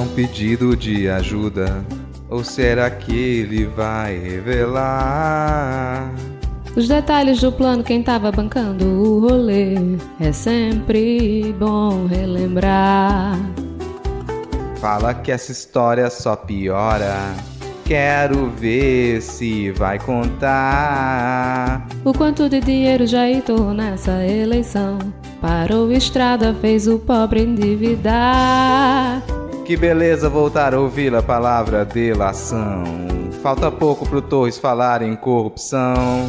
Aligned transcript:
um 0.00 0.08
pedido 0.08 0.76
de 0.76 1.08
ajuda? 1.08 1.84
Ou 2.28 2.44
será 2.44 2.90
que 2.90 3.12
ele 3.12 3.64
vai 3.64 4.16
revelar? 4.16 6.12
Os 6.76 6.86
detalhes 6.86 7.40
do 7.40 7.50
plano, 7.50 7.82
quem 7.82 8.02
tava 8.02 8.30
bancando 8.30 8.84
o 8.84 9.20
rolê. 9.20 9.74
É 10.20 10.30
sempre 10.30 11.54
bom 11.58 12.06
relembrar. 12.06 13.38
Fala 14.76 15.12
que 15.12 15.32
essa 15.32 15.50
história 15.50 16.08
só 16.08 16.36
piora. 16.36 17.34
Quero 17.84 18.50
ver 18.50 19.20
se 19.20 19.72
vai 19.72 19.98
contar. 19.98 21.88
O 22.04 22.12
quanto 22.12 22.48
de 22.48 22.60
dinheiro 22.60 23.04
já 23.04 23.28
hitou 23.28 23.74
nessa 23.74 24.24
eleição. 24.24 24.98
Parou 25.40 25.90
estrada, 25.90 26.54
fez 26.54 26.86
o 26.86 27.00
pobre 27.00 27.42
endividar. 27.42 29.20
Que 29.70 29.76
beleza 29.76 30.28
voltar 30.28 30.74
a 30.74 30.80
ouvir 30.80 31.14
a 31.14 31.22
palavra 31.22 31.84
delação. 31.84 32.82
Falta 33.40 33.70
pouco 33.70 34.04
pro 34.04 34.20
Torres 34.20 34.58
falar 34.58 35.00
em 35.00 35.14
corrupção. 35.14 36.28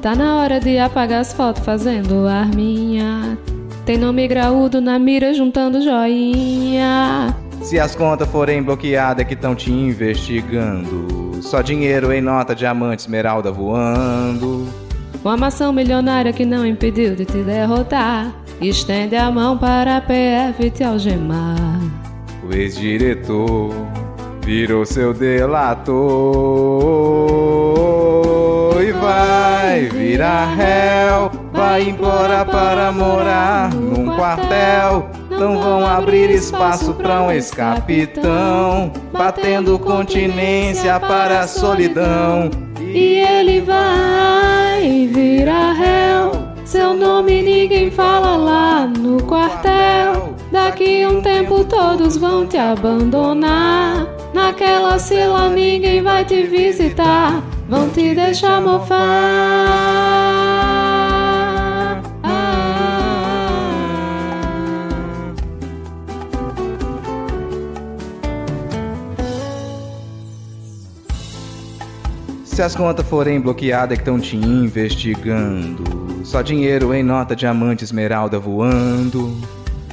Tá 0.00 0.14
na 0.14 0.36
hora 0.36 0.60
de 0.60 0.78
apagar 0.78 1.22
as 1.22 1.32
fotos 1.32 1.64
fazendo 1.64 2.28
arminha. 2.28 3.36
Tem 3.84 3.98
nome 3.98 4.28
graúdo 4.28 4.80
na 4.80 4.96
mira 4.96 5.34
juntando 5.34 5.82
joinha. 5.82 7.34
Se 7.62 7.80
as 7.80 7.96
contas 7.96 8.28
forem 8.28 8.62
bloqueadas 8.62 9.22
é 9.22 9.24
que 9.24 9.34
estão 9.34 9.56
te 9.56 9.72
investigando. 9.72 11.42
Só 11.42 11.62
dinheiro 11.62 12.12
em 12.12 12.20
nota, 12.20 12.54
diamante, 12.54 13.02
esmeralda 13.02 13.50
voando. 13.50 14.68
Uma 15.24 15.36
maçã 15.36 15.72
milionária 15.72 16.32
que 16.32 16.44
não 16.44 16.64
impediu 16.64 17.16
de 17.16 17.24
te 17.24 17.38
derrotar. 17.38 18.32
Estende 18.60 19.16
a 19.16 19.32
mão 19.32 19.58
para 19.58 19.96
a 19.96 20.00
PF 20.00 20.70
te 20.70 20.84
algemar. 20.84 22.05
O 22.48 22.54
ex-diretor 22.54 23.74
virou 24.44 24.86
seu 24.86 25.12
delator 25.12 25.90
e 28.80 28.92
vai 28.92 29.88
virar 29.88 30.54
réu. 30.54 31.32
Vai 31.52 31.88
implorar 31.88 32.46
para 32.46 32.92
morar 32.92 33.74
num 33.74 34.14
quartel. 34.14 35.10
Não 35.28 35.58
vão 35.58 35.84
abrir 35.84 36.30
espaço 36.30 36.94
para 36.94 37.22
um 37.22 37.32
ex-capitão, 37.32 38.92
batendo 39.12 39.76
continência 39.80 41.00
para 41.00 41.40
a 41.40 41.48
solidão. 41.48 42.48
E 42.80 43.24
ele 43.26 43.60
vai 43.60 45.08
virar 45.12 45.72
réu. 45.72 46.30
Seu 46.64 46.94
nome 46.94 47.42
ninguém 47.42 47.90
fala 47.90 48.36
lá 48.36 48.86
no 48.86 49.20
quartel. 49.24 50.35
Daqui 50.56 51.06
um 51.06 51.20
tempo 51.20 51.62
todos 51.66 52.16
vão 52.16 52.46
te 52.46 52.56
abandonar. 52.56 54.06
Naquela 54.32 54.98
cela 54.98 55.50
ninguém 55.50 56.00
vai 56.02 56.24
te 56.24 56.44
visitar. 56.44 57.44
Vão 57.68 57.90
te 57.90 58.14
deixar 58.14 58.62
mofar. 58.62 58.96
Se 72.46 72.62
as 72.62 72.74
contas 72.74 73.06
forem 73.06 73.38
bloqueadas 73.38 73.92
é 73.92 73.96
que 73.96 74.00
estão 74.00 74.18
te 74.18 74.36
investigando. 74.36 75.84
Só 76.24 76.40
dinheiro 76.40 76.94
em 76.94 77.02
nota, 77.02 77.36
diamante, 77.36 77.84
esmeralda 77.84 78.38
voando. 78.38 79.36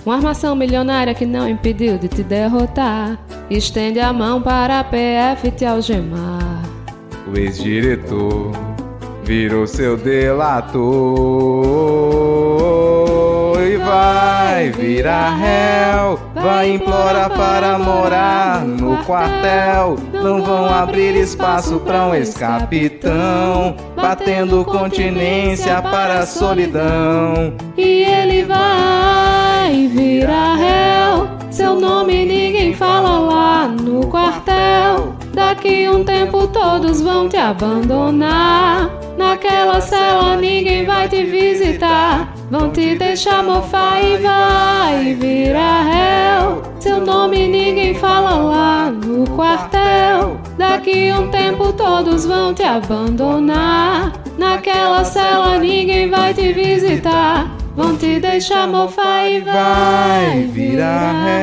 Uma 0.06 0.16
armação 0.16 0.54
milionária 0.54 1.14
que 1.14 1.26
não 1.26 1.48
impediu 1.48 1.98
de 1.98 2.10
te 2.10 2.24
derrotar. 2.24 3.18
Estende 3.50 4.02
a 4.02 4.12
mão 4.12 4.42
para 4.42 4.82
a 4.82 4.84
PF 4.84 5.50
te 5.52 5.66
algemar. 5.66 6.62
O 7.26 7.38
ex-diretor 7.38 8.52
virou 9.24 9.66
seu 9.66 9.96
delator 9.96 10.84
e 13.62 13.78
vai 13.78 14.72
virar 14.72 15.38
réu. 15.38 16.20
Vai 16.36 16.72
implorar 16.72 17.30
para 17.30 17.80
morar 17.80 18.66
no 18.66 18.98
quartel. 19.06 19.96
Não 20.12 20.44
vão 20.44 20.66
abrir 20.66 21.16
espaço 21.16 21.80
para 21.80 22.08
um 22.08 22.14
ex-capitão, 22.14 23.78
batendo 23.96 24.66
continência 24.66 25.82
para 25.82 26.20
a 26.20 26.26
solidão. 26.26 27.54
E 27.78 28.04
ele 28.04 28.44
vai 28.44 29.53
virar 29.72 30.56
réu. 30.56 31.28
Seu 31.50 31.80
nome 31.80 32.26
ninguém 32.26 32.74
fala 32.74 33.20
lá 33.20 33.68
no 33.68 34.08
quartel. 34.08 35.16
Daqui 35.34 35.88
um 35.88 36.04
tempo 36.04 36.48
todos 36.48 37.02
vão 37.02 37.30
te 37.30 37.38
abandonar. 37.38 38.90
Naquela 39.18 39.80
cela 39.80 40.36
ninguém 40.36 40.86
vai 40.86 41.08
te 41.08 41.24
visitar. 41.24 42.34
Vão 42.50 42.70
te 42.72 42.96
deixar 42.96 43.44
mofar 43.44 44.04
e 44.04 44.18
vai 44.18 45.14
virar 45.14 45.84
réu. 45.84 46.62
Seu 46.80 47.00
nome 47.00 47.48
ninguém 47.48 47.94
fala 47.96 48.36
lá 48.36 48.92
no 48.92 49.30
quartel. 49.36 50.38
Daqui 50.58 51.12
um 51.12 51.30
tempo 51.30 51.72
todos 51.74 52.26
vão 52.26 52.54
te 52.54 52.64
abandonar. 52.64 54.14
Naquela 54.38 55.04
cela 55.06 55.58
ninguém 55.58 56.10
vai 56.10 56.34
te 56.34 56.52
visitar. 56.52 57.63
Vão 57.76 57.98
te 57.98 58.20
deixar 58.20 58.68
mofar 58.68 59.28
e 59.32 59.42
vai 59.42 60.44
virar 60.44 61.26
réu. 61.26 61.34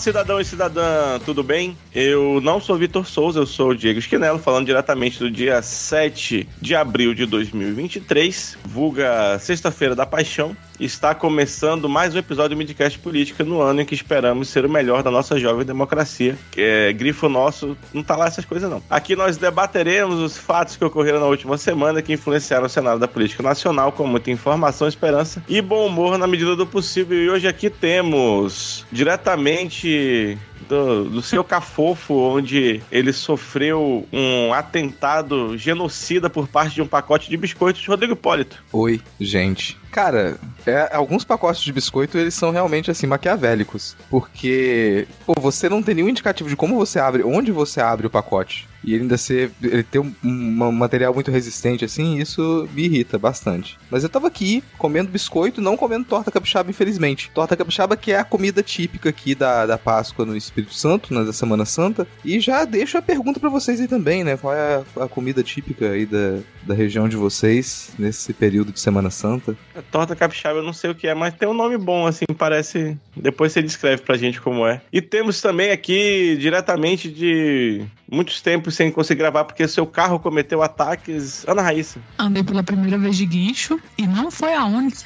Cidadão 0.00 0.40
e 0.40 0.44
cidadã, 0.44 1.18
tudo 1.24 1.42
bem? 1.42 1.76
Eu 1.94 2.40
não 2.40 2.58
sou 2.58 2.76
Vitor 2.76 3.06
Souza, 3.06 3.38
eu 3.38 3.46
sou 3.46 3.70
o 3.70 3.76
Diego 3.76 3.98
Esquinelo, 3.98 4.38
falando 4.38 4.66
diretamente 4.66 5.18
do 5.18 5.30
dia 5.30 5.60
7 5.60 6.48
de 6.60 6.74
abril 6.74 7.14
de 7.14 7.26
2023, 7.26 8.56
vulga 8.64 9.38
Sexta-feira 9.38 9.94
da 9.94 10.06
Paixão. 10.06 10.56
Está 10.80 11.14
começando 11.14 11.90
mais 11.90 12.14
um 12.14 12.18
episódio 12.18 12.56
do 12.56 12.58
Midcast 12.58 12.98
Política 13.00 13.44
no 13.44 13.60
ano 13.60 13.82
em 13.82 13.84
que 13.84 13.94
esperamos 13.94 14.48
ser 14.48 14.64
o 14.64 14.68
melhor 14.68 15.02
da 15.02 15.10
nossa 15.10 15.38
jovem 15.38 15.62
democracia. 15.62 16.38
É 16.56 16.90
grifo 16.90 17.28
nosso, 17.28 17.76
não 17.92 18.02
tá 18.02 18.16
lá 18.16 18.28
essas 18.28 18.46
coisas 18.46 18.70
não. 18.70 18.82
Aqui 18.88 19.14
nós 19.14 19.36
debateremos 19.36 20.18
os 20.18 20.38
fatos 20.38 20.78
que 20.78 20.84
ocorreram 20.84 21.20
na 21.20 21.26
última 21.26 21.58
semana 21.58 22.00
que 22.00 22.14
influenciaram 22.14 22.64
o 22.64 22.68
cenário 22.70 22.98
da 22.98 23.06
política 23.06 23.42
nacional 23.42 23.92
com 23.92 24.06
muita 24.06 24.30
informação, 24.30 24.88
esperança 24.88 25.44
e 25.46 25.60
bom 25.60 25.86
humor 25.86 26.16
na 26.16 26.26
medida 26.26 26.56
do 26.56 26.66
possível. 26.66 27.22
E 27.22 27.28
hoje 27.28 27.46
aqui 27.46 27.68
temos 27.68 28.86
diretamente 28.90 30.38
do, 30.68 31.04
do 31.04 31.22
seu 31.22 31.42
cafofo, 31.42 32.14
onde 32.14 32.82
ele 32.90 33.12
sofreu 33.12 34.06
um 34.12 34.52
atentado 34.52 35.56
genocida 35.56 36.28
por 36.30 36.48
parte 36.48 36.74
de 36.74 36.82
um 36.82 36.86
pacote 36.86 37.28
de 37.28 37.36
biscoitos, 37.36 37.86
Rodrigo 37.86 38.12
Hipólito. 38.12 38.62
Oi, 38.72 39.00
gente. 39.18 39.78
Cara, 39.90 40.38
é, 40.66 40.88
alguns 40.92 41.24
pacotes 41.24 41.62
de 41.62 41.72
biscoito 41.72 42.16
eles 42.16 42.34
são 42.34 42.50
realmente 42.50 42.90
assim 42.90 43.06
maquiavélicos, 43.06 43.96
porque 44.08 45.06
pô, 45.26 45.34
você 45.40 45.68
não 45.68 45.82
tem 45.82 45.96
nenhum 45.96 46.08
indicativo 46.08 46.48
de 46.48 46.54
como 46.54 46.76
você 46.76 47.00
abre, 47.00 47.24
onde 47.24 47.50
você 47.50 47.80
abre 47.80 48.06
o 48.06 48.10
pacote. 48.10 48.68
E 48.82 48.94
ele 48.94 49.02
ainda 49.02 49.18
ser, 49.18 49.50
ele 49.62 49.82
ter 49.82 49.98
um, 49.98 50.12
um 50.24 50.72
material 50.72 51.12
muito 51.12 51.30
resistente 51.30 51.84
assim, 51.84 52.18
isso 52.18 52.68
me 52.72 52.84
irrita 52.84 53.18
bastante. 53.18 53.78
Mas 53.90 54.02
eu 54.02 54.08
tava 54.08 54.28
aqui 54.28 54.62
comendo 54.78 55.10
biscoito, 55.10 55.60
não 55.60 55.76
comendo 55.76 56.04
torta 56.04 56.30
capixaba, 56.30 56.70
infelizmente. 56.70 57.30
Torta 57.34 57.56
capixaba 57.56 57.96
que 57.96 58.12
é 58.12 58.18
a 58.18 58.24
comida 58.24 58.62
típica 58.62 59.08
aqui 59.08 59.34
da, 59.34 59.66
da 59.66 59.78
Páscoa 59.78 60.24
no 60.24 60.36
Espírito 60.36 60.74
Santo, 60.74 61.12
na 61.12 61.32
Semana 61.32 61.64
Santa. 61.64 62.06
E 62.24 62.40
já 62.40 62.64
deixo 62.64 62.96
a 62.96 63.02
pergunta 63.02 63.38
para 63.38 63.50
vocês 63.50 63.80
aí 63.80 63.88
também, 63.88 64.24
né? 64.24 64.36
Qual 64.36 64.54
é 64.54 64.82
a, 64.96 65.04
a 65.04 65.08
comida 65.08 65.42
típica 65.42 65.90
aí 65.90 66.06
da, 66.06 66.38
da 66.62 66.74
região 66.74 67.08
de 67.08 67.16
vocês 67.16 67.92
nesse 67.98 68.32
período 68.32 68.72
de 68.72 68.80
Semana 68.80 69.10
Santa? 69.10 69.56
A 69.74 69.82
torta 69.82 70.16
capixaba 70.16 70.58
eu 70.58 70.64
não 70.64 70.72
sei 70.72 70.90
o 70.90 70.94
que 70.94 71.06
é, 71.06 71.14
mas 71.14 71.34
tem 71.34 71.48
um 71.48 71.54
nome 71.54 71.76
bom, 71.76 72.06
assim, 72.06 72.24
parece. 72.36 72.96
Depois 73.16 73.52
você 73.52 73.62
descreve 73.62 74.02
pra 74.02 74.16
gente 74.16 74.40
como 74.40 74.66
é. 74.66 74.80
E 74.92 75.02
temos 75.02 75.40
também 75.40 75.70
aqui, 75.70 76.36
diretamente 76.38 77.10
de 77.10 77.84
muitos 78.10 78.40
tempos 78.40 78.69
sem 78.70 78.90
conseguir 78.90 79.18
gravar 79.20 79.44
porque 79.44 79.66
seu 79.68 79.86
carro 79.86 80.18
cometeu 80.18 80.62
ataques. 80.62 81.46
Ana 81.48 81.62
Raíssa. 81.62 82.00
Andei 82.18 82.42
pela 82.42 82.62
primeira 82.62 82.98
vez 82.98 83.16
de 83.16 83.26
guincho 83.26 83.80
e 83.98 84.06
não 84.06 84.30
foi 84.30 84.54
a 84.54 84.64
única. 84.64 84.98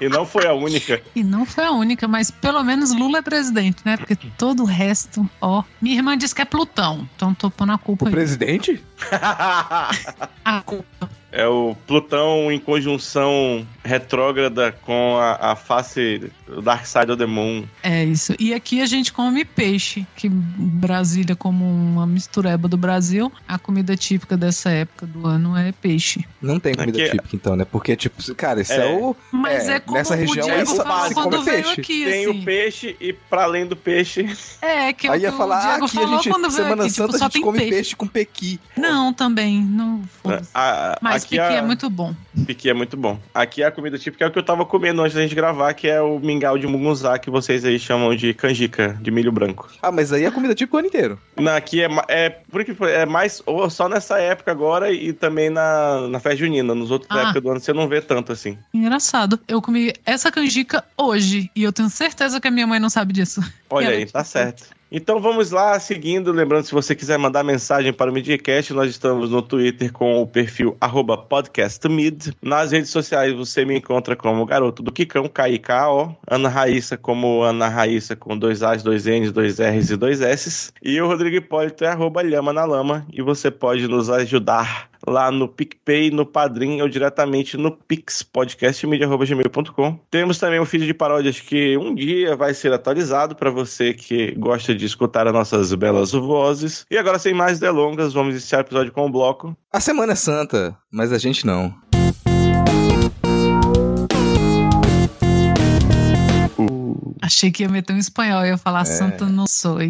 E 0.00 0.08
não 0.08 0.24
foi 0.24 0.46
a 0.46 0.54
única. 0.54 1.02
E 1.14 1.22
não 1.24 1.44
foi 1.44 1.64
a 1.64 1.72
única, 1.72 2.06
mas 2.08 2.30
pelo 2.30 2.62
menos 2.62 2.94
Lula 2.94 3.18
é 3.18 3.22
presidente, 3.22 3.78
né? 3.84 3.96
Porque 3.96 4.16
todo 4.38 4.62
o 4.62 4.66
resto, 4.66 5.28
ó. 5.40 5.62
Minha 5.80 5.96
irmã 5.96 6.16
disse 6.16 6.34
que 6.34 6.40
é 6.40 6.44
Plutão, 6.44 7.06
então 7.16 7.34
tô 7.34 7.50
pondo 7.50 7.72
a 7.72 7.78
culpa 7.78 8.04
O 8.04 8.08
aí. 8.08 8.14
presidente? 8.14 8.82
A 10.44 10.62
culpa. 10.64 11.10
É 11.32 11.46
o 11.46 11.76
Plutão 11.86 12.50
em 12.50 12.58
conjunção 12.58 13.66
retrógrada 13.84 14.72
com 14.82 15.16
a, 15.16 15.52
a 15.52 15.56
face 15.56 16.30
do 16.46 16.60
Dark 16.60 16.84
Side 16.86 17.10
of 17.12 17.18
the 17.18 17.26
Moon. 17.26 17.64
É 17.82 18.04
isso. 18.04 18.34
E 18.38 18.52
aqui 18.52 18.80
a 18.82 18.86
gente 18.86 19.12
come 19.12 19.44
peixe, 19.44 20.06
que 20.16 20.28
Brasília, 20.28 21.36
como 21.36 21.64
uma 21.64 22.06
mistureba 22.06 22.66
do 22.68 22.76
Brasil, 22.76 23.32
a 23.46 23.58
comida 23.58 23.96
típica 23.96 24.36
dessa 24.36 24.70
época 24.70 25.06
do 25.06 25.26
ano 25.26 25.56
é 25.56 25.72
peixe. 25.72 26.24
Não 26.42 26.58
tem 26.58 26.74
comida 26.74 26.98
Aqui- 27.00 27.10
típica, 27.10 27.36
então, 27.36 27.56
né? 27.56 27.64
Porque, 27.64 27.94
tipo, 27.96 28.34
cara, 28.34 28.60
isso 28.60 28.72
é, 28.72 28.92
É. 28.92 28.96
o. 28.98 29.14
Mas 29.30 29.68
É, 29.68 29.76
é, 29.76 29.80
como 29.80 29.96
nessa 29.98 30.14
o 30.14 30.16
região 30.16 30.46
Diego 30.46 30.66
só 30.76 30.82
falou 30.84 31.08
se 31.08 31.14
quando 31.14 31.30
come 31.36 31.44
veio 31.44 31.62
peixe. 31.64 31.80
aqui, 31.80 32.04
Tem 32.04 32.24
assim. 32.26 32.40
o 32.40 32.44
peixe 32.44 32.96
e 33.00 33.12
para 33.12 33.44
além 33.44 33.66
do 33.66 33.76
peixe. 33.76 34.26
É, 34.62 34.92
que 34.92 35.06
é 35.06 35.10
Aí 35.10 35.20
que 35.20 35.26
ia 35.26 35.32
falar, 35.32 35.56
o 35.56 35.58
ah, 35.58 35.70
Diego 35.70 35.84
aqui 35.86 35.98
a 35.98 36.06
gente, 36.06 36.28
quando 36.30 36.42
veio 36.50 36.52
Semana 36.64 36.82
aqui, 36.84 36.92
tipo, 36.92 37.06
Santa 37.06 37.18
só 37.18 37.24
a 37.24 37.28
gente 37.28 37.32
tem 37.34 37.42
come 37.42 37.58
peixe. 37.58 37.74
peixe. 37.74 37.96
com 37.96 38.06
pequi. 38.06 38.60
Não, 38.76 39.12
também, 39.12 39.60
não. 39.62 40.02
foda-se. 40.22 40.50
A- 40.54 40.92
a- 40.94 40.98
Mas 41.00 41.19
aqui 41.24 41.36
piqui 41.36 41.40
a- 41.40 41.52
é 41.52 41.62
muito 41.62 41.88
bom. 41.90 42.14
Piqui 42.46 42.70
é 42.70 42.74
muito 42.74 42.96
bom. 42.96 43.18
Aqui 43.34 43.62
a 43.62 43.70
comida 43.70 43.98
típica 43.98 44.24
é 44.24 44.28
o 44.28 44.30
que 44.30 44.38
eu 44.38 44.42
tava 44.42 44.64
comendo 44.66 45.02
antes 45.02 45.14
da 45.14 45.22
gente 45.22 45.34
gravar, 45.34 45.72
que 45.74 45.88
é 45.88 46.00
o 46.00 46.18
mingau 46.18 46.58
de 46.58 46.66
mungunzá, 46.66 47.18
que 47.18 47.30
vocês 47.30 47.64
aí 47.64 47.78
chamam 47.78 48.14
de 48.14 48.34
canjica, 48.34 48.98
de 49.00 49.10
milho 49.10 49.32
branco. 49.32 49.68
Ah, 49.82 49.90
mas 49.92 50.12
aí 50.12 50.24
é 50.24 50.30
comida 50.30 50.54
típica 50.54 50.76
o 50.76 50.78
ano 50.80 50.88
inteiro. 50.88 51.18
Não, 51.36 51.54
aqui 51.54 51.82
é, 51.82 51.88
é, 52.08 52.30
por 52.30 52.64
que 52.64 52.74
é 52.84 53.06
mais 53.06 53.42
ou 53.46 53.68
só 53.70 53.88
nessa 53.88 54.18
época 54.18 54.50
agora 54.50 54.92
e 54.92 55.12
também 55.12 55.50
na, 55.50 56.08
na 56.08 56.20
festa 56.20 56.38
junina. 56.38 56.74
Nos 56.74 56.90
outros 56.90 57.10
Ah. 57.10 57.20
épocas 57.22 57.42
do 57.42 57.50
ano 57.50 57.60
você 57.60 57.72
não 57.72 57.88
vê 57.88 58.00
tanto 58.00 58.32
assim. 58.32 58.58
Engraçado. 58.72 59.38
Eu 59.48 59.60
comi 59.62 59.92
essa 60.04 60.30
canjica 60.30 60.84
hoje 60.96 61.50
e 61.54 61.62
eu 61.62 61.72
tenho 61.72 61.88
certeza 61.90 62.40
que 62.40 62.48
a 62.48 62.50
minha 62.50 62.66
mãe 62.66 62.78
não 62.80 62.90
sabe 62.90 63.12
disso. 63.12 63.40
Olha 63.68 63.90
aí, 63.90 64.06
tá 64.06 64.24
certo. 64.24 64.64
Então 64.92 65.20
vamos 65.20 65.52
lá, 65.52 65.78
seguindo. 65.78 66.32
Lembrando, 66.32 66.64
se 66.64 66.72
você 66.72 66.96
quiser 66.96 67.16
mandar 67.16 67.44
mensagem 67.44 67.92
para 67.92 68.10
o 68.10 68.14
Midcast, 68.14 68.72
nós 68.72 68.90
estamos 68.90 69.30
no 69.30 69.40
Twitter 69.40 69.92
com 69.92 70.20
o 70.20 70.26
perfil 70.26 70.76
podcastmid. 71.28 72.36
Nas 72.42 72.72
redes 72.72 72.90
sociais 72.90 73.32
você 73.32 73.64
me 73.64 73.78
encontra 73.78 74.16
como 74.16 74.44
Garoto 74.44 74.82
do 74.82 74.90
Kikão, 74.90 75.28
K-I-K-O. 75.28 76.16
Ana 76.28 76.48
Raíssa 76.48 76.96
como 76.96 77.42
Ana 77.42 77.68
Raíssa 77.68 78.16
com 78.16 78.36
dois 78.36 78.64
A's, 78.64 78.82
dois 78.82 79.06
N's, 79.06 79.30
dois 79.30 79.60
R's 79.60 79.90
e 79.90 79.96
dois 79.96 80.20
S's. 80.20 80.72
E 80.82 81.00
o 81.00 81.06
Rodrigo 81.06 81.36
Hipólito 81.36 81.84
é 81.84 81.88
arroba 81.88 82.22
Lhama 82.22 82.52
na 82.52 82.64
Lama. 82.64 83.06
E 83.12 83.22
você 83.22 83.48
pode 83.48 83.86
nos 83.86 84.10
ajudar 84.10 84.89
lá 85.06 85.30
no 85.30 85.48
PicPay, 85.48 86.10
no 86.10 86.26
Padrim 86.26 86.80
ou 86.80 86.88
diretamente 86.88 87.56
no 87.56 87.70
Pix, 87.70 88.22
podcastmedia.gmail.com. 88.22 89.98
Temos 90.10 90.38
também 90.38 90.60
um 90.60 90.64
feed 90.64 90.86
de 90.86 90.94
paródias 90.94 91.40
que 91.40 91.76
um 91.76 91.94
dia 91.94 92.36
vai 92.36 92.54
ser 92.54 92.72
atualizado 92.72 93.34
para 93.34 93.50
você 93.50 93.94
que 93.94 94.32
gosta 94.32 94.74
de 94.74 94.84
escutar 94.84 95.26
as 95.26 95.32
nossas 95.32 95.74
belas 95.74 96.12
vozes. 96.12 96.86
E 96.90 96.96
agora, 96.96 97.18
sem 97.18 97.34
mais 97.34 97.58
delongas, 97.58 98.12
vamos 98.12 98.34
iniciar 98.34 98.58
o 98.58 98.62
episódio 98.62 98.92
com 98.92 99.06
o 99.06 99.10
bloco. 99.10 99.56
A 99.72 99.80
semana 99.80 100.12
é 100.12 100.16
santa, 100.16 100.76
mas 100.90 101.12
a 101.12 101.18
gente 101.18 101.46
não. 101.46 101.74
Achei 107.22 107.50
que 107.50 107.62
ia 107.62 107.68
meter 107.68 107.92
um 107.92 107.98
espanhol, 107.98 108.46
ia 108.46 108.56
falar 108.56 108.82
É. 108.82 108.84
Santa 108.84 109.26
não 109.26 109.44
sou. 109.46 109.78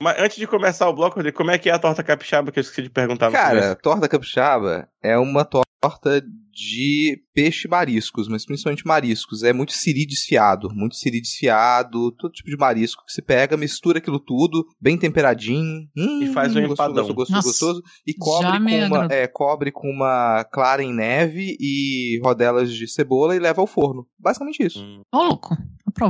Mas 0.00 0.18
antes 0.18 0.36
de 0.36 0.46
começar 0.46 0.88
o 0.88 0.92
bloco, 0.92 1.20
como 1.32 1.50
é 1.50 1.58
que 1.58 1.70
é 1.70 1.72
a 1.72 1.78
torta 1.78 2.02
capixaba 2.02 2.52
que 2.52 2.58
eu 2.58 2.62
esqueci 2.62 2.82
de 2.82 2.90
perguntar 2.90 3.30
Cara, 3.30 3.74
torta 3.76 4.08
capixaba 4.08 4.88
é 5.02 5.16
uma 5.18 5.44
torta 5.44 6.22
de 6.52 7.22
peixe 7.38 7.68
mariscos, 7.68 8.26
mas 8.26 8.44
principalmente 8.44 8.84
mariscos. 8.84 9.44
É 9.44 9.52
muito 9.52 9.72
siri 9.72 10.04
desfiado, 10.04 10.68
muito 10.74 10.96
siri 10.96 11.20
desfiado, 11.20 12.10
todo 12.10 12.32
tipo 12.32 12.50
de 12.50 12.56
marisco 12.56 13.04
que 13.06 13.12
se 13.12 13.22
pega, 13.22 13.56
mistura 13.56 13.98
aquilo 13.98 14.18
tudo, 14.18 14.66
bem 14.80 14.98
temperadinho. 14.98 15.86
Hum, 15.96 16.20
E 16.20 16.32
faz 16.32 16.56
um 16.56 16.66
gostoso, 16.66 16.72
empadão. 16.72 17.14
Gostoso, 17.14 17.14
gostoso, 17.14 17.32
Nossa, 17.32 17.48
gostoso. 17.48 17.82
E 18.04 18.14
cobre 18.14 18.58
com, 18.58 18.86
uma, 18.86 19.04
é, 19.08 19.26
cobre 19.28 19.70
com 19.70 19.88
uma 19.88 20.44
clara 20.52 20.82
em 20.82 20.92
neve 20.92 21.56
e 21.60 22.18
rodelas 22.24 22.72
de 22.74 22.88
cebola 22.88 23.36
e 23.36 23.38
leva 23.38 23.60
ao 23.60 23.68
forno. 23.68 24.04
Basicamente 24.18 24.64
isso. 24.64 24.82
Hum. 24.82 25.02
Ô, 25.14 25.22
louco. 25.22 25.56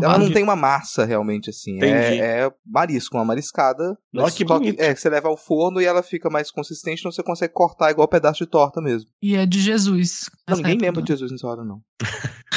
Ela 0.03 0.19
não 0.19 0.31
tem 0.31 0.43
uma 0.43 0.57
massa 0.57 1.05
realmente 1.05 1.51
assim. 1.51 1.83
É, 1.83 2.17
é 2.45 2.53
marisco, 2.67 3.17
uma 3.17 3.25
mariscada. 3.25 3.97
Nossa, 4.13 4.37
que 4.37 4.45
bonito. 4.45 4.81
É, 4.81 4.93
que 4.93 5.01
você 5.01 5.09
leva 5.09 5.29
ao 5.29 5.37
forno 5.37 5.81
e 5.81 5.85
ela 5.85 6.03
fica 6.03 6.29
mais 6.29 6.51
consistente, 6.51 7.01
então 7.01 7.13
você 7.13 7.23
consegue 7.23 7.53
cortar 7.53 7.91
igual 7.91 8.09
pedaço 8.09 8.45
de 8.45 8.51
torta 8.51 8.81
mesmo. 8.81 9.09
E 9.23 9.35
é 9.35 9.47
de 9.47 9.61
Jesus. 9.61 10.31
Não, 10.49 10.57
ninguém 10.57 10.73
época 10.73 10.87
lembra 10.87 11.03
de 11.03 11.09
Jesus 11.19 11.33
nessa 11.33 11.47
hora, 11.47 11.65
não. 11.65 11.81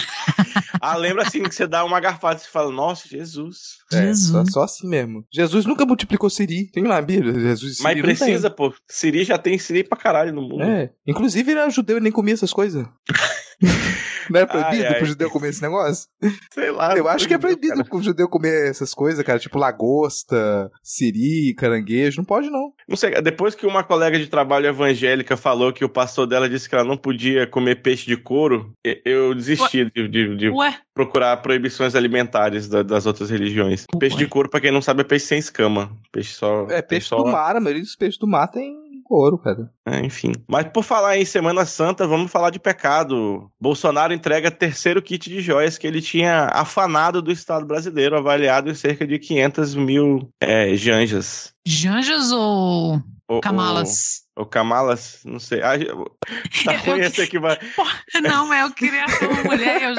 Ah, 0.82 0.96
lembra 0.96 1.22
assim 1.22 1.44
que 1.44 1.54
você 1.54 1.68
dá 1.68 1.86
uma 1.86 2.00
garfada 2.00 2.40
e 2.40 2.44
você 2.44 2.50
fala, 2.50 2.72
nossa, 2.72 3.08
Jesus. 3.08 3.78
É, 3.94 3.98
só, 3.98 4.04
Jesus. 4.04 4.52
só 4.52 4.64
assim 4.64 4.88
mesmo. 4.88 5.24
Jesus 5.32 5.64
nunca 5.64 5.86
multiplicou 5.86 6.28
Siri. 6.28 6.72
Tem 6.72 6.82
na 6.82 7.00
Bíblia, 7.00 7.34
Jesus 7.34 7.78
Siri 7.78 7.84
Mas 7.84 8.02
precisa, 8.02 8.50
pô. 8.50 8.74
Siri 8.88 9.24
já 9.24 9.38
tem 9.38 9.60
Siri 9.60 9.84
pra 9.84 9.96
caralho 9.96 10.34
no 10.34 10.42
mundo. 10.42 10.64
É. 10.64 10.92
Inclusive, 11.06 11.52
ele 11.52 11.60
era 11.60 11.70
judeu 11.70 11.98
e 11.98 12.02
nem 12.02 12.12
comia 12.12 12.34
essas 12.34 12.52
coisas. 12.52 12.84
não 14.30 14.40
era 14.40 14.48
proibido 14.48 14.84
Ai, 14.84 14.88
ai. 14.94 14.98
pro 14.98 15.06
judeu 15.06 15.30
comer 15.30 15.50
esse 15.50 15.62
negócio? 15.62 16.08
Sei 16.54 16.72
lá. 16.72 16.96
Eu 16.98 17.08
acho 17.08 17.28
que 17.28 17.34
é 17.34 17.38
cara. 17.40 17.54
proibido 17.56 17.84
pro 17.86 18.02
judeu 18.02 18.28
comer 18.30 18.70
essas 18.70 18.94
coisas, 18.94 19.24
cara. 19.26 19.40
Tipo 19.40 19.58
lagosta, 19.60 20.70
siri, 20.84 21.54
caranguejo. 21.56 22.18
Não 22.22 22.26
pode, 22.26 22.50
não. 22.50 22.72
Não 22.88 22.96
sei, 22.98 23.12
depois 23.22 23.56
que 23.56 23.66
uma 23.66 23.84
colega 23.84 24.18
de 24.18 24.28
trabalho 24.28 24.68
evangélica 24.68 25.36
falou 25.38 25.72
que 25.74 25.86
o 25.86 25.90
pastor 25.90 26.28
dela 26.28 26.50
disse 26.50 26.68
que 26.70 26.76
ela 26.76 26.84
não 26.84 26.98
podia 26.98 27.48
comer 27.48 27.82
peixe 27.82 28.06
de 28.06 28.18
couro, 28.18 28.74
eu 29.06 29.34
desisti 29.34 29.86
de, 29.96 30.08
de- 30.08 30.36
de 30.36 30.50
Ué, 30.50 30.76
procurar 30.94 31.38
proibições 31.38 31.96
alimentares 31.96 32.68
da- 32.68 32.84
das 32.84 33.06
outras 33.06 33.30
religiões. 33.30 33.86
Ué. 33.94 34.00
Peixe 34.00 34.18
de 34.18 34.28
couro, 34.28 34.50
pra 34.50 34.60
quem 34.62 34.72
não 34.72 34.82
sabe, 34.82 35.02
é 35.02 35.04
peixe 35.04 35.26
sem 35.26 35.40
escama. 35.40 35.92
Peixe 36.12 36.34
só. 36.34 36.68
É, 36.70 36.82
peixe 36.82 37.08
só, 37.08 37.18
do 37.18 37.26
mar, 37.32 37.56
a 37.56 37.60
maioria 37.60 37.82
dos 37.84 37.96
peixes 37.96 38.20
do 38.20 38.28
mar 38.28 38.48
tem 38.48 38.76
couro, 39.12 39.38
cara. 39.38 39.70
É, 39.86 40.00
enfim. 40.00 40.32
Mas 40.48 40.66
por 40.72 40.84
falar 40.84 41.18
em 41.18 41.26
Semana 41.26 41.66
Santa, 41.66 42.08
vamos 42.08 42.32
falar 42.32 42.50
de 42.50 42.60
pecado. 42.60 43.52
Bolsonaro 43.60 44.14
entrega 44.14 44.50
terceiro 44.50 45.02
kit 45.02 45.30
de 45.30 45.42
joias 45.42 45.78
que 45.78 45.86
ele 45.86 46.02
tinha 46.02 46.46
afanado 46.46 47.22
do 47.22 47.30
Estado 47.30 47.66
brasileiro, 47.66 48.18
avaliado 48.18 48.70
em 48.70 48.74
cerca 48.74 49.06
de 49.06 49.20
500 49.20 49.76
mil 49.76 50.30
é, 50.40 50.74
janjas. 50.78 51.54
Janjas 51.68 52.32
ou 52.32 53.02
Ou- 53.28 53.42
Camalas? 53.42 54.21
Ou 54.38 54.46
Camalas, 54.46 55.20
não 55.26 55.40
sei. 55.40 55.62
Ah, 55.62 55.76
eu- 55.76 56.06
tá 56.66 56.74
Eu- 56.74 56.80
ruim 56.80 57.02
esse 57.02 57.22
aqui, 57.22 57.38
vai. 57.38 57.58
Não, 58.24 58.48
mas 58.48 58.62
eu 58.68 58.74
queria 58.74 59.08
ser 59.10 59.28
uma 59.28 59.44
mulher. 59.44 59.82
Eu... 59.82 59.96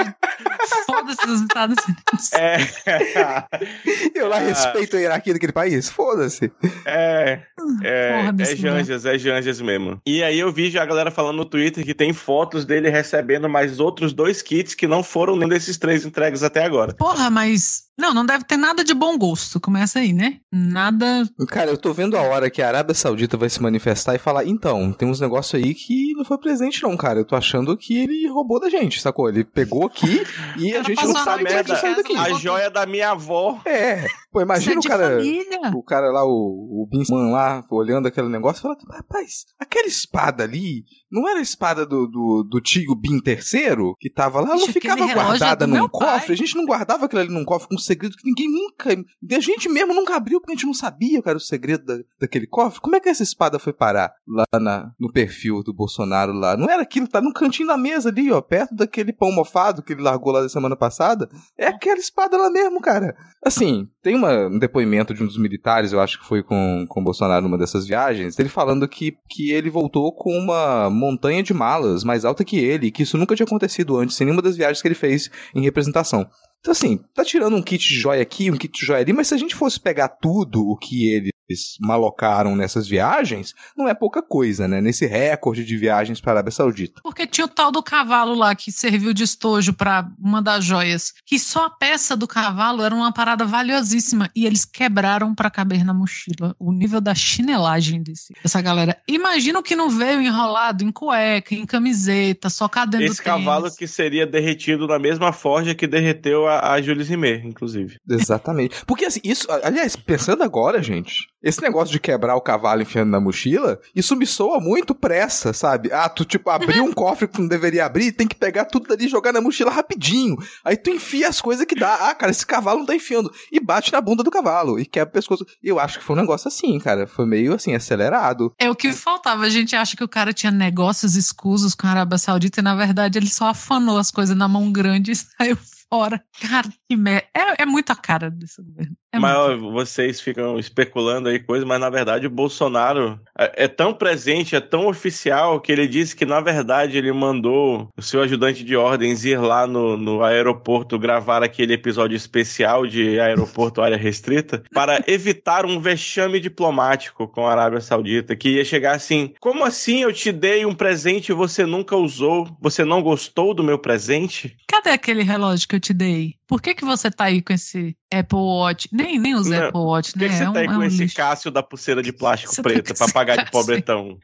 Foda-se 0.87 1.27
dos 1.27 1.41
Estados 1.43 1.77
Unidos. 1.85 2.33
É. 2.33 2.57
Eu 4.15 4.29
lá 4.29 4.37
Ah. 4.37 4.41
respeito 4.41 4.97
a 4.97 5.01
hierarquia 5.01 5.33
daquele 5.35 5.53
país. 5.53 5.89
Foda-se. 5.91 6.51
É, 6.85 7.43
é, 7.83 8.17
Porra 8.23 8.35
é 8.43 8.57
Janjas, 8.57 9.05
é 9.05 9.19
Janjas 9.19 9.61
mesmo. 9.61 10.01
E 10.07 10.23
aí 10.23 10.39
eu 10.39 10.53
vi 10.53 10.71
já 10.71 10.83
a 10.83 10.87
galera 10.87 11.11
falando 11.11 11.37
no 11.39 11.45
Twitter 11.45 11.85
que 11.85 11.95
tem 11.95 12.13
fotos 12.13 12.65
dele 12.65 12.89
recebendo 12.91 13.49
mais 13.49 13.81
outros 13.81 14.13
dois 14.13 14.41
kits 14.43 14.75
que 14.75 14.87
não 14.87 15.03
foram 15.03 15.37
nenhum 15.37 15.49
desses 15.49 15.77
três 15.77 16.05
entregues 16.05 16.43
até 16.43 16.65
agora. 16.65 16.95
Porra, 16.95 17.29
mas. 17.31 17.91
Não, 17.99 18.15
não 18.15 18.25
deve 18.25 18.45
ter 18.45 18.57
nada 18.57 18.83
de 18.83 18.95
bom 18.95 19.19
gosto. 19.19 19.61
Começa 19.61 19.99
aí, 19.99 20.13
né? 20.13 20.39
Nada. 20.51 21.29
Cara, 21.49 21.71
eu 21.71 21.77
tô 21.77 21.93
vendo 21.93 22.17
a 22.17 22.23
hora 22.23 22.51
que 22.51 22.63
a 22.63 22.69
Arábia 22.69 22.95
Saudita 22.95 23.37
vai 23.37 23.51
se 23.51 23.61
manifestar 23.63 24.15
e 24.15 24.19
falar: 24.23 24.45
então, 24.45 24.93
tem 24.93 25.09
uns 25.09 25.21
negócios 25.21 25.63
aí 25.63 25.75
que 25.75 26.13
não 26.15 26.25
foi 26.25 26.39
presente, 26.39 26.83
não, 26.83 26.97
cara. 26.97 27.21
Eu 27.21 27.25
tô 27.25 27.37
achando 27.37 27.77
que 27.77 27.99
ele 27.99 28.29
roubou 28.29 28.61
da 28.61 28.71
gente, 28.71 29.01
sacou? 29.01 29.29
Ele 29.29 29.45
pegou 29.45 29.87
aqui 29.87 30.23
e 30.57 30.75
a 30.75 30.83
gente 30.83 31.05
não 31.05 31.15
sabe 31.15 31.45
como 31.45 31.59
é 31.59 31.63
que 31.65 31.71
merda. 31.71 31.77
saiu 31.77 31.97
daqui. 31.97 32.17
A 32.17 32.33
joia 32.35 32.71
da 32.71 32.87
minha 32.87 33.11
avó. 33.11 33.61
É, 33.65 34.07
pô, 34.31 34.41
imagina 34.41 34.77
o 34.77 34.79
é 34.79 34.81
de 34.81 34.89
cara. 34.89 35.17
família. 35.17 35.61
O 35.75 35.83
cara 35.83 36.11
lá, 36.11 36.25
o, 36.25 36.83
o 36.83 36.89
Binsman 36.91 37.31
lá, 37.31 37.65
olhando 37.71 38.07
aquele 38.07 38.29
negócio, 38.29 38.63
falando: 38.63 38.81
rapaz, 38.89 39.47
aquela 39.59 39.87
espada 39.87 40.45
ali 40.45 40.85
não 41.11 41.29
era 41.29 41.41
a 41.41 41.43
espada 41.43 41.85
do, 41.85 42.07
do, 42.07 42.43
do 42.43 42.61
tio 42.61 42.95
Bin 42.95 43.21
III 43.27 43.95
que 43.99 44.09
tava 44.09 44.41
lá? 44.41 44.51
Ela 44.51 44.61
não 44.61 44.69
ficava 44.69 45.05
é 45.05 45.15
guardada 45.15 45.67
num 45.67 45.89
cofre? 45.89 46.33
A 46.33 46.37
gente 46.37 46.57
não 46.57 46.65
guardava 46.65 47.05
aquilo 47.05 47.21
ali 47.21 47.31
num 47.31 47.45
cofre 47.45 47.69
com 47.69 47.75
um 47.75 47.79
segredo 47.79 48.17
que 48.17 48.25
ninguém 48.25 48.49
A 48.91 49.41
gente 49.41 49.69
mesmo 49.69 49.95
nunca 49.95 50.17
abriu 50.17 50.41
porque 50.41 50.53
a 50.53 50.57
gente 50.57 50.67
não 50.67 50.75
sabia 50.75 51.21
era 51.25 51.37
o 51.37 51.41
segredo 51.41 51.85
da- 51.85 52.03
daquele 52.21 52.47
cofre. 52.47 52.81
Como 52.81 52.97
é 52.97 53.01
que 53.01 53.09
essa 53.09 53.23
espada 53.23 53.59
foi 53.59 53.73
parar 53.73 54.13
lá 54.27 54.45
na- 54.61 54.93
no 54.99 55.11
perfil 55.13 55.63
do 55.63 55.73
Bolsonaro 55.73 56.33
lá? 56.33 56.57
Não 56.57 56.69
era 56.69 56.83
aquilo, 56.83 57.07
tá 57.09 57.21
no 57.21 57.33
cantinho 57.33 57.69
da 57.69 57.77
mesa 57.77 58.09
ali, 58.09 58.31
ó, 58.31 58.41
perto 58.41 58.75
daquele 58.75 59.13
pão 59.13 59.31
mofado 59.33 59.83
que 59.83 59.93
ele 59.93 60.03
largou 60.03 60.33
lá 60.33 60.41
da 60.43 60.49
semana 60.49 60.77
passada. 60.77 61.29
É 61.57 61.67
aquela 61.69 61.99
espada 61.99 62.37
lá 62.37 62.51
mesmo, 62.51 62.81
cara. 62.81 63.15
Assim, 63.45 63.89
tem 64.03 64.15
uma- 64.15 64.47
um 64.49 64.59
depoimento 64.59 65.15
de 65.15 65.23
um 65.23 65.27
dos 65.27 65.39
militares, 65.39 65.93
eu 65.93 66.01
acho 66.01 66.19
que 66.21 66.27
foi 66.27 66.43
com, 66.43 66.85
com 66.89 67.01
o 67.01 67.05
Bolsonaro 67.05 67.43
numa 67.43 67.59
dessas 67.59 67.87
viagens, 67.87 68.39
ele 68.39 68.49
falando 68.49 68.89
que, 68.89 69.17
que 69.29 69.51
ele 69.51 69.71
voltou 69.71 70.13
com 70.15 70.37
uma 70.37 70.89
montanha 70.91 71.43
de 71.43 71.55
malas 71.55 72.05
mais 72.05 72.25
alta 72.25 72.45
que 72.45 72.57
ele, 72.59 72.91
que 72.91 73.03
isso 73.03 73.17
nunca 73.19 73.35
tinha 73.35 73.47
acontecido 73.47 73.97
antes, 73.97 74.21
em 74.21 74.25
nenhuma 74.25 74.43
das 74.43 74.57
viagens 74.57 74.81
que 74.83 74.89
ele 74.89 74.95
fez 74.95 75.31
em 75.55 75.63
representação. 75.63 76.29
Então, 76.63 76.71
assim, 76.71 76.99
tá 77.13 77.25
tirando 77.25 77.57
um 77.57 77.63
kit 77.63 77.85
de 77.89 77.99
joia 77.99 78.23
aqui, 78.23 78.49
um 78.49 78.57
kit 78.57 78.73
de 78.73 78.87
joia 78.87 79.01
ali, 79.01 79.13
mas 79.13 79.27
se 79.27 79.35
a 79.35 79.37
gente 79.37 79.53
fosse 79.53 79.81
pegar 79.81 80.09
tudo 80.09 80.65
o 80.65 80.77
que 80.77 81.13
ele 81.13 81.32
malocaram 81.81 82.57
nessas 82.57 82.87
viagens, 82.87 83.55
não 83.77 83.89
é 83.89 83.95
pouca 83.95 84.23
coisa, 84.23 84.67
né? 84.67 84.81
Nesse 84.81 85.07
recorde 85.07 85.65
de 85.65 85.77
viagens 85.77 86.21
para 86.21 86.33
a 86.33 86.35
Arábia 86.35 86.53
Saudita. 86.53 87.01
Porque 87.03 87.27
tinha 87.27 87.45
o 87.45 87.49
tal 87.49 87.71
do 87.71 87.83
cavalo 87.83 88.35
lá 88.35 88.55
que 88.55 88.73
serviu 88.73 89.13
de 89.13 89.25
estojo 89.25 89.73
para 89.73 90.09
uma 90.19 90.41
das 90.41 90.65
joias, 90.65 91.13
que 91.27 91.39
só 91.39 91.67
a 91.67 91.71
peça 91.71 92.17
do 92.17 92.27
cavalo 92.27 92.83
era 92.83 92.95
uma 92.95 93.13
parada 93.13 93.45
valiosíssima 93.45 94.31
e 94.35 94.47
eles 94.47 94.65
quebraram 94.65 95.35
para 95.35 95.51
caber 95.51 95.85
na 95.85 95.95
mochila. 95.95 96.55
O 96.59 96.73
nível 96.73 97.01
da 97.01 97.15
chinelagem 97.15 98.03
desse, 98.03 98.35
dessa 98.43 98.61
galera. 98.61 98.97
Imagina 99.07 99.59
o 99.59 99.63
que 99.63 99.77
não 99.77 99.91
veio 99.91 100.21
enrolado 100.21 100.85
em 100.85 100.93
cueca, 100.93 101.55
em 101.55 101.67
camiseta, 101.67 102.49
só 102.49 102.69
cadendo 102.69 103.05
Esse 103.05 103.23
cavalo 103.23 103.71
que 103.75 103.87
seria 103.87 104.27
derretido 104.27 104.87
na 104.87 104.99
mesma 104.99 105.33
forja 105.33 105.75
que 105.75 105.87
derreteu 105.87 106.47
a, 106.47 106.73
a 106.73 106.83
Jules 106.83 107.09
Rimet, 107.09 107.47
inclusive. 107.47 107.97
Exatamente. 108.09 108.85
Porque 108.87 109.05
assim, 109.05 109.21
isso, 109.25 109.47
aliás, 109.63 109.97
pensando 109.97 110.43
agora, 110.43 110.83
gente, 110.83 111.29
esse 111.43 111.61
negócio 111.61 111.93
de 111.93 112.01
quebrar 112.01 112.37
o 112.37 112.41
cavalo 112.41 112.83
enfiando 112.83 113.11
na 113.11 113.21
mochila, 113.21 113.81
isso 113.95 114.15
me 114.15 114.27
soa 114.27 114.61
muito 114.61 114.95
pressa, 114.95 115.53
sabe? 115.53 115.93
Ah, 115.93 116.09
tu, 116.09 116.25
tipo, 116.25 116.49
abriu 116.51 116.85
um 116.85 116.93
cofre 116.93 117.27
que 117.27 117.41
não 117.41 117.49
deveria 117.49 117.85
abrir, 117.85 118.13
tem 118.13 118.29
que 118.29 118.37
pegar 118.37 118.67
tudo 118.67 118.87
dali 118.87 119.07
e 119.07 119.09
jogar 119.09 119.33
na 119.33 119.41
mochila 119.41 119.71
rapidinho. 119.71 120.37
Aí 120.65 120.77
tu 120.77 120.91
enfia 120.91 121.29
as 121.29 121.41
coisas 121.41 121.67
que 121.67 121.75
dá. 121.75 122.09
Ah, 122.09 122.15
cara, 122.15 122.31
esse 122.31 122.47
cavalo 122.47 122.81
não 122.81 122.87
tá 122.87 122.95
enfiando. 122.95 123.33
E 123.51 123.59
bate 123.59 123.93
na 123.93 124.01
bunda 124.01 124.23
do 124.23 124.31
cavalo 124.31 124.79
e 124.79 124.87
quebra 124.87 125.11
o 125.11 125.13
pescoço. 125.13 125.47
Eu 125.63 125.79
acho 125.79 125.99
que 125.99 126.05
foi 126.05 126.17
um 126.17 126.21
negócio 126.21 126.49
assim, 126.49 126.79
cara. 126.79 127.07
Foi 127.07 127.27
meio 127.27 127.55
assim, 127.55 127.75
acelerado. 127.75 128.55
É 128.59 128.71
o 128.71 128.75
que 128.75 128.93
faltava. 128.93 129.45
A 129.45 129.51
gente 129.51 129.75
acha 129.75 129.97
que 129.97 130.05
o 130.05 130.09
cara 130.09 130.33
tinha 130.33 130.53
negócios 130.53 131.17
escusos 131.17 131.75
com 131.75 131.87
a 131.87 131.91
Arábia 131.91 132.19
Saudita 132.19 132.61
e, 132.61 132.63
na 132.63 132.75
verdade, 132.75 133.19
ele 133.19 133.29
só 133.29 133.49
afanou 133.49 133.99
as 133.99 134.11
coisas 134.11 134.37
na 134.37 134.47
mão 134.47 134.71
grande 134.71 135.13
e 135.13 135.17
saiu 135.17 135.57
fora. 135.93 136.25
Cara, 136.41 136.69
que 136.89 136.97
merda. 136.97 137.27
É, 137.37 137.65
é 137.65 137.67
muito 137.67 137.91
a 137.91 137.95
cara 137.95 138.31
desse 138.31 138.63
governo. 138.63 138.97
É 139.13 139.19
mas 139.19 139.37
ó, 139.37 139.49
muito. 139.51 139.73
vocês 139.73 140.23
ficam 140.23 140.59
especulando 140.59 141.29
aí 141.29 141.39
coisas, 141.39 141.69
mas 141.69 141.79
na 141.79 141.91
verdade 141.91 142.27
o 142.27 142.31
Bolsonaro 142.31 143.21
é, 143.39 143.65
é 143.65 143.69
tão 143.69 143.93
presente, 143.93 144.57
é 144.57 144.61
tão 144.61 144.87
oficial, 144.87 145.61
que 145.61 145.71
ele 145.71 145.87
disse 145.87 146.17
que 146.17 146.25
na 146.25 146.41
verdade 146.41 146.97
ele 146.97 147.13
mandou 147.13 147.91
o 147.95 148.01
seu 148.01 148.23
ajudante 148.23 148.65
de 148.65 148.75
ordens 148.75 149.23
ir 149.27 149.39
lá 149.39 149.67
no, 149.67 149.99
no 149.99 150.25
aeroporto 150.25 150.99
gravar 150.99 151.43
aquele 151.43 151.75
episódio 151.75 152.17
especial 152.17 152.87
de 152.87 153.21
aeroporto 153.21 153.83
área 153.83 153.99
restrita 153.99 154.63
para 154.73 155.05
evitar 155.07 155.67
um 155.67 155.79
vexame 155.79 156.41
diplomático 156.41 157.29
com 157.29 157.47
a 157.47 157.53
Arábia 157.53 157.83
Saudita, 157.83 158.35
que 158.35 158.57
ia 158.57 158.65
chegar 158.65 158.97
assim: 158.97 159.35
como 159.39 159.63
assim 159.63 160.05
eu 160.05 160.13
te 160.13 160.33
dei 160.33 160.65
um 160.65 160.75
presente 160.75 161.33
e 161.33 161.35
você 161.35 161.67
nunca 161.67 161.95
usou? 161.95 162.49
Você 162.63 162.83
não 162.83 163.03
gostou 163.03 163.53
do 163.53 163.63
meu 163.63 163.79
presente? 163.79 164.57
Cadê 164.67 164.89
aquele 164.89 165.23
relógio 165.23 165.69
que 165.69 165.77
eu 165.77 165.82
te 165.83 165.95
dei? 165.95 166.39
Por 166.53 166.61
que, 166.61 166.75
que 166.75 166.85
você 166.85 167.11
tá 167.11 167.25
aí 167.25 167.41
com 167.41 167.55
esse 167.55 167.97
Apple 168.13 168.37
Watch? 168.37 168.87
Nem, 168.93 169.19
nem 169.19 169.33
Não, 169.33 169.41
Apple 169.41 169.81
Watch, 169.81 170.13
Por 170.13 170.19
que, 170.19 170.25
né? 170.27 170.29
que 170.29 170.37
você 170.37 170.43
é 170.43 170.53
tá 170.53 170.59
aí 170.61 170.69
um, 170.69 170.71
é 170.71 170.75
com 170.75 170.81
um 170.81 170.85
esse 170.85 170.99
lixo. 170.99 171.17
Cássio 171.17 171.51
da 171.51 171.63
pulseira 171.63 172.03
de 172.03 172.13
plástico 172.13 172.53
Você 172.55 172.61
tá 172.61 172.69
preta 172.69 172.93
com 172.93 172.99
pra 172.99 173.09
pagar 173.09 173.37
de 173.37 173.45
Cássio 173.45 173.53
pobretão? 173.53 174.19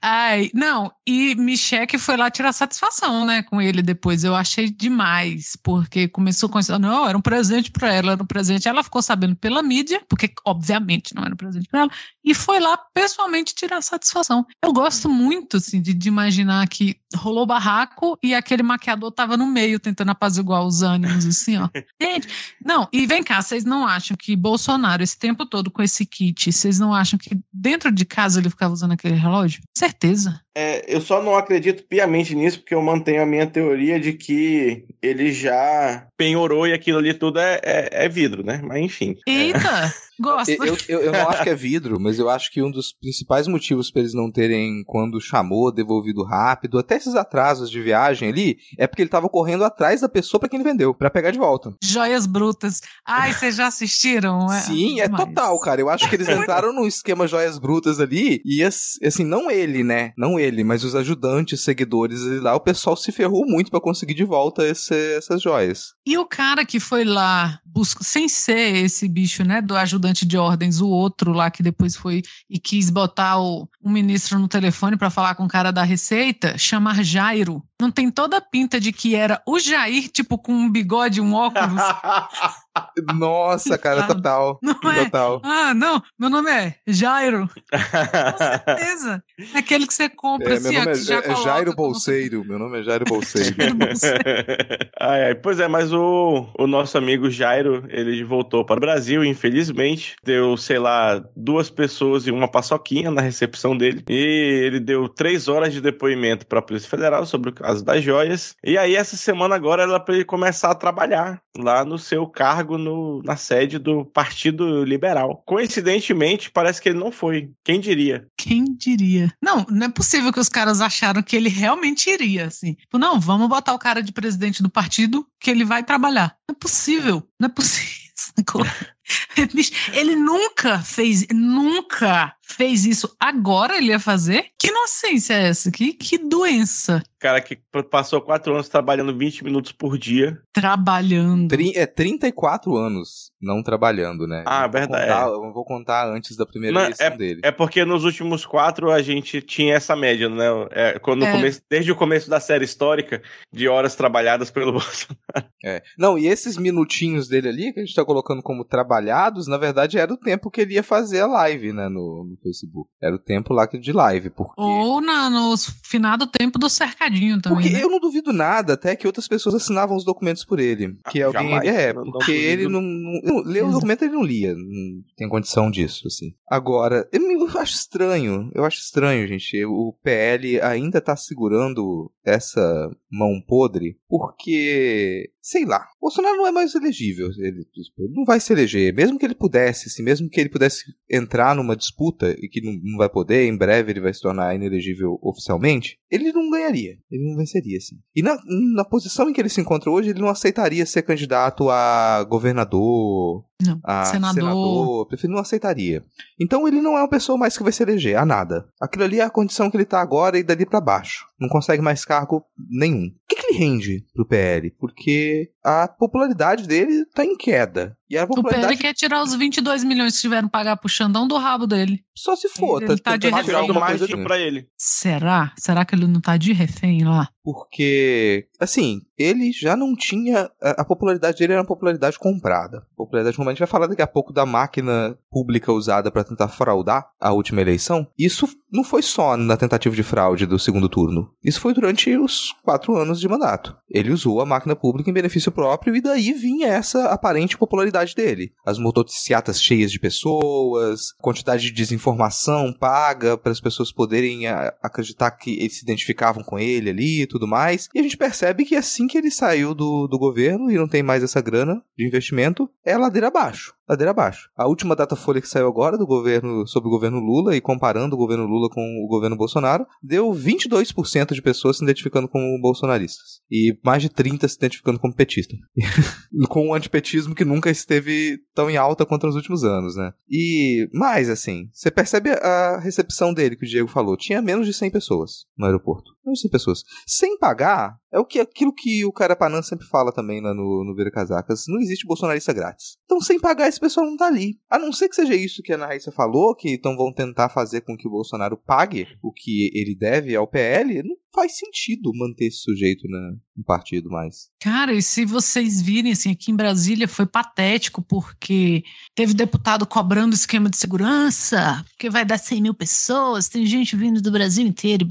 Ai, 0.00 0.48
não, 0.54 0.92
e 1.04 1.34
Michelle 1.34 1.98
foi 1.98 2.16
lá 2.16 2.30
tirar 2.30 2.52
satisfação, 2.52 3.26
né, 3.26 3.42
com 3.42 3.60
ele 3.60 3.82
depois. 3.82 4.22
Eu 4.22 4.36
achei 4.36 4.70
demais, 4.70 5.58
porque 5.60 6.06
começou 6.06 6.48
com 6.48 6.60
isso, 6.60 6.78
não, 6.78 7.08
era 7.08 7.18
um 7.18 7.20
presente 7.20 7.72
pra 7.72 7.92
ela, 7.92 8.12
era 8.12 8.22
um 8.22 8.26
presente. 8.26 8.68
Ela 8.68 8.84
ficou 8.84 9.02
sabendo 9.02 9.34
pela 9.34 9.60
mídia, 9.60 10.00
porque 10.08 10.32
obviamente 10.44 11.16
não 11.16 11.24
era 11.24 11.34
um 11.34 11.36
presente 11.36 11.68
pra 11.68 11.80
ela, 11.80 11.90
e 12.24 12.32
foi 12.32 12.60
lá 12.60 12.78
pessoalmente 12.94 13.56
tirar 13.56 13.82
satisfação. 13.82 14.46
Eu 14.62 14.72
gosto 14.72 15.08
muito, 15.08 15.56
assim, 15.56 15.82
de, 15.82 15.92
de 15.92 16.06
imaginar 16.06 16.68
que 16.68 16.96
rolou 17.16 17.44
barraco 17.44 18.16
e 18.22 18.36
aquele 18.36 18.62
maquiador 18.62 19.10
tava 19.10 19.36
no 19.36 19.46
meio 19.46 19.80
tentando 19.80 20.12
apaziguar 20.12 20.64
os 20.64 20.82
ânimos, 20.82 21.26
assim, 21.26 21.55
ó. 21.58 21.68
Gente, 22.00 22.28
não, 22.64 22.88
e 22.92 23.06
vem 23.06 23.22
cá, 23.22 23.42
vocês 23.42 23.64
não 23.64 23.86
acham 23.86 24.16
que 24.16 24.36
Bolsonaro, 24.36 25.02
esse 25.02 25.18
tempo 25.18 25.46
todo 25.46 25.70
com 25.70 25.82
esse 25.82 26.04
kit, 26.04 26.52
vocês 26.52 26.78
não 26.78 26.92
acham 26.92 27.18
que 27.18 27.38
dentro 27.52 27.90
de 27.90 28.04
casa 28.04 28.40
ele 28.40 28.50
ficava 28.50 28.72
usando 28.72 28.92
aquele 28.92 29.14
relógio? 29.14 29.62
Certeza. 29.76 30.40
É, 30.58 30.84
eu 30.88 31.02
só 31.02 31.22
não 31.22 31.36
acredito 31.36 31.84
piamente 31.86 32.34
nisso, 32.34 32.60
porque 32.60 32.74
eu 32.74 32.80
mantenho 32.80 33.22
a 33.22 33.26
minha 33.26 33.46
teoria 33.46 34.00
de 34.00 34.14
que 34.14 34.84
ele 35.02 35.30
já 35.32 36.06
penhorou 36.16 36.66
e 36.66 36.72
aquilo 36.72 36.98
ali 36.98 37.12
tudo 37.12 37.38
é, 37.38 37.60
é, 37.62 37.88
é 38.06 38.08
vidro, 38.08 38.42
né? 38.42 38.62
Mas 38.64 38.78
enfim. 38.80 39.16
Eita, 39.26 39.92
gosto. 40.18 40.48
Eu, 40.50 40.76
eu, 40.88 41.00
eu- 41.02 41.12
não 41.12 41.28
acho 41.28 41.42
que 41.42 41.50
é 41.50 41.54
vidro, 41.54 42.00
mas 42.00 42.18
eu 42.18 42.30
acho 42.30 42.50
que 42.50 42.62
um 42.62 42.70
dos 42.70 42.92
principais 42.98 43.46
motivos 43.46 43.90
pra 43.90 44.00
eles 44.00 44.14
não 44.14 44.30
terem, 44.32 44.82
quando 44.86 45.20
chamou, 45.20 45.70
devolvido 45.70 46.24
rápido, 46.24 46.78
até 46.78 46.96
esses 46.96 47.14
atrasos 47.14 47.70
de 47.70 47.82
viagem 47.82 48.30
ali, 48.30 48.56
é 48.78 48.86
porque 48.86 49.02
ele 49.02 49.10
tava 49.10 49.28
correndo 49.28 49.62
atrás 49.62 50.00
da 50.00 50.08
pessoa 50.08 50.40
pra 50.40 50.48
quem 50.48 50.58
ele 50.58 50.68
vendeu, 50.68 50.94
pra 50.94 51.10
pegar 51.10 51.32
de 51.32 51.38
volta. 51.38 51.74
Joias 51.84 52.26
brutas. 52.26 52.80
Ai, 53.06 53.34
vocês 53.34 53.56
já 53.56 53.66
assistiram? 53.66 54.50
É, 54.50 54.60
Sim, 54.60 55.00
é 55.00 55.04
demais. 55.06 55.24
total, 55.26 55.60
cara. 55.60 55.82
Eu 55.82 55.90
acho 55.90 56.08
que 56.08 56.14
eles 56.16 56.28
entraram 56.30 56.72
num 56.72 56.86
esquema 56.86 57.26
joias 57.28 57.58
brutas 57.58 58.00
ali 58.00 58.40
e, 58.42 58.62
as- 58.62 58.92
assim, 59.04 59.24
não 59.24 59.50
ele, 59.50 59.84
né? 59.84 60.12
Não 60.16 60.38
ele, 60.38 60.45
mas 60.64 60.84
os 60.84 60.94
ajudantes, 60.94 61.60
seguidores 61.62 62.22
ali 62.22 62.40
lá, 62.40 62.54
o 62.54 62.60
pessoal 62.60 62.96
se 62.96 63.10
ferrou 63.12 63.44
muito 63.46 63.70
pra 63.70 63.80
conseguir 63.80 64.14
de 64.14 64.24
volta 64.24 64.66
esse- 64.66 65.16
essas 65.16 65.40
joias. 65.42 65.94
E 66.06 66.16
o 66.18 66.24
cara 66.26 66.64
que 66.64 66.78
foi 66.80 67.04
lá, 67.04 67.58
busca, 67.64 68.02
sem 68.04 68.28
ser 68.28 68.76
esse 68.84 69.08
bicho, 69.08 69.44
né, 69.44 69.60
do 69.60 69.76
ajudante 69.76 70.24
de 70.26 70.36
ordens, 70.36 70.80
o 70.80 70.88
outro 70.88 71.32
lá 71.32 71.50
que 71.50 71.62
depois 71.62 71.96
foi 71.96 72.22
e 72.48 72.58
quis 72.58 72.90
botar 72.90 73.38
o, 73.40 73.68
um 73.84 73.90
ministro 73.90 74.38
no 74.38 74.48
telefone 74.48 74.96
para 74.96 75.10
falar 75.10 75.34
com 75.34 75.44
o 75.44 75.48
cara 75.48 75.70
da 75.72 75.82
Receita, 75.82 76.56
chamar 76.58 77.02
Jairo. 77.02 77.62
Não 77.80 77.90
tem 77.90 78.10
toda 78.10 78.38
a 78.38 78.40
pinta 78.40 78.80
de 78.80 78.92
que 78.92 79.14
era 79.14 79.42
o 79.46 79.58
Jair, 79.58 80.08
tipo, 80.08 80.38
com 80.38 80.52
um 80.52 80.70
bigode 80.70 81.18
e 81.18 81.22
um 81.22 81.34
óculos. 81.34 81.82
Nossa, 83.14 83.78
cara, 83.78 84.04
total. 84.04 84.58
Não 84.62 84.90
é? 84.90 85.04
Total. 85.04 85.40
Ah, 85.44 85.74
não, 85.74 86.02
meu 86.18 86.30
nome 86.30 86.50
é 86.50 86.74
Jairo. 86.86 87.48
Com 87.70 88.38
certeza. 88.38 89.22
É 89.54 89.58
aquele 89.58 89.86
que 89.86 89.94
você 89.94 90.08
compra, 90.08 90.56
É, 90.56 90.60
meu 90.60 90.68
assim, 90.68 90.76
ó, 90.76 90.84
nome 90.84 90.90
é, 90.90 91.14
é 91.14 91.22
coloca 91.22 91.42
Jairo 91.42 91.74
Bolseiro. 91.74 92.44
Meu 92.44 92.58
nome 92.58 92.80
é 92.80 92.82
Jairo 92.82 93.04
Bolseiro. 93.04 93.56
ai, 95.00 95.24
ai, 95.26 95.34
pois 95.34 95.60
é, 95.60 95.68
mas 95.68 95.92
o, 95.92 96.48
o 96.58 96.66
nosso 96.66 96.96
amigo 96.98 97.30
Jairo, 97.30 97.84
ele 97.88 98.24
voltou 98.24 98.64
para 98.64 98.76
o 98.76 98.80
Brasil, 98.80 99.24
infelizmente. 99.24 100.16
Deu, 100.24 100.56
sei 100.56 100.78
lá, 100.78 101.22
duas 101.36 101.70
pessoas 101.70 102.26
e 102.26 102.30
uma 102.30 102.48
paçoquinha 102.48 103.10
na 103.10 103.20
recepção 103.20 103.76
dele. 103.76 104.04
E 104.08 104.62
ele 104.64 104.80
deu 104.80 105.08
três 105.08 105.48
horas 105.48 105.72
de 105.72 105.80
depoimento 105.80 106.46
para 106.46 106.58
a 106.58 106.62
Polícia 106.62 106.88
Federal 106.88 107.26
sobre 107.26 107.50
o 107.50 107.54
caso 107.54 107.84
das 107.84 108.02
joias. 108.02 108.54
E 108.64 108.76
aí, 108.76 108.96
essa 108.96 109.16
semana 109.16 109.54
agora, 109.54 109.82
era 109.82 110.00
para 110.00 110.14
ele 110.14 110.24
começar 110.24 110.70
a 110.70 110.74
trabalhar 110.74 111.40
lá 111.56 111.84
no 111.84 111.98
seu 111.98 112.26
cargo 112.26 112.65
no, 112.66 113.22
na 113.22 113.36
sede 113.36 113.78
do 113.78 114.04
Partido 114.04 114.84
Liberal. 114.84 115.42
Coincidentemente, 115.46 116.50
parece 116.50 116.80
que 116.80 116.88
ele 116.88 116.98
não 116.98 117.12
foi. 117.12 117.50
Quem 117.64 117.80
diria? 117.80 118.26
Quem 118.36 118.64
diria? 118.64 119.32
Não, 119.42 119.64
não 119.70 119.86
é 119.86 119.88
possível 119.88 120.32
que 120.32 120.40
os 120.40 120.48
caras 120.48 120.80
acharam 120.80 121.22
que 121.22 121.36
ele 121.36 121.48
realmente 121.48 122.10
iria, 122.10 122.46
assim. 122.46 122.74
Tipo, 122.74 122.98
não, 122.98 123.20
vamos 123.20 123.48
botar 123.48 123.74
o 123.74 123.78
cara 123.78 124.02
de 124.02 124.12
presidente 124.12 124.62
do 124.62 124.70
partido 124.70 125.26
que 125.38 125.50
ele 125.50 125.64
vai 125.64 125.82
trabalhar. 125.82 126.36
Não 126.48 126.54
é 126.54 126.58
possível, 126.58 127.22
não 127.38 127.46
é 127.46 127.50
possível. 127.50 128.06
Ele 129.94 130.16
nunca 130.16 130.78
fez, 130.80 131.26
nunca 131.32 132.34
fez 132.42 132.84
isso. 132.86 133.14
Agora 133.18 133.76
ele 133.76 133.88
ia 133.88 133.98
fazer? 133.98 134.46
Que 134.58 134.68
inocência 134.68 135.34
é 135.34 135.48
essa? 135.48 135.70
Que, 135.70 135.92
que 135.92 136.16
doença. 136.18 137.02
Cara 137.18 137.40
que 137.40 137.58
passou 137.90 138.20
quatro 138.20 138.52
anos 138.54 138.68
trabalhando 138.68 139.16
20 139.16 139.42
minutos 139.44 139.72
por 139.72 139.98
dia. 139.98 140.38
Trabalhando. 140.52 141.48
Tri- 141.48 141.72
é 141.74 141.86
34 141.86 142.76
anos 142.76 143.32
não 143.40 143.62
trabalhando, 143.62 144.26
né? 144.26 144.44
Ah, 144.46 144.58
Eu 144.64 144.70
vou 144.70 144.70
verdade, 144.70 145.06
contar- 145.08 145.28
Eu 145.28 145.52
vou 145.52 145.64
contar 145.64 146.08
antes 146.08 146.36
da 146.36 146.46
primeira 146.46 146.74
Não, 146.74 146.84
eleição 146.84 147.16
dele. 147.16 147.40
É 147.42 147.50
porque 147.50 147.84
nos 147.84 148.04
últimos 148.04 148.44
quatro 148.46 148.90
a 148.90 149.02
gente 149.02 149.40
tinha 149.42 149.74
essa 149.74 149.96
média, 149.96 150.28
né? 150.28 150.44
É, 150.70 150.98
quando 150.98 151.24
É. 151.24 151.32
começo, 151.32 151.60
desde 151.68 151.90
o 151.90 151.96
começo 151.96 152.30
da 152.30 152.38
série 152.38 152.64
histórica, 152.64 153.20
de 153.52 153.66
horas 153.68 153.96
trabalhadas 153.96 154.50
pelo 154.50 154.72
Bolsonaro. 154.78 155.16
É. 155.64 155.82
Não, 155.98 156.16
e 156.18 156.26
esses 156.26 156.56
minutinhos 156.56 157.26
dele 157.28 157.48
ali, 157.48 157.72
que 157.72 157.80
a 157.80 157.84
gente 157.84 157.94
tá 157.94 158.04
colocando 158.04 158.42
como 158.42 158.64
trabalhados, 158.96 159.46
na 159.46 159.58
verdade 159.58 159.98
era 159.98 160.12
o 160.12 160.16
tempo 160.16 160.50
que 160.50 160.60
ele 160.60 160.74
ia 160.74 160.82
fazer 160.82 161.20
a 161.20 161.26
live, 161.26 161.72
né, 161.72 161.88
no, 161.88 162.24
no 162.24 162.36
Facebook. 162.42 162.88
Era 163.02 163.14
o 163.14 163.18
tempo 163.18 163.52
lá 163.52 163.66
que- 163.66 163.78
de 163.78 163.92
live, 163.92 164.30
porque... 164.30 164.54
Ou 164.60 165.00
na, 165.00 165.28
no 165.30 165.54
finado 165.84 166.26
tempo 166.26 166.58
do 166.58 166.68
cercadinho 166.68 167.40
também. 167.40 167.58
Porque 167.62 167.74
né? 167.74 167.82
eu 167.82 167.90
não 167.90 168.00
duvido 168.00 168.32
nada 168.32 168.72
até 168.72 168.96
que 168.96 169.06
outras 169.06 169.28
pessoas 169.28 169.54
assinavam 169.54 169.96
os 169.96 170.04
documentos 170.04 170.44
por 170.44 170.58
ele. 170.58 170.96
Que 171.10 171.22
Ah, 171.22 171.26
alguém. 171.26 171.50
jamais. 171.50 171.68
É, 171.68 171.92
porque 171.92 172.32
ele 172.32 172.68
não. 172.68 172.80
não 172.80 173.42
ler 173.44 173.64
o 173.64 173.70
documento 173.72 174.02
ele 174.02 174.14
não 174.14 174.22
lia. 174.22 174.54
Não 174.54 175.02
tem 175.16 175.28
condição 175.28 175.70
disso, 175.70 176.06
assim. 176.06 176.32
Agora, 176.48 177.08
eu, 177.12 177.20
me- 177.20 177.34
eu 177.34 177.60
acho 177.60 177.74
estranho. 177.74 178.50
Eu 178.54 178.64
acho 178.64 178.78
estranho, 178.78 179.26
gente. 179.28 179.64
O 179.64 179.94
PL 180.02 180.60
ainda 180.60 181.00
tá 181.00 181.16
segurando 181.16 182.10
essa 182.24 182.90
mão 183.10 183.40
podre 183.46 183.96
porque. 184.08 185.30
Sei 185.40 185.64
lá. 185.64 185.86
Bolsonaro 186.00 186.36
não 186.36 186.46
é 186.48 186.50
mais 186.52 186.74
elegível. 186.74 187.28
Ele, 187.38 187.64
ele 187.76 188.12
não 188.14 188.24
vai 188.24 188.40
se 188.40 188.52
eleger. 188.52 188.85
Mesmo 188.92 189.18
que 189.18 189.24
ele 189.24 189.34
pudesse, 189.34 189.88
assim, 189.88 190.02
mesmo 190.02 190.28
que 190.28 190.40
ele 190.40 190.48
pudesse 190.48 190.84
entrar 191.10 191.54
numa 191.54 191.76
disputa 191.76 192.30
e 192.38 192.48
que 192.48 192.60
não, 192.60 192.96
vai 192.96 193.08
poder, 193.08 193.46
em 193.46 193.56
breve 193.56 193.92
ele 193.92 194.00
vai 194.00 194.12
se 194.12 194.20
tornar 194.20 194.54
inelegível 194.54 195.18
oficialmente, 195.22 195.98
ele 196.10 196.32
não 196.32 196.50
ganharia. 196.50 196.96
Ele 197.10 197.28
não 197.30 197.36
venceria, 197.36 197.78
assim. 197.78 197.96
E 198.14 198.22
na, 198.22 198.36
na 198.74 198.84
posição 198.84 199.28
em 199.28 199.32
que 199.32 199.40
ele 199.40 199.48
se 199.48 199.60
encontra 199.60 199.90
hoje, 199.90 200.10
ele 200.10 200.20
não 200.20 200.28
aceitaria 200.28 200.84
ser 200.86 201.02
candidato 201.02 201.68
a 201.70 202.24
governador, 202.24 203.44
Não. 203.64 203.80
a 203.84 204.04
Senador. 204.04 204.34
senador, 204.34 205.06
prefeito, 205.06 205.32
não 205.32 205.40
aceitaria. 205.40 206.02
Então 206.40 206.66
ele 206.66 206.80
não 206.80 206.96
é 206.96 207.00
uma 207.00 207.08
pessoa 207.08 207.38
mais 207.38 207.56
que 207.56 207.62
vai 207.62 207.72
se 207.72 207.82
eleger, 207.82 208.16
a 208.16 208.24
nada. 208.24 208.68
Aquilo 208.80 209.04
ali 209.04 209.20
é 209.20 209.24
a 209.24 209.30
condição 209.30 209.70
que 209.70 209.76
ele 209.76 209.84
tá 209.84 210.00
agora 210.00 210.38
e 210.38 210.42
dali 210.42 210.66
pra 210.66 210.80
baixo. 210.80 211.26
Não 211.38 211.48
consegue 211.48 211.82
mais 211.82 212.04
cargo 212.04 212.44
nenhum. 212.70 213.06
O 213.06 213.12
que, 213.28 213.36
que 213.36 213.46
ele 213.46 213.58
rende 213.58 214.04
pro 214.14 214.26
PL? 214.26 214.70
Porque 214.78 215.50
a 215.62 215.86
popularidade 215.88 216.66
dele 216.66 217.04
tá 217.14 217.24
em 217.24 217.36
queda. 217.36 217.96
E 218.08 218.16
a 218.16 218.24
O 218.24 218.26
PL 218.28 218.36
popularidade 218.42 218.76
quer 218.78 218.94
tirar 218.94 219.22
os 219.22 219.34
22 219.34 219.82
milhões 219.84 220.14
que 220.14 220.20
tiveram 220.20 220.48
que 220.48 220.52
pagar 220.52 220.76
pro 220.76 220.88
Xandão 220.88 221.26
do 221.26 221.36
rabo 221.36 221.66
dele. 221.66 222.04
só 222.14 222.34
se 222.36 222.48
for. 222.48 222.82
Ele 222.82 222.96
tá 222.98 223.16
de 223.16 223.22
tentando 223.28 223.38
Tá 223.40 223.44
tirar 223.44 223.60
refém. 223.62 223.74
mais 223.74 223.86
coisa 223.98 224.06
dinheiro 224.06 224.16
dele. 224.16 224.26
pra 224.28 224.38
ele. 224.38 224.68
Será? 224.76 225.52
Será 225.58 225.84
que 225.84 225.94
ele 225.94 226.06
não 226.06 226.20
tá 226.20 226.36
de 226.36 226.52
refém 226.52 227.04
lá? 227.04 227.28
Porque, 227.42 228.46
assim, 228.58 229.02
ele 229.18 229.52
já 229.52 229.76
não 229.76 229.94
tinha. 229.94 230.50
A, 230.62 230.82
a 230.82 230.84
popularidade 230.84 231.38
dele 231.38 231.52
era 231.52 231.62
uma 231.62 231.66
popularidade 231.68 232.18
comprada. 232.18 232.86
Popularidade 232.96 233.36
comprada. 233.36 233.50
A 233.52 233.54
gente 233.54 233.60
vai 233.60 233.68
falar 233.68 233.86
daqui 233.86 234.02
a 234.02 234.06
pouco 234.06 234.32
da 234.32 234.46
máquina 234.46 235.16
pública 235.30 235.72
usada 235.72 236.10
para 236.10 236.24
tentar 236.24 236.48
fraudar 236.48 237.06
a 237.20 237.32
última 237.32 237.60
eleição. 237.60 238.06
Isso 238.18 238.48
não 238.72 238.82
foi 238.82 239.02
só 239.02 239.36
na 239.36 239.56
tentativa 239.56 239.94
de 239.94 240.02
fraude 240.02 240.46
do 240.46 240.58
segundo 240.58 240.88
turno. 240.88 241.30
Isso 241.44 241.60
foi 241.60 241.72
durante 241.74 242.16
os 242.16 242.52
quatro 242.64 242.96
anos 242.96 243.20
de 243.20 243.28
mandato. 243.28 243.76
Ele 243.90 244.10
usou 244.12 244.40
a 244.40 244.46
máquina 244.46 244.74
pública 244.74 245.08
em 245.10 245.14
benefício 245.14 245.52
próprio 245.52 245.94
e 245.94 246.00
daí 246.00 246.32
vinha 246.32 246.68
essa 246.68 247.06
aparente 247.10 247.56
popularidade 247.56 247.95
dele. 248.14 248.52
As 248.64 248.78
motocicletas 248.78 249.60
cheias 249.60 249.90
de 249.90 249.98
pessoas, 249.98 251.12
quantidade 251.20 251.64
de 251.64 251.72
desinformação 251.72 252.72
paga 252.72 253.36
para 253.36 253.52
as 253.52 253.60
pessoas 253.60 253.92
poderem 253.92 254.46
a- 254.46 254.74
acreditar 254.82 255.30
que 255.30 255.58
eles 255.58 255.76
se 255.78 255.82
identificavam 255.84 256.42
com 256.42 256.58
ele 256.58 256.90
ali 256.90 257.22
e 257.22 257.26
tudo 257.26 257.46
mais. 257.46 257.88
E 257.94 257.98
a 257.98 258.02
gente 258.02 258.16
percebe 258.16 258.64
que 258.64 258.76
assim 258.76 259.06
que 259.06 259.16
ele 259.18 259.30
saiu 259.30 259.74
do, 259.74 260.06
do 260.06 260.18
governo 260.18 260.70
e 260.70 260.76
não 260.76 260.88
tem 260.88 261.02
mais 261.02 261.22
essa 261.22 261.40
grana 261.40 261.82
de 261.96 262.06
investimento, 262.06 262.68
é 262.84 262.96
ladeira 262.96 263.28
abaixo. 263.28 263.74
Ladeira 263.88 264.10
abaixo. 264.10 264.50
A 264.56 264.66
última 264.66 264.96
data 264.96 265.14
folha 265.14 265.40
que 265.40 265.48
saiu 265.48 265.68
agora 265.68 265.96
do 265.96 266.06
governo 266.06 266.66
sobre 266.66 266.88
o 266.88 266.90
governo 266.90 267.18
Lula 267.18 267.54
e 267.54 267.60
comparando 267.60 268.14
o 268.14 268.18
governo 268.18 268.44
Lula 268.44 268.68
com 268.68 268.80
o 268.80 269.08
governo 269.08 269.36
Bolsonaro, 269.36 269.86
deu 270.02 270.30
22% 270.32 271.32
de 271.32 271.42
pessoas 271.42 271.78
se 271.78 271.84
identificando 271.84 272.28
como 272.28 272.60
bolsonaristas 272.60 273.40
e 273.50 273.78
mais 273.84 274.02
de 274.02 274.08
30 274.08 274.48
se 274.48 274.56
identificando 274.56 274.98
como 274.98 275.14
petista. 275.14 275.54
com 276.48 276.68
um 276.68 276.74
antipetismo 276.74 277.34
que 277.34 277.44
nunca 277.44 277.70
esteve 277.70 278.38
tão 278.54 278.68
em 278.68 278.76
alta 278.76 279.06
quanto 279.06 279.26
nos 279.26 279.36
últimos 279.36 279.62
anos, 279.62 279.96
né? 279.96 280.12
E 280.28 280.88
mais 280.92 281.30
assim, 281.30 281.68
você 281.72 281.90
percebe 281.90 282.30
a 282.30 282.80
recepção 282.80 283.32
dele 283.32 283.56
que 283.56 283.64
o 283.64 283.68
Diego 283.68 283.88
falou, 283.88 284.16
tinha 284.16 284.42
menos 284.42 284.66
de 284.66 284.72
100 284.72 284.90
pessoas 284.90 285.46
no 285.56 285.66
aeroporto. 285.66 286.15
Menos 286.26 286.38
de 286.38 286.42
100 286.42 286.50
pessoas. 286.50 286.82
Sem 287.06 287.38
pagar, 287.38 287.96
é 288.12 288.18
o 288.18 288.24
que 288.24 288.40
aquilo 288.40 288.74
que 288.74 289.04
o 289.04 289.12
Carapanã 289.12 289.62
sempre 289.62 289.86
fala 289.86 290.12
também 290.12 290.40
lá 290.42 290.52
no, 290.52 290.84
no 290.84 290.94
Vira 290.94 291.10
Casacas, 291.10 291.64
não 291.68 291.78
existe 291.78 292.06
bolsonarista 292.06 292.52
grátis. 292.52 292.96
Então, 293.04 293.20
sem 293.20 293.38
pagar, 293.38 293.68
esse 293.68 293.78
pessoal 293.78 294.06
não 294.06 294.16
tá 294.16 294.26
ali. 294.26 294.58
A 294.68 294.78
não 294.78 294.92
ser 294.92 295.08
que 295.08 295.14
seja 295.14 295.34
isso 295.34 295.62
que 295.62 295.72
a 295.72 295.76
Ana 295.76 295.86
Raíssa 295.86 296.10
falou, 296.10 296.54
que 296.56 296.68
então 296.68 296.96
vão 296.96 297.12
tentar 297.12 297.48
fazer 297.48 297.82
com 297.82 297.96
que 297.96 298.08
o 298.08 298.10
Bolsonaro 298.10 298.56
pague 298.56 299.06
o 299.22 299.32
que 299.32 299.70
ele 299.72 299.96
deve 299.96 300.34
ao 300.34 300.48
PL, 300.48 301.02
não 301.02 301.16
faz 301.36 301.58
sentido 301.58 302.10
manter 302.14 302.46
esse 302.46 302.60
sujeito 302.60 303.06
na, 303.08 303.20
né, 303.20 303.36
no 303.54 303.62
partido 303.62 304.08
mais. 304.08 304.48
Cara, 304.58 304.94
e 304.94 305.02
se 305.02 305.26
vocês 305.26 305.82
virem, 305.82 306.12
assim, 306.12 306.30
aqui 306.30 306.50
em 306.50 306.56
Brasília 306.56 307.06
foi 307.06 307.26
patético, 307.26 308.02
porque 308.02 308.82
teve 309.14 309.34
deputado 309.34 309.86
cobrando 309.86 310.34
esquema 310.34 310.70
de 310.70 310.78
segurança, 310.78 311.84
porque 311.90 312.08
vai 312.08 312.24
dar 312.24 312.38
100 312.38 312.62
mil 312.62 312.74
pessoas, 312.74 313.48
tem 313.48 313.66
gente 313.66 313.94
vindo 313.94 314.20
do 314.22 314.30
Brasil 314.30 314.66
inteiro, 314.66 315.06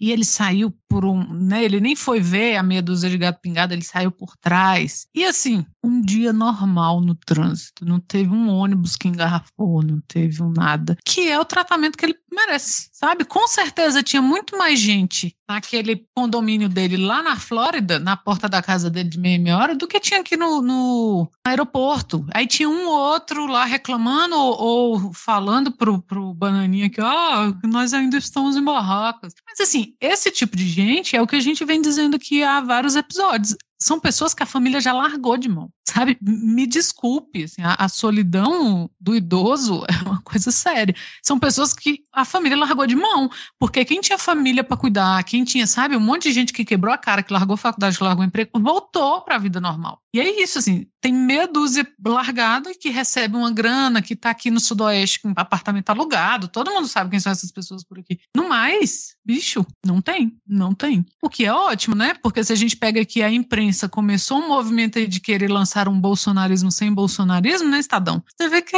e 0.00 0.10
ele 0.10 0.24
saiu 0.24 0.74
por 0.88 1.04
um. 1.04 1.22
Né, 1.32 1.64
ele 1.64 1.80
nem 1.80 1.94
foi 1.94 2.20
ver 2.20 2.56
a 2.56 2.62
meia 2.62 2.82
dúzia 2.82 3.10
de 3.10 3.18
gato 3.18 3.40
pingado, 3.40 3.74
ele 3.74 3.84
saiu 3.84 4.10
por 4.10 4.36
trás. 4.36 5.06
E 5.14 5.24
assim, 5.24 5.66
um 5.84 6.00
dia 6.00 6.32
normal 6.32 7.00
no 7.00 7.14
trânsito, 7.14 7.84
não 7.84 8.00
teve 8.00 8.30
um 8.30 8.48
ônibus 8.48 8.96
que 8.96 9.08
engarrafou, 9.08 9.82
não 9.82 10.00
teve 10.08 10.42
um 10.42 10.50
nada, 10.50 10.96
que 11.04 11.28
é 11.28 11.38
o 11.38 11.44
tratamento 11.44 11.98
que 11.98 12.06
ele 12.06 12.16
merece, 12.32 12.88
sabe? 12.92 13.24
Com 13.24 13.46
certeza 13.46 14.02
tinha 14.02 14.22
muito 14.22 14.56
mais 14.62 14.78
gente 14.78 15.34
naquele 15.48 16.06
condomínio 16.16 16.68
dele 16.68 16.96
lá 16.96 17.20
na 17.20 17.36
Flórida, 17.36 17.98
na 17.98 18.16
porta 18.16 18.48
da 18.48 18.62
casa 18.62 18.88
dele 18.88 19.08
de 19.08 19.18
meia 19.18 19.36
meia 19.36 19.58
hora, 19.58 19.74
do 19.74 19.88
que 19.88 19.98
tinha 19.98 20.20
aqui 20.20 20.36
no, 20.36 20.62
no 20.62 21.28
aeroporto. 21.44 22.24
Aí 22.32 22.46
tinha 22.46 22.68
um 22.68 22.86
ou 22.86 22.94
outro 22.94 23.46
lá 23.46 23.64
reclamando 23.64 24.36
ou, 24.36 24.60
ou 24.60 25.12
falando 25.12 25.72
pro, 25.72 26.00
pro 26.00 26.32
Bananinha 26.32 26.88
que, 26.88 27.00
ah, 27.00 27.52
nós 27.64 27.92
ainda 27.92 28.16
estamos 28.16 28.56
em 28.56 28.62
barracas. 28.62 29.34
Mas 29.44 29.60
assim, 29.60 29.94
esse 30.00 30.30
tipo 30.30 30.56
de 30.56 30.68
gente 30.68 31.16
é 31.16 31.20
o 31.20 31.26
que 31.26 31.36
a 31.36 31.40
gente 31.40 31.64
vem 31.64 31.82
dizendo 31.82 32.14
aqui 32.14 32.44
há 32.44 32.60
vários 32.60 32.94
episódios. 32.94 33.56
São 33.82 33.98
pessoas 33.98 34.32
que 34.34 34.42
a 34.42 34.46
família 34.46 34.80
já 34.80 34.92
largou 34.92 35.36
de 35.36 35.48
mão, 35.48 35.70
sabe? 35.86 36.16
Me 36.20 36.66
desculpe, 36.66 37.44
assim, 37.44 37.62
a, 37.62 37.74
a 37.74 37.88
solidão 37.88 38.90
do 39.00 39.14
idoso 39.14 39.84
é 39.90 40.08
uma 40.08 40.20
coisa 40.22 40.50
séria. 40.50 40.94
São 41.22 41.38
pessoas 41.38 41.72
que 41.72 42.04
a 42.12 42.24
família 42.24 42.56
largou 42.56 42.86
de 42.86 42.96
mão, 42.96 43.30
porque 43.58 43.84
quem 43.84 44.00
tinha 44.00 44.18
família 44.18 44.64
para 44.64 44.76
cuidar, 44.76 45.22
quem 45.24 45.44
tinha, 45.44 45.66
sabe, 45.66 45.96
um 45.96 46.00
monte 46.00 46.24
de 46.24 46.32
gente 46.32 46.52
que 46.52 46.64
quebrou 46.64 46.92
a 46.92 46.98
cara, 46.98 47.22
que 47.22 47.32
largou 47.32 47.54
a 47.54 47.58
faculdade, 47.58 47.96
que 47.96 48.04
largou 48.04 48.24
o 48.24 48.26
emprego, 48.26 48.50
voltou 48.60 49.22
para 49.22 49.36
a 49.36 49.38
vida 49.38 49.60
normal. 49.60 50.01
E 50.14 50.20
é 50.20 50.42
isso, 50.42 50.58
assim, 50.58 50.86
tem 51.00 51.12
meia 51.12 51.48
dúzia 51.48 51.86
largada 52.04 52.74
que 52.74 52.90
recebe 52.90 53.34
uma 53.34 53.50
grana, 53.50 54.02
que 54.02 54.14
tá 54.14 54.28
aqui 54.28 54.50
no 54.50 54.60
Sudoeste 54.60 55.20
com 55.20 55.32
apartamento 55.34 55.88
alugado, 55.88 56.48
todo 56.48 56.70
mundo 56.70 56.86
sabe 56.86 57.10
quem 57.10 57.20
são 57.20 57.32
essas 57.32 57.50
pessoas 57.50 57.82
por 57.82 57.98
aqui. 57.98 58.20
No 58.36 58.46
mais, 58.46 59.16
bicho, 59.24 59.64
não 59.84 60.02
tem, 60.02 60.36
não 60.46 60.74
tem. 60.74 61.06
O 61.22 61.30
que 61.30 61.46
é 61.46 61.52
ótimo, 61.52 61.96
né? 61.96 62.14
Porque 62.22 62.44
se 62.44 62.52
a 62.52 62.56
gente 62.56 62.76
pega 62.76 63.00
aqui 63.00 63.22
a 63.22 63.30
imprensa, 63.30 63.88
começou 63.88 64.38
um 64.38 64.48
movimento 64.48 64.98
aí 64.98 65.06
de 65.06 65.18
querer 65.18 65.50
lançar 65.50 65.88
um 65.88 65.98
bolsonarismo 65.98 66.70
sem 66.70 66.92
bolsonarismo, 66.92 67.68
né, 67.68 67.78
Estadão? 67.78 68.22
Você 68.36 68.48
vê 68.50 68.60
que 68.60 68.76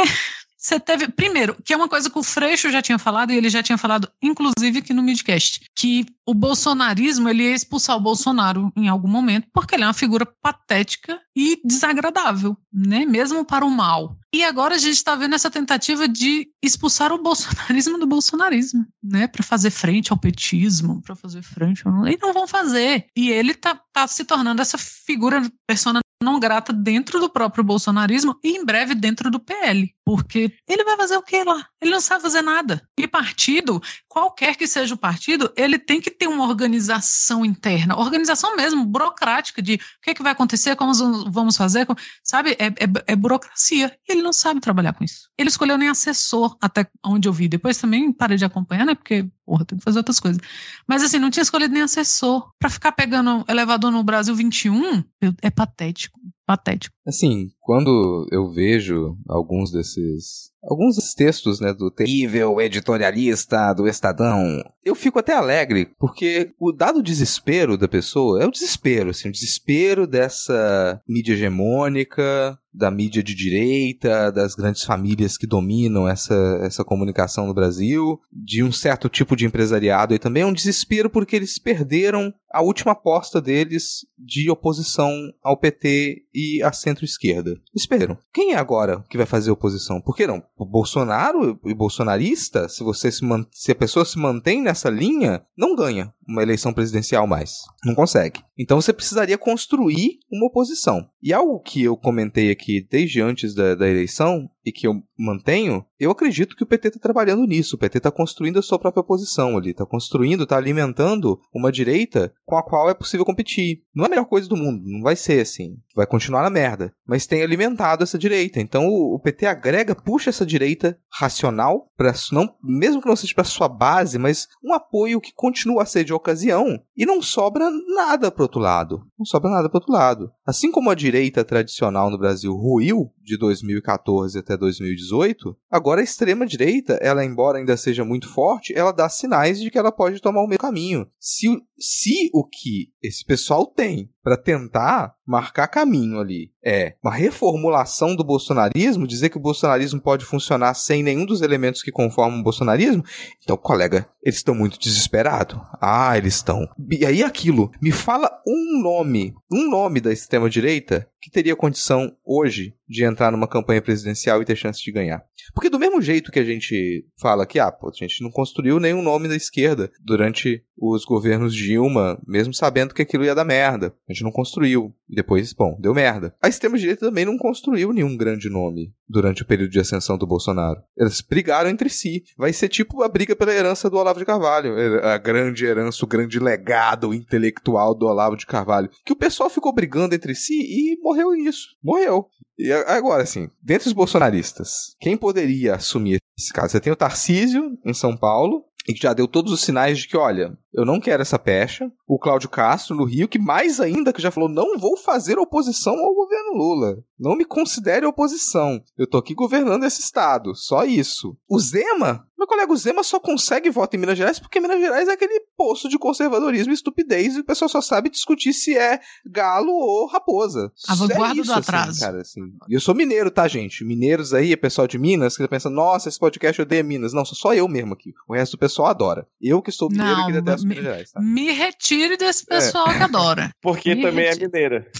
você 0.65 0.79
teve. 0.79 1.07
Primeiro, 1.09 1.55
que 1.63 1.73
é 1.73 1.77
uma 1.77 1.87
coisa 1.87 2.09
que 2.09 2.17
o 2.17 2.23
Freixo 2.23 2.71
já 2.71 2.81
tinha 2.81 2.97
falado, 2.97 3.31
e 3.31 3.37
ele 3.37 3.49
já 3.49 3.61
tinha 3.61 3.77
falado, 3.77 4.09
inclusive, 4.21 4.79
aqui 4.79 4.93
no 4.93 5.03
midcast, 5.03 5.61
que 5.75 6.05
o 6.25 6.33
bolsonarismo 6.33 7.29
ele 7.29 7.43
ia 7.43 7.53
expulsar 7.53 7.95
o 7.95 8.01
Bolsonaro 8.01 8.71
em 8.75 8.87
algum 8.87 9.07
momento, 9.07 9.47
porque 9.53 9.75
ele 9.75 9.83
é 9.83 9.87
uma 9.87 9.93
figura 9.93 10.25
patética 10.25 11.19
e 11.35 11.59
desagradável, 11.63 12.57
né? 12.73 13.05
Mesmo 13.05 13.45
para 13.45 13.65
o 13.65 13.69
mal. 13.69 14.17
E 14.33 14.43
agora 14.43 14.75
a 14.75 14.77
gente 14.77 14.95
está 14.95 15.15
vendo 15.15 15.35
essa 15.35 15.51
tentativa 15.51 16.07
de 16.07 16.47
expulsar 16.63 17.11
o 17.11 17.21
bolsonarismo 17.21 17.99
do 17.99 18.07
bolsonarismo, 18.07 18.85
né? 19.03 19.27
Para 19.27 19.43
fazer 19.43 19.69
frente 19.69 20.11
ao 20.11 20.17
petismo, 20.17 21.01
para 21.01 21.15
fazer 21.15 21.43
frente 21.43 21.87
ao. 21.87 22.07
E 22.07 22.17
não 22.19 22.33
vão 22.33 22.47
fazer. 22.47 23.05
E 23.15 23.29
ele 23.29 23.53
tá, 23.53 23.79
tá 23.93 24.07
se 24.07 24.25
tornando 24.25 24.61
essa 24.61 24.77
figura, 24.77 25.41
persona 25.67 25.99
não 26.23 26.39
grata 26.39 26.71
dentro 26.73 27.19
do 27.19 27.29
próprio 27.29 27.63
bolsonarismo 27.63 28.37
e 28.43 28.57
em 28.57 28.65
breve 28.65 28.95
dentro 28.95 29.29
do 29.29 29.39
PL. 29.39 29.93
Porque 30.03 30.51
ele 30.67 30.83
vai 30.83 30.95
fazer 30.97 31.17
o 31.17 31.21
que 31.23 31.43
lá? 31.43 31.65
Ele 31.81 31.91
não 31.91 31.99
sabe 31.99 32.21
fazer 32.21 32.41
nada. 32.41 32.87
E 32.97 33.07
partido, 33.07 33.81
qualquer 34.07 34.55
que 34.55 34.67
seja 34.67 34.93
o 34.93 34.97
partido, 34.97 35.51
ele 35.57 35.77
tem 35.79 35.99
que 35.99 36.11
ter 36.11 36.27
uma 36.27 36.47
organização 36.47 37.43
interna, 37.43 37.97
organização 37.97 38.55
mesmo, 38.55 38.85
burocrática, 38.85 39.61
de 39.61 39.75
o 39.75 39.79
que, 40.03 40.11
é 40.11 40.13
que 40.13 40.21
vai 40.23 40.31
acontecer, 40.31 40.75
como 40.75 40.93
vamos 41.31 41.57
fazer, 41.57 41.85
como- 41.85 41.99
sabe? 42.23 42.51
É, 42.59 42.67
é- 42.67 43.03
é 43.07 43.15
burocracia. 43.15 43.97
E 44.07 44.11
ele 44.11 44.21
não 44.21 44.31
sabe 44.33 44.59
trabalhar 44.59 44.93
com 44.93 45.03
isso. 45.03 45.29
Ele 45.37 45.49
escolheu 45.49 45.77
nem 45.77 45.89
assessor, 45.89 46.55
até 46.61 46.87
onde 47.03 47.27
eu 47.27 47.33
vi. 47.33 47.47
Depois 47.47 47.77
também 47.77 48.11
parei 48.13 48.37
de 48.37 48.45
acompanhar, 48.45 48.85
né? 48.85 48.93
Porque, 48.95 49.27
porra, 49.43 49.65
tem 49.65 49.77
que 49.77 49.83
fazer 49.83 49.97
outras 49.99 50.19
coisas. 50.19 50.39
Mas 50.87 51.01
assim, 51.03 51.17
não 51.17 51.31
tinha 51.31 51.43
escolhido 51.43 51.73
nem 51.73 51.81
assessor. 51.83 52.51
Pra 52.59 52.69
ficar 52.69 52.91
pegando 52.91 53.43
elevador 53.47 53.91
no 53.91 54.03
Brasil 54.03 54.35
21, 54.35 55.03
eu- 55.19 55.33
é 55.41 55.49
patético. 55.49 56.04
médiático. 56.13 56.34
Patético. 56.45 56.95
Assim, 57.07 57.51
quando 57.59 58.27
eu 58.31 58.49
vejo 58.51 59.17
alguns 59.27 59.71
desses. 59.71 60.53
Alguns 60.63 60.95
textos, 61.13 61.59
né, 61.59 61.71
do 61.71 61.91
terrível 61.91 62.59
editorialista 62.59 63.71
do 63.73 63.87
Estadão, 63.87 64.63
eu 64.83 64.95
fico 64.95 65.19
até 65.19 65.33
alegre, 65.33 65.87
porque 65.99 66.51
o 66.59 66.71
dado 66.71 67.03
desespero 67.03 67.77
da 67.77 67.87
pessoa 67.87 68.41
é 68.41 68.47
o 68.47 68.51
desespero, 68.51 69.11
assim, 69.11 69.29
o 69.29 69.31
desespero 69.31 70.07
dessa 70.07 70.99
mídia 71.07 71.33
hegemônica, 71.33 72.57
da 72.75 72.91
mídia 72.91 73.23
de 73.23 73.33
direita, 73.33 74.31
das 74.31 74.53
grandes 74.53 74.83
famílias 74.83 75.37
que 75.37 75.47
dominam 75.47 76.07
essa, 76.07 76.59
essa 76.61 76.83
comunicação 76.83 77.47
no 77.47 77.53
Brasil, 77.53 78.19
de 78.31 78.61
um 78.63 78.71
certo 78.71 79.07
tipo 79.07 79.35
de 79.35 79.45
empresariado 79.45 80.13
e 80.13 80.19
também 80.19 80.43
é 80.43 80.45
um 80.45 80.53
desespero 80.53 81.09
porque 81.09 81.35
eles 81.35 81.57
perderam 81.57 82.33
a 82.51 82.61
última 82.61 82.91
aposta 82.91 83.41
deles 83.41 84.05
de 84.17 84.49
oposição 84.49 85.11
ao 85.43 85.57
PT 85.57 86.23
e 86.35 86.61
à 86.61 86.71
centro-esquerda. 86.73 87.55
Esperam. 87.73 88.17
Quem 88.33 88.51
é 88.53 88.57
agora 88.57 89.03
que 89.09 89.17
vai 89.17 89.25
fazer 89.25 89.49
oposição? 89.51 90.01
Por 90.01 90.15
que 90.15 90.27
não? 90.27 90.43
O 90.57 90.65
Bolsonaro 90.65 91.59
e 91.65 91.73
bolsonarista, 91.73 92.67
se 92.69 92.83
você 92.83 93.11
se, 93.11 93.23
man- 93.23 93.45
se 93.51 93.71
a 93.71 93.75
pessoa 93.75 94.03
se 94.05 94.17
mantém 94.19 94.61
nessa 94.61 94.89
linha, 94.89 95.41
não 95.57 95.75
ganha 95.75 96.13
uma 96.27 96.43
eleição 96.43 96.73
presidencial 96.73 97.25
mais. 97.25 97.53
Não 97.85 97.95
consegue. 97.95 98.41
Então 98.57 98.81
você 98.81 98.91
precisaria 98.91 99.37
construir 99.37 100.19
uma 100.31 100.47
oposição. 100.47 101.07
E 101.21 101.31
algo 101.33 101.59
que 101.61 101.83
eu 101.83 101.95
comentei 101.95 102.51
aqui 102.51 102.85
desde 102.89 103.21
antes 103.21 103.53
da, 103.55 103.75
da 103.75 103.87
eleição 103.87 104.49
e 104.65 104.71
que 104.71 104.87
eu 104.87 105.01
mantenho, 105.17 105.85
eu 105.99 106.11
acredito 106.11 106.55
que 106.55 106.63
o 106.63 106.65
PT 106.65 106.89
está 106.89 106.99
trabalhando 106.99 107.45
nisso. 107.45 107.75
O 107.75 107.79
PT 107.79 107.99
está 107.99 108.11
construindo 108.11 108.59
a 108.59 108.61
sua 108.61 108.79
própria 108.79 109.03
posição 109.03 109.57
ali, 109.57 109.71
está 109.71 109.85
construindo, 109.85 110.43
está 110.43 110.57
alimentando 110.57 111.39
uma 111.53 111.71
direita 111.71 112.33
com 112.45 112.57
a 112.57 112.63
qual 112.63 112.89
é 112.89 112.93
possível 112.93 113.25
competir. 113.25 113.83
Não 113.93 114.05
é 114.05 114.07
a 114.07 114.09
melhor 114.09 114.25
coisa 114.25 114.49
do 114.49 114.57
mundo, 114.57 114.83
não 114.85 115.01
vai 115.01 115.15
ser 115.15 115.41
assim. 115.41 115.77
Vai 115.95 116.07
continuar 116.07 116.41
na 116.41 116.49
merda. 116.49 116.91
Mas 117.07 117.27
tem 117.27 117.43
alimentado 117.43 118.03
essa 118.03 118.17
direita. 118.17 118.59
Então 118.59 118.87
o, 118.87 119.19
PT 119.19 119.45
agrega, 119.45 119.95
puxa 119.95 120.29
essa 120.29 120.45
direita 120.45 120.97
racional 121.09 121.89
para 121.95 122.13
não, 122.31 122.53
mesmo 122.61 123.01
que 123.01 123.07
não 123.07 123.15
seja 123.15 123.33
para 123.33 123.43
sua 123.43 123.69
base, 123.69 124.17
mas 124.17 124.47
um 124.63 124.73
apoio 124.73 125.21
que 125.21 125.33
continua 125.33 125.83
a 125.83 125.85
ser 125.85 126.03
de 126.03 126.13
ocasião 126.13 126.79
e 126.97 127.05
não 127.05 127.21
sobra 127.21 127.69
nada 127.95 128.31
para 128.31 128.43
outro 128.43 128.59
lado. 128.59 129.05
Não 129.17 129.25
sobra 129.25 129.49
nada 129.49 129.69
para 129.69 129.77
outro 129.77 129.93
lado. 129.93 130.31
Assim 130.45 130.71
como 130.71 130.89
a 130.89 130.95
direita 130.95 131.43
tradicional 131.43 132.09
no 132.09 132.17
Brasil 132.17 132.53
ruiu 132.53 133.11
de 133.23 133.37
2014 133.37 134.39
até 134.39 134.54
2018, 134.57 135.55
agora 135.69 136.01
a 136.01 136.03
extrema 136.03 136.45
direita, 136.45 136.97
ela 137.01 137.23
embora 137.23 137.57
ainda 137.57 137.77
seja 137.77 138.05
muito 138.05 138.27
forte, 138.29 138.73
ela 138.75 138.91
dá 138.91 139.09
sinais 139.09 139.59
de 139.59 139.69
que 139.69 139.77
ela 139.77 139.91
pode 139.91 140.21
tomar 140.21 140.41
o 140.41 140.47
meio 140.47 140.59
caminho. 140.59 141.07
Se, 141.19 141.47
se 141.77 142.29
o 142.33 142.43
que 142.43 142.91
esse 143.01 143.25
pessoal 143.25 143.65
tem 143.65 144.09
para 144.25 144.35
tentar 144.35 145.13
marcar 145.23 145.67
caminho 145.67 146.19
ali 146.19 146.49
é 146.65 146.95
uma 147.03 147.13
reformulação 147.13 148.15
do 148.15 148.23
bolsonarismo, 148.23 149.05
dizer 149.05 149.29
que 149.29 149.37
o 149.37 149.41
bolsonarismo 149.41 150.01
pode 150.01 150.25
funcionar 150.25 150.73
sem 150.73 151.03
nenhum 151.03 151.27
dos 151.27 151.43
elementos 151.43 151.83
que 151.83 151.91
conformam 151.91 152.39
o 152.39 152.43
bolsonarismo, 152.43 153.03
então, 153.43 153.55
colega, 153.55 154.09
eles 154.23 154.37
estão 154.37 154.55
muito 154.55 154.79
desesperados. 154.79 155.59
Ah, 155.79 156.17
eles 156.17 156.35
estão. 156.35 156.67
E 156.89 157.05
aí 157.05 157.21
aquilo, 157.21 157.71
me 157.79 157.91
fala 157.91 158.41
um 158.47 158.81
nome, 158.81 159.35
um 159.51 159.69
nome 159.69 160.01
da 160.01 160.11
extrema 160.11 160.49
direita 160.49 161.07
que 161.21 161.29
teria 161.29 161.55
condição 161.55 162.11
hoje 162.25 162.73
de 162.87 163.03
entrar 163.03 163.31
numa 163.31 163.47
campanha 163.47 163.81
presidencial 163.81 164.41
e 164.41 164.45
ter 164.45 164.55
chance 164.55 164.83
de 164.83 164.91
ganhar. 164.91 165.23
Porque 165.53 165.69
do 165.69 165.79
mesmo 165.79 166.01
jeito 166.01 166.31
que 166.31 166.39
a 166.39 166.43
gente 166.43 167.05
fala 167.19 167.45
que, 167.45 167.59
ah, 167.59 167.71
pô, 167.71 167.89
a 167.89 167.91
gente 167.95 168.23
não 168.23 168.31
construiu 168.31 168.79
nenhum 168.79 169.01
nome 169.01 169.27
da 169.27 169.35
esquerda 169.35 169.91
durante 170.03 170.63
os 170.77 171.05
governos 171.05 171.53
Dilma, 171.53 172.19
mesmo 172.27 172.53
sabendo 172.53 172.93
que 172.93 173.01
aquilo 173.01 173.25
ia 173.25 173.33
dar 173.33 173.45
merda. 173.45 173.93
A 174.09 174.13
gente 174.15 174.23
não 174.23 174.31
construiu. 174.31 174.93
Depois, 175.07 175.53
bom, 175.53 175.77
deu 175.79 175.93
merda. 175.93 176.33
A 176.41 176.47
extrema-direita 176.47 177.05
também 177.05 177.25
não 177.25 177.37
construiu 177.37 177.93
nenhum 177.93 178.17
grande 178.17 178.49
nome 178.49 178.93
durante 179.07 179.43
o 179.43 179.45
período 179.45 179.71
de 179.71 179.79
ascensão 179.79 180.17
do 180.17 180.25
Bolsonaro. 180.25 180.81
Eles 180.97 181.21
brigaram 181.21 181.69
entre 181.69 181.89
si. 181.89 182.23
Vai 182.37 182.53
ser 182.53 182.69
tipo 182.69 183.03
a 183.03 183.07
briga 183.07 183.35
pela 183.35 183.53
herança 183.53 183.89
do 183.89 183.97
Olavo 183.97 184.19
de 184.19 184.25
Carvalho. 184.25 184.73
A 185.03 185.17
grande 185.17 185.65
herança, 185.65 186.03
o 186.03 186.07
grande 186.07 186.39
legado 186.39 187.13
intelectual 187.13 187.93
do 187.93 188.07
Olavo 188.07 188.35
de 188.35 188.45
Carvalho. 188.45 188.89
Que 189.05 189.13
o 189.13 189.17
pessoal 189.17 189.49
ficou 189.49 189.73
brigando 189.73 190.15
entre 190.15 190.33
si 190.33 190.53
e 190.53 190.97
morreu 191.01 191.31
nisso. 191.31 191.75
Morreu. 191.83 192.27
E 192.57 192.71
agora, 192.71 193.23
assim, 193.23 193.49
dentre 193.61 193.87
os 193.87 193.93
bolsonaristas, 193.93 194.95
quem 194.99 195.17
poderia 195.17 195.75
assumir 195.75 196.19
esse 196.37 196.53
caso? 196.53 196.71
Você 196.71 196.79
tem 196.79 196.91
o 196.91 196.95
Tarcísio, 196.95 197.77
em 197.85 197.93
São 197.93 198.15
Paulo, 198.15 198.63
e 198.87 198.93
que 198.93 199.01
já 199.01 199.13
deu 199.13 199.27
todos 199.27 199.51
os 199.51 199.61
sinais 199.61 199.99
de 199.99 200.07
que, 200.07 200.15
olha, 200.15 200.57
eu 200.73 200.85
não 200.85 200.99
quero 200.99 201.21
essa 201.21 201.39
pecha. 201.39 201.91
O 202.07 202.19
Cláudio 202.19 202.49
Castro, 202.49 202.95
no 202.95 203.05
Rio, 203.05 203.27
que 203.27 203.39
mais 203.39 203.79
ainda 203.79 204.13
que 204.13 204.21
já 204.21 204.29
falou, 204.29 204.49
não 204.49 204.77
vou 204.77 204.95
fazer 204.97 205.39
oposição 205.39 205.95
ao 205.95 206.13
governo 206.13 206.53
Lula. 206.53 206.97
Não 207.19 207.35
me 207.35 207.45
considere 207.45 208.05
oposição. 208.05 208.81
Eu 208.97 209.07
tô 209.07 209.17
aqui 209.17 209.33
governando 209.33 209.85
esse 209.85 210.01
estado. 210.01 210.53
Só 210.55 210.85
isso. 210.85 211.35
O 211.49 211.59
Zema, 211.59 212.27
meu 212.37 212.47
colega 212.47 212.75
Zema 212.75 213.03
só 213.03 213.19
consegue 213.19 213.69
voto 213.69 213.95
em 213.95 213.99
Minas 213.99 214.17
Gerais 214.17 214.39
porque 214.39 214.59
Minas 214.59 214.79
Gerais 214.79 215.07
é 215.07 215.13
aquele 215.13 215.39
poço 215.57 215.87
de 215.87 215.97
conservadorismo 215.97 216.71
e 216.71 216.75
estupidez 216.75 217.35
e 217.35 217.39
o 217.39 217.45
pessoal 217.45 217.69
só 217.69 217.81
sabe 217.81 218.09
discutir 218.09 218.53
se 218.53 218.77
é 218.77 218.99
galo 219.25 219.71
ou 219.71 220.07
raposa. 220.07 220.71
A 220.87 220.95
vanguarda 220.95 221.41
é 221.41 221.43
do 221.43 221.51
assim, 221.51 221.59
atraso. 221.59 221.89
Assim, 221.91 221.99
cara, 221.99 222.21
assim. 222.21 222.41
E 222.67 222.73
eu 222.73 222.79
sou 222.79 222.93
mineiro, 222.93 223.31
tá, 223.31 223.47
gente? 223.47 223.83
Mineiros 223.83 224.33
aí, 224.33 224.55
pessoal 224.57 224.87
de 224.87 224.97
Minas, 224.97 225.35
que 225.35 225.43
tá 225.43 225.49
pensando, 225.49 225.75
nossa, 225.75 226.09
esse 226.09 226.19
podcast 226.19 226.61
odeia 226.61 226.83
Minas. 226.83 227.13
Não, 227.13 227.23
sou 227.25 227.35
só 227.35 227.53
eu 227.53 227.67
mesmo 227.67 227.93
aqui. 227.93 228.13
O 228.27 228.33
resto 228.33 228.53
do 228.53 228.59
pessoal 228.59 228.89
adora. 228.89 229.27
Eu 229.41 229.61
que 229.61 229.71
sou 229.71 229.89
mineiro 229.89 230.17
não, 230.17 230.23
e 230.23 230.25
que 230.27 230.41
detesto 230.41 230.67
me, 230.67 230.75
Minas 230.75 230.83
Gerais, 230.83 231.11
tá? 231.11 231.21
Me 231.21 231.51
retire 231.51 232.17
desse 232.17 232.43
é. 232.43 232.55
pessoal 232.55 232.89
é. 232.89 232.97
que 232.97 233.03
adora. 233.03 233.51
Porque 233.61 233.95
me 233.95 234.01
também 234.01 234.25
retire. 234.25 234.45
é 234.45 234.47
mineira. 234.47 234.91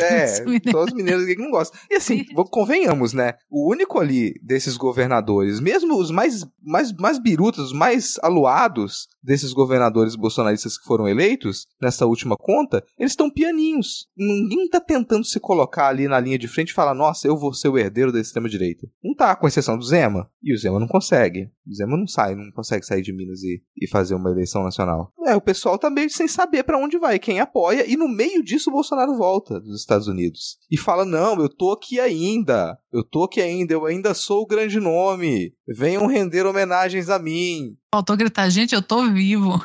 é, 0.00 0.60
todos 0.72 0.92
os 0.92 0.94
mineiros 0.94 1.24
que 1.24 1.36
não 1.36 1.50
gostam. 1.50 1.78
E 1.90 1.94
assim, 1.94 2.24
convenhamos, 2.50 3.12
né? 3.12 3.34
O 3.50 3.70
único 3.70 4.00
ali 4.00 4.34
desses 4.42 4.76
governadores, 4.76 5.60
mesmo 5.60 5.96
os 5.96 6.10
mais, 6.10 6.44
mais, 6.64 6.92
mais 6.92 7.18
birutas, 7.18 7.72
mais 7.72 8.18
aluados 8.22 9.08
desses 9.22 9.52
governadores 9.52 10.14
bolsonaristas 10.14 10.78
que 10.78 10.84
foram 10.84 11.08
eleitos, 11.08 11.66
nessa 11.80 12.06
última 12.06 12.36
conta, 12.36 12.84
eles 12.98 13.12
estão 13.12 13.30
pianinhos. 13.30 14.06
Ninguém 14.16 14.68
tá 14.68 14.80
tentando 14.80 15.24
se 15.24 15.40
colocar 15.40 15.88
ali 15.88 16.06
na 16.06 16.20
linha 16.20 16.38
de 16.38 16.46
frente 16.48 16.70
e 16.70 16.74
falar, 16.74 16.94
nossa, 16.94 17.26
eu 17.26 17.36
vou 17.36 17.54
ser 17.54 17.68
o 17.68 17.78
herdeiro 17.78 18.12
da 18.12 18.20
extrema-direita. 18.20 18.86
Não 19.02 19.14
tá, 19.14 19.34
com 19.34 19.48
exceção 19.48 19.78
do 19.78 19.84
Zema. 19.84 20.30
E 20.42 20.52
o 20.52 20.58
Zema 20.58 20.78
não 20.78 20.86
consegue. 20.86 21.50
O 21.66 21.74
Zema 21.74 21.96
não 21.96 22.06
sai, 22.06 22.34
não 22.34 22.50
consegue 22.52 22.84
sair 22.84 23.00
de 23.00 23.12
Minas 23.12 23.42
e, 23.42 23.62
e 23.80 23.88
fazer 23.88 24.14
uma 24.14 24.30
eleição 24.30 24.62
nacional. 24.62 25.10
É, 25.26 25.34
o 25.34 25.40
pessoal 25.40 25.78
tá 25.78 25.88
meio 25.88 26.10
sem 26.10 26.28
saber 26.28 26.62
para 26.62 26.78
onde 26.78 26.98
vai, 26.98 27.18
quem 27.18 27.40
apoia, 27.40 27.90
e 27.90 27.96
no 27.96 28.08
meio 28.08 28.42
disso 28.42 28.68
o 28.68 28.72
Bolsonaro 28.72 29.16
volta 29.16 29.58
dos 29.58 29.80
Estados 29.80 30.06
Unidos. 30.06 30.58
E 30.70 30.76
fala, 30.76 31.04
não, 31.04 31.40
eu 31.40 31.48
tô 31.48 31.72
aqui 31.72 31.98
ainda. 31.98 32.78
Eu 32.92 33.02
tô 33.02 33.24
aqui 33.24 33.40
ainda, 33.40 33.72
eu 33.72 33.86
ainda 33.86 34.12
sou 34.14 34.42
o 34.42 34.46
grande 34.46 34.78
nome. 34.78 35.54
Venham 35.66 36.06
render 36.06 36.46
homenagens 36.54 37.10
a 37.10 37.18
mim. 37.18 37.76
Faltou 37.92 38.16
gritar, 38.16 38.48
gente, 38.48 38.74
eu 38.74 38.82
tô 38.82 39.10
vivo. 39.10 39.60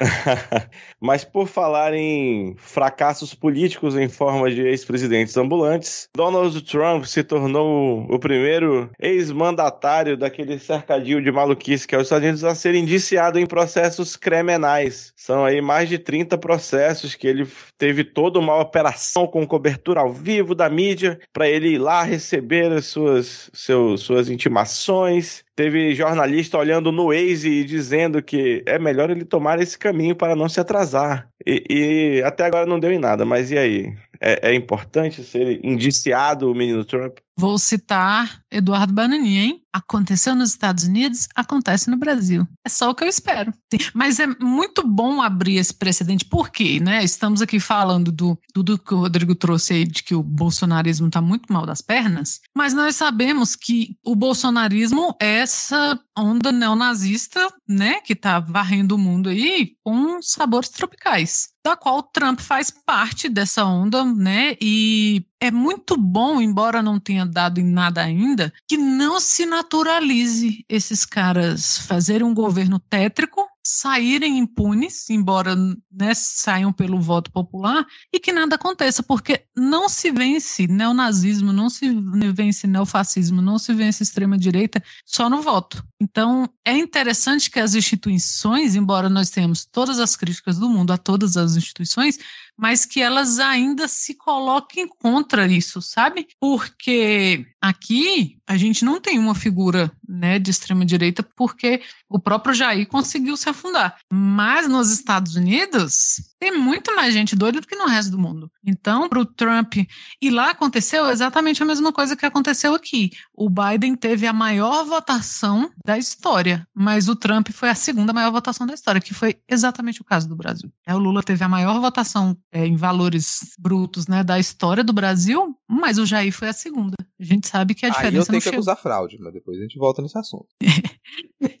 Mas 1.00 1.24
por 1.24 1.46
falar 1.46 1.94
em 1.94 2.54
fracassos 2.56 3.34
políticos 3.34 3.96
em 3.96 4.08
forma 4.08 4.50
de 4.50 4.62
ex-presidentes 4.62 5.36
ambulantes, 5.36 6.08
Donald 6.14 6.58
Trump 6.62 7.04
se 7.04 7.22
tornou 7.22 8.06
o 8.08 8.18
primeiro 8.18 8.90
ex-mandatário 8.98 10.16
daquele 10.16 10.58
cercadinho 10.58 11.22
de 11.22 11.30
maluquice 11.30 11.86
que 11.86 11.94
é 11.94 11.98
os 11.98 12.04
Estados 12.04 12.24
Unidos 12.24 12.44
a 12.44 12.54
ser 12.54 12.74
indiciado 12.74 13.38
em 13.38 13.46
processos 13.46 14.16
criminais. 14.16 15.12
São 15.16 15.44
aí 15.44 15.60
mais 15.60 15.88
de 15.88 15.98
30 15.98 16.38
processos 16.38 17.14
que 17.14 17.26
ele 17.26 17.46
teve 17.76 18.04
toda 18.04 18.38
uma 18.38 18.58
operação 18.58 19.26
com 19.26 19.46
cobertura 19.46 20.00
ao 20.00 20.12
vivo 20.12 20.54
da 20.54 20.68
mídia 20.68 21.18
para 21.32 21.48
ele 21.48 21.74
ir 21.74 21.78
lá 21.78 22.02
receber 22.02 22.72
as 22.72 22.86
suas, 22.86 23.50
seus, 23.52 24.02
suas 24.02 24.28
intimações. 24.28 25.44
Teve 25.60 25.94
jornalista 25.94 26.56
olhando 26.56 26.90
no 26.90 27.08
Waze 27.08 27.50
e 27.50 27.64
dizendo 27.64 28.22
que 28.22 28.62
é 28.64 28.78
melhor 28.78 29.10
ele 29.10 29.26
tomar 29.26 29.60
esse 29.60 29.78
caminho 29.78 30.16
para 30.16 30.34
não 30.34 30.48
se 30.48 30.58
atrasar. 30.58 31.28
E, 31.46 31.64
e 31.68 32.22
até 32.22 32.46
agora 32.46 32.64
não 32.64 32.80
deu 32.80 32.90
em 32.90 32.98
nada, 32.98 33.26
mas 33.26 33.50
e 33.50 33.58
aí? 33.58 33.94
É, 34.18 34.50
é, 34.52 34.54
importante 34.54 35.22
ser 35.22 35.60
indiciado 35.62 36.50
o 36.50 36.54
menino 36.54 36.82
Trump? 36.82 37.18
Vou 37.38 37.58
citar 37.58 38.42
Eduardo 38.50 38.94
Bananinha, 38.94 39.44
hein? 39.44 39.62
Aconteceu 39.72 40.34
nos 40.34 40.50
Estados 40.50 40.84
Unidos, 40.84 41.28
acontece 41.34 41.90
no 41.90 41.96
Brasil. 41.96 42.46
É 42.64 42.68
só 42.68 42.90
o 42.90 42.94
que 42.94 43.04
eu 43.04 43.08
espero. 43.08 43.52
Mas 43.94 44.18
é 44.18 44.26
muito 44.26 44.86
bom 44.86 45.22
abrir 45.22 45.56
esse 45.56 45.72
precedente, 45.72 46.24
porque 46.24 46.80
né, 46.80 47.04
estamos 47.04 47.40
aqui 47.40 47.60
falando 47.60 48.10
do, 48.10 48.38
do, 48.54 48.78
que 48.78 48.94
o 48.94 48.98
Rodrigo 48.98 49.34
trouxe 49.34 49.74
aí, 49.74 49.84
de 49.84 50.02
que 50.02 50.14
o 50.14 50.22
bolsonarismo 50.22 51.06
está 51.06 51.20
muito 51.20 51.52
mal 51.52 51.64
das 51.64 51.80
pernas, 51.80 52.40
mas 52.54 52.74
nós 52.74 52.96
sabemos 52.96 53.54
que 53.54 53.96
o 54.04 54.14
bolsonarismo 54.14 55.14
é 55.20 55.40
essa 55.40 55.98
onda 56.16 56.52
neonazista, 56.52 57.48
né, 57.68 58.00
que 58.00 58.12
está 58.12 58.40
varrendo 58.40 58.94
o 58.96 58.98
mundo 58.98 59.28
aí 59.28 59.74
com 59.84 60.20
sabores 60.20 60.68
tropicais 60.68 61.48
da 61.64 61.76
qual 61.76 62.02
Trump 62.02 62.40
faz 62.40 62.70
parte 62.70 63.28
dessa 63.28 63.64
onda, 63.64 64.04
né? 64.04 64.56
E 64.60 65.24
é 65.40 65.50
muito 65.50 65.96
bom, 65.96 66.40
embora 66.40 66.82
não 66.82 66.98
tenha 66.98 67.26
dado 67.26 67.60
em 67.60 67.64
nada 67.64 68.02
ainda, 68.02 68.52
que 68.66 68.76
não 68.76 69.20
se 69.20 69.44
naturalize 69.60 70.64
esses 70.68 71.04
caras 71.04 71.78
fazerem 71.86 72.26
um 72.26 72.32
governo 72.32 72.78
tétrico 72.78 73.46
saírem 73.64 74.38
impunes, 74.38 75.08
embora 75.10 75.54
né, 75.54 76.14
saiam 76.14 76.72
pelo 76.72 77.00
voto 77.00 77.30
popular, 77.30 77.86
e 78.12 78.18
que 78.18 78.32
nada 78.32 78.56
aconteça, 78.56 79.02
porque 79.02 79.44
não 79.56 79.88
se 79.88 80.10
vence 80.10 80.66
neonazismo, 80.66 81.52
não 81.52 81.68
se 81.68 81.88
vence 82.34 82.66
neofascismo, 82.66 83.42
não 83.42 83.58
se 83.58 83.72
vence 83.74 84.02
extrema-direita 84.02 84.82
só 85.04 85.28
no 85.28 85.42
voto. 85.42 85.84
Então, 86.00 86.48
é 86.64 86.76
interessante 86.76 87.50
que 87.50 87.60
as 87.60 87.74
instituições, 87.74 88.74
embora 88.74 89.08
nós 89.08 89.30
tenhamos 89.30 89.66
todas 89.66 90.00
as 90.00 90.16
críticas 90.16 90.58
do 90.58 90.68
mundo 90.68 90.92
a 90.92 90.98
todas 90.98 91.36
as 91.36 91.56
instituições, 91.56 92.18
mas 92.56 92.84
que 92.84 93.00
elas 93.00 93.38
ainda 93.38 93.88
se 93.88 94.14
coloquem 94.14 94.86
contra 94.86 95.46
isso, 95.46 95.80
sabe? 95.80 96.28
Porque 96.38 97.46
aqui 97.60 98.38
a 98.46 98.56
gente 98.56 98.84
não 98.84 99.00
tem 99.00 99.18
uma 99.18 99.34
figura 99.34 99.90
né, 100.06 100.38
de 100.38 100.50
extrema 100.50 100.84
direita, 100.84 101.22
porque 101.22 101.82
o 102.08 102.18
próprio 102.18 102.54
Jair 102.54 102.86
conseguiu 102.86 103.36
se 103.36 103.48
afundar. 103.50 103.96
Mas 104.12 104.68
nos 104.68 104.90
Estados 104.90 105.36
Unidos, 105.36 106.16
tem 106.38 106.56
muito 106.56 106.94
mais 106.96 107.12
gente 107.12 107.36
doida 107.36 107.60
do 107.60 107.66
que 107.66 107.76
no 107.76 107.86
resto 107.86 108.10
do 108.10 108.18
mundo. 108.18 108.50
Então, 108.64 109.08
para 109.08 109.20
o 109.20 109.26
Trump. 109.26 109.74
E 110.20 110.30
lá 110.30 110.50
aconteceu 110.50 111.08
exatamente 111.10 111.62
a 111.62 111.66
mesma 111.66 111.92
coisa 111.92 112.16
que 112.16 112.24
aconteceu 112.24 112.74
aqui. 112.74 113.10
O 113.34 113.48
Biden 113.50 113.94
teve 113.94 114.26
a 114.26 114.32
maior 114.32 114.84
votação 114.84 115.70
da 115.84 115.98
história, 115.98 116.66
mas 116.74 117.08
o 117.08 117.16
Trump 117.16 117.48
foi 117.50 117.68
a 117.68 117.74
segunda 117.74 118.12
maior 118.12 118.32
votação 118.32 118.66
da 118.66 118.74
história, 118.74 119.00
que 119.00 119.12
foi 119.12 119.36
exatamente 119.48 120.00
o 120.00 120.04
caso 120.04 120.28
do 120.28 120.36
Brasil. 120.36 120.72
É, 120.86 120.94
o 120.94 120.98
Lula 120.98 121.22
teve 121.22 121.44
a 121.44 121.48
maior 121.48 121.78
votação 121.80 122.36
é, 122.50 122.66
em 122.66 122.76
valores 122.76 123.54
brutos 123.58 124.06
né, 124.06 124.24
da 124.24 124.38
história 124.38 124.82
do 124.82 124.92
Brasil, 124.92 125.54
mas 125.68 125.98
o 125.98 126.06
Jair 126.06 126.32
foi 126.32 126.48
a 126.48 126.52
segunda. 126.52 126.96
A 127.18 127.24
gente 127.24 127.48
sabe 127.48 127.74
que 127.74 127.84
a 127.84 127.90
diferença. 127.90 128.16
Aí 128.16 128.16
eu 128.16 128.26
tenho 128.26 128.42
que 128.42 128.48
acusar 128.48 128.76
fraude, 128.76 129.18
mas 129.20 129.32
depois 129.32 129.58
a 129.58 129.62
gente 129.62 129.78
volta 129.78 130.00
nesse 130.00 130.18
assunto. 130.18 130.46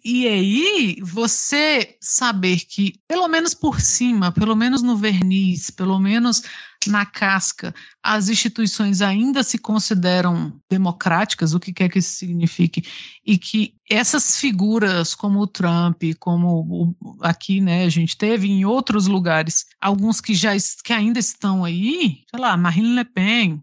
e 0.04 0.26
aí, 0.26 0.96
você 1.02 1.96
saber 2.00 2.60
que, 2.60 2.94
pelo 3.08 3.28
menos 3.28 3.54
por 3.54 3.80
cima, 3.80 4.32
pelo 4.32 4.54
menos 4.54 4.82
no 4.82 4.96
verniz, 4.96 5.70
pelo 5.70 5.98
menos 5.98 6.42
na 6.86 7.04
casca, 7.04 7.74
as 8.02 8.28
instituições 8.28 9.02
ainda 9.02 9.42
se 9.42 9.58
consideram 9.58 10.58
democráticas, 10.70 11.52
o 11.52 11.60
que 11.60 11.72
quer 11.72 11.90
que 11.90 11.98
isso 11.98 12.16
signifique, 12.16 12.82
e 13.24 13.36
que 13.36 13.74
essas 13.88 14.36
figuras 14.36 15.14
como 15.14 15.40
o 15.40 15.46
Trump, 15.46 16.02
como 16.18 16.94
o, 17.00 17.16
aqui, 17.20 17.60
né, 17.60 17.84
a 17.84 17.88
gente 17.88 18.16
teve 18.16 18.48
em 18.48 18.64
outros 18.64 19.06
lugares, 19.06 19.66
alguns 19.80 20.20
que 20.20 20.34
já 20.34 20.52
que 20.84 20.92
ainda 20.92 21.18
estão 21.18 21.64
aí, 21.64 22.22
sei 22.30 22.40
lá, 22.40 22.56
Marine 22.56 22.94
Le 22.94 23.04
Pen, 23.04 23.62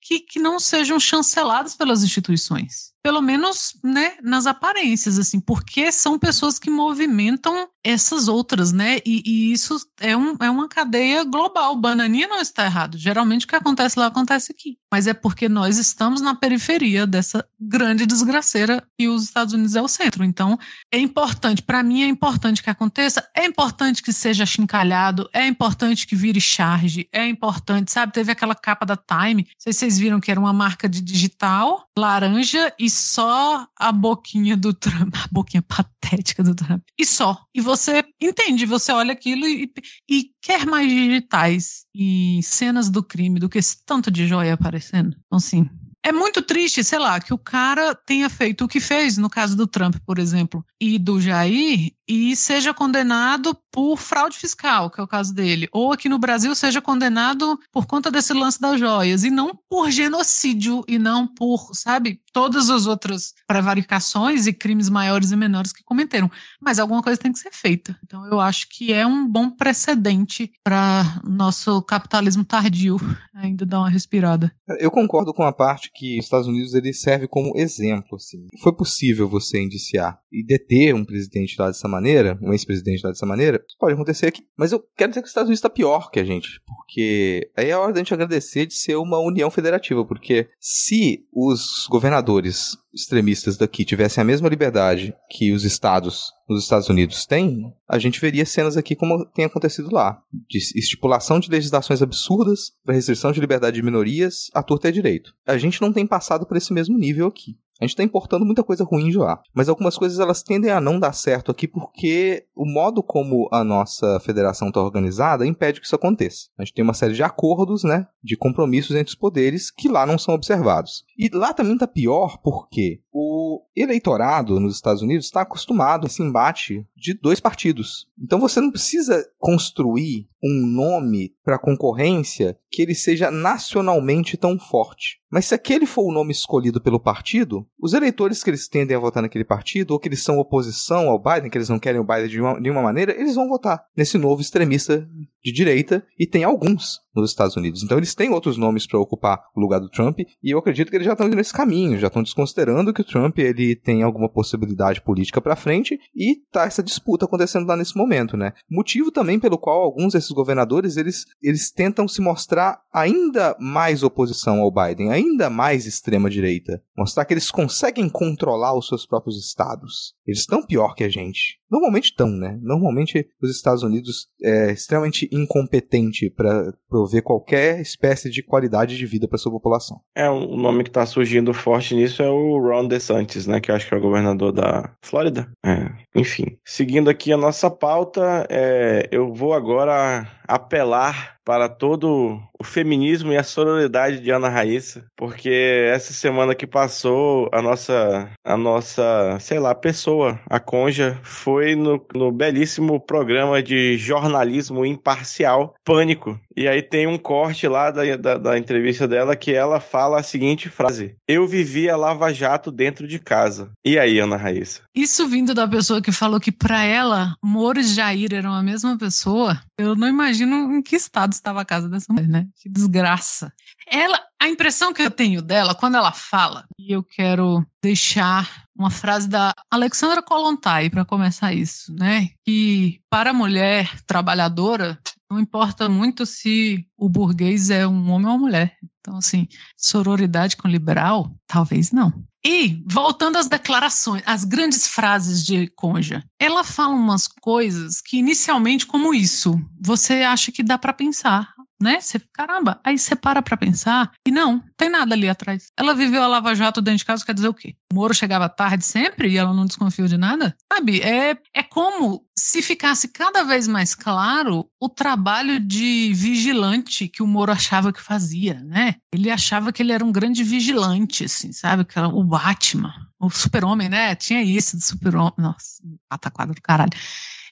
que, 0.00 0.20
que 0.20 0.38
não 0.38 0.58
sejam 0.58 0.98
chancelados 0.98 1.74
pelas 1.74 2.02
instituições. 2.02 2.92
Pelo 3.02 3.20
menos, 3.20 3.78
né, 3.82 4.16
nas 4.22 4.46
aparências, 4.46 5.18
assim, 5.18 5.40
porque 5.40 5.90
são 5.90 6.18
pessoas 6.18 6.58
que 6.58 6.70
movimentam 6.70 7.68
essas 7.82 8.28
outras, 8.28 8.72
né? 8.72 8.98
E, 9.06 9.22
e 9.24 9.52
isso 9.52 9.78
é, 9.98 10.16
um, 10.16 10.36
é 10.40 10.50
uma 10.50 10.68
cadeia 10.68 11.24
global. 11.24 11.76
Bananinha 11.76 12.28
não 12.28 12.40
está 12.40 12.64
errado. 12.64 12.98
Geralmente 12.98 13.44
o 13.44 13.48
que 13.48 13.56
acontece 13.56 13.98
lá 13.98 14.06
acontece 14.06 14.52
aqui. 14.52 14.78
Mas 14.92 15.06
é 15.06 15.14
porque 15.14 15.48
nós 15.48 15.78
estamos 15.78 16.20
na 16.20 16.34
periferia 16.34 17.06
dessa 17.06 17.46
grande 17.58 18.06
desgraceira 18.06 18.82
e 18.98 19.08
os 19.08 19.24
Estados 19.24 19.54
Unidos 19.54 19.76
é 19.76 19.82
o 19.82 19.88
centro. 19.88 20.24
Então, 20.24 20.58
é 20.92 20.98
importante, 20.98 21.62
para 21.62 21.82
mim 21.82 22.02
é 22.02 22.08
importante 22.08 22.62
que 22.62 22.70
aconteça, 22.70 23.28
é 23.36 23.44
importante 23.44 24.02
que 24.02 24.12
seja 24.12 24.44
chincalhado, 24.44 25.28
é 25.32 25.46
importante 25.46 26.06
que 26.06 26.16
vire 26.16 26.40
charge, 26.40 27.08
é 27.12 27.26
importante, 27.26 27.92
sabe? 27.92 28.12
Teve 28.12 28.32
aquela 28.32 28.54
capa 28.54 28.84
da 28.84 28.96
Time 28.96 29.46
sei 29.58 29.72
se 29.72 29.80
vocês 29.80 29.98
viram 29.98 30.20
que 30.20 30.30
era 30.30 30.40
uma 30.40 30.52
marca 30.52 30.88
de 30.88 31.00
digital, 31.00 31.86
laranja 31.96 32.72
e 32.78 32.88
só 32.88 33.66
a 33.76 33.92
boquinha 33.92 34.56
do 34.56 34.72
Trump, 34.72 35.14
a 35.14 35.28
boquinha 35.30 35.62
patética 35.62 36.42
do 36.42 36.54
Trump. 36.54 36.82
E 36.98 37.04
só. 37.04 37.44
E 37.54 37.60
você 37.60 38.04
entende, 38.20 38.66
você 38.66 38.92
olha 38.92 39.12
aquilo 39.12 39.46
e, 39.46 39.70
e 40.08 40.30
quer 40.40 40.66
mais 40.66 40.88
digitais 40.88 41.84
e 41.94 42.40
cenas 42.42 42.88
do 42.88 43.02
crime 43.02 43.38
do 43.38 43.48
que 43.48 43.58
esse 43.58 43.84
tanto 43.84 44.10
de 44.10 44.26
joia 44.26 44.54
aparecendo. 44.54 44.79
Então, 44.88 45.36
assim, 45.36 45.68
é 46.02 46.12
muito 46.12 46.40
triste, 46.40 46.82
sei 46.82 46.98
lá, 46.98 47.20
que 47.20 47.34
o 47.34 47.38
cara 47.38 47.94
tenha 47.94 48.30
feito 48.30 48.64
o 48.64 48.68
que 48.68 48.80
fez, 48.80 49.18
no 49.18 49.28
caso 49.28 49.56
do 49.56 49.66
Trump, 49.66 49.96
por 50.06 50.18
exemplo, 50.18 50.64
e 50.80 50.98
do 50.98 51.20
Jair, 51.20 51.92
e 52.10 52.34
seja 52.34 52.74
condenado 52.74 53.56
por 53.70 53.96
fraude 53.96 54.36
fiscal, 54.36 54.90
que 54.90 55.00
é 55.00 55.04
o 55.04 55.06
caso 55.06 55.32
dele, 55.32 55.68
ou 55.70 55.92
aqui 55.92 56.08
no 56.08 56.18
Brasil 56.18 56.52
seja 56.56 56.82
condenado 56.82 57.56
por 57.70 57.86
conta 57.86 58.10
desse 58.10 58.32
lance 58.32 58.60
das 58.60 58.80
joias, 58.80 59.22
e 59.22 59.30
não 59.30 59.56
por 59.68 59.92
genocídio, 59.92 60.82
e 60.88 60.98
não 60.98 61.28
por, 61.28 61.70
sabe, 61.72 62.20
todas 62.32 62.68
as 62.68 62.88
outras 62.88 63.32
prevaricações 63.46 64.48
e 64.48 64.52
crimes 64.52 64.88
maiores 64.88 65.30
e 65.30 65.36
menores 65.36 65.72
que 65.72 65.84
cometeram. 65.84 66.28
Mas 66.60 66.80
alguma 66.80 67.00
coisa 67.00 67.20
tem 67.20 67.32
que 67.32 67.38
ser 67.38 67.52
feita. 67.52 67.96
Então 68.04 68.26
eu 68.26 68.40
acho 68.40 68.68
que 68.68 68.92
é 68.92 69.06
um 69.06 69.28
bom 69.28 69.48
precedente 69.48 70.50
para 70.64 71.20
nosso 71.24 71.80
capitalismo 71.82 72.44
tardio 72.44 72.98
ainda 73.34 73.64
dar 73.64 73.80
uma 73.80 73.90
respirada. 73.90 74.52
Eu 74.78 74.90
concordo 74.90 75.32
com 75.32 75.42
a 75.42 75.52
parte 75.52 75.90
que 75.94 76.18
os 76.18 76.24
Estados 76.24 76.46
Unidos 76.46 76.74
ele 76.74 76.92
serve 76.92 77.26
como 77.26 77.52
exemplo. 77.56 78.16
Assim. 78.16 78.46
Foi 78.62 78.74
possível 78.74 79.28
você 79.28 79.62
indiciar 79.62 80.18
e 80.30 80.44
deter 80.44 80.94
um 80.94 81.04
presidente 81.04 81.56
lá 81.58 81.66
dessa 81.66 81.88
maneira, 81.88 81.99
um 82.42 82.52
ex-presidente 82.52 83.02
lá 83.02 83.10
dessa 83.10 83.26
maneira, 83.26 83.62
isso 83.66 83.76
pode 83.78 83.94
acontecer 83.94 84.26
aqui. 84.26 84.42
Mas 84.56 84.72
eu 84.72 84.82
quero 84.96 85.10
dizer 85.10 85.20
que 85.20 85.26
os 85.26 85.30
Estados 85.30 85.48
Unidos 85.48 85.58
está 85.58 85.70
pior 85.70 86.10
que 86.10 86.20
a 86.20 86.24
gente, 86.24 86.60
porque 86.66 87.50
aí 87.56 87.68
é 87.68 87.72
a 87.72 87.80
hora 87.80 87.92
da 87.92 87.98
gente 87.98 88.14
agradecer 88.14 88.66
de 88.66 88.74
ser 88.74 88.96
uma 88.96 89.18
união 89.18 89.50
federativa, 89.50 90.04
porque 90.04 90.48
se 90.58 91.24
os 91.32 91.86
governadores 91.88 92.76
extremistas 92.92 93.56
daqui 93.56 93.84
tivessem 93.84 94.20
a 94.20 94.24
mesma 94.24 94.48
liberdade 94.48 95.14
que 95.30 95.52
os 95.52 95.64
estados 95.64 96.32
nos 96.48 96.64
Estados 96.64 96.88
Unidos 96.88 97.24
têm, 97.26 97.72
a 97.88 97.98
gente 97.98 98.20
veria 98.20 98.44
cenas 98.44 98.76
aqui 98.76 98.96
como 98.96 99.24
tem 99.26 99.44
acontecido 99.44 99.88
lá, 99.92 100.20
de 100.48 100.58
estipulação 100.58 101.38
de 101.38 101.48
legislações 101.48 102.02
absurdas 102.02 102.72
para 102.84 102.94
restrição 102.94 103.30
de 103.30 103.40
liberdade 103.40 103.76
de 103.76 103.82
minorias 103.82 104.50
à 104.52 104.62
torta 104.62 104.88
e 104.88 104.92
direito. 104.92 105.32
A 105.46 105.56
gente 105.56 105.80
não 105.80 105.92
tem 105.92 106.06
passado 106.06 106.44
por 106.44 106.56
esse 106.56 106.72
mesmo 106.72 106.98
nível 106.98 107.28
aqui. 107.28 107.56
A 107.80 107.84
gente 107.84 107.92
está 107.92 108.02
importando 108.02 108.44
muita 108.44 108.62
coisa 108.62 108.84
ruim 108.84 109.08
de 109.08 109.16
lá. 109.16 109.40
Mas 109.54 109.68
algumas 109.68 109.96
coisas 109.96 110.18
elas 110.18 110.42
tendem 110.42 110.70
a 110.70 110.80
não 110.80 111.00
dar 111.00 111.12
certo 111.12 111.50
aqui 111.50 111.66
porque 111.66 112.44
o 112.54 112.66
modo 112.66 113.02
como 113.02 113.48
a 113.50 113.64
nossa 113.64 114.20
federação 114.20 114.68
está 114.68 114.82
organizada 114.82 115.46
impede 115.46 115.80
que 115.80 115.86
isso 115.86 115.94
aconteça. 115.94 116.48
A 116.58 116.64
gente 116.64 116.74
tem 116.74 116.84
uma 116.84 116.92
série 116.92 117.14
de 117.14 117.22
acordos, 117.22 117.82
né, 117.82 118.06
de 118.22 118.36
compromissos 118.36 118.94
entre 118.94 119.08
os 119.08 119.14
poderes 119.14 119.70
que 119.70 119.88
lá 119.88 120.04
não 120.04 120.18
são 120.18 120.34
observados. 120.34 121.04
E 121.18 121.30
lá 121.32 121.54
também 121.54 121.74
está 121.74 121.86
pior 121.86 122.38
porque 122.42 123.00
o 123.12 123.62
eleitorado 123.76 124.60
nos 124.60 124.74
Estados 124.74 125.02
Unidos 125.02 125.26
está 125.26 125.42
acostumado 125.42 126.04
a 126.04 126.06
esse 126.06 126.22
embate 126.22 126.86
de 126.96 127.14
dois 127.14 127.40
partidos. 127.40 128.06
Então 128.18 128.38
você 128.38 128.60
não 128.60 128.70
precisa 128.70 129.26
construir 129.38 130.28
um 130.42 130.66
nome 130.66 131.34
para 131.44 131.58
concorrência 131.58 132.56
que 132.70 132.82
ele 132.82 132.94
seja 132.94 133.30
nacionalmente 133.30 134.36
tão 134.36 134.58
forte. 134.58 135.20
Mas 135.30 135.46
se 135.46 135.54
aquele 135.54 135.86
for 135.86 136.02
o 136.02 136.12
nome 136.12 136.32
escolhido 136.32 136.80
pelo 136.80 136.98
partido, 136.98 137.66
os 137.80 137.92
eleitores 137.92 138.42
que 138.42 138.50
eles 138.50 138.68
tendem 138.68 138.96
a 138.96 139.00
votar 139.00 139.22
naquele 139.22 139.44
partido, 139.44 139.92
ou 139.92 140.00
que 140.00 140.08
eles 140.08 140.22
são 140.22 140.38
oposição 140.38 141.08
ao 141.08 141.22
Biden, 141.22 141.50
que 141.50 141.56
eles 141.56 141.68
não 141.68 141.78
querem 141.78 142.00
o 142.00 142.04
Biden 142.04 142.28
de 142.28 142.70
uma, 142.70 142.82
maneira, 142.82 143.12
eles 143.12 143.36
vão 143.36 143.48
votar 143.48 143.84
nesse 143.96 144.18
novo 144.18 144.40
extremista 144.40 145.08
de 145.42 145.52
direita, 145.52 146.04
e 146.18 146.26
tem 146.26 146.42
alguns 146.42 147.00
nos 147.14 147.30
Estados 147.30 147.56
Unidos. 147.56 147.82
Então 147.82 147.96
eles 147.96 148.14
têm 148.14 148.30
outros 148.30 148.56
nomes 148.56 148.86
para 148.86 148.98
ocupar 148.98 149.40
o 149.54 149.60
lugar 149.60 149.78
do 149.78 149.88
Trump, 149.88 150.18
e 150.20 150.50
eu 150.50 150.58
acredito 150.58 150.90
que 150.90 150.96
eles 150.96 151.06
já 151.06 151.12
estão 151.12 151.26
indo 151.26 151.36
nesse 151.36 151.52
caminho, 151.52 151.98
já 151.98 152.08
estão 152.08 152.22
desconsiderando 152.22 152.92
que 152.92 152.99
o 153.00 153.04
Trump 153.04 153.38
ele 153.38 153.74
tem 153.74 154.02
alguma 154.02 154.28
possibilidade 154.28 155.00
política 155.00 155.40
para 155.40 155.56
frente, 155.56 155.98
e 156.14 156.36
tá 156.52 156.64
essa 156.64 156.82
disputa 156.82 157.24
acontecendo 157.24 157.66
lá 157.66 157.76
nesse 157.76 157.96
momento, 157.96 158.36
né? 158.36 158.52
Motivo 158.70 159.10
também 159.10 159.38
pelo 159.38 159.58
qual 159.58 159.82
alguns 159.82 160.12
desses 160.12 160.30
governadores 160.30 160.96
eles, 160.96 161.24
eles 161.42 161.70
tentam 161.70 162.06
se 162.06 162.20
mostrar 162.20 162.80
ainda 162.92 163.56
mais 163.58 164.02
oposição 164.02 164.60
ao 164.60 164.72
Biden, 164.72 165.10
ainda 165.10 165.48
mais 165.48 165.86
extrema 165.86 166.30
direita, 166.30 166.82
mostrar 166.96 167.24
que 167.24 167.34
eles 167.34 167.50
conseguem 167.50 168.08
controlar 168.08 168.76
os 168.76 168.88
seus 168.88 169.06
próprios 169.06 169.38
estados. 169.38 170.14
Eles 170.26 170.40
estão 170.40 170.64
pior 170.64 170.94
que 170.94 171.04
a 171.04 171.08
gente. 171.08 171.60
Normalmente 171.70 172.06
estão, 172.06 172.28
né? 172.28 172.58
Normalmente 172.62 173.28
os 173.40 173.50
Estados 173.50 173.82
Unidos 173.82 174.28
é 174.42 174.72
extremamente 174.72 175.28
incompetente 175.32 176.28
para 176.28 176.72
prover 176.88 177.22
qualquer 177.22 177.80
espécie 177.80 178.28
de 178.28 178.42
qualidade 178.42 178.96
de 178.96 179.06
vida 179.06 179.28
para 179.28 179.38
sua 179.38 179.52
população. 179.52 180.00
É, 180.14 180.28
o 180.28 180.56
nome 180.56 180.82
que 180.82 180.90
está 180.90 181.06
surgindo 181.06 181.54
forte 181.54 181.94
nisso 181.94 182.22
é 182.22 182.28
o 182.28 182.58
Ron 182.58 182.88
DeSantis, 182.90 183.46
né? 183.46 183.60
Que 183.60 183.70
eu 183.70 183.74
acho 183.74 183.88
que 183.88 183.94
é 183.94 183.96
o 183.96 184.00
governador 184.00 184.52
da 184.52 184.90
Flórida. 185.02 185.50
É, 185.64 185.90
enfim. 186.14 186.58
Seguindo 186.64 187.08
aqui 187.08 187.32
a 187.32 187.36
nossa 187.36 187.70
pauta, 187.70 188.46
é, 188.50 189.08
eu 189.10 189.32
vou 189.32 189.54
agora 189.54 190.28
apelar 190.46 191.36
para 191.50 191.68
todo 191.68 192.40
o 192.56 192.62
feminismo 192.62 193.32
e 193.32 193.36
a 193.36 193.42
sororidade 193.42 194.20
de 194.20 194.30
Ana 194.30 194.48
Raíssa, 194.48 195.04
porque 195.16 195.50
essa 195.92 196.12
semana 196.12 196.54
que 196.54 196.64
passou, 196.64 197.48
a 197.52 197.60
nossa, 197.60 198.30
a 198.44 198.56
nossa, 198.56 199.36
sei 199.40 199.58
lá, 199.58 199.74
pessoa, 199.74 200.38
a 200.48 200.60
Conja, 200.60 201.18
foi 201.24 201.74
no, 201.74 202.06
no 202.14 202.30
belíssimo 202.30 203.00
programa 203.00 203.60
de 203.60 203.98
jornalismo 203.98 204.86
imparcial, 204.86 205.74
Pânico. 205.84 206.38
E 206.56 206.68
aí 206.68 206.82
tem 206.82 207.06
um 207.06 207.16
corte 207.16 207.66
lá 207.66 207.90
da, 207.90 208.16
da, 208.16 208.36
da 208.36 208.58
entrevista 208.58 209.08
dela 209.08 209.34
que 209.34 209.52
ela 209.52 209.80
fala 209.80 210.20
a 210.20 210.22
seguinte 210.22 210.68
frase: 210.68 211.16
Eu 211.26 211.46
vivia 211.46 211.96
Lava 211.96 212.32
Jato 212.34 212.70
dentro 212.70 213.08
de 213.08 213.18
casa. 213.18 213.70
E 213.84 213.98
aí, 213.98 214.18
Ana 214.18 214.36
Raíssa? 214.36 214.82
Isso 214.94 215.26
vindo 215.26 215.54
da 215.54 215.66
pessoa 215.66 216.02
que 216.02 216.12
falou 216.12 216.38
que 216.38 216.52
para 216.52 216.84
ela 216.84 217.34
Moro 217.42 217.80
e 217.80 217.82
Jair 217.82 218.34
eram 218.34 218.52
a 218.52 218.62
mesma 218.62 218.98
pessoa, 218.98 219.58
eu 219.78 219.96
não 219.96 220.06
imagino 220.06 220.70
em 220.76 220.82
que 220.82 220.96
estado 220.96 221.39
estava 221.40 221.60
a 221.60 221.64
casa 221.64 221.88
dessa 221.88 222.12
mulher, 222.12 222.28
né? 222.28 222.48
Que 222.56 222.68
desgraça. 222.68 223.52
Ela, 223.86 224.20
a 224.40 224.48
impressão 224.48 224.92
que 224.92 225.02
eu 225.02 225.10
tenho 225.10 225.42
dela, 225.42 225.74
quando 225.74 225.96
ela 225.96 226.12
fala, 226.12 226.64
e 226.78 226.92
eu 226.92 227.02
quero 227.02 227.66
deixar 227.82 228.64
uma 228.76 228.90
frase 228.90 229.28
da 229.28 229.54
Alexandra 229.70 230.22
Kolontai 230.22 230.88
para 230.88 231.04
começar 231.04 231.52
isso, 231.52 231.92
né? 231.94 232.30
Que 232.44 233.00
para 233.10 233.30
a 233.30 233.34
mulher 233.34 234.00
trabalhadora, 234.06 234.98
não 235.30 235.38
importa 235.40 235.88
muito 235.88 236.24
se 236.24 236.86
o 236.96 237.08
burguês 237.08 237.70
é 237.70 237.86
um 237.86 238.10
homem 238.10 238.26
ou 238.26 238.34
uma 238.34 238.38
mulher. 238.38 238.76
Então, 239.00 239.16
assim, 239.16 239.48
sororidade 239.76 240.56
com 240.56 240.68
liberal, 240.68 241.34
talvez 241.46 241.90
não. 241.90 242.12
E, 242.44 242.82
voltando 242.86 243.36
às 243.36 243.48
declarações, 243.48 244.22
às 244.24 244.44
grandes 244.44 244.86
frases 244.86 245.44
de 245.44 245.66
Conja, 245.68 246.24
ela 246.38 246.64
fala 246.64 246.94
umas 246.94 247.28
coisas 247.28 248.00
que, 248.00 248.18
inicialmente, 248.18 248.86
como 248.86 249.12
isso, 249.12 249.60
você 249.78 250.22
acha 250.22 250.50
que 250.50 250.62
dá 250.62 250.78
para 250.78 250.92
pensar 250.92 251.54
né? 251.80 252.00
Você, 252.00 252.20
caramba, 252.32 252.80
aí 252.84 252.98
você 252.98 253.16
para 253.16 253.42
pra 253.42 253.56
pensar 253.56 254.12
e 254.26 254.30
não, 254.30 254.62
tem 254.76 254.90
nada 254.90 255.14
ali 255.14 255.28
atrás. 255.28 255.72
Ela 255.78 255.94
viveu 255.94 256.22
a 256.22 256.26
Lava 256.26 256.54
Jato 256.54 256.80
dentro 256.80 256.98
de 256.98 257.04
casa, 257.04 257.24
quer 257.24 257.34
dizer 257.34 257.48
o 257.48 257.54
quê? 257.54 257.74
O 257.92 257.94
Moro 257.96 258.14
chegava 258.14 258.48
tarde 258.48 258.84
sempre 258.84 259.28
e 259.28 259.36
ela 259.36 259.54
não 259.54 259.66
desconfiou 259.66 260.06
de 260.06 260.16
nada? 260.16 260.56
Sabe, 260.72 261.00
é, 261.00 261.36
é 261.54 261.62
como 261.62 262.24
se 262.36 262.62
ficasse 262.62 263.08
cada 263.08 263.42
vez 263.44 263.66
mais 263.68 263.94
claro 263.94 264.68
o 264.80 264.88
trabalho 264.88 265.60
de 265.60 266.12
vigilante 266.14 267.08
que 267.08 267.22
o 267.22 267.26
Moro 267.26 267.52
achava 267.52 267.92
que 267.92 268.00
fazia, 268.00 268.54
né? 268.60 268.96
Ele 269.12 269.30
achava 269.30 269.72
que 269.72 269.82
ele 269.82 269.92
era 269.92 270.04
um 270.04 270.12
grande 270.12 270.42
vigilante, 270.42 271.24
assim, 271.24 271.52
sabe? 271.52 271.86
O 272.12 272.24
Batman, 272.24 272.94
o 273.18 273.28
super-homem, 273.30 273.88
né? 273.88 274.14
Tinha 274.14 274.42
isso 274.42 274.76
do 274.76 274.82
super-homem. 274.82 275.34
Nossa, 275.36 275.82
pataquada 276.08 276.52
do 276.52 276.62
caralho. 276.62 276.92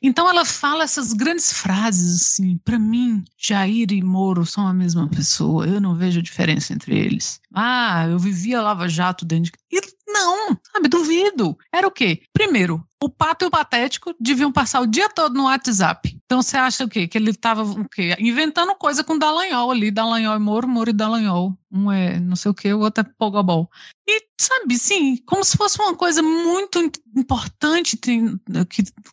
Então 0.03 0.29
ela 0.29 0.45
fala 0.45 0.85
essas 0.85 1.13
grandes 1.13 1.53
frases 1.53 2.23
assim, 2.23 2.57
para 2.59 2.79
mim, 2.79 3.25
Jair 3.37 3.91
e 3.93 4.03
Moro 4.03 4.47
são 4.47 4.67
a 4.67 4.73
mesma 4.73 5.09
pessoa, 5.09 5.67
eu 5.67 5.81
não 5.81 5.95
vejo 5.95 6.23
diferença 6.23 6.73
entre 6.73 6.97
eles. 6.97 7.41
Ah, 7.53 8.07
eu 8.09 8.19
vivia 8.19 8.63
Lava 8.63 8.89
Jato 8.89 9.25
dentro 9.25 9.53
de... 9.53 9.59
E 9.71 9.81
não, 10.09 10.59
sabe, 10.73 10.89
duvido. 10.89 11.57
Era 11.73 11.87
o 11.87 11.91
quê? 11.91 12.23
Primeiro, 12.33 12.83
o 13.01 13.09
Pato 13.09 13.45
e 13.45 13.49
o 13.49 13.51
Patético 13.51 14.15
deviam 14.19 14.51
passar 14.51 14.81
o 14.81 14.87
dia 14.87 15.09
todo 15.09 15.35
no 15.35 15.45
WhatsApp. 15.45 16.19
Então 16.25 16.43
você 16.43 16.57
acha 16.57 16.85
o 16.85 16.89
quê? 16.89 17.07
Que 17.07 17.19
ele 17.19 17.31
estava 17.31 17.63
o 17.63 17.89
quê? 17.89 18.17
Inventando 18.19 18.75
coisa 18.75 19.05
com 19.05 19.19
Dallagnol 19.19 19.71
ali, 19.71 19.91
Dallagnol 19.91 20.37
e 20.37 20.39
Moro, 20.41 20.67
Moro 20.67 20.91
e 20.91 20.95
Dallagnol. 20.95 21.57
Um 21.71 21.93
é 21.93 22.19
não 22.19 22.35
sei 22.35 22.51
o 22.51 22.55
quê, 22.55 22.73
o 22.73 22.81
outro 22.81 23.05
é 23.05 23.11
Pogobol. 23.19 23.71
E, 24.09 24.27
sabe, 24.41 24.79
sim, 24.79 25.19
como 25.27 25.45
se 25.45 25.57
fosse 25.57 25.81
uma 25.81 25.95
coisa 25.95 26.23
muito 26.23 26.81
importante 27.15 27.97
que, 27.97 28.19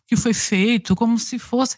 que 0.06 0.16
foi 0.16 0.32
feito, 0.32 0.96
como 0.96 1.18
se 1.18 1.38
fosse 1.38 1.76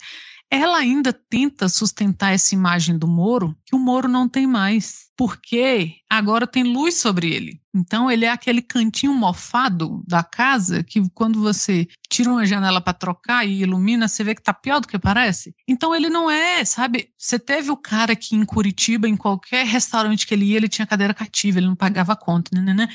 ela 0.51 0.79
ainda 0.79 1.13
tenta 1.13 1.69
sustentar 1.69 2.33
essa 2.33 2.55
imagem 2.55 2.97
do 2.97 3.07
Moro 3.07 3.57
que 3.67 3.77
o 3.77 3.79
Moro 3.79 4.09
não 4.09 4.29
tem 4.29 4.47
mais, 4.47 5.09
porque 5.17 5.97
agora 6.09 6.47
tem 6.47 6.63
luz 6.63 6.95
sobre 6.95 7.35
ele. 7.35 7.61
Então 7.75 8.11
ele 8.11 8.25
é 8.25 8.31
aquele 8.31 8.63
cantinho 8.63 9.13
mofado 9.13 10.03
da 10.07 10.23
casa 10.23 10.83
que 10.83 11.03
quando 11.11 11.41
você 11.41 11.87
tira 12.09 12.31
uma 12.31 12.47
janela 12.47 12.81
para 12.81 12.95
trocar 12.95 13.47
e 13.47 13.63
ilumina, 13.63 14.09
você 14.09 14.25
vê 14.25 14.35
que 14.35 14.43
tá 14.43 14.55
pior 14.55 14.81
do 14.81 14.89
que 14.89 14.99
parece. 14.99 15.55
Então 15.67 15.95
ele 15.95 16.09
não 16.09 16.31
é, 16.31 16.65
sabe? 16.65 17.11
Você 17.19 17.39
teve 17.39 17.71
o 17.71 17.77
cara 17.77 18.17
que 18.17 18.35
em 18.35 18.45
Curitiba, 18.45 19.07
em 19.07 19.17
qualquer 19.17 19.67
restaurante 19.67 20.27
que 20.27 20.33
ele 20.33 20.47
ia, 20.47 20.57
ele 20.57 20.69
tinha 20.69 20.87
cadeira 20.87 21.13
cativa, 21.13 21.59
ele 21.59 21.67
não 21.67 21.77
pagava 21.77 22.17
conta, 22.17 22.51
né, 22.55 22.63
né, 22.63 22.75
né? 22.75 22.89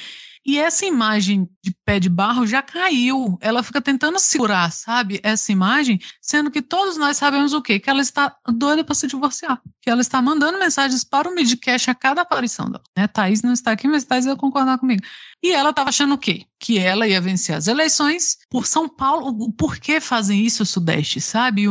E 0.45 0.59
essa 0.59 0.85
imagem 0.85 1.49
de 1.63 1.73
pé 1.85 1.99
de 1.99 2.09
barro 2.09 2.45
já 2.45 2.61
caiu. 2.61 3.37
Ela 3.39 3.63
fica 3.63 3.81
tentando 3.81 4.19
segurar, 4.19 4.71
sabe? 4.71 5.19
Essa 5.23 5.51
imagem, 5.51 5.99
sendo 6.21 6.51
que 6.51 6.61
todos 6.61 6.97
nós 6.97 7.15
sabemos 7.15 7.53
o 7.53 7.61
quê? 7.61 7.79
Que 7.79 7.89
ela 7.89 8.01
está 8.01 8.35
doida 8.47 8.83
para 8.83 8.93
se 8.93 9.07
divorciar. 9.07 9.61
Que 9.81 9.89
ela 9.89 10.01
está 10.01 10.21
mandando 10.21 10.59
mensagens 10.59 11.03
para 11.03 11.29
o 11.29 11.33
Midcast 11.33 11.89
a 11.89 11.95
cada 11.95 12.21
aparição 12.21 12.65
dela. 12.65 12.83
Né? 12.97 13.07
Thaís 13.07 13.41
não 13.41 13.53
está 13.53 13.71
aqui, 13.71 13.87
mas 13.87 14.03
Thaís 14.03 14.25
vai 14.25 14.35
concordar 14.35 14.77
comigo. 14.77 15.01
E 15.43 15.51
ela 15.51 15.71
estava 15.71 15.89
achando 15.89 16.13
o 16.13 16.17
quê? 16.17 16.45
Que 16.57 16.79
ela 16.79 17.05
ia 17.05 17.19
vencer 17.19 17.53
as 17.53 17.67
eleições 17.67 18.37
por 18.49 18.65
São 18.65 18.87
Paulo. 18.87 19.51
Por 19.51 19.77
que 19.77 19.99
fazem 19.99 20.39
isso 20.39 20.63
o 20.63 20.65
Sudeste, 20.65 21.19
sabe? 21.19 21.65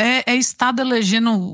É, 0.00 0.32
é 0.32 0.34
Estado 0.34 0.80
elegendo 0.80 1.52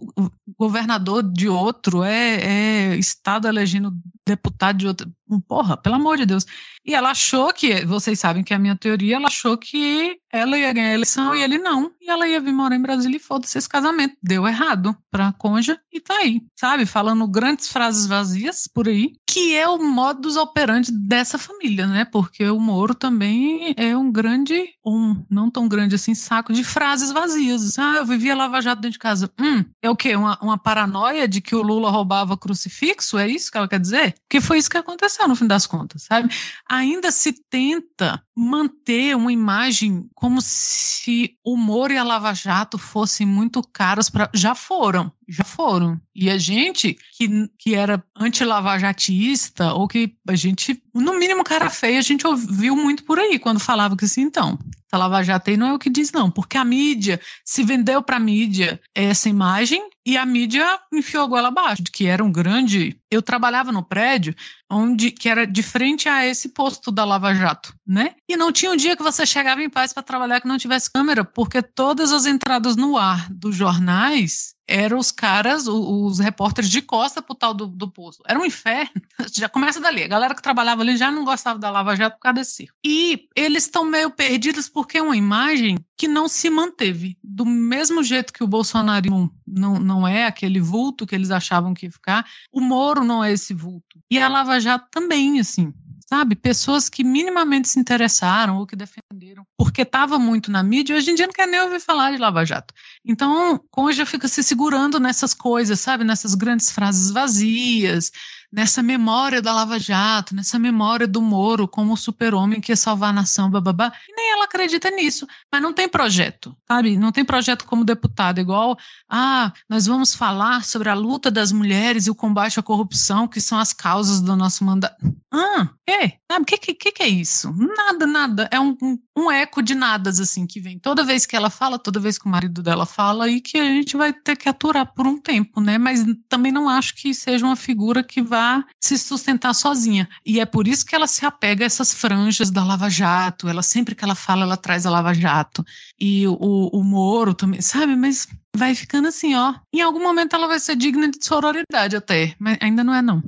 governador 0.56 1.24
de 1.24 1.48
outro, 1.48 2.04
é, 2.04 2.92
é 2.92 2.96
Estado 2.96 3.48
elegendo 3.48 3.92
deputado 4.24 4.78
de 4.78 4.87
outro. 4.87 5.12
Porra, 5.48 5.76
pelo 5.76 5.96
amor 5.96 6.16
de 6.16 6.26
Deus. 6.26 6.46
E 6.87 6.94
ela 6.94 7.10
achou 7.10 7.52
que, 7.52 7.84
vocês 7.84 8.20
sabem 8.20 8.44
que 8.44 8.52
é 8.52 8.56
a 8.56 8.60
minha 8.60 8.76
teoria, 8.76 9.16
ela 9.16 9.26
achou 9.26 9.58
que 9.58 10.16
ela 10.35 10.59
ia 10.59 10.73
ganhar 10.73 10.90
a 10.90 10.94
eleição 10.94 11.33
e 11.33 11.42
ele 11.42 11.59
não. 11.59 11.92
E 12.01 12.11
ela 12.11 12.27
ia 12.27 12.40
vir 12.40 12.53
morar 12.53 12.75
em 12.75 12.83
Brasília 12.83 13.16
e 13.16 13.20
foda-se 13.20 13.57
esse 13.57 13.68
casamento. 13.68 14.16
Deu 14.20 14.49
errado 14.49 14.97
pra 15.09 15.33
Conja 15.33 15.79
e 15.92 16.01
tá 16.01 16.16
aí, 16.16 16.42
sabe? 16.59 16.85
Falando 16.85 17.25
grandes 17.29 17.68
frases 17.68 18.07
vazias 18.07 18.66
por 18.66 18.88
aí, 18.88 19.12
que 19.25 19.55
é 19.55 19.68
o 19.68 19.79
modus 19.79 20.37
operandi 20.37 20.90
dessa 20.90 21.38
família, 21.38 21.87
né? 21.87 22.05
Porque 22.05 22.44
o 22.51 22.59
Moro 22.59 22.97
também 22.97 23.75
é 23.77 23.97
um 23.97 24.11
grande, 24.11 24.70
um 24.85 25.25
não 25.31 25.49
tão 25.49 25.68
grande 25.68 25.94
assim, 25.94 26.16
saco 26.16 26.53
de 26.53 26.64
frases 26.64 27.12
vazias. 27.12 27.79
Ah, 27.79 27.99
eu 27.99 28.07
vivia 28.07 28.35
Lava 28.35 28.61
Jato 28.61 28.83
dentro 28.83 28.94
de 28.94 28.99
casa. 28.99 29.31
Hum, 29.40 29.64
é 29.81 29.88
o 29.88 29.94
quê? 29.94 30.16
Uma, 30.16 30.37
uma 30.42 30.59
paranoia 30.59 31.29
de 31.29 31.40
que 31.40 31.55
o 31.55 31.62
Lula 31.62 31.90
roubava 31.90 32.37
crucifixo? 32.37 33.18
É 33.18 33.29
isso 33.29 33.53
que 33.53 33.59
ela 33.59 33.68
quer 33.68 33.79
dizer? 33.79 34.16
Que 34.29 34.40
foi 34.40 34.59
isso 34.59 34.70
que 34.70 34.79
aconteceu 34.79 35.29
no 35.29 35.37
fim 35.37 35.47
das 35.47 35.64
contas, 35.64 36.03
sabe? 36.03 36.29
Ainda 36.68 37.12
se 37.12 37.33
tenta 37.49 38.20
manter 38.37 39.14
uma 39.16 39.33
imagem 39.33 40.09
como 40.14 40.40
se 40.42 41.37
o 41.44 41.57
Moro 41.57 41.92
e 41.92 41.97
a 41.97 42.03
Lava 42.03 42.35
Jato 42.35 42.77
fossem 42.77 43.27
muito 43.27 43.62
caros 43.62 44.11
para. 44.11 44.29
Já 44.35 44.55
foram, 44.55 45.12
já 45.29 45.44
foram. 45.44 46.01
E 46.14 46.29
a 46.29 46.37
gente 46.37 46.97
que, 47.16 47.49
que 47.59 47.75
era 47.75 48.03
anti-lavajatista, 48.16 49.73
ou 49.75 49.87
que 49.87 50.16
a 50.29 50.35
gente, 50.35 50.83
no 50.92 51.18
mínimo, 51.18 51.44
cara 51.44 51.70
feia, 51.70 51.99
a 51.99 52.03
gente 52.03 52.27
ouviu 52.27 52.75
muito 52.75 53.05
por 53.05 53.18
aí 53.18 53.38
quando 53.38 53.61
falava 53.61 53.97
que 53.97 54.05
assim, 54.05 54.23
então, 54.23 54.59
a 54.94 54.98
Lava 54.98 55.22
Jato 55.22 55.50
aí 55.50 55.57
não 55.57 55.68
é 55.68 55.72
o 55.72 55.78
que 55.78 55.90
diz, 55.90 56.12
não, 56.12 56.30
porque 56.30 56.57
a 56.57 56.64
mídia 56.64 57.20
se 57.44 57.62
vendeu 57.62 58.02
para 58.02 58.16
a 58.16 58.20
mídia 58.20 58.80
essa 58.94 59.28
imagem 59.28 59.88
e 60.07 60.16
a 60.16 60.24
mídia 60.24 60.78
enfiou 60.92 61.24
a 61.24 61.26
goela 61.26 61.48
abaixo, 61.48 61.83
que 61.92 62.07
era 62.07 62.22
um 62.22 62.30
grande. 62.30 62.98
Eu 63.11 63.22
trabalhava 63.22 63.72
no 63.72 63.83
prédio 63.83 64.35
onde 64.70 65.11
que 65.11 65.28
era 65.28 65.46
de 65.46 65.62
frente 65.62 66.09
a 66.09 66.26
esse 66.26 66.50
posto 66.50 66.90
da 66.90 67.04
Lava 67.04 67.35
Jato, 67.35 67.74
né? 67.87 68.14
E 68.28 68.37
não 68.37 68.52
tinha 68.52 68.70
um 68.70 68.76
dia 68.76 68.96
que 68.96 69.02
você 69.02 69.24
chegava 69.24 69.62
em 69.62 69.70
paz 69.70 69.92
para 69.92 70.02
trabalhar 70.02 70.40
que 70.40 70.48
não 70.48 70.59
tivesse 70.59 70.90
câmera, 70.90 71.24
porque 71.24 71.62
todas 71.62 72.12
as 72.12 72.26
entradas 72.26 72.76
no 72.76 72.96
ar 72.96 73.28
dos 73.33 73.57
jornais 73.57 74.54
eram 74.66 74.98
os 74.98 75.11
caras, 75.11 75.66
os, 75.66 76.18
repórteres 76.18 76.70
de 76.70 76.81
costa 76.81 77.20
pro 77.20 77.35
tal 77.35 77.53
do, 77.53 77.66
do 77.66 77.90
posto. 77.90 78.22
Era 78.27 78.38
um 78.38 78.44
inferno. 78.44 79.00
Já 79.33 79.48
começa 79.48 79.81
dali. 79.81 80.03
A 80.03 80.09
galera 80.09 80.35
que 80.35 80.42
trabalhava 80.42 80.83
ali 80.83 80.96
já 80.96 81.11
não 81.11 81.24
gostava 81.24 81.59
da 81.59 81.70
Lava 81.70 81.96
Jato 81.96 82.16
por 82.16 82.22
causa 82.22 82.35
desse 82.35 82.53
circo. 82.53 82.77
E 82.85 83.29
eles 83.35 83.64
estão 83.64 83.85
meio 83.85 84.11
perdidos 84.11 84.68
porque 84.68 84.98
é 84.98 85.03
uma 85.03 85.16
imagem 85.16 85.77
que 85.96 86.09
não 86.09 86.29
se 86.29 86.48
manteve. 86.50 87.16
Do 87.22 87.44
mesmo 87.44 88.03
jeito 88.03 88.33
que 88.33 88.42
o 88.42 88.48
Bolsonaro 88.48 89.11
não, 89.11 89.31
não, 89.46 89.79
não 89.79 90.09
é 90.09 90.27
aquele 90.27 90.61
vulto 90.61 91.07
que 91.07 91.14
eles 91.14 91.31
achavam 91.31 91.74
que 91.74 91.87
ia 91.87 91.92
ficar, 91.92 92.27
o 92.53 92.61
Moro 92.61 93.05
não 93.05 93.22
é 93.22 93.33
esse 93.33 93.55
vulto. 93.55 94.00
E 94.11 94.18
a 94.18 94.29
Lava 94.29 94.59
Jato 94.61 94.88
também, 94.90 95.38
assim 95.40 95.72
sabe? 96.09 96.35
Pessoas 96.35 96.88
que 96.88 97.04
minimamente 97.04 97.68
se 97.68 97.78
interessaram 97.78 98.59
ou 98.59 98.66
que 98.66 98.76
defenderam, 98.76 99.46
porque 99.57 99.83
estava 99.83 100.18
muito 100.18 100.50
na 100.50 100.62
mídia, 100.62 100.96
hoje 100.96 101.11
em 101.11 101.14
dia 101.14 101.26
não 101.26 101.33
quer 101.33 101.46
nem 101.46 101.61
ouvir 101.61 101.80
falar 101.80 102.12
de 102.12 102.18
Lava 102.18 102.44
Jato. 102.44 102.74
Então, 103.04 103.59
Conja 103.70 104.07
fica 104.07 104.28
se 104.28 104.42
segurando 104.42 105.00
nessas 105.00 105.35
coisas, 105.35 105.80
sabe? 105.80 106.04
Nessas 106.04 106.35
grandes 106.35 106.70
frases 106.70 107.11
vazias, 107.11 108.11
nessa 108.55 108.83
memória 108.83 109.43
da 109.43 109.53
Lava 109.53 109.81
Jato, 109.81 110.35
nessa 110.35 110.59
memória 110.61 111.09
do 111.09 111.21
Moro 111.21 111.67
como 111.67 111.93
o 111.93 111.97
super-homem 111.97 112.61
que 112.61 112.71
ia 112.71 112.77
salvar 112.77 113.11
a 113.11 113.12
nação, 113.12 113.51
bababá. 113.51 113.93
E 114.09 114.14
nem 114.14 114.33
ela 114.33 114.45
acredita 114.45 114.90
nisso. 114.90 115.27
Mas 115.53 115.61
não 115.61 115.73
tem 115.73 115.88
projeto, 115.88 116.57
sabe? 116.69 116.97
Não 116.97 117.11
tem 117.11 117.25
projeto 117.25 117.64
como 117.64 117.85
deputado, 117.85 118.38
igual, 118.38 118.79
ah, 119.11 119.53
nós 119.69 119.87
vamos 119.87 120.14
falar 120.14 120.64
sobre 120.64 120.88
a 120.88 120.95
luta 120.95 121.33
das 121.33 121.51
mulheres 121.51 122.07
e 122.07 122.11
o 122.11 122.14
combate 122.14 122.61
à 122.61 122.62
corrupção, 122.62 123.27
que 123.27 123.40
são 123.40 123.59
as 123.59 123.73
causas 123.73 124.21
do 124.21 124.37
nosso 124.37 124.64
mandato. 124.64 124.95
Ah, 125.33 125.69
é, 125.88 126.12
sabe? 126.31 126.43
O 126.43 126.45
que, 126.45 126.59
que, 126.59 126.93
que 126.93 127.03
é 127.03 127.09
isso? 127.09 127.53
Nada, 127.53 128.07
nada. 128.07 128.49
É 128.53 128.61
um, 128.61 128.77
um, 128.81 128.99
um 129.17 129.31
eco 129.33 129.62
de 129.62 129.75
nadas, 129.75 130.21
assim, 130.21 130.47
que 130.47 130.61
vem 130.61 130.79
toda 130.79 131.03
vez 131.03 131.27
que 131.27 131.35
ela 131.35 131.51
fala, 131.51 131.77
toda 131.77 131.99
vez 131.99 132.19
que 132.19 132.27
o 132.27 132.31
marido 132.31 132.62
dela 132.62 132.87
fala, 132.87 133.29
e 133.29 133.40
que 133.40 133.59
a 133.59 133.64
gente 133.64 133.97
vai 133.97 134.12
ter 134.12 134.37
que 134.37 134.49
aturar 134.49 134.95
por 134.95 135.09
um 135.09 135.21
tempo, 135.21 135.61
né? 135.61 135.77
Mas 135.77 136.05
também 136.29 136.53
não 136.53 136.69
acho 136.69 136.95
que 136.95 137.12
seja 137.12 137.45
uma 137.45 137.57
figura 137.57 138.05
que 138.05 138.23
vá 138.23 138.43
se 138.80 138.98
sustentar 138.98 139.54
sozinha. 139.54 140.09
E 140.24 140.40
é 140.40 140.46
por 140.46 140.66
isso 140.68 140.85
que 140.85 140.94
ela 140.94 141.07
se 141.07 141.24
apega 141.24 141.64
a 141.64 141.66
essas 141.66 141.92
franjas 141.92 142.50
da 142.50 142.64
Lava 142.64 142.88
Jato. 142.88 143.48
Ela 143.48 143.62
sempre 143.62 143.94
que 143.94 144.04
ela 144.04 144.14
fala, 144.14 144.42
ela 144.42 144.57
traz 144.57 144.87
a 144.87 144.90
Lava 144.90 145.14
Jato. 145.14 145.64
E 145.98 146.26
o, 146.26 146.70
o 146.72 146.83
Moro 146.83 147.35
também, 147.35 147.61
sabe? 147.61 147.96
Mas 147.96 148.28
vai 148.55 148.75
ficando 148.75 149.09
assim, 149.09 149.35
ó. 149.35 149.55
Em 149.73 149.81
algum 149.81 150.03
momento 150.03 150.35
ela 150.35 150.47
vai 150.47 150.59
ser 150.59 150.77
digna 150.77 151.11
de 151.11 151.25
sororidade 151.25 151.97
até, 151.97 152.35
mas 152.38 152.57
ainda 152.61 152.85
não 152.85 152.95
é 152.95 153.03
não. 153.03 153.23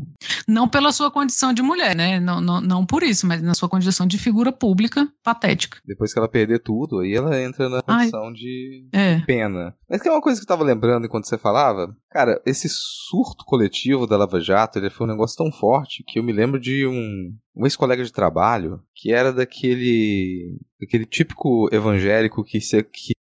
Não 0.47 0.69
pela 0.69 0.93
sua 0.93 1.11
condição 1.11 1.53
de 1.53 1.63
mulher, 1.63 1.95
né? 1.95 2.21
Não, 2.21 2.41
não, 2.41 2.61
não 2.61 2.87
por 2.87 3.03
isso, 3.03 3.27
mas 3.27 3.43
na 3.43 3.55
sua 3.55 3.69
condição 3.69 4.07
de 4.07 4.19
figura 4.19 4.53
pública 4.53 5.09
patética. 5.23 5.79
Depois 5.85 6.13
que 6.13 6.19
ela 6.19 6.29
perder 6.29 6.61
tudo, 6.61 7.01
aí 7.01 7.15
ela 7.15 7.41
entra 7.41 7.69
na 7.69 7.83
condição 7.83 8.27
Ai, 8.27 8.33
de 8.33 8.89
é. 8.93 9.21
pena. 9.21 9.75
Mas 9.89 10.01
que 10.01 10.09
é 10.09 10.13
uma 10.13 10.21
coisa 10.21 10.41
que 10.41 10.45
eu 10.45 10.49
tava 10.49 10.65
lembrando 10.65 11.07
enquanto 11.07 11.29
você 11.29 11.37
falava, 11.37 11.95
cara, 12.11 12.41
esse 12.47 12.69
surto 12.69 13.45
coletivo 13.45 14.07
da 14.07 14.17
Lava 14.17 14.41
Jato, 14.41 14.79
ele 14.79 14.91
foi 14.91 15.07
um 15.07 15.11
negócio 15.11 15.37
tão 15.37 15.51
forte 15.53 16.05
que 16.07 16.19
eu 16.19 16.23
me 16.23 16.33
lembro 16.33 16.61
de 16.61 16.87
um 16.87 17.35
um 17.57 17.65
ex-colega 17.65 18.05
de 18.05 18.13
trabalho 18.13 18.83
que 18.95 19.13
era 19.13 19.33
daquele 19.33 20.59
aquele 20.83 21.07
típico 21.07 21.69
evangélico 21.73 22.45
que, 22.45 22.61
se, 22.61 22.83
que 22.83 23.15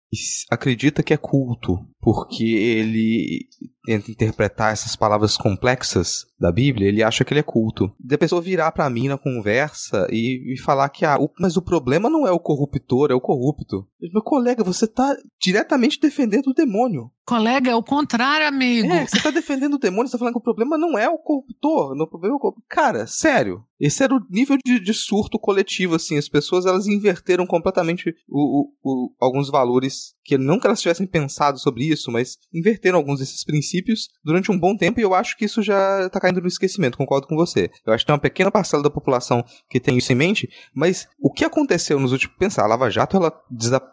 acredita 0.51 1.03
que 1.03 1.15
é 1.15 1.17
culto, 1.17 1.79
porque 2.01 2.45
ele 2.45 3.49
tenta 3.85 4.11
interpretar 4.11 4.73
essas 4.73 4.97
palavras 4.97 5.37
complexas 5.37 6.27
da 6.39 6.53
Bíblia, 6.53 6.89
ele 6.89 7.03
acha 7.03 7.25
que 7.25 7.33
ele 7.33 7.41
é 7.41 7.45
culto. 7.45 7.91
Da 7.99 8.19
pessoa 8.19 8.43
virar 8.43 8.73
para 8.73 8.91
mim 8.91 9.09
na 9.09 9.17
conversa 9.17 10.07
e, 10.11 10.55
e 10.55 10.61
falar 10.61 10.89
que, 10.89 11.05
ah, 11.05 11.19
o, 11.19 11.31
mas 11.39 11.57
o 11.57 11.63
problema 11.63 12.11
não 12.11 12.27
é 12.27 12.31
o 12.31 12.41
corruptor, 12.41 13.11
é 13.11 13.15
o 13.15 13.21
corrupto. 13.21 13.87
Meu 14.13 14.23
colega, 14.23 14.63
você 14.63 14.87
tá 14.87 15.17
diretamente 15.41 16.01
defendendo 16.01 16.49
o 16.49 16.55
demônio. 16.55 17.11
Colega, 17.27 17.73
é 17.73 17.75
o 17.75 17.83
contrário, 17.83 18.47
amigo. 18.47 18.91
É, 18.93 19.05
você 19.05 19.21
tá 19.21 19.31
defendendo 19.31 19.75
o 19.75 19.79
demônio, 19.79 20.07
você 20.07 20.13
tá 20.13 20.19
falando 20.19 20.35
que 20.35 20.39
o 20.39 20.43
problema 20.43 20.79
não 20.79 20.97
é 20.97 21.09
o 21.09 21.19
corruptor, 21.19 21.91
o 21.93 22.07
problema 22.07 22.35
é 22.35 22.37
o 22.37 22.41
corruptor. 22.41 22.65
Cara, 22.69 23.05
sério. 23.09 23.65
Esse 23.81 24.05
era 24.05 24.15
o 24.15 24.21
nível 24.31 24.57
de, 24.65 24.81
de, 24.81 24.95
surto 24.95 25.39
coletivo, 25.39 25.97
assim. 25.97 26.17
As 26.17 26.29
pessoas, 26.29 26.65
elas 26.65 26.87
inverteram 26.87 27.47
completamente 27.47 28.15
o, 28.29 28.63
o, 28.63 28.73
o, 28.83 29.15
alguns 29.21 29.51
valores 29.51 30.15
que 30.25 30.39
não 30.39 30.59
que 30.59 30.67
elas 30.67 30.81
tivessem 30.81 31.07
pensado 31.07 31.59
sobre 31.59 31.85
isso, 31.85 32.11
mas 32.11 32.39
inverteram 32.55 32.97
alguns 32.97 33.19
desses 33.19 33.45
princípios 33.45 34.09
durante 34.25 34.51
um 34.51 34.59
bom 34.59 34.77
tempo 34.77 34.99
e 34.99 35.03
eu 35.03 35.15
acho 35.15 35.37
que 35.37 35.45
isso 35.45 35.63
já 35.63 36.09
tá 36.09 36.19
caindo 36.19 36.41
no 36.41 36.49
esquecimento, 36.49 36.97
concordo 36.97 37.27
com 37.27 37.37
você. 37.37 37.71
Eu 37.85 37.93
acho 37.93 38.03
que 38.03 38.07
tem 38.07 38.15
uma 38.15 38.21
pequena 38.21 38.51
parcela 38.51 38.83
da 38.83 38.91
população 38.91 39.45
que 39.69 39.79
tem 39.79 39.99
isso 39.99 40.13
em 40.13 40.17
mente, 40.17 40.49
mas 40.75 41.07
o 41.21 41.31
que 41.31 41.45
aconteceu 41.45 42.01
nos 42.01 42.13
últimos... 42.13 42.37
Pensar, 42.37 42.65
a 42.65 42.69
Lava 42.69 42.91
Jato, 42.91 43.17
ela, 43.17 43.33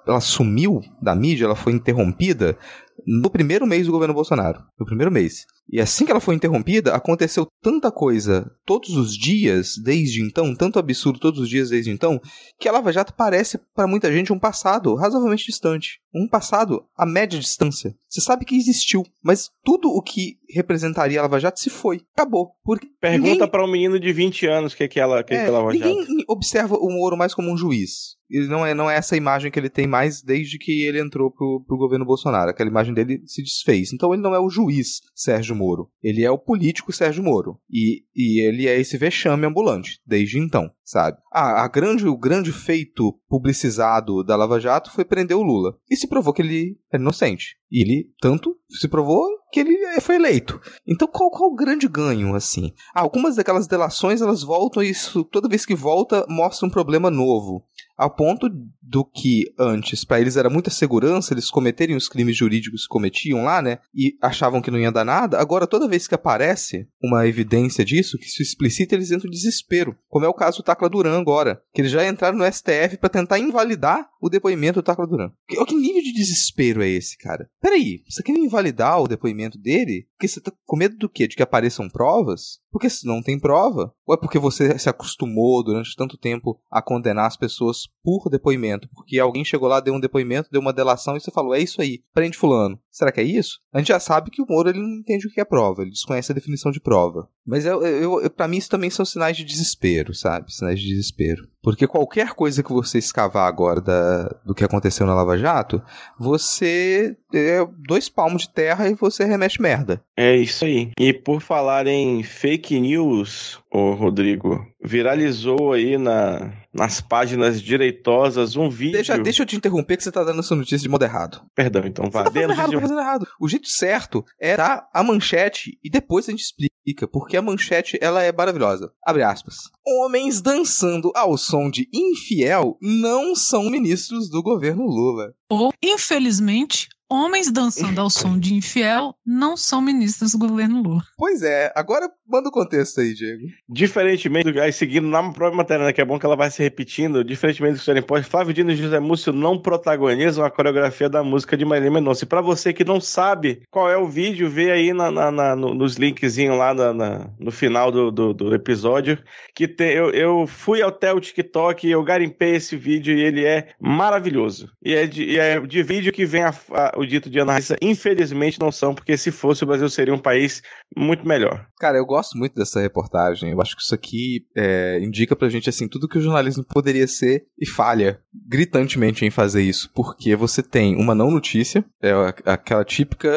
ela 0.07 0.19
sumiu 0.19 0.81
da 1.01 1.15
mídia, 1.15 1.45
ela 1.45 1.55
foi 1.55 1.73
interrompida 1.73 2.57
no 3.05 3.29
primeiro 3.29 3.65
mês 3.65 3.85
do 3.85 3.91
governo 3.91 4.13
Bolsonaro. 4.13 4.63
No 4.79 4.85
primeiro 4.85 5.11
mês. 5.11 5.45
E 5.69 5.79
assim 5.79 6.05
que 6.05 6.11
ela 6.11 6.19
foi 6.19 6.35
interrompida, 6.35 6.93
aconteceu 6.93 7.47
tanta 7.61 7.91
coisa 7.91 8.51
todos 8.65 8.95
os 8.97 9.17
dias 9.17 9.73
desde 9.81 10.21
então, 10.21 10.53
tanto 10.55 10.77
absurdo 10.77 11.19
todos 11.19 11.39
os 11.39 11.49
dias 11.49 11.69
desde 11.69 11.89
então, 11.89 12.19
que 12.59 12.67
a 12.67 12.71
Lava 12.71 12.91
Jato 12.91 13.13
parece 13.13 13.59
para 13.73 13.87
muita 13.87 14.11
gente 14.11 14.33
um 14.33 14.39
passado 14.39 14.93
razoavelmente 14.95 15.45
distante. 15.45 15.99
Um 16.13 16.27
passado 16.27 16.85
a 16.97 17.05
média 17.05 17.39
distância. 17.39 17.95
Você 18.09 18.21
sabe 18.21 18.45
que 18.45 18.55
existiu, 18.55 19.03
mas 19.23 19.49
tudo 19.63 19.89
o 19.89 20.01
que 20.01 20.37
representaria 20.53 21.19
a 21.19 21.23
Lava 21.23 21.39
Jato 21.39 21.59
se 21.59 21.69
foi. 21.69 22.01
Acabou. 22.15 22.51
Porque 22.63 22.87
Pergunta 22.99 23.31
ninguém... 23.31 23.47
para 23.47 23.63
um 23.63 23.71
menino 23.71 23.99
de 23.99 24.11
20 24.13 24.47
anos 24.47 24.73
o 24.73 24.77
que 24.77 24.83
é 24.83 24.87
que 24.87 24.99
ela, 24.99 25.23
que 25.23 25.33
é, 25.33 25.45
que 25.45 25.51
Lava 25.51 25.73
Jato. 25.73 25.85
Ninguém 25.85 26.25
observa 26.27 26.75
o 26.75 26.89
Moro 26.89 27.17
mais 27.17 27.33
como 27.33 27.51
um 27.51 27.57
juiz. 27.57 28.15
Ele 28.29 28.47
não 28.47 28.65
é, 28.65 28.73
não 28.73 28.89
é 28.89 28.95
essa 28.95 29.15
imagem 29.15 29.51
que 29.51 29.59
ele 29.59 29.69
tem 29.69 29.85
mais 29.85 30.23
desde 30.23 30.57
que 30.57 30.83
ele 30.83 30.99
entrou 30.99 31.29
pro, 31.29 31.63
pro 31.67 31.77
governo 31.77 32.05
Bolsonaro. 32.05 32.49
Aquela 32.49 32.69
imagem 32.69 32.93
dele 32.93 33.21
se 33.25 33.43
desfez. 33.43 33.93
Então 33.93 34.11
ele 34.11 34.23
não 34.23 34.33
é 34.33 34.39
o 34.39 34.49
juiz 34.49 35.01
Sérgio 35.13 35.55
Moro. 35.55 35.89
Ele 36.01 36.23
é 36.23 36.31
o 36.31 36.37
político 36.37 36.91
Sérgio 36.91 37.23
Moro. 37.23 37.59
E, 37.69 38.03
e 38.15 38.41
ele 38.41 38.67
é 38.67 38.79
esse 38.79 38.97
vexame 38.97 39.45
ambulante, 39.45 39.99
desde 40.05 40.39
então, 40.39 40.71
sabe? 40.83 41.17
Ah, 41.31 41.63
a 41.63 41.67
grande, 41.67 42.07
o 42.07 42.17
grande 42.17 42.51
feito 42.51 43.13
publicizado 43.29 44.23
da 44.23 44.35
Lava 44.35 44.59
Jato 44.59 44.91
foi 44.91 45.05
prender 45.05 45.37
o 45.37 45.43
Lula. 45.43 45.75
E 45.89 45.95
se 45.95 46.07
provou 46.07 46.33
que 46.33 46.41
ele 46.41 46.77
é 46.91 46.97
inocente. 46.97 47.55
E 47.73 47.81
ele 47.81 48.11
tanto 48.21 48.55
se 48.69 48.87
provou 48.87 49.27
que 49.51 49.59
ele 49.59 49.99
foi 49.99 50.15
eleito. 50.15 50.61
Então 50.87 51.07
qual, 51.07 51.31
qual 51.31 51.51
o 51.51 51.55
grande 51.55 51.87
ganho, 51.87 52.35
assim? 52.35 52.71
Ah, 52.93 53.01
algumas 53.01 53.35
daquelas 53.35 53.67
delações, 53.67 54.21
elas 54.21 54.43
voltam 54.43 54.83
e 54.83 54.89
isso, 54.91 55.23
toda 55.23 55.49
vez 55.49 55.65
que 55.65 55.73
volta, 55.73 56.25
mostra 56.29 56.67
um 56.67 56.71
problema 56.71 57.09
novo. 57.09 57.65
Ao 57.95 58.09
ponto 58.09 58.49
do 58.81 59.05
que 59.05 59.53
antes, 59.57 60.03
para 60.03 60.19
eles 60.19 60.35
era 60.35 60.49
muita 60.49 60.71
segurança 60.71 61.33
eles 61.33 61.49
cometerem 61.49 61.95
os 61.95 62.09
crimes 62.09 62.35
jurídicos 62.35 62.83
que 62.83 62.89
cometiam 62.89 63.43
lá, 63.43 63.61
né? 63.61 63.79
E 63.93 64.17
achavam 64.21 64.61
que 64.61 64.71
não 64.71 64.79
ia 64.79 64.91
dar 64.91 65.05
nada. 65.05 65.39
Agora, 65.39 65.67
toda 65.67 65.87
vez 65.87 66.07
que 66.07 66.15
aparece 66.15 66.87
uma 67.01 67.27
evidência 67.27 67.85
disso, 67.85 68.17
que 68.17 68.25
se 68.25 68.41
explicita, 68.41 68.95
eles 68.95 69.11
entram 69.11 69.27
em 69.27 69.31
desespero. 69.31 69.95
Como 70.09 70.25
é 70.25 70.27
o 70.27 70.33
caso 70.33 70.57
do 70.57 70.63
Tacla 70.63 70.89
Duran 70.89 71.19
agora. 71.19 71.61
Que 71.73 71.81
eles 71.81 71.91
já 71.91 72.07
entraram 72.07 72.37
no 72.37 72.51
STF 72.51 72.97
para 72.99 73.09
tentar 73.09 73.37
invalidar 73.37 74.09
o 74.19 74.29
depoimento 74.29 74.81
do 74.81 74.83
Tacla 74.83 75.07
Duran. 75.07 75.31
Que, 75.47 75.63
que 75.63 75.75
de 76.03 76.13
desespero 76.13 76.83
é 76.83 76.89
esse, 76.89 77.17
cara? 77.17 77.49
Peraí, 77.61 78.03
você 78.07 78.21
quer 78.21 78.33
invalidar 78.33 79.01
o 79.01 79.07
depoimento 79.07 79.57
dele? 79.57 80.07
Porque 80.13 80.27
você 80.27 80.41
tá 80.41 80.51
com 80.65 80.77
medo 80.77 80.97
do 80.97 81.09
quê? 81.09 81.27
De 81.27 81.35
que 81.35 81.43
apareçam 81.43 81.89
provas? 81.89 82.59
Porque 82.71 82.89
se 82.89 83.05
não 83.05 83.21
tem 83.21 83.39
prova, 83.39 83.93
ou 84.05 84.15
é 84.15 84.17
porque 84.17 84.39
você 84.39 84.77
se 84.79 84.89
acostumou 84.89 85.63
durante 85.63 85.95
tanto 85.95 86.17
tempo 86.17 86.59
a 86.71 86.81
condenar 86.81 87.27
as 87.27 87.37
pessoas 87.37 87.87
por 88.03 88.29
depoimento? 88.29 88.89
Porque 88.93 89.19
alguém 89.19 89.45
chegou 89.45 89.69
lá, 89.69 89.79
deu 89.79 89.93
um 89.93 89.99
depoimento, 89.99 90.49
deu 90.51 90.59
uma 90.59 90.73
delação 90.73 91.15
e 91.15 91.19
você 91.19 91.31
falou: 91.31 91.53
é 91.53 91.59
isso 91.59 91.81
aí, 91.81 92.03
prende 92.13 92.37
Fulano. 92.37 92.79
Será 92.93 93.11
que 93.11 93.19
é 93.19 93.23
isso? 93.23 93.59
A 93.73 93.79
gente 93.79 93.87
já 93.87 93.99
sabe 93.99 94.29
que 94.29 94.39
o 94.39 94.45
Moro 94.47 94.69
ele 94.69 94.79
não 94.79 94.99
entende 94.99 95.25
o 95.25 95.31
que 95.31 95.41
é 95.41 95.45
prova, 95.45 95.81
ele 95.81 95.89
desconhece 95.89 96.31
a 96.31 96.35
definição 96.35 96.71
de 96.71 96.79
prova. 96.79 97.27
Mas 97.43 97.65
eu, 97.65 97.81
eu, 97.81 98.21
eu 98.21 98.29
para 98.29 98.47
mim 98.47 98.57
isso 98.57 98.69
também 98.69 98.91
são 98.91 99.03
sinais 99.03 99.35
de 99.35 99.43
desespero, 99.43 100.13
sabe? 100.13 100.53
Sinais 100.53 100.79
de 100.79 100.87
desespero. 100.87 101.47
Porque 101.63 101.87
qualquer 101.87 102.33
coisa 102.33 102.61
que 102.61 102.71
você 102.71 102.99
escavar 102.99 103.47
agora 103.47 103.81
da, 103.81 104.25
do 104.45 104.53
que 104.53 104.63
aconteceu 104.63 105.07
na 105.07 105.15
Lava 105.15 105.37
Jato, 105.37 105.81
você 106.19 107.17
é 107.33 107.65
dois 107.87 108.09
palmos 108.09 108.43
de 108.43 108.49
terra 108.49 108.87
e 108.87 108.93
você 108.93 109.25
remete 109.25 109.61
merda. 109.61 110.03
É 110.15 110.35
isso 110.35 110.63
aí. 110.63 110.91
E 110.99 111.13
por 111.13 111.41
falar 111.41 111.87
em 111.87 112.21
fake 112.21 112.79
news, 112.79 113.59
ô 113.73 113.93
Rodrigo, 113.95 114.63
viralizou 114.83 115.73
aí 115.73 115.97
na, 115.97 116.53
nas 116.71 117.01
páginas 117.01 117.59
direitosas 117.59 118.55
um 118.55 118.69
vídeo. 118.69 118.93
Deixa, 118.93 119.17
deixa 119.17 119.41
eu 119.41 119.47
te 119.47 119.55
interromper 119.55 119.97
que 119.97 120.03
você 120.03 120.11
tá 120.11 120.23
dando 120.23 120.41
essa 120.41 120.55
notícia 120.55 120.77
de 120.77 120.89
modo 120.89 121.03
errado. 121.03 121.41
Perdão, 121.55 121.81
então 121.83 122.09
vai. 122.11 122.23
Você 122.23 122.29
tá 122.29 122.33
fazendo 122.33 122.51
errado, 122.51 122.69
de... 122.69 122.75
tá 122.75 122.81
fazendo 122.81 122.99
errado. 122.99 123.27
O 123.41 123.49
jeito 123.49 123.67
certo 123.67 124.23
é 124.39 124.55
dar 124.55 124.87
a 124.93 125.03
manchete 125.03 125.79
e 125.83 125.89
depois 125.89 126.27
a 126.27 126.31
gente 126.31 126.43
explica, 126.43 127.07
porque 127.07 127.35
a 127.35 127.41
manchete 127.41 127.97
ela 127.99 128.21
é 128.21 128.31
maravilhosa. 128.31 128.91
Abre 129.03 129.23
aspas. 129.23 129.55
Homens 129.85 130.39
dançando 130.39 131.11
ao 131.15 131.35
som 131.35 131.69
de 131.69 131.89
infiel 131.91 132.77
não 132.79 133.35
são 133.35 133.71
ministros 133.71 134.29
do 134.29 134.43
governo 134.43 134.85
Lula. 134.85 135.33
Ou, 135.49 135.73
infelizmente, 135.81 136.89
homens 137.09 137.51
dançando 137.51 137.99
ao 137.99 138.09
som 138.09 138.37
de 138.37 138.55
infiel 138.55 139.15
não 139.25 139.55
são 139.55 139.81
ministros 139.81 140.31
do 140.31 140.39
governo 140.39 140.81
Lula. 140.81 141.03
Pois 141.17 141.41
é, 141.41 141.71
agora 141.75 142.09
manda 142.27 142.49
o 142.49 142.51
contexto 142.51 143.01
aí, 143.01 143.13
Diego. 143.13 143.43
Diferentemente 143.69 144.51
do 144.51 144.61
aí 144.61 144.73
seguindo 144.73 145.07
na 145.07 145.21
própria 145.31 145.57
matéria, 145.57 145.85
né, 145.85 145.93
que 145.93 146.01
é 146.01 146.05
bom 146.05 146.17
que 146.17 146.25
ela 146.25 146.35
vai 146.35 146.49
se 146.49 146.61
repetindo, 146.61 147.23
diferentemente 147.23 147.75
do 147.75 147.79
que 147.79 147.85
você 147.85 148.01
pode, 148.01 148.25
Flávio 148.25 148.53
Dino 148.53 148.71
e 148.71 148.75
José 148.75 148.99
Múcio 148.99 149.31
não 149.31 149.59
protagonizam 149.59 150.43
a 150.43 150.51
coreografia 150.51 151.09
da 151.09 151.23
música 151.23 151.55
de 151.55 151.65
Marília 151.65 151.91
Mendonça. 151.91 152.23
E 152.23 152.27
pra 152.27 152.41
você 152.41 152.73
que 152.73 152.83
não 152.83 152.99
sabe 152.99 153.61
qual 153.69 153.89
é 153.89 153.97
o 153.97 154.07
vídeo, 154.07 154.49
vê 154.49 154.71
aí 154.71 154.93
na, 154.93 155.11
na, 155.11 155.31
na 155.31 155.55
nos 155.55 155.95
linkzinhos 155.95 156.57
lá 156.57 156.73
na, 156.73 157.29
no 157.39 157.51
final 157.51 157.91
do, 157.91 158.11
do, 158.11 158.33
do, 158.33 158.55
episódio, 158.55 159.17
que 159.55 159.67
tem, 159.67 159.91
eu, 159.91 160.09
eu 160.11 160.47
fui 160.47 160.81
até 160.81 161.13
o 161.13 161.19
TikTok 161.19 161.87
e 161.87 161.91
eu 161.91 162.03
garimpei 162.03 162.55
esse 162.55 162.75
vídeo 162.75 163.15
e 163.15 163.21
ele 163.21 163.45
é 163.45 163.69
maravilhoso. 163.79 164.69
E 164.83 164.93
é 164.93 165.05
de, 165.05 165.23
e 165.23 165.39
é 165.39 165.59
de 165.59 165.83
vídeo 165.83 166.11
que 166.11 166.25
vem 166.25 166.43
a, 166.43 166.53
a, 166.71 166.92
o 166.95 167.05
dito 167.05 167.29
de 167.29 167.39
analista, 167.39 167.75
infelizmente 167.81 168.59
não 168.59 168.71
são, 168.71 168.93
porque 168.93 169.17
se 169.17 169.31
fosse 169.31 169.63
o 169.63 169.67
Brasil 169.67 169.89
seria 169.89 170.13
um 170.13 170.19
país 170.19 170.61
muito 170.95 171.27
melhor. 171.27 171.65
Cara, 171.79 171.97
eu 171.97 172.05
gosto 172.05 172.37
muito 172.37 172.55
dessa 172.55 172.79
reportagem. 172.81 173.51
Eu 173.51 173.61
acho 173.61 173.75
que 173.75 173.81
isso 173.81 173.95
aqui 173.95 174.45
é, 174.55 174.99
indica 175.01 175.35
pra 175.35 175.49
gente 175.49 175.69
assim 175.69 175.87
tudo 175.87 176.07
que 176.07 176.17
o 176.17 176.21
jornalismo 176.21 176.63
poderia 176.63 177.07
ser 177.07 177.45
e 177.59 177.67
falha 177.67 178.19
gritantemente 178.47 179.25
em 179.25 179.29
fazer 179.29 179.61
isso, 179.61 179.91
porque 179.93 180.35
você 180.35 180.61
tem 180.61 180.95
uma 180.95 181.15
não 181.15 181.29
notícia, 181.29 181.85
é 182.01 182.11
aquela 182.45 182.83
típica, 182.83 183.29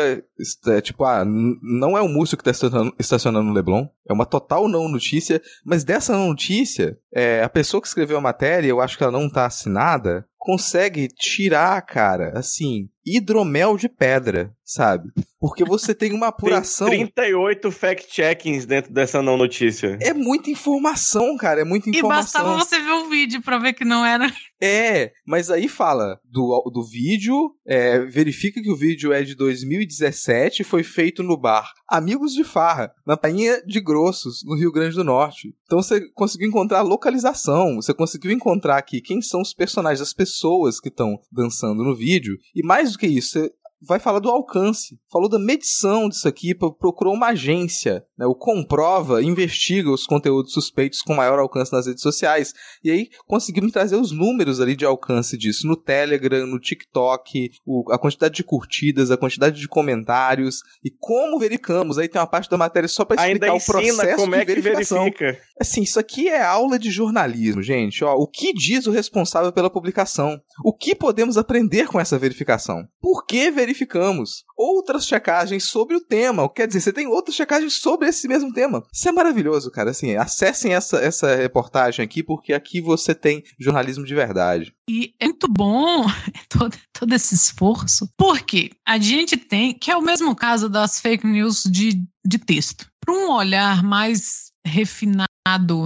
é, 0.66 0.80
tipo, 0.80 1.04
ah, 1.04 1.24
não 1.24 1.96
é 1.96 2.00
o 2.00 2.09
Múcio 2.09 2.36
que 2.36 2.44
tá 2.44 2.50
estacionando, 2.50 2.94
estacionando 2.98 3.48
no 3.48 3.54
Leblon, 3.54 3.86
é 4.09 4.12
uma 4.12 4.26
total 4.26 4.68
não 4.68 4.88
notícia, 4.88 5.40
mas 5.64 5.84
dessa 5.84 6.12
não 6.12 6.28
notícia, 6.28 6.98
é, 7.14 7.42
a 7.42 7.48
pessoa 7.48 7.80
que 7.80 7.88
escreveu 7.88 8.18
a 8.18 8.22
matéria, 8.22 8.68
eu 8.68 8.80
acho 8.80 8.96
que 8.96 9.02
ela 9.02 9.12
não 9.12 9.28
tá 9.28 9.46
assinada, 9.46 10.26
consegue 10.38 11.09
tirar, 11.09 11.80
cara, 11.82 12.32
assim, 12.38 12.88
hidromel 13.07 13.76
de 13.76 13.88
pedra, 13.88 14.52
sabe? 14.64 15.11
Porque 15.38 15.64
você 15.64 15.94
tem 15.94 16.12
uma 16.12 16.26
apuração. 16.28 16.90
Tem 16.90 17.07
38 17.07 17.70
fact-checkings 17.70 18.66
dentro 18.66 18.92
dessa 18.92 19.22
não 19.22 19.36
notícia. 19.36 19.96
É 20.00 20.12
muita 20.12 20.50
informação, 20.50 21.36
cara. 21.36 21.61
É 21.61 21.64
muita 21.64 21.88
informação. 21.88 22.40
E 22.40 22.44
bastava 22.44 22.59
você 22.59 22.80
ver 22.80 22.92
o 22.92 23.09
vídeo 23.09 23.40
pra 23.40 23.59
ver 23.59 23.74
que 23.74 23.84
não 23.84 24.04
era. 24.04 24.32
É, 24.61 25.12
mas 25.26 25.50
aí 25.50 25.68
fala 25.68 26.18
do, 26.24 26.70
do 26.72 26.82
vídeo, 26.82 27.54
é, 27.66 28.00
verifica 28.07 28.61
que 28.61 28.70
o 28.70 28.76
vídeo 28.76 29.12
é 29.12 29.22
de 29.22 29.34
2017 29.34 30.64
foi 30.64 30.82
feito 30.82 31.22
no 31.22 31.36
bar 31.36 31.72
Amigos 31.88 32.32
de 32.32 32.42
Farra, 32.42 32.92
na 33.07 33.16
Prainha 33.16 33.62
de 33.64 33.80
Grossos, 33.80 34.42
no 34.44 34.57
Rio 34.57 34.72
Grande 34.72 34.96
do 34.96 35.04
Norte. 35.04 35.54
Então 35.66 35.82
você 35.82 36.00
conseguiu 36.14 36.48
encontrar 36.48 36.78
a 36.78 36.82
localização, 36.82 37.76
você 37.76 37.92
conseguiu 37.92 38.30
encontrar 38.30 38.78
aqui 38.78 39.00
quem 39.00 39.20
são 39.20 39.40
os 39.40 39.52
personagens, 39.52 40.00
as 40.00 40.14
pessoas 40.14 40.80
que 40.80 40.88
estão 40.88 41.18
dançando 41.30 41.84
no 41.84 41.94
vídeo, 41.94 42.36
e 42.54 42.66
mais 42.66 42.95
do 42.97 43.01
que 43.01 43.07
isso, 43.07 43.30
você 43.38 43.53
vai 43.80 43.99
falar 43.99 44.18
do 44.18 44.30
alcance. 44.30 44.99
Falou 45.11 45.28
da 45.28 45.38
medição 45.38 46.09
disso 46.09 46.26
aqui, 46.26 46.55
procurou 46.55 47.14
uma 47.14 47.28
agência, 47.28 48.05
né, 48.18 48.26
o 48.26 48.34
Comprova 48.34 49.22
investiga 49.22 49.90
os 49.90 50.07
conteúdos 50.07 50.53
suspeitos 50.53 51.03
com 51.03 51.14
maior 51.14 51.38
alcance 51.38 51.72
nas 51.72 51.86
redes 51.86 52.03
sociais. 52.03 52.55
E 52.82 52.90
aí 52.90 53.09
conseguimos 53.26 53.72
trazer 53.72 53.97
os 53.97 54.12
números 54.12 54.61
ali 54.61 54.74
de 54.74 54.84
alcance 54.84 55.36
disso 55.36 55.66
no 55.66 55.76
Telegram, 55.76 56.47
no 56.47 56.59
TikTok, 56.59 57.51
o, 57.64 57.92
a 57.92 57.99
quantidade 57.99 58.34
de 58.34 58.44
curtidas, 58.44 59.11
a 59.11 59.16
quantidade 59.16 59.61
de 59.61 59.68
comentários 59.68 60.62
e 60.84 60.90
como 60.90 61.38
verificamos. 61.38 61.99
Aí 61.99 62.09
tem 62.09 62.20
uma 62.20 62.26
parte 62.26 62.51
da 62.51 62.57
matéria 62.57 62.88
só 62.88 63.05
para 63.05 63.16
explicar 63.22 63.53
Ainda 63.53 63.62
o 63.62 63.64
processo 63.64 64.16
como 64.16 64.34
é 64.34 64.38
de 64.40 64.47
verificação. 64.47 65.05
verifica. 65.05 65.38
Assim, 65.61 65.82
isso 65.82 65.98
aqui 65.98 66.28
é 66.28 66.42
aula 66.42 66.78
de 66.78 66.90
jornalismo, 66.90 67.62
gente. 67.62 68.04
Ó, 68.04 68.14
o 68.14 68.26
que 68.26 68.52
diz 68.52 68.86
o 68.86 68.90
responsável 68.90 69.50
pela 69.52 69.70
publicação? 69.70 70.38
O 70.62 70.72
que 70.72 70.94
podemos 70.94 71.38
aprender 71.38 71.86
com 71.86 71.98
essa 71.98 72.18
verificação? 72.18 72.86
Por 73.00 73.24
que 73.24 73.50
verificamos? 73.50 74.44
Outras 74.57 75.07
checagens 75.07 75.64
sobre 75.64 75.96
o 75.96 76.00
tema. 76.00 76.48
Quer 76.52 76.66
dizer, 76.66 76.80
você 76.80 76.92
tem 76.92 77.07
outras 77.07 77.34
checagens 77.34 77.74
sobre 77.74 78.09
esse 78.09 78.28
mesmo 78.28 78.52
tema. 78.52 78.82
Isso 78.92 79.09
é 79.09 79.12
maravilhoso, 79.12 79.70
cara. 79.70 79.90
Assim, 79.90 80.14
acessem 80.14 80.74
essa, 80.74 80.98
essa 80.98 81.34
reportagem 81.34 82.04
aqui, 82.04 82.22
porque 82.22 82.52
aqui 82.52 82.80
você 82.80 83.14
tem 83.14 83.42
jornalismo 83.59 84.04
de 84.04 84.14
verdade. 84.14 84.74
E 84.88 85.14
é 85.18 85.26
muito 85.26 85.48
bom 85.48 86.04
todo, 86.50 86.76
todo 86.92 87.12
esse 87.14 87.34
esforço, 87.34 88.09
porque 88.16 88.70
a 88.86 88.98
gente 88.98 89.36
tem, 89.36 89.72
que 89.72 89.90
é 89.90 89.96
o 89.96 90.02
mesmo 90.02 90.34
caso 90.34 90.68
das 90.68 91.00
fake 91.00 91.26
news 91.26 91.62
de, 91.64 92.02
de 92.24 92.38
texto. 92.38 92.86
Para 93.00 93.14
um 93.14 93.30
olhar 93.30 93.82
mais 93.82 94.50
refinado, 94.66 95.26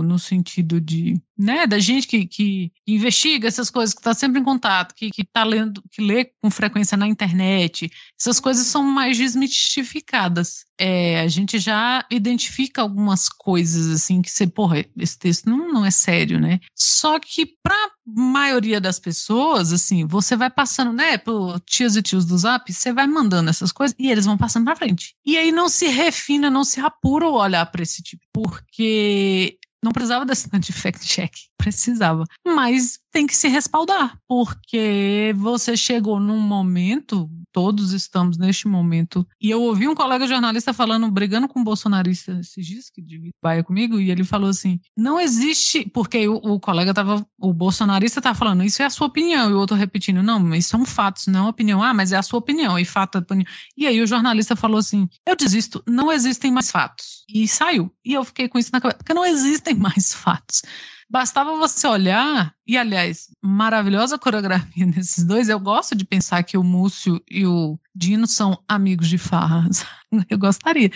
no 0.03 0.19
sentido 0.19 0.81
de 0.81 1.21
né, 1.41 1.67
da 1.67 1.79
gente 1.79 2.07
que, 2.07 2.27
que 2.27 2.71
investiga 2.87 3.49
essas 3.49 3.71
coisas, 3.71 3.95
que 3.95 4.01
está 4.01 4.13
sempre 4.13 4.39
em 4.41 4.45
contato, 4.45 4.95
que, 4.95 5.11
que 5.11 5.25
tá 5.25 5.43
lendo, 5.43 5.83
que 5.91 6.03
lê 6.03 6.27
com 6.43 6.51
frequência 6.51 6.99
na 6.99 7.09
internet, 7.09 7.91
essas 8.21 8.39
coisas 8.39 8.67
são 8.67 8.83
mais 8.83 9.17
desmistificadas. 9.17 10.67
É, 10.79 11.21
a 11.21 11.29
gente 11.29 11.59
já 11.59 12.05
identifica 12.11 12.83
algumas 12.83 13.31
coisas 13.31 13.87
assim 13.89 14.21
que 14.21 14.31
você, 14.31 14.47
porra, 14.47 14.85
esse 14.99 15.19
texto 15.19 15.49
não, 15.49 15.73
não 15.73 15.87
é 15.87 15.91
sério, 15.91 16.39
né? 16.39 16.61
Só 16.77 17.19
que 17.19 17.47
para 17.63 17.91
maioria 18.05 18.79
das 18.79 18.99
pessoas, 18.99 19.73
assim, 19.73 20.07
você 20.07 20.37
vai 20.37 20.51
passando, 20.51 20.93
né, 20.93 21.17
por 21.17 21.59
tias 21.61 21.97
e 21.97 22.03
tios 22.03 22.27
do 22.27 22.37
Zap, 22.37 22.71
você 22.71 22.93
vai 22.93 23.07
mandando 23.07 23.49
essas 23.49 23.73
coisas 23.73 23.97
e 23.99 24.11
eles 24.11 24.27
vão 24.27 24.37
passando 24.37 24.67
para 24.67 24.77
frente. 24.77 25.15
E 25.25 25.39
aí 25.39 25.51
não 25.51 25.71
se 25.71 25.87
refina, 25.87 26.51
não 26.51 26.65
se 26.65 26.81
apura 26.81 27.27
o 27.27 27.35
olhar 27.35 27.65
para 27.67 27.83
esse 27.83 28.03
tipo, 28.03 28.23
porque 28.31 29.59
não 29.83 29.93
precisava 29.93 30.27
desse 30.27 30.49
tanto 30.49 30.67
de 30.67 30.73
fact-check, 30.73 31.50
precisava. 31.61 32.25
Mas 32.47 32.99
tem 33.13 33.27
que 33.27 33.37
se 33.37 33.49
respaldar, 33.49 34.17
porque 34.29 35.35
você 35.37 35.77
chegou 35.77 36.21
num 36.21 36.39
momento, 36.39 37.29
todos 37.53 37.93
estamos 37.93 38.39
neste 38.39 38.69
momento, 38.69 39.27
e 39.41 39.51
eu 39.51 39.61
ouvi 39.63 39.89
um 39.89 39.95
colega 39.95 40.29
jornalista 40.29 40.73
falando, 40.73 41.11
brigando 41.11 41.49
com 41.49 41.61
um 41.61 41.65
bolsonarista 41.65 42.33
esses 42.41 42.65
dias, 42.65 42.91
que 42.91 43.03
baia 43.43 43.65
comigo, 43.65 43.99
e 43.99 44.11
ele 44.11 44.23
falou 44.25 44.49
assim: 44.49 44.79
não 44.97 45.21
existe, 45.21 45.89
porque 45.93 46.29
o, 46.29 46.35
o 46.37 46.61
colega 46.61 46.95
tava, 46.95 47.27
o 47.39 47.53
bolsonarista 47.53 48.21
estava 48.21 48.39
falando, 48.39 48.63
isso 48.63 48.81
é 48.81 48.85
a 48.85 48.91
sua 48.91 49.09
opinião, 49.09 49.51
e 49.51 49.55
o 49.55 49.59
outro 49.59 49.77
repetindo, 49.77 50.23
não, 50.23 50.55
isso 50.55 50.71
são 50.71 50.87
fatos, 50.87 51.27
não 51.27 51.47
é 51.47 51.51
opinião, 51.51 51.83
ah, 51.83 51.93
mas 51.93 52.13
é 52.13 52.17
a 52.17 52.23
sua 52.23 52.39
opinião, 52.39 52.79
e 52.79 52.85
fato 52.85 53.19
é 53.19 53.21
opinião. 53.21 53.47
E 53.77 53.87
aí 53.87 54.01
o 54.01 54.07
jornalista 54.07 54.55
falou 54.55 54.79
assim: 54.79 55.09
eu 55.27 55.37
desisto, 55.37 55.83
não 55.87 56.13
existem 56.13 56.53
mais 56.53 56.71
fatos. 56.71 57.25
E 57.29 57.47
saiu. 57.47 57.93
E 58.05 58.15
eu 58.15 58.25
fiquei 58.25 58.49
com 58.49 58.59
isso 58.59 58.71
na 58.73 58.81
cabeça, 58.81 58.99
porque 58.99 59.15
não 59.15 59.25
existem 59.25 59.75
mais 59.79 60.13
fatos. 60.13 60.63
Bastava 61.11 61.57
você 61.57 61.89
olhar, 61.89 62.55
e 62.65 62.79
aliás, 62.79 63.35
maravilhosa 63.43 64.17
coreografia 64.17 64.87
nesses 64.87 65.25
dois. 65.25 65.49
Eu 65.49 65.59
gosto 65.59 65.97
de 65.97 66.05
pensar 66.05 66.45
que 66.45 66.57
o 66.57 66.63
Múcio 66.63 67.21
e 67.29 67.45
o 67.45 67.77
Dino 67.93 68.29
são 68.29 68.63
amigos 68.69 69.09
de 69.09 69.19
farras. 69.19 69.85
Eu 70.31 70.39
gostaria. 70.39 70.91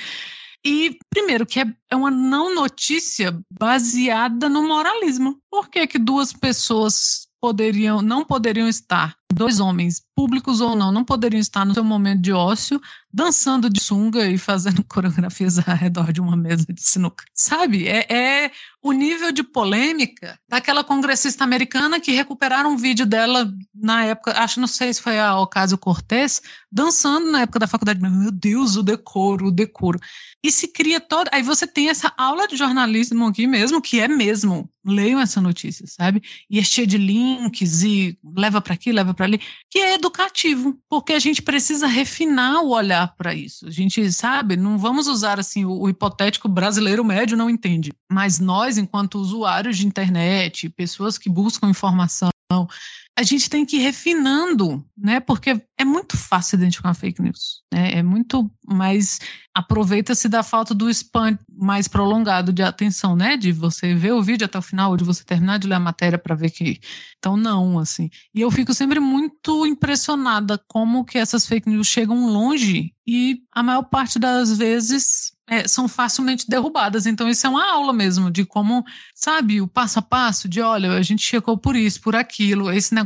E, 0.64 0.96
primeiro, 1.10 1.44
que 1.44 1.60
é, 1.60 1.66
é 1.90 1.96
uma 1.96 2.10
não 2.10 2.54
notícia 2.54 3.38
baseada 3.50 4.48
no 4.48 4.66
moralismo. 4.66 5.38
Por 5.50 5.68
que, 5.68 5.86
que 5.86 5.98
duas 5.98 6.32
pessoas 6.32 7.28
poderiam, 7.40 8.00
não 8.00 8.24
poderiam 8.24 8.66
estar, 8.66 9.14
dois 9.32 9.60
homens, 9.60 10.02
públicos 10.14 10.60
ou 10.60 10.76
não, 10.76 10.92
não 10.92 11.04
poderiam 11.04 11.40
estar 11.40 11.64
no 11.64 11.74
seu 11.74 11.84
momento 11.84 12.22
de 12.22 12.32
ócio, 12.32 12.80
dançando 13.12 13.70
de 13.70 13.80
sunga 13.80 14.28
e 14.28 14.38
fazendo 14.38 14.82
coreografias 14.88 15.58
ao 15.58 15.76
redor 15.76 16.12
de 16.12 16.20
uma 16.20 16.36
mesa 16.36 16.66
de 16.72 16.82
sinuca. 16.82 17.24
Sabe? 17.34 17.86
É, 17.86 18.06
é 18.12 18.50
o 18.82 18.92
nível 18.92 19.32
de 19.32 19.42
polêmica 19.42 20.38
daquela 20.48 20.84
congressista 20.84 21.42
americana 21.42 21.98
que 21.98 22.12
recuperaram 22.12 22.72
um 22.72 22.76
vídeo 22.76 23.06
dela 23.06 23.50
na 23.74 24.04
época, 24.04 24.32
acho, 24.38 24.60
não 24.60 24.66
sei 24.66 24.92
se 24.92 25.00
foi 25.00 25.18
a 25.18 25.38
Ocasio 25.40 25.78
Cortez, 25.78 26.42
dançando 26.70 27.30
na 27.30 27.42
época 27.42 27.58
da 27.58 27.66
faculdade. 27.66 28.00
Meu 28.00 28.30
Deus, 28.30 28.76
o 28.76 28.82
decoro, 28.82 29.46
o 29.46 29.50
decoro. 29.50 29.98
E 30.42 30.52
se 30.52 30.68
cria 30.68 31.00
toda. 31.00 31.30
Aí 31.32 31.42
você 31.42 31.66
tem 31.66 31.88
essa 31.88 32.12
aula 32.18 32.46
de 32.46 32.56
jornalismo 32.56 33.26
aqui 33.26 33.46
mesmo, 33.46 33.80
que 33.80 34.00
é 34.00 34.06
mesmo. 34.06 34.68
Leiam 34.84 35.18
essa 35.18 35.40
notícia, 35.40 35.86
sabe? 35.86 36.22
E 36.50 36.58
é 36.58 36.62
cheia 36.62 36.86
de 36.86 36.98
links 36.98 37.82
e 37.82 38.18
leva 38.36 38.60
para 38.60 38.74
aqui, 38.74 38.92
leva 38.92 39.13
para 39.14 39.26
ali, 39.26 39.40
que 39.70 39.78
é 39.78 39.94
educativo, 39.94 40.78
porque 40.88 41.12
a 41.12 41.18
gente 41.18 41.40
precisa 41.40 41.86
refinar 41.86 42.62
o 42.62 42.70
olhar 42.70 43.14
para 43.16 43.34
isso. 43.34 43.66
A 43.66 43.70
gente 43.70 44.10
sabe, 44.12 44.56
não 44.56 44.76
vamos 44.76 45.06
usar 45.06 45.38
assim 45.38 45.64
o, 45.64 45.80
o 45.80 45.88
hipotético 45.88 46.48
brasileiro 46.48 47.04
médio 47.04 47.36
não 47.36 47.48
entende, 47.48 47.92
mas 48.10 48.38
nós, 48.38 48.76
enquanto 48.76 49.18
usuários 49.18 49.76
de 49.76 49.86
internet, 49.86 50.68
pessoas 50.70 51.16
que 51.16 51.30
buscam 51.30 51.68
informação, 51.68 52.30
a 53.16 53.22
gente 53.22 53.48
tem 53.48 53.64
que 53.64 53.76
ir 53.76 53.80
refinando, 53.80 54.84
né? 54.98 55.20
Porque 55.20 55.62
é 55.78 55.84
muito 55.84 56.16
fácil 56.16 56.56
identificar 56.56 56.94
fake 56.94 57.22
news. 57.22 57.62
Né? 57.72 57.98
É 57.98 58.02
muito 58.02 58.50
mais. 58.66 59.20
Aproveita-se 59.54 60.28
da 60.28 60.42
falta 60.42 60.74
do 60.74 60.90
spam 60.90 61.38
mais 61.48 61.86
prolongado 61.86 62.52
de 62.52 62.62
atenção, 62.62 63.14
né? 63.14 63.36
De 63.36 63.52
você 63.52 63.94
ver 63.94 64.12
o 64.12 64.22
vídeo 64.22 64.44
até 64.44 64.58
o 64.58 64.62
final, 64.62 64.90
ou 64.90 64.96
de 64.96 65.04
você 65.04 65.22
terminar 65.22 65.60
de 65.60 65.68
ler 65.68 65.76
a 65.76 65.80
matéria 65.80 66.18
para 66.18 66.34
ver 66.34 66.50
que. 66.50 66.80
Então, 67.18 67.36
não, 67.36 67.78
assim. 67.78 68.10
E 68.34 68.40
eu 68.40 68.50
fico 68.50 68.74
sempre 68.74 68.98
muito 68.98 69.64
impressionada 69.64 70.60
como 70.66 71.04
que 71.04 71.16
essas 71.16 71.46
fake 71.46 71.68
news 71.68 71.86
chegam 71.86 72.26
longe 72.26 72.92
e 73.06 73.42
a 73.52 73.62
maior 73.62 73.84
parte 73.84 74.18
das 74.18 74.56
vezes 74.56 75.34
é, 75.46 75.68
são 75.68 75.86
facilmente 75.86 76.48
derrubadas. 76.48 77.06
Então, 77.06 77.28
isso 77.28 77.46
é 77.46 77.50
uma 77.50 77.70
aula 77.70 77.92
mesmo 77.92 78.30
de 78.30 78.44
como, 78.44 78.84
sabe, 79.14 79.60
o 79.60 79.68
passo 79.68 79.98
a 79.98 80.02
passo 80.02 80.48
de 80.48 80.60
olha, 80.60 80.92
a 80.92 81.02
gente 81.02 81.22
checou 81.22 81.58
por 81.58 81.76
isso, 81.76 82.00
por 82.00 82.16
aquilo, 82.16 82.70
esse 82.70 82.94
negócio 82.94 83.03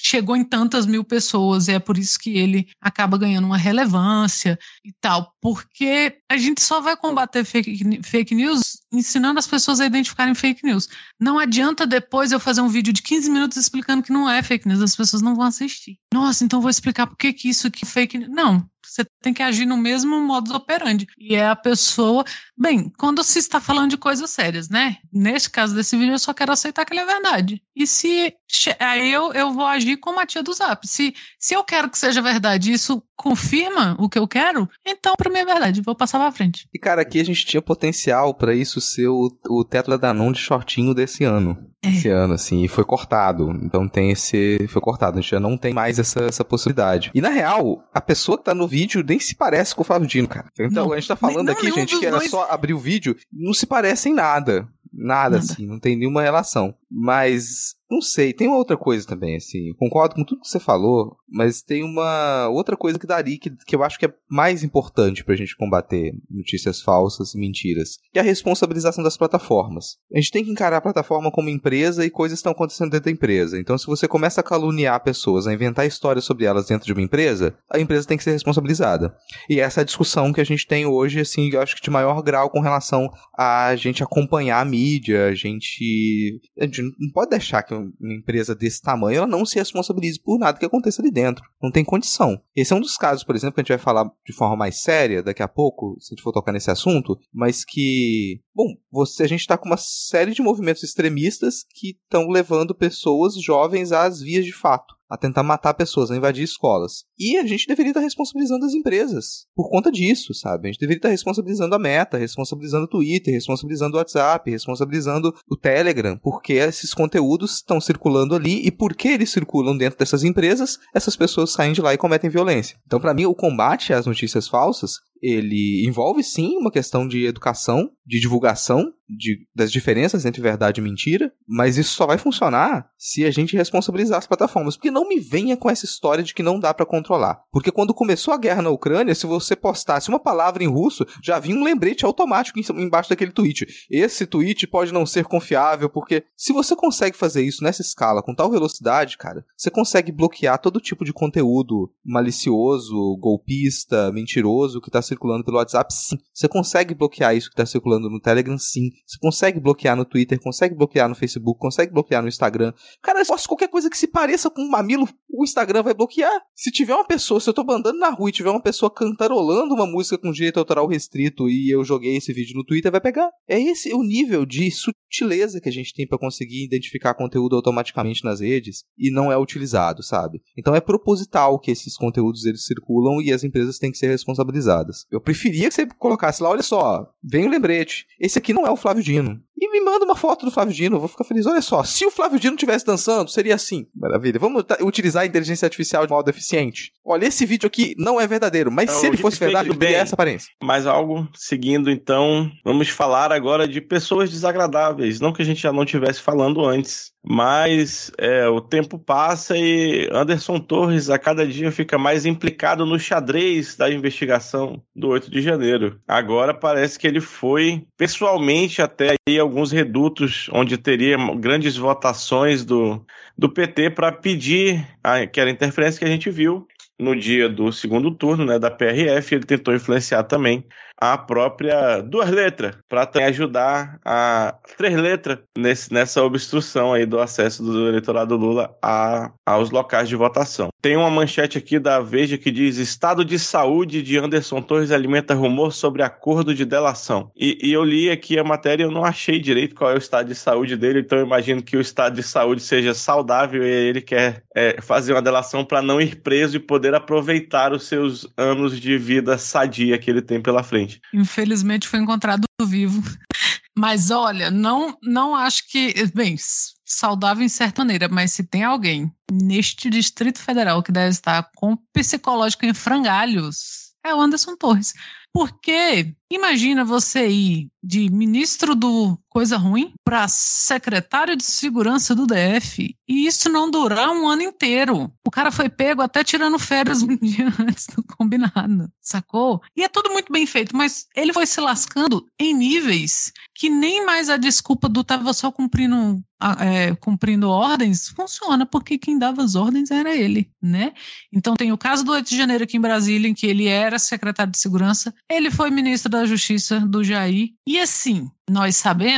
chegou 0.00 0.36
em 0.36 0.44
tantas 0.44 0.86
mil 0.86 1.02
pessoas, 1.02 1.68
e 1.68 1.72
é 1.72 1.78
por 1.78 1.98
isso 1.98 2.18
que 2.18 2.38
ele 2.38 2.68
acaba 2.80 3.18
ganhando 3.18 3.46
uma 3.46 3.56
relevância 3.56 4.58
e 4.84 4.92
tal. 5.00 5.32
Porque 5.40 6.18
a 6.28 6.36
gente 6.36 6.60
só 6.60 6.80
vai 6.80 6.96
combater 6.96 7.44
fake, 7.44 8.00
fake 8.02 8.34
news 8.34 8.78
ensinando 8.92 9.38
as 9.38 9.46
pessoas 9.46 9.80
a 9.80 9.86
identificarem 9.86 10.34
fake 10.34 10.64
news. 10.64 10.88
Não 11.20 11.38
adianta 11.38 11.86
depois 11.86 12.32
eu 12.32 12.40
fazer 12.40 12.60
um 12.60 12.68
vídeo 12.68 12.92
de 12.92 13.02
15 13.02 13.30
minutos 13.30 13.56
explicando 13.56 14.02
que 14.02 14.12
não 14.12 14.28
é 14.28 14.42
fake 14.42 14.66
news, 14.66 14.80
as 14.80 14.96
pessoas 14.96 15.22
não 15.22 15.34
vão 15.34 15.44
assistir. 15.44 15.98
Nossa, 16.12 16.44
então 16.44 16.60
vou 16.60 16.70
explicar 16.70 17.06
por 17.06 17.16
que, 17.16 17.32
que 17.32 17.48
isso 17.48 17.66
aqui 17.66 17.84
é 17.84 17.88
fake 17.88 18.18
news. 18.18 18.30
Não, 18.30 18.68
você 18.90 19.04
tem 19.20 19.32
que 19.34 19.42
agir 19.42 19.66
no 19.66 19.76
mesmo 19.76 20.20
modus 20.20 20.52
operandi. 20.52 21.06
E 21.18 21.34
é 21.34 21.48
a 21.48 21.56
pessoa. 21.56 22.24
Bem, 22.56 22.90
quando 22.98 23.22
se 23.22 23.38
está 23.38 23.60
falando 23.60 23.90
de 23.90 23.96
coisas 23.96 24.30
sérias, 24.30 24.68
né? 24.68 24.98
Neste 25.12 25.50
caso 25.50 25.74
desse 25.74 25.96
vídeo, 25.96 26.14
eu 26.14 26.18
só 26.18 26.32
quero 26.32 26.52
aceitar 26.52 26.84
que 26.84 26.92
ele 26.92 27.00
é 27.00 27.06
verdade. 27.06 27.62
E 27.74 27.86
se. 27.86 28.34
Aí 28.78 29.12
eu, 29.12 29.32
eu 29.32 29.52
vou 29.52 29.66
agir 29.66 29.96
como 29.98 30.20
a 30.20 30.26
tia 30.26 30.42
do 30.42 30.52
Zap. 30.52 30.86
Se, 30.86 31.14
se 31.38 31.54
eu 31.54 31.62
quero 31.64 31.90
que 31.90 31.98
seja 31.98 32.22
verdade 32.22 32.72
isso 32.72 33.02
confirma 33.18 33.96
o 33.98 34.08
que 34.08 34.18
eu 34.18 34.28
quero, 34.28 34.68
então 34.86 35.14
para 35.16 35.30
mim 35.30 35.40
é 35.40 35.44
verdade, 35.44 35.82
vou 35.82 35.94
passar 35.94 36.20
pra 36.20 36.30
frente. 36.30 36.68
E 36.72 36.78
cara, 36.78 37.02
aqui 37.02 37.20
a 37.20 37.24
gente 37.24 37.44
tinha 37.44 37.60
potencial 37.60 38.32
para 38.32 38.54
isso 38.54 38.80
ser 38.80 39.08
o, 39.08 39.28
o 39.48 39.64
Tetra 39.64 39.98
Danon 39.98 40.30
de 40.30 40.38
shortinho 40.38 40.94
desse 40.94 41.24
ano. 41.24 41.58
É. 41.82 41.90
Esse 41.90 42.08
ano, 42.08 42.34
assim, 42.34 42.64
e 42.64 42.68
foi 42.68 42.84
cortado. 42.84 43.50
Então 43.62 43.88
tem 43.88 44.10
esse. 44.10 44.66
Foi 44.68 44.82
cortado. 44.82 45.18
A 45.18 45.20
gente 45.20 45.30
já 45.30 45.38
não 45.38 45.56
tem 45.56 45.72
mais 45.72 45.98
essa, 45.98 46.24
essa 46.24 46.44
possibilidade. 46.44 47.12
E 47.14 47.20
na 47.20 47.28
real, 47.28 47.84
a 47.94 48.00
pessoa 48.00 48.36
que 48.36 48.44
tá 48.44 48.54
no 48.54 48.66
vídeo 48.66 49.04
nem 49.06 49.20
se 49.20 49.36
parece 49.36 49.76
com 49.76 49.82
o 49.82 49.84
Flávio 49.84 50.08
Dino, 50.08 50.26
cara. 50.26 50.48
Então 50.58 50.86
não, 50.86 50.92
a 50.92 50.96
gente 50.96 51.08
tá 51.08 51.14
falando 51.14 51.46
não, 51.46 51.52
aqui, 51.52 51.70
gente, 51.70 51.98
que 51.98 52.06
era 52.06 52.18
dois... 52.18 52.30
só 52.30 52.48
abrir 52.50 52.74
o 52.74 52.78
vídeo, 52.78 53.16
não 53.32 53.54
se 53.54 53.64
parece 53.64 54.08
em 54.08 54.14
nada. 54.14 54.68
Nada, 54.92 55.36
Nada, 55.36 55.38
assim, 55.38 55.66
não 55.66 55.78
tem 55.78 55.96
nenhuma 55.96 56.22
relação. 56.22 56.74
Mas 56.90 57.76
não 57.90 58.02
sei, 58.02 58.32
tem 58.32 58.48
uma 58.48 58.58
outra 58.58 58.76
coisa 58.76 59.06
também, 59.06 59.36
assim. 59.36 59.72
Concordo 59.78 60.14
com 60.14 60.24
tudo 60.24 60.42
que 60.42 60.48
você 60.48 60.60
falou, 60.60 61.16
mas 61.28 61.62
tem 61.62 61.82
uma 61.82 62.48
outra 62.48 62.76
coisa 62.76 62.98
que 62.98 63.06
daria 63.06 63.38
que, 63.38 63.50
que 63.50 63.74
eu 63.74 63.82
acho 63.82 63.98
que 63.98 64.06
é 64.06 64.14
mais 64.30 64.62
importante 64.62 65.24
pra 65.24 65.36
gente 65.36 65.56
combater 65.56 66.14
notícias 66.30 66.82
falsas 66.82 67.34
e 67.34 67.38
mentiras, 67.38 67.98
que 68.12 68.18
é 68.18 68.22
a 68.22 68.24
responsabilização 68.24 69.02
das 69.02 69.16
plataformas. 69.16 69.96
A 70.12 70.18
gente 70.18 70.30
tem 70.30 70.44
que 70.44 70.50
encarar 70.50 70.78
a 70.78 70.82
plataforma 70.82 71.30
como 71.30 71.48
empresa 71.48 72.04
e 72.04 72.10
coisas 72.10 72.38
estão 72.38 72.52
acontecendo 72.52 72.90
dentro 72.90 73.06
da 73.06 73.10
empresa. 73.10 73.58
Então, 73.58 73.78
se 73.78 73.86
você 73.86 74.06
começa 74.06 74.40
a 74.40 74.44
caluniar 74.44 75.02
pessoas, 75.02 75.46
a 75.46 75.54
inventar 75.54 75.86
histórias 75.86 76.24
sobre 76.24 76.44
elas 76.44 76.66
dentro 76.66 76.86
de 76.86 76.92
uma 76.92 77.02
empresa, 77.02 77.56
a 77.70 77.78
empresa 77.78 78.06
tem 78.06 78.18
que 78.18 78.24
ser 78.24 78.32
responsabilizada. 78.32 79.16
E 79.48 79.60
essa 79.60 79.80
é 79.80 79.82
a 79.82 79.86
discussão 79.86 80.32
que 80.32 80.40
a 80.40 80.44
gente 80.44 80.66
tem 80.66 80.84
hoje, 80.84 81.20
assim, 81.20 81.50
eu 81.52 81.62
acho 81.62 81.74
que 81.76 81.82
de 81.82 81.90
maior 81.90 82.20
grau 82.22 82.50
com 82.50 82.60
relação 82.60 83.08
a 83.36 83.74
gente 83.76 84.02
acompanhar 84.02 84.60
a 84.60 84.64
mídia, 84.64 85.26
a 85.26 85.34
gente. 85.34 86.40
A 86.58 86.64
gente 86.64 86.82
não 86.82 87.10
pode 87.12 87.30
deixar 87.30 87.62
que 87.62 87.77
uma 87.78 88.14
empresa 88.14 88.54
desse 88.54 88.82
tamanho 88.82 89.18
ela 89.18 89.26
não 89.26 89.44
se 89.44 89.58
responsabilize 89.58 90.20
por 90.20 90.38
nada 90.38 90.58
que 90.58 90.64
aconteça 90.64 91.00
ali 91.00 91.10
dentro. 91.10 91.44
Não 91.62 91.70
tem 91.70 91.84
condição. 91.84 92.40
Esse 92.54 92.72
é 92.72 92.76
um 92.76 92.80
dos 92.80 92.96
casos, 92.96 93.24
por 93.24 93.34
exemplo, 93.34 93.54
que 93.54 93.60
a 93.60 93.62
gente 93.62 93.70
vai 93.70 93.78
falar 93.78 94.10
de 94.26 94.32
forma 94.32 94.56
mais 94.56 94.80
séria 94.80 95.22
daqui 95.22 95.42
a 95.42 95.48
pouco, 95.48 95.96
se 96.00 96.12
a 96.12 96.14
gente 96.14 96.22
for 96.22 96.32
tocar 96.32 96.52
nesse 96.52 96.70
assunto, 96.70 97.18
mas 97.32 97.64
que, 97.64 98.40
bom, 98.54 98.66
você, 98.90 99.22
a 99.22 99.28
gente 99.28 99.40
está 99.40 99.56
com 99.56 99.66
uma 99.66 99.76
série 99.78 100.32
de 100.32 100.42
movimentos 100.42 100.82
extremistas 100.82 101.64
que 101.74 101.96
estão 102.02 102.28
levando 102.28 102.74
pessoas 102.74 103.34
jovens 103.40 103.92
às 103.92 104.20
vias 104.20 104.44
de 104.44 104.52
fato. 104.52 104.97
A 105.08 105.16
tentar 105.16 105.42
matar 105.42 105.74
pessoas, 105.74 106.10
a 106.10 106.16
invadir 106.16 106.44
escolas. 106.44 107.04
E 107.18 107.36
a 107.38 107.46
gente 107.46 107.66
deveria 107.66 107.90
estar 107.90 108.00
responsabilizando 108.00 108.64
as 108.64 108.74
empresas 108.74 109.46
por 109.54 109.70
conta 109.70 109.90
disso, 109.90 110.34
sabe? 110.34 110.68
A 110.68 110.72
gente 110.72 110.80
deveria 110.80 110.98
estar 110.98 111.08
responsabilizando 111.08 111.74
a 111.74 111.78
Meta, 111.78 112.18
responsabilizando 112.18 112.84
o 112.84 112.88
Twitter, 112.88 113.32
responsabilizando 113.32 113.96
o 113.96 113.98
WhatsApp, 113.98 114.50
responsabilizando 114.50 115.34
o 115.48 115.56
Telegram, 115.56 116.18
porque 116.22 116.54
esses 116.54 116.92
conteúdos 116.92 117.56
estão 117.56 117.80
circulando 117.80 118.34
ali 118.34 118.66
e 118.66 118.70
porque 118.70 119.08
eles 119.08 119.30
circulam 119.30 119.76
dentro 119.76 119.98
dessas 119.98 120.24
empresas, 120.24 120.78
essas 120.94 121.16
pessoas 121.16 121.52
saem 121.52 121.72
de 121.72 121.80
lá 121.80 121.94
e 121.94 121.98
cometem 121.98 122.30
violência. 122.30 122.76
Então, 122.86 123.00
para 123.00 123.14
mim, 123.14 123.26
o 123.26 123.34
combate 123.34 123.92
às 123.92 124.06
notícias 124.06 124.48
falsas 124.48 124.98
ele 125.22 125.84
envolve 125.86 126.22
sim 126.22 126.56
uma 126.56 126.70
questão 126.70 127.06
de 127.06 127.26
educação, 127.26 127.90
de 128.06 128.20
divulgação 128.20 128.92
de, 129.08 129.46
das 129.54 129.72
diferenças 129.72 130.24
entre 130.24 130.42
verdade 130.42 130.80
e 130.80 130.84
mentira, 130.84 131.32
mas 131.46 131.78
isso 131.78 131.94
só 131.94 132.06
vai 132.06 132.18
funcionar 132.18 132.90
se 132.96 133.24
a 133.24 133.30
gente 133.30 133.56
responsabilizar 133.56 134.18
as 134.18 134.26
plataformas. 134.26 134.76
Porque 134.76 134.90
não 134.90 135.08
me 135.08 135.18
venha 135.18 135.56
com 135.56 135.70
essa 135.70 135.84
história 135.84 136.22
de 136.22 136.34
que 136.34 136.42
não 136.42 136.60
dá 136.60 136.74
para 136.74 136.86
controlar. 136.86 137.40
Porque 137.50 137.72
quando 137.72 137.94
começou 137.94 138.34
a 138.34 138.38
guerra 138.38 138.62
na 138.62 138.70
Ucrânia, 138.70 139.14
se 139.14 139.26
você 139.26 139.56
postasse 139.56 140.08
uma 140.08 140.20
palavra 140.20 140.62
em 140.62 140.68
russo, 140.68 141.06
já 141.22 141.38
vinha 141.38 141.56
um 141.56 141.64
lembrete 141.64 142.04
automático 142.04 142.58
embaixo 142.58 143.10
daquele 143.10 143.32
tweet. 143.32 143.66
Esse 143.90 144.26
tweet 144.26 144.66
pode 144.66 144.92
não 144.92 145.06
ser 145.06 145.24
confiável, 145.24 145.88
porque 145.88 146.24
se 146.36 146.52
você 146.52 146.76
consegue 146.76 147.16
fazer 147.16 147.42
isso 147.42 147.62
nessa 147.64 147.82
escala, 147.82 148.22
com 148.22 148.34
tal 148.34 148.50
velocidade, 148.50 149.16
cara, 149.16 149.44
você 149.56 149.70
consegue 149.70 150.12
bloquear 150.12 150.58
todo 150.58 150.80
tipo 150.80 151.04
de 151.04 151.12
conteúdo 151.12 151.90
malicioso, 152.04 153.16
golpista, 153.18 154.12
mentiroso 154.12 154.80
que 154.80 154.90
tá 154.90 155.00
circulando 155.00 155.44
pelo 155.44 155.58
WhatsApp, 155.58 155.92
sim. 155.92 156.18
Você 156.32 156.48
consegue 156.48 156.94
bloquear 156.94 157.36
isso 157.36 157.48
que 157.48 157.54
está 157.54 157.66
circulando 157.66 158.10
no 158.10 158.20
Telegram, 158.20 158.58
sim. 158.58 158.90
Você 159.06 159.18
consegue 159.20 159.60
bloquear 159.60 159.96
no 159.96 160.04
Twitter, 160.04 160.40
consegue 160.40 160.74
bloquear 160.74 161.08
no 161.08 161.14
Facebook, 161.14 161.58
consegue 161.58 161.92
bloquear 161.92 162.22
no 162.22 162.28
Instagram. 162.28 162.72
Cara, 163.02 163.22
qualquer 163.46 163.68
coisa 163.68 163.90
que 163.90 163.96
se 163.96 164.06
pareça 164.06 164.50
com 164.50 164.62
um 164.62 164.70
mamilo, 164.70 165.08
o 165.28 165.44
Instagram 165.44 165.82
vai 165.82 165.94
bloquear. 165.94 166.32
Se 166.54 166.70
tiver 166.70 166.94
uma 166.94 167.06
pessoa, 167.06 167.40
se 167.40 167.48
eu 167.48 167.54
tô 167.54 167.62
andando 167.70 167.98
na 167.98 168.10
rua 168.10 168.28
e 168.28 168.32
tiver 168.32 168.50
uma 168.50 168.62
pessoa 168.62 168.90
cantarolando 168.90 169.74
uma 169.74 169.86
música 169.86 170.18
com 170.18 170.32
direito 170.32 170.58
autoral 170.58 170.86
restrito 170.86 171.48
e 171.48 171.70
eu 171.70 171.84
joguei 171.84 172.16
esse 172.16 172.32
vídeo 172.32 172.56
no 172.56 172.64
Twitter, 172.64 172.90
vai 172.90 173.00
pegar. 173.00 173.30
É 173.48 173.60
esse 173.60 173.92
o 173.92 174.02
nível 174.02 174.44
de 174.44 174.70
sutileza 174.70 175.60
que 175.60 175.68
a 175.68 175.72
gente 175.72 175.94
tem 175.94 176.06
para 176.06 176.18
conseguir 176.18 176.64
identificar 176.64 177.14
conteúdo 177.14 177.56
automaticamente 177.56 178.24
nas 178.24 178.40
redes 178.40 178.84
e 178.96 179.10
não 179.10 179.32
é 179.32 179.38
utilizado, 179.38 180.02
sabe? 180.02 180.40
Então 180.56 180.74
é 180.74 180.80
proposital 180.80 181.58
que 181.58 181.70
esses 181.70 181.96
conteúdos 181.96 182.44
eles 182.44 182.64
circulam 182.64 183.20
e 183.20 183.32
as 183.32 183.44
empresas 183.44 183.78
têm 183.78 183.90
que 183.90 183.98
ser 183.98 184.08
responsabilizadas. 184.08 185.06
Eu 185.10 185.20
preferia 185.20 185.68
que 185.68 185.74
você 185.74 185.86
colocasse 185.86 186.42
lá, 186.42 186.50
olha 186.50 186.62
só, 186.62 187.06
vem 187.22 187.44
o 187.44 187.48
um 187.48 187.50
lembrete. 187.50 188.06
Esse 188.20 188.38
aqui 188.38 188.52
não 188.52 188.66
é 188.66 188.70
o 188.70 188.76
Flávio 188.88 189.02
Dino. 189.04 189.47
E 189.60 189.70
me 189.70 189.80
manda 189.80 190.04
uma 190.04 190.14
foto 190.14 190.46
do 190.46 190.52
Flávio 190.52 190.74
Dino, 190.74 190.96
eu 190.96 191.00
vou 191.00 191.08
ficar 191.08 191.24
feliz. 191.24 191.46
Olha 191.46 191.60
só, 191.60 191.82
se 191.82 192.06
o 192.06 192.10
Flávio 192.10 192.38
Dino 192.38 192.54
estivesse 192.54 192.86
dançando, 192.86 193.30
seria 193.30 193.54
assim. 193.54 193.86
Maravilha. 193.94 194.38
Vamos 194.38 194.64
utilizar 194.80 195.24
a 195.24 195.26
inteligência 195.26 195.66
artificial 195.66 196.06
de 196.06 196.12
modo 196.12 196.28
eficiente. 196.28 196.92
Olha, 197.04 197.26
esse 197.26 197.44
vídeo 197.44 197.66
aqui 197.66 197.94
não 197.98 198.20
é 198.20 198.26
verdadeiro, 198.26 198.70
mas 198.70 198.90
se 198.90 199.06
ele 199.06 199.16
fosse 199.16 199.38
verdade, 199.40 199.70
ele 199.70 199.78
teria 199.78 199.98
essa 199.98 200.14
aparência. 200.14 200.50
Mais 200.62 200.86
algo 200.86 201.28
seguindo, 201.34 201.90
então, 201.90 202.50
vamos 202.64 202.88
falar 202.88 203.32
agora 203.32 203.66
de 203.66 203.80
pessoas 203.80 204.30
desagradáveis. 204.30 205.20
Não 205.20 205.32
que 205.32 205.42
a 205.42 205.44
gente 205.44 205.60
já 205.60 205.72
não 205.72 205.82
estivesse 205.82 206.20
falando 206.20 206.64
antes. 206.64 207.12
Mas 207.30 208.10
é, 208.16 208.48
o 208.48 208.60
tempo 208.60 208.98
passa 208.98 209.56
e 209.56 210.08
Anderson 210.12 210.58
Torres 210.58 211.10
a 211.10 211.18
cada 211.18 211.46
dia 211.46 211.70
fica 211.70 211.98
mais 211.98 212.24
implicado 212.24 212.86
no 212.86 212.98
xadrez 212.98 213.76
da 213.76 213.90
investigação 213.90 214.82
do 214.96 215.08
8 215.08 215.30
de 215.30 215.42
janeiro. 215.42 216.00
Agora 216.08 216.54
parece 216.54 216.98
que 216.98 217.06
ele 217.06 217.20
foi 217.20 217.84
pessoalmente 217.98 218.80
até 218.80 219.16
aí 219.28 219.38
alguns 219.48 219.72
redutos 219.72 220.48
onde 220.52 220.76
teria 220.76 221.16
grandes 221.34 221.76
votações 221.76 222.64
do, 222.64 223.04
do 223.36 223.48
PT 223.48 223.90
para 223.90 224.12
pedir 224.12 224.86
aquela 225.02 225.50
interferência 225.50 225.98
que 225.98 226.04
a 226.04 226.08
gente 226.08 226.30
viu 226.30 226.66
no 226.98 227.16
dia 227.16 227.48
do 227.48 227.72
segundo 227.72 228.10
turno 228.10 228.44
né, 228.44 228.58
da 228.58 228.70
PRF. 228.70 229.34
Ele 229.34 229.44
tentou 229.44 229.74
influenciar 229.74 230.24
também 230.24 230.64
a 231.00 231.16
própria 231.16 232.00
duas 232.00 232.30
letras, 232.30 232.76
para 232.88 233.08
ajudar 233.26 233.98
a 234.04 234.54
três 234.76 234.96
letras 234.96 235.38
nesse, 235.56 235.92
nessa 235.92 236.22
obstrução 236.22 236.92
aí 236.92 237.06
do 237.06 237.20
acesso 237.20 237.62
do 237.62 237.88
eleitorado 237.88 238.36
Lula 238.36 238.76
a, 238.82 239.30
aos 239.46 239.70
locais 239.70 240.08
de 240.08 240.16
votação. 240.16 240.68
Tem 240.80 240.96
uma 240.96 241.10
manchete 241.10 241.58
aqui 241.58 241.78
da 241.78 242.00
Veja 242.00 242.36
que 242.38 242.50
diz: 242.50 242.78
Estado 242.78 243.24
de 243.24 243.38
saúde 243.38 244.02
de 244.02 244.18
Anderson 244.18 244.60
Torres 244.60 244.90
alimenta 244.90 245.34
rumor 245.34 245.72
sobre 245.72 246.02
acordo 246.02 246.54
de 246.54 246.64
delação. 246.64 247.30
E, 247.36 247.58
e 247.62 247.72
eu 247.72 247.84
li 247.84 248.10
aqui 248.10 248.38
a 248.38 248.44
matéria 248.44 248.82
e 248.82 248.86
eu 248.86 248.90
não 248.90 249.04
achei 249.04 249.40
direito 249.40 249.74
qual 249.74 249.90
é 249.90 249.94
o 249.94 249.98
estado 249.98 250.28
de 250.28 250.34
saúde 250.34 250.76
dele, 250.76 251.00
então 251.00 251.18
eu 251.18 251.26
imagino 251.26 251.62
que 251.62 251.76
o 251.76 251.80
estado 251.80 252.14
de 252.14 252.22
saúde 252.22 252.62
seja 252.62 252.94
saudável 252.94 253.62
e 253.62 253.68
ele 253.68 254.00
quer 254.00 254.42
é, 254.54 254.80
fazer 254.80 255.12
uma 255.12 255.22
delação 255.22 255.64
para 255.64 255.82
não 255.82 256.00
ir 256.00 256.16
preso 256.16 256.56
e 256.56 256.60
poder 256.60 256.94
aproveitar 256.94 257.72
os 257.72 257.86
seus 257.86 258.26
anos 258.36 258.80
de 258.80 258.96
vida 258.98 259.38
sadia 259.38 259.98
que 259.98 260.10
ele 260.10 260.22
tem 260.22 260.40
pela 260.40 260.62
frente. 260.62 260.87
Infelizmente 261.12 261.88
foi 261.88 262.00
encontrado 262.00 262.44
vivo. 262.62 263.02
Mas 263.76 264.10
olha, 264.10 264.50
não, 264.50 264.98
não 265.02 265.34
acho 265.36 265.68
que. 265.68 265.94
Bem, 266.12 266.36
saudável 266.84 267.44
em 267.44 267.48
certa 267.48 267.82
maneira, 267.82 268.08
mas 268.08 268.32
se 268.32 268.42
tem 268.42 268.64
alguém 268.64 269.12
neste 269.30 269.88
Distrito 269.88 270.40
Federal 270.40 270.82
que 270.82 270.90
deve 270.90 271.10
estar 271.10 271.48
com 271.54 271.76
psicológico 271.92 272.64
em 272.64 272.74
frangalhos, 272.74 273.92
é 274.04 274.12
o 274.12 274.20
Anderson 274.20 274.56
Torres. 274.56 274.94
Porque 275.32 276.14
imagina 276.32 276.84
você 276.84 277.28
ir 277.28 277.68
de 277.80 278.10
ministro 278.10 278.74
do 278.74 279.16
coisa 279.28 279.56
ruim 279.56 279.92
para 280.04 280.26
secretário 280.28 281.36
de 281.36 281.44
segurança 281.44 282.14
do 282.14 282.26
DF 282.26 282.96
e 283.08 283.26
isso 283.26 283.48
não 283.48 283.70
durar 283.70 284.10
um 284.10 284.26
ano 284.26 284.42
inteiro. 284.42 285.12
O 285.24 285.30
cara 285.30 285.50
foi 285.50 285.68
pego 285.68 286.02
até 286.02 286.24
tirando 286.24 286.58
férias 286.58 287.02
um 287.02 287.16
dia 287.16 287.52
antes 287.58 287.86
do 287.86 288.02
combinado, 288.02 288.90
sacou? 289.00 289.60
E 289.76 289.82
é 289.82 289.88
tudo 289.88 290.10
muito 290.10 290.32
bem 290.32 290.46
feito, 290.46 290.76
mas 290.76 291.06
ele 291.14 291.32
foi 291.32 291.46
se 291.46 291.60
lascando 291.60 292.26
em 292.38 292.54
níveis 292.54 293.32
que 293.54 293.68
nem 293.68 294.04
mais 294.04 294.30
a 294.30 294.36
desculpa 294.36 294.88
do 294.88 295.04
tava 295.04 295.32
só 295.32 295.50
cumprindo 295.50 296.22
é, 296.60 296.94
cumprindo 296.94 297.50
ordens 297.50 298.08
funciona 298.08 298.64
porque 298.64 298.96
quem 298.96 299.18
dava 299.18 299.42
as 299.42 299.56
ordens 299.56 299.90
era 299.90 300.14
ele, 300.14 300.48
né? 300.62 300.92
Então 301.32 301.56
tem 301.56 301.72
o 301.72 301.78
caso 301.78 302.04
do 302.04 302.12
8 302.12 302.28
de 302.28 302.36
janeiro 302.36 302.64
aqui 302.64 302.76
em 302.76 302.80
Brasília, 302.80 303.28
em 303.28 303.34
que 303.34 303.46
ele 303.46 303.66
era 303.66 303.98
secretário 303.98 304.52
de 304.52 304.58
segurança, 304.58 305.12
ele 305.28 305.50
foi 305.50 305.70
ministro 305.70 306.08
da 306.08 306.24
Justiça 306.24 306.80
do 306.80 307.02
Jair 307.02 307.50
e 307.66 307.78
assim 307.78 308.30
nós 308.48 308.76
sabemos 308.76 309.17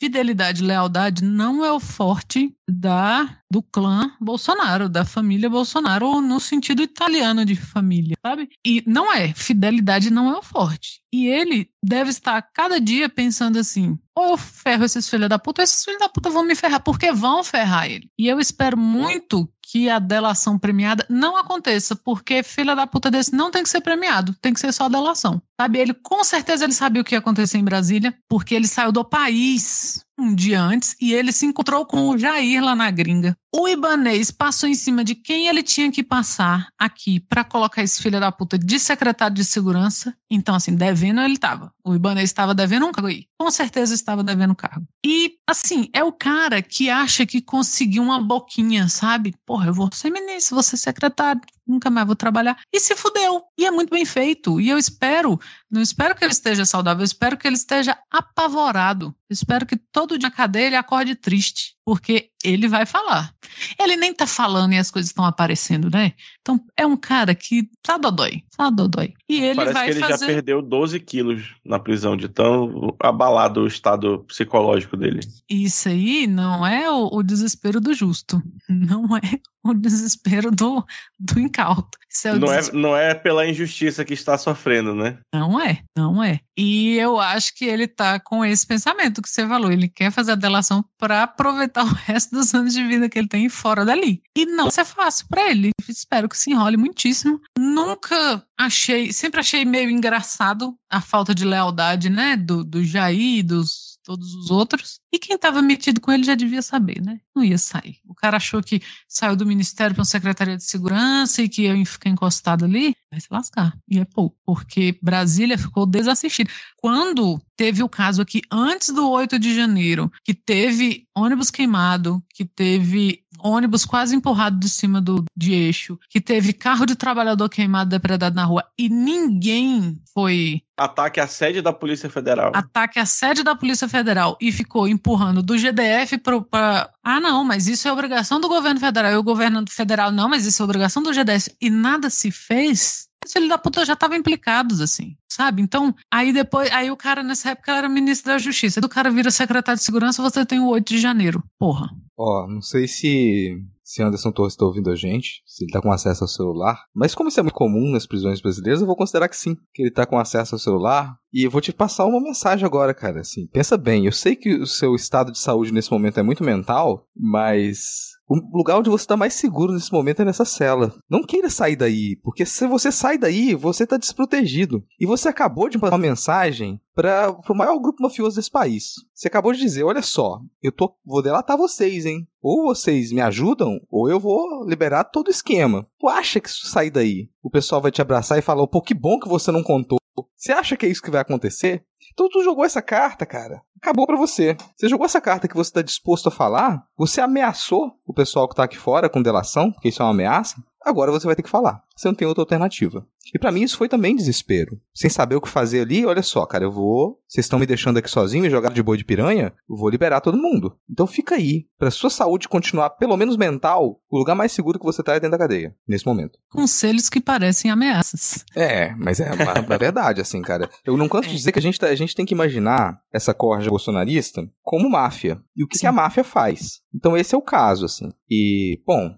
fidelidade 0.00 0.62
e 0.62 0.66
lealdade 0.66 1.22
não 1.22 1.62
é 1.62 1.70
o 1.70 1.78
forte 1.78 2.56
da 2.68 3.36
do 3.50 3.62
clã 3.62 4.10
Bolsonaro, 4.20 4.88
da 4.88 5.04
família 5.04 5.50
Bolsonaro, 5.50 6.20
no 6.20 6.40
sentido 6.40 6.82
italiano 6.82 7.44
de 7.44 7.56
família, 7.56 8.16
sabe? 8.24 8.48
E 8.64 8.82
não 8.86 9.12
é, 9.12 9.34
fidelidade 9.34 10.08
não 10.08 10.30
é 10.30 10.38
o 10.38 10.42
forte. 10.42 11.02
E 11.12 11.26
ele 11.26 11.68
deve 11.84 12.10
estar 12.10 12.40
cada 12.54 12.80
dia 12.80 13.08
pensando 13.08 13.58
assim: 13.58 13.98
ou 14.16 14.30
eu 14.30 14.36
ferro 14.38 14.84
esses 14.84 15.08
filhos 15.08 15.28
da 15.28 15.38
puta, 15.38 15.60
ou 15.60 15.64
esses 15.64 15.84
filhos 15.84 16.00
da 16.00 16.08
puta 16.08 16.30
vão 16.30 16.44
me 16.44 16.54
ferrar, 16.54 16.82
porque 16.82 17.12
vão 17.12 17.42
ferrar 17.42 17.90
ele. 17.90 18.08
E 18.18 18.28
eu 18.28 18.38
espero 18.38 18.78
muito 18.78 19.52
que 19.70 19.88
a 19.88 20.00
delação 20.00 20.58
premiada 20.58 21.06
não 21.08 21.36
aconteça, 21.36 21.94
porque 21.94 22.42
filha 22.42 22.74
da 22.74 22.88
puta 22.88 23.08
desse 23.08 23.32
não 23.32 23.52
tem 23.52 23.62
que 23.62 23.68
ser 23.68 23.80
premiado, 23.80 24.34
tem 24.42 24.52
que 24.52 24.58
ser 24.58 24.72
só 24.72 24.88
delação. 24.88 25.40
Sabe? 25.60 25.78
Ele 25.78 25.94
com 25.94 26.24
certeza 26.24 26.64
ele 26.64 26.72
sabia 26.72 27.00
o 27.00 27.04
que 27.04 27.14
ia 27.14 27.20
acontecer 27.20 27.56
em 27.56 27.64
Brasília, 27.64 28.12
porque 28.28 28.52
ele 28.52 28.66
saiu 28.66 28.90
do 28.90 29.04
país 29.04 30.04
um 30.20 30.34
dia 30.34 30.60
antes 30.60 30.94
e 31.00 31.12
ele 31.12 31.32
se 31.32 31.46
encontrou 31.46 31.84
com 31.86 32.10
o 32.10 32.18
Jair 32.18 32.62
lá 32.62 32.76
na 32.76 32.90
gringa. 32.90 33.36
O 33.52 33.66
Ibanês 33.66 34.30
passou 34.30 34.68
em 34.68 34.74
cima 34.74 35.02
de 35.02 35.14
quem 35.14 35.48
ele 35.48 35.62
tinha 35.62 35.90
que 35.90 36.04
passar 36.04 36.68
aqui 36.78 37.18
para 37.18 37.42
colocar 37.42 37.82
esse 37.82 38.00
filho 38.00 38.20
da 38.20 38.30
puta 38.30 38.56
de 38.56 38.78
secretário 38.78 39.34
de 39.34 39.44
segurança. 39.44 40.14
Então, 40.30 40.54
assim, 40.54 40.76
devendo 40.76 41.20
ele 41.20 41.34
estava. 41.34 41.72
O 41.84 41.94
Ibanês 41.94 42.30
estava 42.30 42.54
devendo 42.54 42.86
um 42.86 42.92
cargo 42.92 43.08
aí. 43.08 43.26
Com 43.36 43.50
certeza 43.50 43.92
estava 43.92 44.22
devendo 44.22 44.54
cargo. 44.54 44.86
E, 45.04 45.34
assim, 45.48 45.88
é 45.92 46.04
o 46.04 46.12
cara 46.12 46.62
que 46.62 46.88
acha 46.88 47.26
que 47.26 47.40
conseguiu 47.40 48.04
uma 48.04 48.22
boquinha, 48.22 48.88
sabe? 48.88 49.34
Porra, 49.44 49.66
eu 49.66 49.74
vou 49.74 49.90
ser 49.92 50.10
ministro, 50.10 50.54
vou 50.54 50.62
ser 50.62 50.76
secretário, 50.76 51.40
nunca 51.70 51.88
mais 51.90 52.06
vou 52.06 52.16
trabalhar. 52.16 52.58
E 52.72 52.80
se 52.80 52.94
fudeu. 52.96 53.42
E 53.56 53.64
é 53.64 53.70
muito 53.70 53.90
bem 53.90 54.04
feito. 54.04 54.60
E 54.60 54.68
eu 54.68 54.76
espero, 54.76 55.38
não 55.70 55.80
espero 55.80 56.14
que 56.14 56.24
ele 56.24 56.32
esteja 56.32 56.64
saudável, 56.64 57.02
eu 57.02 57.06
espero 57.06 57.36
que 57.36 57.46
ele 57.46 57.56
esteja 57.56 57.96
apavorado. 58.10 59.14
Eu 59.28 59.34
espero 59.34 59.64
que 59.64 59.76
todo 59.76 60.18
dia 60.18 60.28
na 60.28 60.34
cadeia 60.34 60.66
ele 60.66 60.76
acorde 60.76 61.14
triste 61.14 61.76
porque 61.90 62.30
ele 62.44 62.68
vai 62.68 62.86
falar. 62.86 63.34
Ele 63.76 63.96
nem 63.96 64.14
tá 64.14 64.24
falando 64.24 64.72
e 64.72 64.78
as 64.78 64.92
coisas 64.92 65.10
estão 65.10 65.24
aparecendo, 65.24 65.90
né? 65.90 66.12
Então 66.40 66.60
é 66.76 66.86
um 66.86 66.96
cara 66.96 67.34
que 67.34 67.68
tá 67.82 67.98
dodói, 67.98 68.44
tá 68.56 68.70
dodói. 68.70 69.12
E 69.28 69.42
ele 69.42 69.56
Parece 69.56 69.74
vai 69.74 69.84
que 69.86 69.90
ele 69.90 70.00
fazer... 70.00 70.26
já 70.26 70.32
perdeu 70.34 70.62
12 70.62 71.00
quilos 71.00 71.52
na 71.64 71.80
prisão, 71.80 72.16
de 72.16 72.28
tão 72.28 72.94
abalado 73.00 73.62
o 73.62 73.66
estado 73.66 74.20
psicológico 74.28 74.96
dele. 74.96 75.18
Isso 75.50 75.88
aí 75.88 76.28
não 76.28 76.64
é 76.64 76.88
o, 76.88 77.08
o 77.12 77.24
desespero 77.24 77.80
do 77.80 77.92
justo, 77.92 78.40
não 78.68 79.16
é 79.16 79.20
o 79.64 79.74
desespero 79.74 80.52
do, 80.52 80.84
do 81.18 81.40
incauto. 81.40 81.98
É 82.24 82.32
não, 82.34 82.52
é, 82.52 82.72
não 82.72 82.96
é 82.96 83.14
pela 83.14 83.48
injustiça 83.48 84.04
que 84.04 84.14
está 84.14 84.38
sofrendo, 84.38 84.94
né? 84.94 85.18
Não 85.34 85.60
é, 85.60 85.82
não 85.96 86.22
é. 86.22 86.40
E 86.62 86.98
eu 86.98 87.18
acho 87.18 87.54
que 87.54 87.64
ele 87.64 87.88
tá 87.88 88.20
com 88.20 88.44
esse 88.44 88.66
pensamento 88.66 89.22
que 89.22 89.30
você 89.30 89.48
falou. 89.48 89.72
Ele 89.72 89.88
quer 89.88 90.10
fazer 90.12 90.32
a 90.32 90.34
delação 90.34 90.84
para 90.98 91.22
aproveitar 91.22 91.84
o 91.88 91.94
resto 91.94 92.36
dos 92.36 92.54
anos 92.54 92.74
de 92.74 92.86
vida 92.86 93.08
que 93.08 93.18
ele 93.18 93.28
tem 93.28 93.48
fora 93.48 93.82
dali. 93.82 94.22
E 94.36 94.44
não 94.44 94.64
vai 94.64 94.72
ser 94.72 94.84
fácil 94.84 95.26
para 95.26 95.50
ele. 95.50 95.70
Espero 95.88 96.28
que 96.28 96.36
se 96.36 96.50
enrole 96.50 96.76
muitíssimo. 96.76 97.40
Nunca 97.58 98.44
achei, 98.58 99.10
sempre 99.10 99.40
achei 99.40 99.64
meio 99.64 99.88
engraçado 99.88 100.76
a 100.90 101.00
falta 101.00 101.34
de 101.34 101.46
lealdade, 101.46 102.10
né, 102.10 102.36
do, 102.36 102.62
do 102.62 102.84
Jair, 102.84 103.42
dos 103.46 103.89
todos 104.02 104.34
os 104.34 104.50
outros. 104.50 105.00
E 105.12 105.18
quem 105.18 105.36
estava 105.36 105.62
metido 105.62 106.00
com 106.00 106.12
ele 106.12 106.24
já 106.24 106.34
devia 106.34 106.62
saber, 106.62 107.00
né? 107.02 107.20
Não 107.34 107.44
ia 107.44 107.58
sair. 107.58 107.98
O 108.06 108.14
cara 108.14 108.36
achou 108.36 108.62
que 108.62 108.80
saiu 109.08 109.36
do 109.36 109.46
ministério 109.46 109.94
para 109.94 110.00
uma 110.00 110.06
secretaria 110.06 110.56
de 110.56 110.64
segurança 110.64 111.42
e 111.42 111.48
que 111.48 111.62
ia 111.62 111.86
ficar 111.86 112.10
encostado 112.10 112.64
ali, 112.64 112.94
vai 113.10 113.20
se 113.20 113.28
lascar. 113.30 113.76
E 113.88 113.98
é 113.98 114.04
pouco, 114.04 114.36
porque 114.44 114.98
Brasília 115.02 115.58
ficou 115.58 115.86
desassistida. 115.86 116.50
Quando 116.76 117.40
teve 117.60 117.82
o 117.82 117.88
caso 117.90 118.22
aqui 118.22 118.40
antes 118.50 118.88
do 118.88 119.10
8 119.10 119.38
de 119.38 119.54
janeiro, 119.54 120.10
que 120.24 120.32
teve 120.32 121.06
ônibus 121.14 121.50
queimado, 121.50 122.22
que 122.34 122.42
teve 122.42 123.22
ônibus 123.38 123.84
quase 123.84 124.16
empurrado 124.16 124.58
de 124.58 124.66
cima 124.66 124.98
do 124.98 125.26
de 125.36 125.52
eixo, 125.52 125.98
que 126.08 126.22
teve 126.22 126.54
carro 126.54 126.86
de 126.86 126.96
trabalhador 126.96 127.50
queimado, 127.50 127.90
depredado 127.90 128.34
na 128.34 128.46
rua 128.46 128.64
e 128.78 128.88
ninguém 128.88 130.00
foi 130.14 130.62
Ataque 130.74 131.20
à 131.20 131.26
sede 131.26 131.60
da 131.60 131.74
Polícia 131.74 132.08
Federal. 132.08 132.52
Ataque 132.54 132.98
à 132.98 133.04
sede 133.04 133.42
da 133.42 133.54
Polícia 133.54 133.86
Federal 133.86 134.38
e 134.40 134.50
ficou 134.50 134.88
empurrando 134.88 135.42
do 135.42 135.58
GDF 135.58 136.16
para. 136.16 136.90
Ah, 137.04 137.20
não, 137.20 137.44
mas 137.44 137.68
isso 137.68 137.86
é 137.86 137.92
obrigação 137.92 138.40
do 138.40 138.48
governo 138.48 138.80
federal. 138.80 139.12
E 139.12 139.16
o 139.16 139.22
governo 139.22 139.62
federal, 139.68 140.10
não, 140.10 140.30
mas 140.30 140.46
isso 140.46 140.62
é 140.62 140.64
obrigação 140.64 141.02
do 141.02 141.12
GDF. 141.12 141.54
E 141.60 141.68
nada 141.68 142.08
se 142.08 142.30
fez. 142.30 143.09
Os 143.24 143.32
filhos 143.32 143.48
da 143.48 143.58
puta 143.58 143.84
já 143.84 143.92
estavam 143.92 144.16
implicados, 144.16 144.80
assim, 144.80 145.16
sabe? 145.28 145.60
Então, 145.60 145.94
aí 146.10 146.32
depois, 146.32 146.70
aí 146.72 146.90
o 146.90 146.96
cara 146.96 147.22
nessa 147.22 147.50
época 147.50 147.72
era 147.72 147.88
ministro 147.88 148.32
da 148.32 148.38
Justiça. 148.38 148.80
Do 148.80 148.88
cara 148.88 149.10
vira 149.10 149.30
secretário 149.30 149.78
de 149.78 149.84
segurança, 149.84 150.22
você 150.22 150.44
tem 150.44 150.60
o 150.60 150.68
8 150.68 150.88
de 150.88 150.98
janeiro. 150.98 151.42
Porra. 151.58 151.90
Ó, 152.16 152.46
não 152.48 152.62
sei 152.62 152.88
se 152.88 153.62
se 153.90 154.04
Anderson 154.04 154.30
Torres 154.30 154.52
está 154.52 154.64
ouvindo 154.64 154.88
a 154.88 154.94
gente, 154.94 155.42
se 155.44 155.64
ele 155.64 155.70
está 155.70 155.82
com 155.82 155.90
acesso 155.90 156.22
ao 156.22 156.28
celular. 156.28 156.84
Mas 156.94 157.12
como 157.12 157.28
isso 157.28 157.40
é 157.40 157.42
muito 157.42 157.56
comum 157.56 157.90
nas 157.90 158.06
prisões 158.06 158.40
brasileiras, 158.40 158.80
eu 158.80 158.86
vou 158.86 158.94
considerar 158.94 159.28
que 159.28 159.36
sim, 159.36 159.56
que 159.74 159.82
ele 159.82 159.88
está 159.88 160.06
com 160.06 160.16
acesso 160.16 160.54
ao 160.54 160.60
celular. 160.60 161.16
E 161.32 161.42
eu 161.42 161.50
vou 161.50 161.60
te 161.60 161.72
passar 161.72 162.06
uma 162.06 162.20
mensagem 162.20 162.64
agora, 162.64 162.94
cara. 162.94 163.22
Assim, 163.22 163.48
pensa 163.48 163.76
bem, 163.76 164.06
eu 164.06 164.12
sei 164.12 164.36
que 164.36 164.54
o 164.54 164.66
seu 164.66 164.94
estado 164.94 165.32
de 165.32 165.38
saúde 165.40 165.72
nesse 165.72 165.90
momento 165.90 166.20
é 166.20 166.22
muito 166.22 166.44
mental, 166.44 167.04
mas 167.16 168.09
o 168.30 168.56
lugar 168.56 168.78
onde 168.78 168.88
você 168.88 169.02
está 169.02 169.16
mais 169.16 169.34
seguro 169.34 169.72
nesse 169.72 169.92
momento 169.92 170.22
é 170.22 170.24
nessa 170.24 170.44
cela. 170.44 170.94
Não 171.10 171.24
queira 171.24 171.50
sair 171.50 171.74
daí, 171.74 172.14
porque 172.22 172.46
se 172.46 172.64
você 172.64 172.92
sai 172.92 173.18
daí, 173.18 173.56
você 173.56 173.82
está 173.82 173.96
desprotegido. 173.96 174.84
E 175.00 175.04
você 175.04 175.28
acabou 175.28 175.68
de 175.68 175.80
passar 175.80 175.96
uma 175.96 175.98
mensagem 175.98 176.80
para 176.94 177.36
o 177.48 177.54
maior 177.54 177.76
grupo 177.80 178.00
mafioso 178.00 178.36
desse 178.36 178.50
país. 178.50 178.92
Você 179.12 179.26
acabou 179.26 179.52
de 179.52 179.58
dizer, 179.58 179.82
olha 179.82 180.00
só, 180.00 180.38
eu 180.62 180.70
tô, 180.70 180.94
vou 181.04 181.22
delatar 181.22 181.58
vocês, 181.58 182.06
hein? 182.06 182.24
Ou 182.40 182.62
vocês 182.62 183.10
me 183.10 183.20
ajudam, 183.20 183.80
ou 183.90 184.08
eu 184.08 184.20
vou 184.20 184.64
liberar 184.64 185.02
todo 185.04 185.26
o 185.26 185.32
esquema. 185.32 185.84
Tu 185.98 186.08
acha 186.08 186.38
que 186.38 186.48
se 186.48 186.68
sair 186.68 186.90
daí, 186.90 187.28
o 187.42 187.50
pessoal 187.50 187.80
vai 187.80 187.90
te 187.90 188.00
abraçar 188.00 188.38
e 188.38 188.42
falar, 188.42 188.64
pô, 188.68 188.80
que 188.80 188.94
bom 188.94 189.18
que 189.18 189.28
você 189.28 189.50
não 189.50 189.64
contou. 189.64 189.98
Você 190.36 190.52
acha 190.52 190.76
que 190.76 190.86
é 190.86 190.88
isso 190.88 191.02
que 191.02 191.10
vai 191.10 191.20
acontecer? 191.20 191.84
Então 192.12 192.28
tu 192.28 192.42
jogou 192.42 192.64
essa 192.64 192.82
carta, 192.82 193.24
cara. 193.24 193.62
Acabou 193.80 194.06
para 194.06 194.16
você. 194.16 194.56
Você 194.76 194.88
jogou 194.88 195.06
essa 195.06 195.20
carta 195.20 195.48
que 195.48 195.56
você 195.56 195.72
tá 195.72 195.82
disposto 195.82 196.28
a 196.28 196.32
falar. 196.32 196.84
Você 196.96 197.20
ameaçou 197.20 197.92
o 198.06 198.12
pessoal 198.12 198.48
que 198.48 198.54
tá 198.54 198.64
aqui 198.64 198.76
fora 198.76 199.08
com 199.08 199.22
delação, 199.22 199.72
porque 199.72 199.88
isso 199.88 200.02
é 200.02 200.04
uma 200.04 200.12
ameaça. 200.12 200.62
Agora 200.84 201.10
você 201.10 201.26
vai 201.26 201.36
ter 201.36 201.42
que 201.42 201.50
falar. 201.50 201.82
Você 201.94 202.08
não 202.08 202.14
tem 202.14 202.26
outra 202.26 202.42
alternativa. 202.42 203.06
E 203.34 203.38
para 203.38 203.52
mim 203.52 203.62
isso 203.62 203.76
foi 203.76 203.88
também 203.88 204.16
desespero. 204.16 204.80
Sem 204.92 205.08
saber 205.08 205.36
o 205.36 205.40
que 205.40 205.48
fazer 205.48 205.82
ali, 205.82 206.04
olha 206.04 206.22
só, 206.22 206.44
cara, 206.46 206.64
eu 206.64 206.72
vou. 206.72 207.20
Vocês 207.28 207.46
estão 207.46 207.58
me 207.58 207.66
deixando 207.66 207.98
aqui 207.98 208.10
sozinho 208.10 208.44
e 208.44 208.50
jogar 208.50 208.72
de 208.72 208.82
boi 208.82 208.96
de 208.96 209.04
piranha? 209.04 209.52
Eu 209.68 209.76
vou 209.76 209.88
liberar 209.88 210.20
todo 210.20 210.36
mundo. 210.36 210.76
Então 210.90 211.06
fica 211.06 211.36
aí. 211.36 211.66
Pra 211.78 211.90
sua 211.90 212.10
saúde 212.10 212.48
continuar, 212.48 212.90
pelo 212.90 213.16
menos 213.16 213.36
mental, 213.36 214.00
o 214.10 214.18
lugar 214.18 214.34
mais 214.34 214.52
seguro 214.52 214.78
que 214.78 214.84
você 214.84 215.02
tá 215.02 215.14
é 215.14 215.20
dentro 215.20 215.38
da 215.38 215.38
cadeia, 215.38 215.74
nesse 215.86 216.04
momento. 216.04 216.38
Conselhos 216.50 217.08
que 217.08 217.20
parecem 217.20 217.70
ameaças. 217.70 218.44
É, 218.54 218.94
mas 218.96 219.20
é 219.20 219.30
uma 219.32 219.78
verdade, 219.78 220.20
assim, 220.20 220.42
cara. 220.42 220.68
Eu 220.84 220.96
não 220.96 221.08
canso 221.08 221.28
de 221.28 221.36
dizer 221.36 221.52
que 221.52 221.58
a 221.58 221.62
gente, 221.62 221.78
tá, 221.78 221.86
a 221.86 221.94
gente 221.94 222.14
tem 222.14 222.26
que 222.26 222.34
imaginar 222.34 223.00
essa 223.12 223.32
corja 223.32 223.70
bolsonarista 223.70 224.48
como 224.62 224.90
máfia. 224.90 225.40
E 225.56 225.62
o 225.62 225.68
que, 225.68 225.78
que 225.78 225.86
a 225.86 225.92
máfia 225.92 226.24
faz? 226.24 226.80
Então 226.94 227.16
esse 227.16 227.34
é 227.34 227.38
o 227.38 227.42
caso, 227.42 227.84
assim. 227.84 228.12
E, 228.28 228.80
bom, 228.86 229.16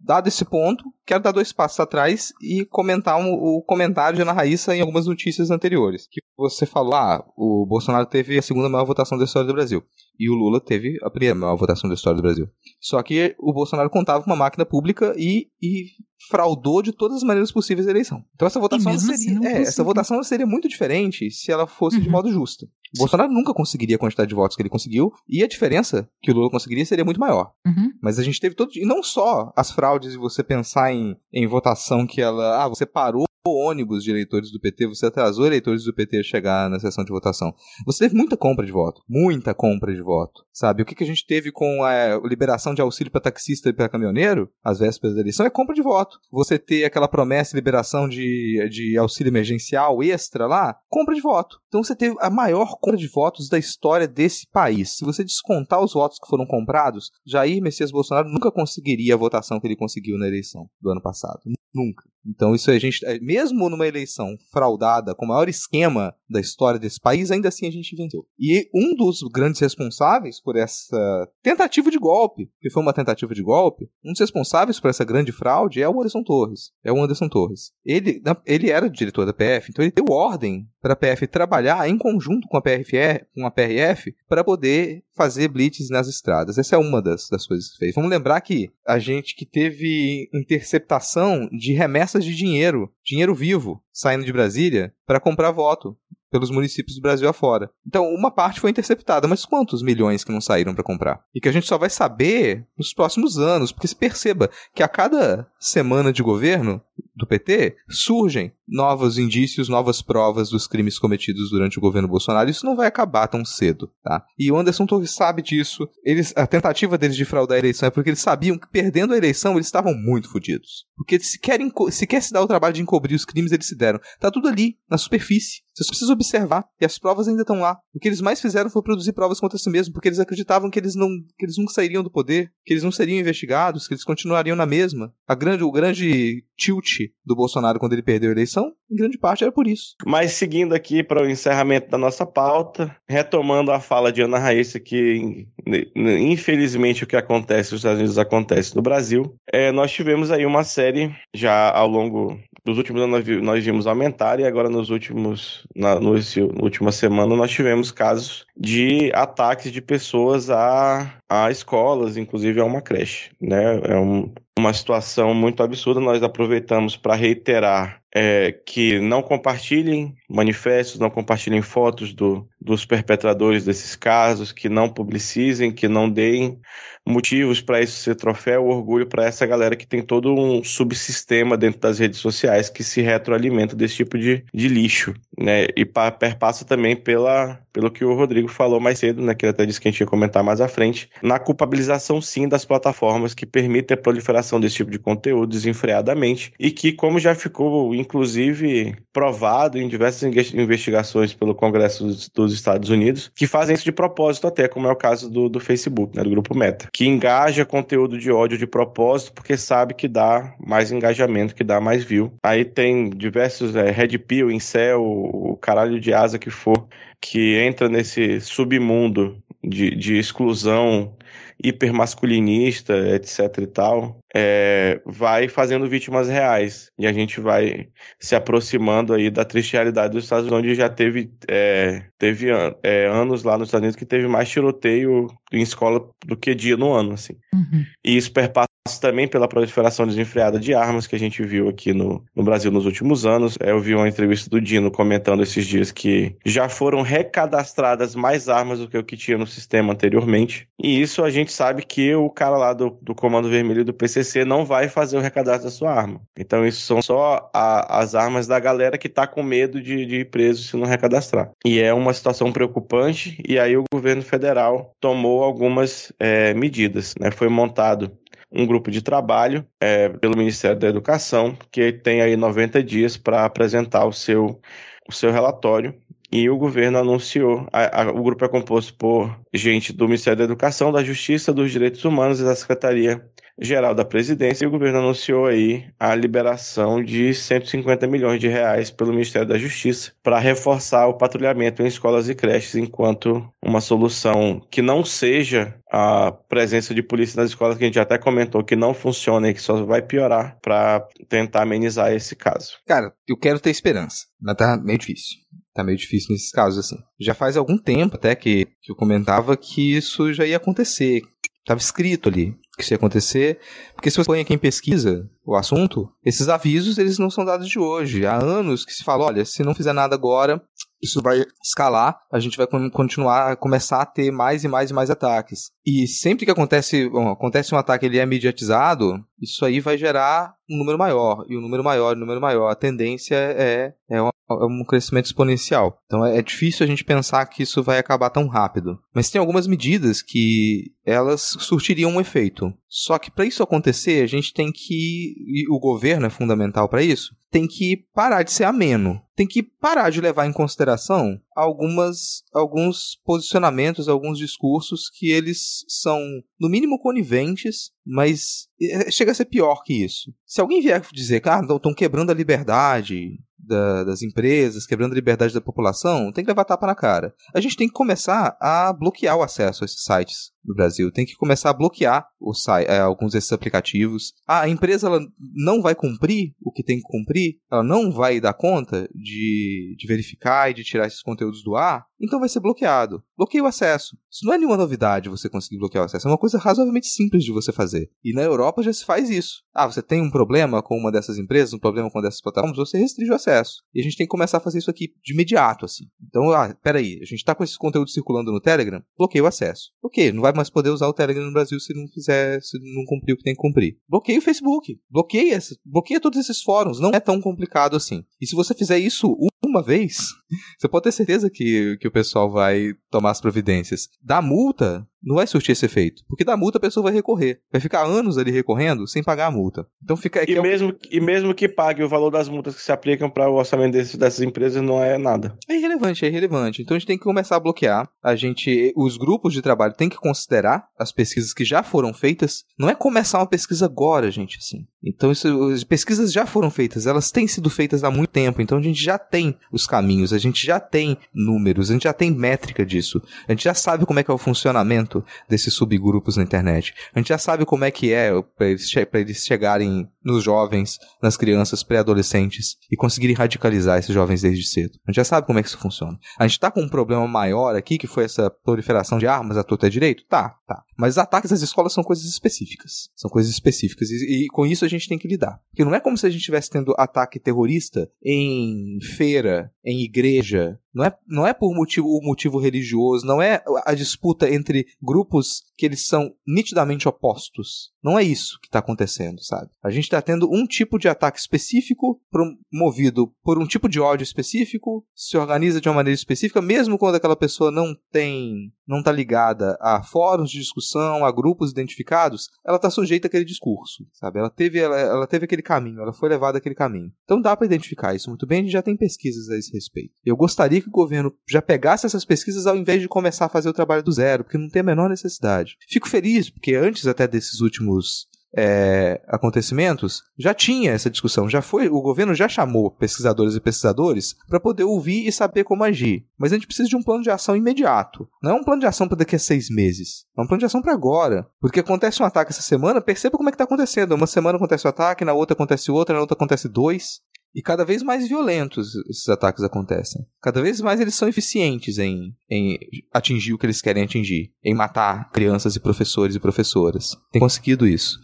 dado 0.00 0.28
esse 0.28 0.44
ponto, 0.44 0.84
quero 1.04 1.22
dar 1.22 1.32
dois 1.32 1.52
passos 1.52 1.80
atrás 1.80 2.32
e 2.42 2.64
comentar 2.66 3.18
um, 3.18 3.35
o 3.36 3.62
comentário 3.62 4.16
de 4.16 4.22
Ana 4.22 4.32
Raíssa 4.32 4.74
em 4.76 4.80
algumas 4.80 5.06
notícias 5.06 5.50
anteriores. 5.50 6.08
Que 6.10 6.20
você 6.36 6.66
falou, 6.66 6.94
ah, 6.94 7.24
o 7.36 7.66
Bolsonaro 7.66 8.06
teve 8.06 8.38
a 8.38 8.42
segunda 8.42 8.68
maior 8.68 8.84
votação 8.84 9.16
da 9.16 9.24
história 9.24 9.46
do 9.46 9.54
Brasil. 9.54 9.82
E 10.18 10.30
o 10.30 10.34
Lula 10.34 10.60
teve 10.60 10.98
a 11.02 11.10
primeira 11.10 11.34
maior 11.34 11.56
votação 11.56 11.88
da 11.88 11.94
história 11.94 12.16
do 12.16 12.22
Brasil. 12.22 12.48
Só 12.80 13.02
que 13.02 13.34
o 13.38 13.52
Bolsonaro 13.52 13.90
contava 13.90 14.22
com 14.22 14.30
uma 14.30 14.36
máquina 14.36 14.64
pública 14.64 15.14
e, 15.16 15.48
e 15.62 15.86
fraudou 16.28 16.82
de 16.82 16.92
todas 16.92 17.18
as 17.18 17.22
maneiras 17.22 17.52
possíveis 17.52 17.86
a 17.86 17.90
eleição. 17.90 18.24
Então 18.34 18.46
essa 18.46 18.58
votação 18.58 18.98
seria, 18.98 19.14
assim, 19.14 19.46
é, 19.46 19.62
essa 19.62 19.84
votação 19.84 20.22
seria 20.22 20.46
muito 20.46 20.68
diferente 20.68 21.30
se 21.30 21.52
ela 21.52 21.66
fosse 21.66 21.98
uhum. 21.98 22.02
de 22.02 22.08
modo 22.08 22.32
justo. 22.32 22.66
O 22.96 22.98
Bolsonaro 22.98 23.32
nunca 23.32 23.52
conseguiria 23.52 23.96
a 23.96 23.98
quantidade 23.98 24.28
de 24.28 24.34
votos 24.34 24.56
que 24.56 24.62
ele 24.62 24.68
conseguiu 24.68 25.12
e 25.28 25.42
a 25.42 25.46
diferença 25.46 26.08
que 26.22 26.30
o 26.30 26.34
Lula 26.34 26.50
conseguiria 26.50 26.84
seria 26.84 27.04
muito 27.04 27.20
maior. 27.20 27.52
Uhum. 27.66 27.92
Mas 28.02 28.18
a 28.18 28.22
gente 28.22 28.40
teve 28.40 28.54
todo 28.54 28.70
e 28.74 28.86
não 28.86 29.02
só 29.02 29.52
as 29.56 29.70
fraudes 29.70 30.14
e 30.14 30.18
você 30.18 30.42
pensar 30.42 30.92
em, 30.92 31.16
em 31.32 31.46
votação 31.46 32.06
que 32.06 32.20
ela, 32.20 32.64
ah, 32.64 32.68
você 32.68 32.86
parou 32.86 33.25
ônibus 33.50 34.02
de 34.02 34.10
eleitores 34.10 34.50
do 34.50 34.60
PT, 34.60 34.86
você 34.86 35.06
atrasou 35.06 35.46
eleitores 35.46 35.84
do 35.84 35.94
PT 35.94 36.18
a 36.18 36.22
chegar 36.22 36.70
na 36.70 36.78
sessão 36.78 37.04
de 37.04 37.10
votação. 37.10 37.52
Você 37.84 38.04
teve 38.04 38.16
muita 38.16 38.36
compra 38.36 38.64
de 38.64 38.72
voto, 38.72 39.02
muita 39.08 39.54
compra 39.54 39.94
de 39.94 40.02
voto, 40.02 40.44
sabe? 40.52 40.82
O 40.82 40.86
que, 40.86 40.94
que 40.94 41.04
a 41.04 41.06
gente 41.06 41.26
teve 41.26 41.50
com 41.52 41.82
a 41.82 42.20
liberação 42.24 42.74
de 42.74 42.80
auxílio 42.80 43.10
para 43.10 43.20
taxista 43.20 43.68
e 43.68 43.72
para 43.72 43.88
caminhoneiro, 43.88 44.50
às 44.64 44.78
vésperas 44.78 45.14
da 45.14 45.20
eleição, 45.20 45.46
é 45.46 45.50
compra 45.50 45.74
de 45.74 45.82
voto. 45.82 46.18
Você 46.30 46.58
ter 46.58 46.84
aquela 46.84 47.08
promessa 47.08 47.50
de 47.50 47.56
liberação 47.56 48.08
de, 48.08 48.68
de 48.70 48.96
auxílio 48.96 49.30
emergencial 49.30 50.02
extra 50.02 50.46
lá, 50.46 50.76
compra 50.88 51.14
de 51.14 51.20
voto. 51.20 51.58
Então 51.68 51.82
você 51.82 51.94
teve 51.94 52.16
a 52.20 52.30
maior 52.30 52.76
compra 52.80 52.96
de 52.96 53.08
votos 53.08 53.48
da 53.48 53.58
história 53.58 54.08
desse 54.08 54.48
país. 54.50 54.96
Se 54.96 55.04
você 55.04 55.22
descontar 55.22 55.82
os 55.82 55.92
votos 55.92 56.18
que 56.18 56.28
foram 56.28 56.46
comprados, 56.46 57.10
Jair 57.26 57.62
Messias 57.62 57.90
Bolsonaro 57.90 58.28
nunca 58.28 58.50
conseguiria 58.50 59.14
a 59.14 59.18
votação 59.18 59.60
que 59.60 59.66
ele 59.66 59.76
conseguiu 59.76 60.18
na 60.18 60.26
eleição 60.26 60.68
do 60.80 60.90
ano 60.90 61.02
passado. 61.02 61.40
Nunca. 61.76 62.04
Então 62.26 62.54
isso 62.54 62.70
a 62.70 62.78
gente, 62.78 63.04
é, 63.04 63.20
mesmo 63.20 63.68
numa 63.70 63.86
eleição 63.86 64.36
fraudada, 64.50 65.14
com 65.14 65.24
o 65.24 65.28
maior 65.28 65.48
esquema 65.48 66.14
da 66.28 66.40
história 66.40 66.80
desse 66.80 67.00
país, 67.00 67.30
ainda 67.30 67.48
assim 67.48 67.66
a 67.66 67.70
gente 67.70 67.94
venceu. 67.94 68.26
E 68.38 68.68
um 68.74 68.94
dos 68.96 69.20
grandes 69.32 69.60
responsáveis 69.60 70.40
por 70.40 70.56
essa 70.56 71.28
tentativa 71.42 71.90
de 71.90 71.98
golpe, 71.98 72.50
que 72.60 72.70
foi 72.70 72.82
uma 72.82 72.92
tentativa 72.92 73.32
de 73.32 73.42
golpe, 73.42 73.88
um 74.04 74.10
dos 74.10 74.20
responsáveis 74.20 74.80
por 74.80 74.88
essa 74.90 75.04
grande 75.04 75.30
fraude 75.30 75.80
é 75.80 75.88
o 75.88 76.00
Anderson 76.00 76.22
Torres. 76.22 76.72
É 76.82 76.92
o 76.92 77.02
Anderson 77.02 77.28
Torres. 77.28 77.72
Ele, 77.84 78.20
ele 78.44 78.70
era 78.70 78.90
diretor 78.90 79.24
da 79.24 79.32
PF, 79.32 79.70
então 79.70 79.84
ele 79.84 79.92
deu 79.92 80.06
ordem 80.10 80.68
a 80.92 80.96
PF 80.96 81.26
trabalhar 81.26 81.88
em 81.88 81.96
conjunto 81.96 82.48
com 82.48 82.56
a 82.56 82.62
PRF, 82.62 83.24
com 83.34 83.46
a 83.46 83.50
PRF 83.50 84.14
para 84.28 84.44
poder 84.44 85.02
fazer 85.14 85.48
blitz 85.48 85.88
nas 85.90 86.08
estradas. 86.08 86.58
Essa 86.58 86.76
é 86.76 86.78
uma 86.78 87.02
das, 87.02 87.28
das 87.28 87.46
coisas 87.46 87.70
que 87.70 87.78
fez. 87.78 87.94
Vamos 87.94 88.10
lembrar 88.10 88.40
que 88.40 88.70
a 88.86 88.98
gente 88.98 89.34
que 89.34 89.46
teve 89.46 90.28
interceptação 90.32 91.48
de 91.50 91.72
remessas 91.72 92.24
de 92.24 92.34
dinheiro, 92.34 92.92
dinheiro 93.04 93.34
vivo, 93.34 93.82
saindo 93.92 94.24
de 94.24 94.32
Brasília 94.32 94.92
para 95.06 95.20
comprar 95.20 95.50
voto 95.50 95.96
pelos 96.36 96.50
municípios 96.50 96.96
do 96.96 97.00
Brasil 97.00 97.26
afora. 97.28 97.70
Então, 97.86 98.04
uma 98.12 98.30
parte 98.30 98.60
foi 98.60 98.70
interceptada, 98.70 99.26
mas 99.26 99.46
quantos 99.46 99.82
milhões 99.82 100.22
que 100.22 100.30
não 100.30 100.40
saíram 100.40 100.74
para 100.74 100.84
comprar? 100.84 101.20
E 101.34 101.40
que 101.40 101.48
a 101.48 101.52
gente 101.52 101.66
só 101.66 101.78
vai 101.78 101.88
saber 101.88 102.66
nos 102.78 102.92
próximos 102.92 103.38
anos, 103.38 103.72
porque 103.72 103.88
se 103.88 103.96
perceba 103.96 104.50
que 104.74 104.82
a 104.82 104.88
cada 104.88 105.50
semana 105.58 106.12
de 106.12 106.22
governo 106.22 106.82
do 107.14 107.26
PT 107.26 107.76
surgem 107.88 108.52
novos 108.68 109.16
indícios, 109.16 109.68
novas 109.68 110.02
provas 110.02 110.50
dos 110.50 110.66
crimes 110.66 110.98
cometidos 110.98 111.50
durante 111.50 111.78
o 111.78 111.80
governo 111.80 112.08
Bolsonaro. 112.08 112.50
Isso 112.50 112.66
não 112.66 112.76
vai 112.76 112.86
acabar 112.86 113.26
tão 113.28 113.44
cedo, 113.44 113.90
tá? 114.02 114.22
E 114.38 114.52
o 114.52 114.56
Anderson 114.56 114.86
Torres 114.86 115.14
sabe 115.14 115.40
disso. 115.40 115.88
Eles, 116.04 116.34
a 116.36 116.46
tentativa 116.46 116.98
deles 116.98 117.16
de 117.16 117.24
fraudar 117.24 117.56
a 117.56 117.58
eleição 117.58 117.86
é 117.86 117.90
porque 117.90 118.10
eles 118.10 118.20
sabiam 118.20 118.58
que 118.58 118.68
perdendo 118.68 119.14
a 119.14 119.16
eleição 119.16 119.54
eles 119.54 119.66
estavam 119.66 119.94
muito 119.94 120.28
fodidos. 120.28 120.86
Porque 120.96 121.18
se 121.18 121.38
querem, 121.38 121.72
se 121.90 122.06
quer 122.06 122.22
se 122.22 122.32
dar 122.32 122.42
o 122.42 122.46
trabalho 122.46 122.74
de 122.74 122.82
encobrir 122.82 123.14
os 123.14 123.24
crimes, 123.24 123.52
eles 123.52 123.66
se 123.66 123.76
deram. 123.76 124.00
Tá 124.20 124.30
tudo 124.30 124.48
ali, 124.48 124.76
na 124.90 124.98
superfície. 124.98 125.65
Você 125.76 125.84
só 125.84 125.90
precisa 125.90 126.12
observar. 126.12 126.64
E 126.80 126.86
as 126.86 126.98
provas 126.98 127.28
ainda 127.28 127.42
estão 127.42 127.60
lá. 127.60 127.78
O 127.94 127.98
que 127.98 128.08
eles 128.08 128.22
mais 128.22 128.40
fizeram 128.40 128.70
foi 128.70 128.82
produzir 128.82 129.12
provas 129.12 129.38
contra 129.38 129.58
si 129.58 129.68
mesmos, 129.68 129.92
porque 129.92 130.08
eles 130.08 130.18
acreditavam 130.18 130.70
que 130.70 130.78
eles 130.78 130.94
não, 130.94 131.08
que 131.38 131.44
eles 131.44 131.58
nunca 131.58 131.74
sairiam 131.74 132.02
do 132.02 132.10
poder, 132.10 132.50
que 132.64 132.72
eles 132.72 132.82
não 132.82 132.90
seriam 132.90 133.20
investigados, 133.20 133.86
que 133.86 133.92
eles 133.92 134.04
continuariam 134.04 134.56
na 134.56 134.64
mesma. 134.64 135.12
A 135.28 135.34
grande, 135.34 135.62
o 135.62 135.70
grande 135.70 136.44
tilt 136.56 137.10
do 137.24 137.36
Bolsonaro 137.36 137.78
quando 137.78 137.92
ele 137.92 138.02
perdeu 138.02 138.30
a 138.30 138.32
eleição, 138.32 138.72
em 138.90 138.96
grande 138.96 139.18
parte 139.18 139.44
era 139.44 139.52
por 139.52 139.66
isso. 139.66 139.94
Mas 140.06 140.32
seguindo 140.32 140.74
aqui 140.74 141.02
para 141.02 141.22
o 141.22 141.28
encerramento 141.28 141.90
da 141.90 141.98
nossa 141.98 142.24
pauta, 142.24 142.96
retomando 143.06 143.70
a 143.70 143.80
fala 143.80 144.10
de 144.10 144.22
Ana 144.22 144.38
Raíssa, 144.38 144.80
que 144.80 145.46
infelizmente 145.94 147.04
o 147.04 147.06
que 147.06 147.16
acontece 147.16 147.72
nos 147.72 147.80
Estados 147.80 147.98
Unidos 147.98 148.18
acontece 148.18 148.76
no 148.76 148.82
Brasil. 148.82 149.34
É, 149.52 149.72
nós 149.72 149.90
tivemos 149.92 150.30
aí 150.30 150.46
uma 150.46 150.64
série 150.64 151.14
já 151.34 151.70
ao 151.70 151.88
longo 151.88 152.38
dos 152.64 152.78
últimos 152.78 153.02
anos 153.02 153.24
nós, 153.42 153.64
vimos 153.64 153.86
aumentar 153.86 154.40
e 154.40 154.44
agora 154.44 154.68
nos 154.68 154.90
últimos 154.90 155.64
na, 155.74 156.00
no, 156.00 156.14
na 156.14 156.62
última 156.62 156.90
semana 156.90 157.36
nós 157.36 157.50
tivemos 157.50 157.92
casos 157.92 158.44
de 158.56 159.12
ataques 159.14 159.70
de 159.70 159.80
pessoas 159.80 160.50
a, 160.50 161.14
a 161.28 161.48
escolas, 161.50 162.16
inclusive 162.16 162.60
a 162.60 162.64
uma 162.64 162.82
creche, 162.82 163.30
né? 163.40 163.80
É 163.84 163.96
um, 163.96 164.32
uma 164.58 164.72
situação 164.72 165.34
muito 165.34 165.62
absurda. 165.62 166.00
Nós 166.00 166.22
aproveitamos 166.22 166.96
para 166.96 167.14
reiterar 167.14 168.00
é, 168.14 168.52
que 168.52 168.98
não 168.98 169.22
compartilhem 169.22 170.14
manifestos, 170.28 170.98
não 170.98 171.10
compartilhem 171.10 171.60
fotos 171.60 172.14
do, 172.14 172.48
dos 172.60 172.86
perpetradores 172.86 173.64
desses 173.64 173.94
casos, 173.94 174.52
que 174.52 174.68
não 174.68 174.88
publicizem, 174.88 175.70
que 175.70 175.86
não 175.86 176.08
deem 176.08 176.58
motivos 177.06 177.60
para 177.60 177.80
isso 177.80 177.98
ser 177.98 178.16
troféu, 178.16 178.66
orgulho 178.66 179.06
para 179.06 179.24
essa 179.24 179.46
galera 179.46 179.76
que 179.76 179.86
tem 179.86 180.02
todo 180.02 180.34
um 180.34 180.64
subsistema 180.64 181.56
dentro 181.56 181.80
das 181.80 182.00
redes 182.00 182.18
sociais 182.18 182.68
que 182.68 182.82
se 182.82 183.00
retroalimenta 183.00 183.76
desse 183.76 183.96
tipo 183.96 184.18
de, 184.18 184.44
de 184.52 184.68
lixo, 184.68 185.14
né? 185.38 185.68
E 185.76 185.84
pa, 185.84 186.10
perpassa 186.10 186.64
também 186.64 186.96
pela, 186.96 187.60
pelo 187.72 187.90
que 187.90 188.04
o 188.04 188.14
Rodrigo 188.14 188.48
falou 188.48 188.80
mais 188.80 188.98
cedo, 188.98 189.22
né? 189.22 189.34
Que 189.34 189.46
ele 189.46 189.50
até 189.50 189.64
disse 189.64 189.80
que 189.80 189.86
a 189.86 189.90
gente 189.90 190.00
ia 190.00 190.06
comentar 190.06 190.42
mais 190.42 190.60
à 190.60 190.66
frente, 190.66 191.08
na 191.22 191.38
culpabilização 191.38 192.20
sim 192.20 192.48
das 192.48 192.64
plataformas 192.64 193.34
que 193.34 193.46
permitem 193.46 193.94
a 193.94 194.00
proliferação 194.00 194.58
desse 194.58 194.76
tipo 194.76 194.90
de 194.90 194.98
conteúdo 194.98 195.46
desenfreadamente 195.46 196.52
e 196.58 196.72
que, 196.72 196.92
como 196.92 197.20
já 197.20 197.34
ficou 197.34 197.94
inclusive 197.94 198.96
provado 199.12 199.78
em 199.78 199.88
diversas 199.88 200.22
investigações 200.52 201.32
pelo 201.32 201.54
Congresso 201.54 202.04
dos 202.34 202.52
Estados 202.52 202.90
Unidos, 202.90 203.30
que 203.34 203.46
fazem 203.46 203.74
isso 203.74 203.84
de 203.84 203.92
propósito 203.92 204.48
até, 204.48 204.66
como 204.66 204.88
é 204.88 204.90
o 204.90 204.96
caso 204.96 205.30
do, 205.30 205.48
do 205.48 205.60
Facebook, 205.60 206.16
né? 206.16 206.24
Do 206.24 206.30
grupo 206.30 206.56
Meta 206.56 206.88
que 206.96 207.06
engaja 207.06 207.66
conteúdo 207.66 208.16
de 208.16 208.32
ódio 208.32 208.56
de 208.56 208.66
propósito, 208.66 209.34
porque 209.34 209.54
sabe 209.58 209.92
que 209.92 210.08
dá 210.08 210.54
mais 210.58 210.90
engajamento, 210.90 211.54
que 211.54 211.62
dá 211.62 211.78
mais 211.78 212.02
view. 212.02 212.32
Aí 212.42 212.64
tem 212.64 213.10
diversos, 213.10 213.76
é, 213.76 213.90
Red 213.90 214.16
Pill, 214.16 214.50
Incel, 214.50 215.04
o 215.04 215.58
caralho 215.58 216.00
de 216.00 216.14
asa 216.14 216.38
que 216.38 216.48
for, 216.48 216.88
que 217.20 217.58
entra 217.58 217.86
nesse 217.86 218.40
submundo 218.40 219.36
de, 219.62 219.94
de 219.94 220.16
exclusão 220.16 221.14
hipermasculinista, 221.62 222.94
etc 223.14 223.58
e 223.58 223.66
tal, 223.66 224.18
é, 224.38 225.00
vai 225.06 225.48
fazendo 225.48 225.88
vítimas 225.88 226.28
reais. 226.28 226.90
E 226.98 227.06
a 227.06 227.12
gente 227.12 227.40
vai 227.40 227.88
se 228.20 228.36
aproximando 228.36 229.14
aí 229.14 229.30
da 229.30 229.46
triste 229.46 229.72
realidade 229.72 230.12
dos 230.12 230.24
Estados 230.24 230.44
Unidos, 230.44 230.58
onde 230.58 230.74
já 230.74 230.90
teve, 230.90 231.30
é, 231.48 232.02
teve 232.18 232.48
é, 232.82 233.06
anos 233.06 233.44
lá 233.44 233.56
nos 233.56 233.68
Estados 233.68 233.84
Unidos 233.84 233.96
que 233.96 234.04
teve 234.04 234.28
mais 234.28 234.50
tiroteio 234.50 235.28
em 235.50 235.62
escola 235.62 236.06
do 236.26 236.36
que 236.36 236.54
dia 236.54 236.76
no 236.76 236.92
ano, 236.92 237.14
assim. 237.14 237.34
Uhum. 237.54 237.84
E 238.04 238.14
isso 238.14 238.30
perpassa 238.30 238.66
também 239.00 239.26
pela 239.26 239.48
proliferação 239.48 240.06
desenfreada 240.06 240.60
de 240.60 240.74
armas 240.74 241.06
que 241.06 241.16
a 241.16 241.18
gente 241.18 241.42
viu 241.42 241.68
aqui 241.68 241.92
no, 241.92 242.22
no 242.34 242.44
Brasil 242.44 242.70
nos 242.70 242.84
últimos 242.84 243.24
anos. 243.24 243.56
É, 243.60 243.70
eu 243.70 243.80
vi 243.80 243.94
uma 243.94 244.08
entrevista 244.08 244.50
do 244.50 244.60
Dino 244.60 244.90
comentando 244.90 245.42
esses 245.42 245.66
dias 245.66 245.90
que 245.90 246.36
já 246.44 246.68
foram 246.68 247.00
recadastradas 247.00 248.14
mais 248.14 248.48
armas 248.48 248.80
do 248.80 248.88
que 248.88 248.98
o 248.98 249.04
que 249.04 249.16
tinha 249.16 249.38
no 249.38 249.46
sistema 249.46 249.92
anteriormente. 249.92 250.68
E 250.78 251.00
isso 251.00 251.24
a 251.24 251.30
gente 251.30 251.52
sabe 251.52 251.82
que 251.84 252.14
o 252.14 252.28
cara 252.28 252.58
lá 252.58 252.72
do, 252.74 252.98
do 253.00 253.14
Comando 253.14 253.48
Vermelho 253.48 253.84
do 253.84 253.94
PCC 253.94 254.25
não 254.44 254.64
vai 254.64 254.88
fazer 254.88 255.16
o 255.16 255.20
recadastro 255.20 255.64
da 255.64 255.70
sua 255.70 255.92
arma. 255.92 256.20
Então 256.38 256.66
isso 256.66 256.80
são 256.80 257.00
só 257.02 257.50
a, 257.52 258.00
as 258.00 258.14
armas 258.14 258.46
da 258.46 258.58
galera 258.58 258.98
que 258.98 259.06
está 259.06 259.26
com 259.26 259.42
medo 259.42 259.80
de, 259.80 260.06
de 260.06 260.16
ir 260.16 260.30
preso 260.30 260.62
se 260.62 260.76
não 260.76 260.86
recadastrar. 260.86 261.50
E 261.64 261.80
é 261.80 261.92
uma 261.92 262.12
situação 262.12 262.52
preocupante 262.52 263.42
e 263.46 263.58
aí 263.58 263.76
o 263.76 263.84
governo 263.92 264.22
federal 264.22 264.92
tomou 265.00 265.42
algumas 265.42 266.12
é, 266.18 266.54
medidas. 266.54 267.14
Né? 267.20 267.30
Foi 267.30 267.48
montado 267.48 268.10
um 268.50 268.66
grupo 268.66 268.90
de 268.90 269.02
trabalho 269.02 269.66
é, 269.80 270.08
pelo 270.08 270.36
Ministério 270.36 270.78
da 270.78 270.88
Educação, 270.88 271.56
que 271.70 271.92
tem 271.92 272.22
aí 272.22 272.36
90 272.36 272.82
dias 272.82 273.16
para 273.16 273.44
apresentar 273.44 274.06
o 274.06 274.12
seu, 274.12 274.60
o 275.08 275.12
seu 275.12 275.30
relatório. 275.30 275.94
E 276.30 276.50
o 276.50 276.56
governo 276.56 276.98
anunciou, 276.98 277.68
a, 277.72 278.02
a, 278.02 278.10
o 278.10 278.22
grupo 278.22 278.44
é 278.44 278.48
composto 278.48 278.94
por 278.94 279.38
gente 279.54 279.92
do 279.92 280.06
Ministério 280.06 280.38
da 280.38 280.44
Educação, 280.44 280.90
da 280.90 281.04
Justiça, 281.04 281.52
dos 281.52 281.70
Direitos 281.70 282.04
Humanos 282.04 282.40
e 282.40 282.44
da 282.44 282.54
Secretaria 282.56 283.24
geral 283.58 283.94
da 283.94 284.04
presidência 284.04 284.64
e 284.64 284.68
o 284.68 284.70
governo 284.70 284.98
anunciou 284.98 285.46
aí 285.46 285.86
a 285.98 286.14
liberação 286.14 287.02
de 287.02 287.32
150 287.32 288.06
milhões 288.06 288.40
de 288.40 288.48
reais 288.48 288.90
pelo 288.90 289.12
Ministério 289.12 289.48
da 289.48 289.58
Justiça 289.58 290.12
para 290.22 290.38
reforçar 290.38 291.06
o 291.06 291.14
patrulhamento 291.14 291.82
em 291.82 291.86
escolas 291.86 292.28
e 292.28 292.34
creches 292.34 292.74
enquanto 292.74 293.48
uma 293.64 293.80
solução 293.80 294.60
que 294.70 294.82
não 294.82 295.04
seja 295.04 295.74
a 295.90 296.32
presença 296.32 296.94
de 296.94 297.02
polícia 297.02 297.40
nas 297.40 297.50
escolas 297.50 297.78
que 297.78 297.84
a 297.84 297.86
gente 297.86 297.98
até 297.98 298.18
comentou 298.18 298.64
que 298.64 298.76
não 298.76 298.92
funciona 298.92 299.48
e 299.48 299.54
que 299.54 299.62
só 299.62 299.84
vai 299.84 300.02
piorar 300.02 300.58
para 300.60 301.06
tentar 301.28 301.62
amenizar 301.62 302.12
esse 302.12 302.36
caso. 302.36 302.72
Cara, 302.86 303.12
eu 303.26 303.36
quero 303.38 303.60
ter 303.60 303.70
esperança, 303.70 304.26
mas 304.40 304.56
tá 304.56 304.76
meio 304.76 304.98
difícil. 304.98 305.36
Tá 305.74 305.84
meio 305.84 305.98
difícil 305.98 306.32
nesses 306.32 306.50
casos, 306.50 306.86
assim. 306.86 306.96
Já 307.20 307.34
faz 307.34 307.56
algum 307.56 307.76
tempo 307.76 308.16
até 308.16 308.34
que, 308.34 308.66
que 308.80 308.90
eu 308.90 308.96
comentava 308.96 309.56
que 309.56 309.94
isso 309.94 310.32
já 310.32 310.46
ia 310.46 310.56
acontecer. 310.56 311.20
Tava 311.66 311.80
escrito 311.80 312.28
ali 312.28 312.54
que 312.76 312.92
ia 312.92 312.96
acontecer, 312.96 313.58
porque 313.94 314.10
se 314.10 314.16
você 314.16 314.26
põe 314.26 314.44
quem 314.44 314.58
pesquisa 314.58 315.28
o 315.44 315.56
assunto, 315.56 316.10
esses 316.24 316.48
avisos 316.48 316.98
eles 316.98 317.18
não 317.18 317.30
são 317.30 317.44
dados 317.44 317.68
de 317.68 317.78
hoje. 317.78 318.26
Há 318.26 318.36
anos 318.36 318.84
que 318.84 318.92
se 318.92 319.02
fala, 319.02 319.24
olha, 319.24 319.44
se 319.44 319.62
não 319.62 319.74
fizer 319.74 319.92
nada 319.92 320.14
agora, 320.14 320.62
isso 321.02 321.20
vai 321.22 321.44
escalar, 321.62 322.18
a 322.32 322.38
gente 322.38 322.56
vai 322.56 322.66
continuar 322.90 323.56
começar 323.56 324.02
a 324.02 324.06
ter 324.06 324.30
mais 324.30 324.64
e 324.64 324.68
mais 324.68 324.90
e 324.90 324.94
mais 324.94 325.10
ataques. 325.10 325.70
E 325.84 326.06
sempre 326.06 326.44
que 326.44 326.50
acontece, 326.50 327.08
bom, 327.08 327.28
acontece 327.30 327.74
um 327.74 327.78
ataque 327.78 328.06
ele 328.06 328.18
é 328.18 328.26
mediatizado, 328.26 329.24
isso 329.40 329.64
aí 329.64 329.80
vai 329.80 329.98
gerar 329.98 330.54
um 330.68 330.78
número 330.78 330.98
maior, 330.98 331.44
e 331.48 331.56
um 331.56 331.60
número 331.60 331.84
maior, 331.84 332.16
um 332.16 332.20
número 332.20 332.40
maior. 332.40 332.68
A 332.68 332.74
tendência 332.74 333.36
é, 333.36 333.94
é, 334.10 334.20
um, 334.22 334.28
é 334.50 334.64
um 334.64 334.84
crescimento 334.84 335.26
exponencial. 335.26 335.98
Então 336.06 336.24
é, 336.24 336.38
é 336.38 336.42
difícil 336.42 336.84
a 336.84 336.86
gente 336.86 337.04
pensar 337.04 337.46
que 337.46 337.62
isso 337.62 337.82
vai 337.82 337.98
acabar 337.98 338.30
tão 338.30 338.48
rápido. 338.48 338.98
Mas 339.14 339.30
tem 339.30 339.38
algumas 339.38 339.66
medidas 339.66 340.22
que 340.22 340.92
elas 341.04 341.56
surtiriam 341.60 342.10
um 342.10 342.20
efeito. 342.20 342.72
Só 342.88 343.18
que 343.18 343.30
para 343.30 343.44
isso 343.44 343.62
acontecer, 343.62 344.22
a 344.22 344.26
gente 344.26 344.52
tem 344.52 344.72
que. 344.72 345.34
E 345.46 345.66
o 345.70 345.78
governo 345.78 346.26
é 346.26 346.30
fundamental 346.30 346.88
para 346.88 347.02
isso 347.02 347.34
tem 347.56 347.66
que 347.66 348.04
parar 348.12 348.42
de 348.42 348.52
ser 348.52 348.64
ameno. 348.64 349.18
Tem 349.34 349.46
que 349.46 349.62
parar 349.62 350.10
de 350.10 350.20
levar 350.20 350.46
em 350.46 350.52
consideração 350.52 351.40
algumas, 351.54 352.42
alguns 352.52 353.18
posicionamentos, 353.24 354.10
alguns 354.10 354.36
discursos 354.36 355.08
que 355.08 355.30
eles 355.30 355.82
são, 355.88 356.20
no 356.60 356.68
mínimo, 356.68 356.98
coniventes, 356.98 357.92
mas 358.04 358.68
é, 358.78 359.10
chega 359.10 359.32
a 359.32 359.34
ser 359.34 359.46
pior 359.46 359.82
que 359.84 360.04
isso. 360.04 360.34
Se 360.44 360.60
alguém 360.60 360.82
vier 360.82 361.00
dizer 361.14 361.40
que 361.40 361.48
ah, 361.48 361.62
estão 361.66 361.94
quebrando 361.94 362.28
a 362.28 362.34
liberdade, 362.34 363.38
da, 363.66 364.04
das 364.04 364.22
empresas, 364.22 364.86
quebrando 364.86 365.12
a 365.12 365.16
liberdade 365.16 365.54
da 365.54 365.60
população, 365.60 366.32
tem 366.32 366.44
que 366.44 366.50
levar 366.50 366.64
tapa 366.64 366.86
na 366.86 366.94
cara. 366.94 367.34
A 367.54 367.60
gente 367.60 367.76
tem 367.76 367.88
que 367.88 367.94
começar 367.94 368.56
a 368.60 368.92
bloquear 368.92 369.36
o 369.36 369.42
acesso 369.42 369.84
a 369.84 369.86
esses 369.86 370.02
sites 370.02 370.56
no 370.66 370.74
Brasil. 370.74 371.10
Tem 371.12 371.24
que 371.24 371.36
começar 371.36 371.70
a 371.70 371.74
bloquear 371.74 372.26
os, 372.40 372.66
é, 372.68 372.98
alguns 372.98 373.32
desses 373.32 373.52
aplicativos. 373.52 374.34
Ah, 374.46 374.62
a 374.62 374.68
empresa 374.68 375.06
ela 375.06 375.20
não 375.54 375.80
vai 375.80 375.94
cumprir 375.94 376.54
o 376.60 376.72
que 376.72 376.82
tem 376.82 376.96
que 376.96 377.04
cumprir, 377.04 377.58
ela 377.70 377.82
não 377.82 378.10
vai 378.10 378.40
dar 378.40 378.54
conta 378.54 379.08
de, 379.14 379.94
de 379.96 380.06
verificar 380.06 380.70
e 380.70 380.74
de 380.74 380.84
tirar 380.84 381.06
esses 381.06 381.22
conteúdos 381.22 381.62
do 381.62 381.76
ar, 381.76 382.04
então 382.20 382.40
vai 382.40 382.48
ser 382.48 382.60
bloqueado. 382.60 383.22
Bloqueia 383.36 383.62
o 383.62 383.66
acesso. 383.66 384.16
Isso 384.30 384.44
não 384.44 384.54
é 384.54 384.58
nenhuma 384.58 384.76
novidade 384.76 385.28
você 385.28 385.48
conseguir 385.48 385.78
bloquear 385.78 386.02
o 386.02 386.06
acesso, 386.06 386.26
é 386.26 386.30
uma 386.30 386.38
coisa 386.38 386.58
razoavelmente 386.58 387.06
simples 387.06 387.44
de 387.44 387.52
você 387.52 387.72
fazer. 387.72 388.10
E 388.24 388.32
na 388.32 388.42
Europa 388.42 388.82
já 388.82 388.92
se 388.92 389.04
faz 389.04 389.30
isso. 389.30 389.62
Ah, 389.74 389.86
você 389.86 390.02
tem 390.02 390.20
um 390.20 390.30
problema 390.30 390.82
com 390.82 390.96
uma 390.96 391.12
dessas 391.12 391.38
empresas, 391.38 391.72
um 391.72 391.78
problema 391.78 392.10
com 392.10 392.18
uma 392.18 392.24
dessas 392.24 392.40
plataformas, 392.40 392.76
você 392.76 392.98
restringe 392.98 393.30
o 393.30 393.34
acesso. 393.34 393.55
E 393.94 394.00
a 394.00 394.02
gente 394.02 394.16
tem 394.16 394.26
que 394.26 394.30
começar 394.30 394.58
a 394.58 394.60
fazer 394.60 394.78
isso 394.78 394.90
aqui 394.90 395.12
de 395.24 395.32
imediato, 395.32 395.84
assim. 395.84 396.04
Então, 396.28 396.50
ah, 396.50 396.74
peraí, 396.82 397.18
a 397.22 397.24
gente 397.24 397.44
tá 397.44 397.54
com 397.54 397.64
esses 397.64 397.76
conteúdos 397.76 398.12
circulando 398.12 398.52
no 398.52 398.60
Telegram, 398.60 399.02
bloqueia 399.16 399.44
o 399.44 399.46
acesso. 399.46 399.90
Ok, 400.02 400.32
não 400.32 400.42
vai 400.42 400.52
mais 400.52 400.70
poder 400.70 400.90
usar 400.90 401.08
o 401.08 401.12
Telegram 401.12 401.44
no 401.44 401.52
Brasil 401.52 401.78
se 401.80 401.94
não 401.94 402.08
fizer, 402.08 402.60
se 402.62 402.78
não 402.78 403.04
cumprir 403.06 403.34
o 403.34 403.36
que 403.36 403.44
tem 403.44 403.54
que 403.54 403.60
cumprir. 403.60 403.98
Bloqueia 404.08 404.38
o 404.38 404.42
Facebook. 404.42 404.98
Bloqueia, 405.10 405.58
bloqueia 405.84 406.20
todos 406.20 406.38
esses 406.38 406.62
fóruns. 406.62 407.00
Não 407.00 407.10
é 407.10 407.20
tão 407.20 407.40
complicado 407.40 407.96
assim. 407.96 408.24
E 408.40 408.46
se 408.46 408.54
você 408.54 408.74
fizer 408.74 408.98
isso 408.98 409.36
uma 409.64 409.82
vez, 409.82 410.28
você 410.78 410.88
pode 410.88 411.04
ter 411.04 411.12
certeza 411.12 411.50
que, 411.50 411.96
que 412.00 412.08
o 412.08 412.12
pessoal 412.12 412.50
vai 412.50 412.94
tomar 413.10 413.30
as 413.30 413.40
providências. 413.40 414.08
Da 414.22 414.40
multa, 414.40 415.06
não 415.26 415.34
vai 415.34 415.46
surtir 415.46 415.72
esse 415.72 415.84
efeito. 415.84 416.22
Porque 416.28 416.44
da 416.44 416.56
multa 416.56 416.78
a 416.78 416.80
pessoa 416.80 417.04
vai 417.04 417.12
recorrer. 417.12 417.60
Vai 417.72 417.80
ficar 417.80 418.04
anos 418.04 418.38
ali 418.38 418.52
recorrendo 418.52 419.06
sem 419.08 419.22
pagar 419.22 419.46
a 419.46 419.50
multa. 419.50 419.86
Então 420.02 420.16
fica. 420.16 420.48
E, 420.48 420.54
é 420.54 420.62
mesmo, 420.62 420.90
o... 420.90 420.94
e 421.10 421.20
mesmo 421.20 421.52
que 421.52 421.68
pague 421.68 422.04
o 422.04 422.08
valor 422.08 422.30
das 422.30 422.48
multas 422.48 422.76
que 422.76 422.82
se 422.82 422.92
aplicam 422.92 423.28
para 423.28 423.50
o 423.50 423.56
orçamento 423.56 423.92
desse, 423.92 424.16
dessas 424.16 424.40
empresas, 424.40 424.80
não 424.80 425.02
é 425.02 425.18
nada. 425.18 425.58
É 425.68 425.76
irrelevante, 425.76 426.24
é 426.24 426.28
irrelevante. 426.28 426.82
Então 426.82 426.96
a 426.96 426.98
gente 426.98 427.08
tem 427.08 427.18
que 427.18 427.24
começar 427.24 427.56
a 427.56 427.60
bloquear. 427.60 428.08
A 428.22 428.36
gente. 428.36 428.92
Os 428.96 429.16
grupos 429.16 429.52
de 429.52 429.60
trabalho 429.60 429.94
têm 429.94 430.08
que 430.08 430.16
considerar 430.16 430.86
as 430.98 431.10
pesquisas 431.10 431.52
que 431.52 431.64
já 431.64 431.82
foram 431.82 432.14
feitas. 432.14 432.64
Não 432.78 432.88
é 432.88 432.94
começar 432.94 433.38
uma 433.38 433.48
pesquisa 433.48 433.86
agora, 433.86 434.30
gente, 434.30 434.58
assim. 434.58 434.86
Então, 435.06 435.30
isso, 435.30 435.46
as 435.70 435.84
pesquisas 435.84 436.32
já 436.32 436.44
foram 436.44 436.68
feitas, 436.68 437.06
elas 437.06 437.30
têm 437.30 437.46
sido 437.46 437.70
feitas 437.70 438.02
há 438.02 438.10
muito 438.10 438.30
tempo, 438.30 438.60
então 438.60 438.78
a 438.78 438.82
gente 438.82 439.00
já 439.00 439.16
tem 439.16 439.56
os 439.70 439.86
caminhos, 439.86 440.32
a 440.32 440.38
gente 440.38 440.66
já 440.66 440.80
tem 440.80 441.16
números, 441.32 441.90
a 441.90 441.92
gente 441.92 442.02
já 442.02 442.12
tem 442.12 442.30
métrica 442.32 442.84
disso, 442.84 443.22
a 443.46 443.52
gente 443.52 443.62
já 443.62 443.74
sabe 443.74 444.04
como 444.04 444.18
é 444.18 444.24
que 444.24 444.30
é 444.32 444.34
o 444.34 444.38
funcionamento 444.38 445.15
desses 445.48 445.74
subgrupos 445.74 446.36
na 446.36 446.42
internet. 446.42 446.94
A 447.14 447.18
gente 447.18 447.28
já 447.28 447.38
sabe 447.38 447.64
como 447.64 447.84
é 447.84 447.90
que 447.90 448.12
é 448.12 448.30
para 448.56 448.68
eles, 448.68 448.90
eles 449.14 449.44
chegarem 449.44 450.08
nos 450.24 450.42
jovens, 450.42 450.98
nas 451.22 451.36
crianças, 451.36 451.82
pré-adolescentes 451.82 452.76
e 452.90 452.96
conseguirem 452.96 453.36
radicalizar 453.36 453.98
esses 453.98 454.14
jovens 454.14 454.42
desde 454.42 454.66
cedo. 454.66 454.98
A 455.06 455.10
gente 455.10 455.16
já 455.16 455.24
sabe 455.24 455.46
como 455.46 455.58
é 455.58 455.62
que 455.62 455.68
isso 455.68 455.78
funciona. 455.78 456.18
A 456.38 456.46
gente 456.46 456.60
tá 456.60 456.70
com 456.70 456.82
um 456.82 456.88
problema 456.88 457.26
maior 457.28 457.76
aqui, 457.76 457.98
que 457.98 458.06
foi 458.06 458.24
essa 458.24 458.50
proliferação 458.50 459.18
de 459.18 459.26
armas 459.26 459.56
a 459.56 459.62
torta 459.62 459.88
direito? 459.88 460.24
Tá, 460.28 460.56
tá. 460.66 460.82
Mas 460.96 461.18
ataques 461.18 461.52
às 461.52 461.62
escolas 461.62 461.92
são 461.92 462.02
coisas 462.02 462.24
específicas. 462.24 463.10
São 463.14 463.30
coisas 463.30 463.52
específicas. 463.52 464.10
E, 464.10 464.44
e, 464.44 464.46
com 464.48 464.66
isso 464.66 464.84
a 464.84 464.88
gente 464.88 465.08
tem 465.08 465.18
que 465.18 465.28
lidar. 465.28 465.60
Porque 465.70 465.84
não 465.84 465.94
é 465.94 466.00
como 466.00 466.16
se 466.16 466.26
a 466.26 466.30
gente 466.30 466.40
estivesse 466.40 466.70
tendo 466.70 466.94
ataque 466.98 467.38
terrorista 467.38 468.10
em 468.22 468.98
feira, 469.16 469.70
em 469.84 470.02
igreja. 470.02 470.78
Não 470.96 471.04
é, 471.04 471.14
não 471.28 471.46
é 471.46 471.52
por 471.52 471.74
motivo, 471.74 472.08
o 472.08 472.24
motivo 472.24 472.58
religioso, 472.58 473.26
não 473.26 473.42
é 473.42 473.62
a 473.84 473.92
disputa 473.92 474.50
entre 474.50 474.86
grupos 475.02 475.62
que 475.76 475.84
eles 475.84 476.06
são 476.06 476.32
nitidamente 476.46 477.06
opostos. 477.06 477.92
Não 478.02 478.18
é 478.18 478.22
isso 478.22 478.58
que 478.62 478.68
está 478.68 478.78
acontecendo, 478.78 479.42
sabe? 479.42 479.68
A 479.82 479.90
gente 479.90 480.04
está 480.04 480.22
tendo 480.22 480.48
um 480.50 480.64
tipo 480.64 480.98
de 480.98 481.06
ataque 481.06 481.38
específico 481.38 482.18
promovido 482.30 483.30
por 483.42 483.58
um 483.58 483.66
tipo 483.66 483.90
de 483.90 484.00
ódio 484.00 484.24
específico, 484.24 485.04
se 485.14 485.36
organiza 485.36 485.82
de 485.82 485.88
uma 485.88 485.96
maneira 485.96 486.14
específica, 486.14 486.62
mesmo 486.62 486.96
quando 486.96 487.16
aquela 487.16 487.36
pessoa 487.36 487.70
não 487.70 487.94
tem, 488.10 488.72
não 488.86 489.00
está 489.00 489.12
ligada 489.12 489.76
a 489.80 490.02
fóruns 490.02 490.50
de 490.50 490.60
discussão, 490.60 491.26
a 491.26 491.32
grupos 491.32 491.72
identificados, 491.72 492.48
ela 492.64 492.76
está 492.76 492.88
sujeita 492.88 493.26
àquele 493.26 493.44
discurso, 493.44 494.06
sabe? 494.14 494.38
Ela 494.38 494.48
teve, 494.48 494.78
ela, 494.78 494.98
ela 494.98 495.26
teve 495.26 495.44
aquele 495.44 495.62
caminho, 495.62 496.00
ela 496.00 496.12
foi 496.14 496.30
levada 496.30 496.56
àquele 496.56 496.74
caminho. 496.74 497.12
Então 497.24 497.42
dá 497.42 497.54
para 497.54 497.66
identificar 497.66 498.14
isso 498.14 498.30
muito 498.30 498.46
bem, 498.46 498.60
a 498.60 498.62
gente 498.62 498.72
já 498.72 498.82
tem 498.82 498.96
pesquisas 498.96 499.50
a 499.50 499.58
esse 499.58 499.70
respeito. 499.72 500.14
Eu 500.24 500.36
gostaria 500.36 500.80
que 500.86 500.98
o 500.98 501.02
governo 501.02 501.32
já 501.48 501.60
pegasse 501.60 502.06
essas 502.06 502.24
pesquisas 502.24 502.66
ao 502.66 502.76
invés 502.76 503.00
de 503.00 503.08
começar 503.08 503.46
a 503.46 503.50
fazer 503.50 503.68
o 503.68 503.74
trabalho 503.74 504.02
do 504.02 504.12
zero, 504.12 504.44
porque 504.44 504.58
não 504.58 504.68
tem 504.68 504.80
a 504.80 504.84
menor 504.84 505.08
necessidade. 505.08 505.76
Fico 505.88 506.08
feliz, 506.08 506.48
porque 506.48 506.74
antes 506.74 507.06
até 507.06 507.26
desses 507.26 507.60
últimos 507.60 508.28
é, 508.56 509.20
acontecimentos, 509.28 510.22
já 510.38 510.54
tinha 510.54 510.92
essa 510.92 511.10
discussão, 511.10 511.48
já 511.48 511.60
foi, 511.60 511.88
o 511.88 512.00
governo 512.00 512.34
já 512.34 512.48
chamou 512.48 512.90
pesquisadores 512.90 513.54
e 513.54 513.60
pesquisadores 513.60 514.34
para 514.48 514.58
poder 514.58 514.84
ouvir 514.84 515.26
e 515.26 515.32
saber 515.32 515.64
como 515.64 515.84
agir. 515.84 516.26
Mas 516.38 516.52
a 516.52 516.54
gente 516.54 516.66
precisa 516.66 516.88
de 516.88 516.96
um 516.96 517.02
plano 517.02 517.22
de 517.22 517.30
ação 517.30 517.54
imediato. 517.54 518.26
Não 518.42 518.52
é 518.52 518.54
um 518.54 518.64
plano 518.64 518.80
de 518.80 518.86
ação 518.86 519.06
para 519.06 519.18
daqui 519.18 519.36
a 519.36 519.38
seis 519.38 519.68
meses. 519.68 520.24
É 520.36 520.40
um 520.40 520.46
plano 520.46 520.60
de 520.60 520.66
ação 520.66 520.80
para 520.80 520.94
agora. 520.94 521.46
Porque 521.60 521.80
acontece 521.80 522.22
um 522.22 522.26
ataque 522.26 522.50
essa 522.50 522.62
semana, 522.62 523.00
perceba 523.00 523.36
como 523.36 523.48
é 523.48 523.52
que 523.52 523.56
está 523.56 523.64
acontecendo. 523.64 524.14
Uma 524.14 524.26
semana 524.26 524.56
acontece 524.56 524.86
o 524.86 524.88
um 524.88 524.90
ataque, 524.90 525.24
na 525.24 525.34
outra 525.34 525.54
acontece 525.54 525.90
outra, 525.90 526.14
na 526.14 526.20
outra 526.20 526.34
acontece 526.34 526.68
dois. 526.68 527.20
E 527.56 527.62
cada 527.62 527.86
vez 527.86 528.02
mais 528.02 528.28
violentos 528.28 528.94
esses 529.08 529.26
ataques 529.30 529.64
acontecem. 529.64 530.26
Cada 530.42 530.60
vez 530.60 530.78
mais 530.78 531.00
eles 531.00 531.14
são 531.14 531.26
eficientes 531.26 531.96
em, 531.96 532.36
em 532.50 532.78
atingir 533.10 533.54
o 533.54 533.58
que 533.58 533.64
eles 533.64 533.80
querem 533.80 534.02
atingir, 534.02 534.52
em 534.62 534.74
matar 534.74 535.30
crianças 535.30 535.74
e 535.74 535.80
professores 535.80 536.36
e 536.36 536.40
professoras. 536.40 537.16
Tem 537.32 537.40
conseguido 537.40 537.88
isso. 537.88 538.18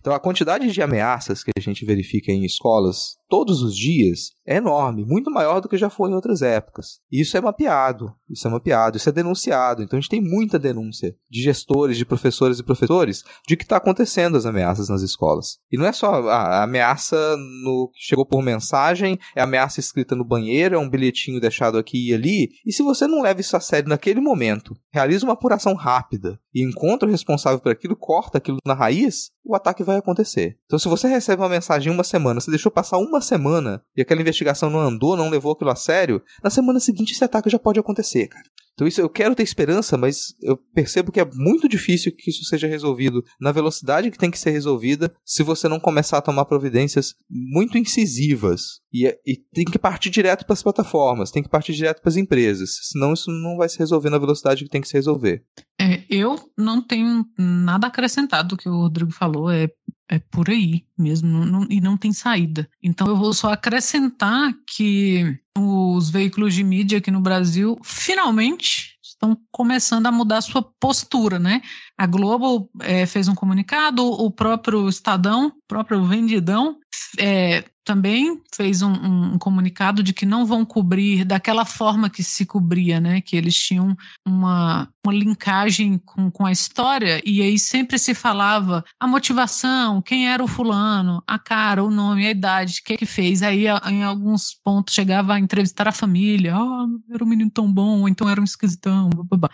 Então 0.00 0.12
a 0.12 0.20
quantidade 0.20 0.70
de 0.70 0.82
ameaças 0.82 1.42
que 1.42 1.50
a 1.56 1.60
gente 1.62 1.82
verifica 1.86 2.30
em 2.30 2.44
escolas 2.44 3.16
todos 3.34 3.62
os 3.62 3.76
dias 3.76 4.30
é 4.46 4.58
enorme, 4.58 5.04
muito 5.04 5.28
maior 5.28 5.58
do 5.58 5.68
que 5.68 5.76
já 5.76 5.90
foi 5.90 6.08
em 6.08 6.14
outras 6.14 6.40
épocas. 6.40 7.00
Isso 7.10 7.36
é 7.36 7.40
mapeado, 7.40 8.14
isso 8.30 8.46
é 8.46 8.50
mapeado, 8.50 8.96
isso 8.96 9.08
é 9.08 9.12
denunciado. 9.12 9.82
Então 9.82 9.98
a 9.98 10.00
gente 10.00 10.10
tem 10.10 10.20
muita 10.20 10.56
denúncia 10.56 11.16
de 11.28 11.42
gestores, 11.42 11.96
de 11.96 12.04
professores 12.04 12.60
e 12.60 12.62
professores 12.62 13.24
de 13.48 13.56
que 13.56 13.64
está 13.64 13.78
acontecendo 13.78 14.36
as 14.36 14.46
ameaças 14.46 14.88
nas 14.88 15.02
escolas. 15.02 15.58
E 15.72 15.76
não 15.76 15.84
é 15.84 15.92
só 15.92 16.28
a 16.28 16.62
ameaça 16.62 17.36
no 17.64 17.90
que 17.92 18.04
chegou 18.04 18.24
por 18.24 18.40
mensagem, 18.40 19.18
é 19.34 19.42
ameaça 19.42 19.80
escrita 19.80 20.14
no 20.14 20.24
banheiro, 20.24 20.76
é 20.76 20.78
um 20.78 20.88
bilhetinho 20.88 21.40
deixado 21.40 21.76
aqui 21.76 22.10
e 22.10 22.14
ali. 22.14 22.50
E 22.64 22.72
se 22.72 22.84
você 22.84 23.08
não 23.08 23.20
leva 23.20 23.40
isso 23.40 23.56
a 23.56 23.60
sério 23.60 23.88
naquele 23.88 24.20
momento, 24.20 24.76
realiza 24.92 25.26
uma 25.26 25.32
apuração 25.32 25.74
rápida 25.74 26.38
e 26.54 26.62
encontra 26.62 27.08
o 27.08 27.10
responsável 27.10 27.58
por 27.58 27.72
aquilo, 27.72 27.96
corta 27.96 28.38
aquilo 28.38 28.58
na 28.64 28.74
raiz, 28.74 29.32
o 29.44 29.56
ataque 29.56 29.82
vai 29.82 29.96
acontecer. 29.96 30.56
Então, 30.66 30.78
se 30.78 30.88
você 30.88 31.08
recebe 31.08 31.42
uma 31.42 31.48
mensagem 31.48 31.90
em 31.90 31.94
uma 31.94 32.04
semana, 32.04 32.40
você 32.40 32.50
deixou 32.50 32.70
passar 32.70 32.98
uma 32.98 33.20
semana 33.24 33.82
e 33.96 34.02
aquela 34.02 34.20
investigação 34.20 34.70
não 34.70 34.80
andou, 34.80 35.16
não 35.16 35.28
levou 35.28 35.52
aquilo 35.52 35.70
a 35.70 35.76
sério, 35.76 36.22
na 36.42 36.50
semana 36.50 36.78
seguinte 36.78 37.12
esse 37.12 37.24
ataque 37.24 37.50
já 37.50 37.58
pode 37.58 37.80
acontecer, 37.80 38.28
cara. 38.28 38.44
Então 38.74 38.88
isso 38.88 39.00
eu 39.00 39.08
quero 39.08 39.34
ter 39.34 39.44
esperança, 39.44 39.96
mas 39.96 40.34
eu 40.42 40.56
percebo 40.74 41.12
que 41.12 41.20
é 41.20 41.30
muito 41.32 41.68
difícil 41.68 42.12
que 42.14 42.30
isso 42.30 42.44
seja 42.44 42.66
resolvido 42.66 43.22
na 43.40 43.52
velocidade 43.52 44.10
que 44.10 44.18
tem 44.18 44.30
que 44.30 44.38
ser 44.38 44.50
resolvida 44.50 45.14
se 45.24 45.42
você 45.42 45.68
não 45.68 45.78
começar 45.78 46.18
a 46.18 46.22
tomar 46.22 46.44
providências 46.44 47.14
muito 47.30 47.78
incisivas. 47.78 48.80
E, 48.92 49.06
é, 49.06 49.16
e 49.24 49.36
tem 49.52 49.64
que 49.64 49.78
partir 49.78 50.10
direto 50.10 50.44
para 50.44 50.52
as 50.52 50.62
plataformas, 50.62 51.30
tem 51.30 51.42
que 51.42 51.48
partir 51.48 51.72
direto 51.72 52.00
para 52.00 52.08
as 52.08 52.16
empresas, 52.16 52.78
senão 52.90 53.12
isso 53.12 53.30
não 53.30 53.56
vai 53.56 53.68
se 53.68 53.78
resolver 53.78 54.10
na 54.10 54.18
velocidade 54.18 54.64
que 54.64 54.70
tem 54.70 54.80
que 54.80 54.88
se 54.88 54.94
resolver. 54.94 55.44
É, 55.80 56.04
eu 56.08 56.36
não 56.56 56.82
tenho 56.82 57.24
nada 57.38 57.86
acrescentado 57.86 58.50
do 58.50 58.56
que 58.56 58.68
o 58.68 58.82
Rodrigo 58.82 59.12
falou, 59.12 59.50
é, 59.50 59.68
é 60.08 60.18
por 60.18 60.50
aí 60.50 60.84
mesmo, 60.98 61.44
não, 61.44 61.66
e 61.68 61.80
não 61.80 61.96
tem 61.96 62.12
saída. 62.12 62.68
Então 62.82 63.06
eu 63.06 63.16
vou 63.16 63.32
só 63.32 63.52
acrescentar 63.52 64.52
que 64.66 65.38
os 65.56 66.10
veículos 66.10 66.54
de 66.54 66.64
mídia 66.64 66.98
aqui 66.98 67.10
no 67.10 67.20
Brasil 67.20 67.78
finalmente 67.82 68.98
estão 69.02 69.38
começando 69.50 70.06
a 70.06 70.12
mudar 70.12 70.40
sua 70.40 70.62
postura, 70.78 71.38
né? 71.38 71.62
A 71.96 72.06
Globo 72.06 72.68
é, 72.80 73.06
fez 73.06 73.28
um 73.28 73.34
comunicado, 73.34 74.04
o 74.04 74.30
próprio 74.30 74.88
Estadão, 74.88 75.52
próprio 75.66 76.04
Vendidão, 76.04 76.78
é, 77.18 77.64
também 77.84 78.40
fez 78.54 78.80
um, 78.82 78.92
um, 78.92 79.38
comunicado 79.38 80.02
de 80.02 80.12
que 80.12 80.24
não 80.24 80.46
vão 80.46 80.64
cobrir 80.64 81.24
daquela 81.24 81.64
forma 81.64 82.08
que 82.08 82.22
se 82.22 82.46
cobria, 82.46 82.98
né? 82.98 83.20
Que 83.20 83.36
eles 83.36 83.54
tinham 83.54 83.94
uma, 84.26 84.88
uma 85.04 85.12
linkagem 85.12 85.98
com, 85.98 86.30
com 86.30 86.46
a 86.46 86.52
história, 86.52 87.20
e 87.24 87.42
aí 87.42 87.58
sempre 87.58 87.98
se 87.98 88.14
falava 88.14 88.84
a 88.98 89.06
motivação, 89.06 90.00
quem 90.00 90.28
era 90.28 90.42
o 90.42 90.48
fulano, 90.48 91.22
a 91.26 91.38
cara, 91.38 91.84
o 91.84 91.90
nome, 91.90 92.26
a 92.26 92.30
idade, 92.30 92.80
o 92.80 92.84
que 92.84 92.96
que 92.96 93.06
fez. 93.06 93.42
Aí 93.42 93.66
em 93.66 94.02
alguns 94.02 94.54
pontos 94.54 94.94
chegava 94.94 95.34
a 95.34 95.40
entrevistar 95.40 95.86
a 95.86 95.92
família, 95.92 96.56
oh, 96.58 96.86
era 97.12 97.22
um 97.22 97.28
menino 97.28 97.50
tão 97.50 97.70
bom, 97.70 98.00
ou 98.00 98.08
então 98.08 98.28
era 98.28 98.40
um 98.40 98.44
esquisitão, 98.44 99.10
blá, 99.10 99.24
blá, 99.24 99.38
blá. 99.38 99.50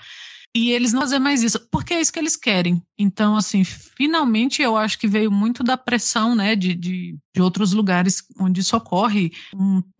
E 0.54 0.72
eles 0.72 0.92
não 0.92 1.02
fazem 1.02 1.20
mais 1.20 1.42
isso, 1.42 1.60
porque 1.70 1.94
é 1.94 2.00
isso 2.00 2.12
que 2.12 2.18
eles 2.18 2.34
querem. 2.34 2.82
Então, 2.98 3.36
assim, 3.36 3.62
finalmente 3.62 4.60
eu 4.60 4.76
acho 4.76 4.98
que 4.98 5.06
veio 5.06 5.30
muito 5.30 5.62
da 5.62 5.76
pressão, 5.76 6.34
né, 6.34 6.56
de, 6.56 6.74
de, 6.74 7.16
de 7.34 7.40
outros 7.40 7.72
lugares 7.72 8.24
onde 8.38 8.60
isso 8.60 8.76
ocorre. 8.76 9.32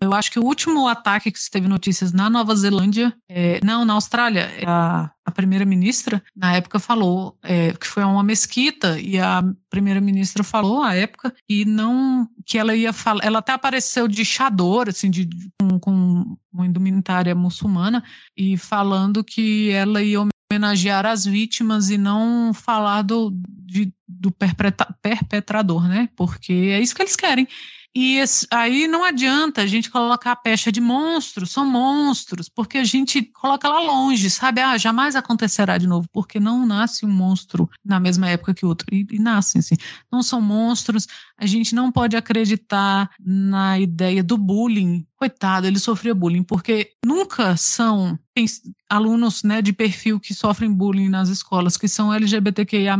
Eu 0.01 0.12
acho 0.12 0.30
que 0.30 0.40
o 0.40 0.44
último 0.44 0.88
ataque 0.88 1.30
que 1.30 1.38
se 1.38 1.51
teve 1.51 1.68
notícias 1.68 2.12
na 2.12 2.28
Nova 2.28 2.55
Zelândia, 2.57 3.14
é, 3.28 3.61
não, 3.64 3.84
na 3.84 3.92
Austrália, 3.94 4.51
a, 4.66 5.11
a 5.24 5.30
primeira-ministra, 5.30 6.20
na 6.34 6.57
época, 6.57 6.80
falou 6.80 7.38
é, 7.44 7.72
que 7.72 7.86
foi 7.86 8.03
uma 8.03 8.22
mesquita, 8.22 8.98
e 9.01 9.20
a 9.20 9.44
primeira-ministra 9.70 10.42
falou, 10.42 10.82
à 10.82 10.96
época, 10.96 11.32
e 11.48 11.64
não, 11.64 12.28
que 12.44 12.59
ela 12.59 12.74
ia 12.74 12.92
falar, 12.92 13.24
ela 13.24 13.38
até 13.38 13.53
apareceu 13.53 14.09
de 14.09 14.24
chador, 14.24 14.88
assim, 14.88 15.11
de, 15.11 15.28
com, 15.61 15.78
com 15.78 16.36
uma 16.53 16.66
indumentária 16.66 17.34
muçulmana, 17.36 18.03
e 18.36 18.57
falando 18.57 19.22
que 19.22 19.70
ela 19.70 20.03
ia 20.03 20.20
homenagear 20.51 21.07
as 21.07 21.24
vítimas 21.24 21.90
e 21.90 21.96
não 21.96 22.53
falar 22.53 23.03
do, 23.03 23.32
de, 23.48 23.92
do 24.07 24.32
perpetrador, 24.32 25.86
né? 25.86 26.09
Porque 26.16 26.53
é 26.53 26.80
isso 26.80 26.94
que 26.94 27.03
eles 27.03 27.14
querem. 27.14 27.46
E 27.92 28.18
esse, 28.18 28.46
aí 28.53 28.86
não 28.86 29.03
adianta 29.03 29.62
a 29.62 29.66
gente 29.66 29.90
colocar 29.90 30.32
a 30.32 30.36
pecha 30.36 30.70
de 30.70 30.80
monstros, 30.80 31.51
são 31.51 31.66
monstros, 31.66 32.48
porque 32.48 32.78
a 32.78 32.84
gente 32.84 33.22
coloca 33.22 33.68
lá 33.68 33.80
longe, 33.80 34.30
sabe? 34.30 34.61
Ah, 34.61 34.78
jamais 34.78 35.16
acontecerá 35.16 35.76
de 35.76 35.88
novo, 35.88 36.09
porque 36.12 36.38
não 36.38 36.64
nasce 36.64 37.05
um 37.05 37.11
monstro 37.11 37.68
na 37.84 37.98
mesma 37.98 38.28
época 38.28 38.55
que 38.55 38.64
outro. 38.64 38.86
E, 38.92 39.07
e 39.11 39.18
nascem, 39.18 39.59
assim. 39.59 39.74
Não 40.11 40.22
são 40.22 40.40
monstros, 40.40 41.09
a 41.36 41.46
gente 41.46 41.74
não 41.74 41.90
pode 41.90 42.16
acreditar 42.16 43.11
na 43.18 43.78
ideia 43.78 44.22
do 44.22 44.38
bullying. 44.38 45.05
Coitado, 45.20 45.66
ele 45.66 45.78
sofria 45.78 46.14
bullying, 46.14 46.42
porque 46.42 46.92
nunca 47.04 47.54
são 47.54 48.18
alunos 48.88 49.42
né, 49.42 49.60
de 49.60 49.70
perfil 49.70 50.18
que 50.18 50.32
sofrem 50.32 50.72
bullying 50.72 51.10
nas 51.10 51.28
escolas, 51.28 51.76
que 51.76 51.86
são 51.86 52.12
LGBTQIA, 52.12 52.96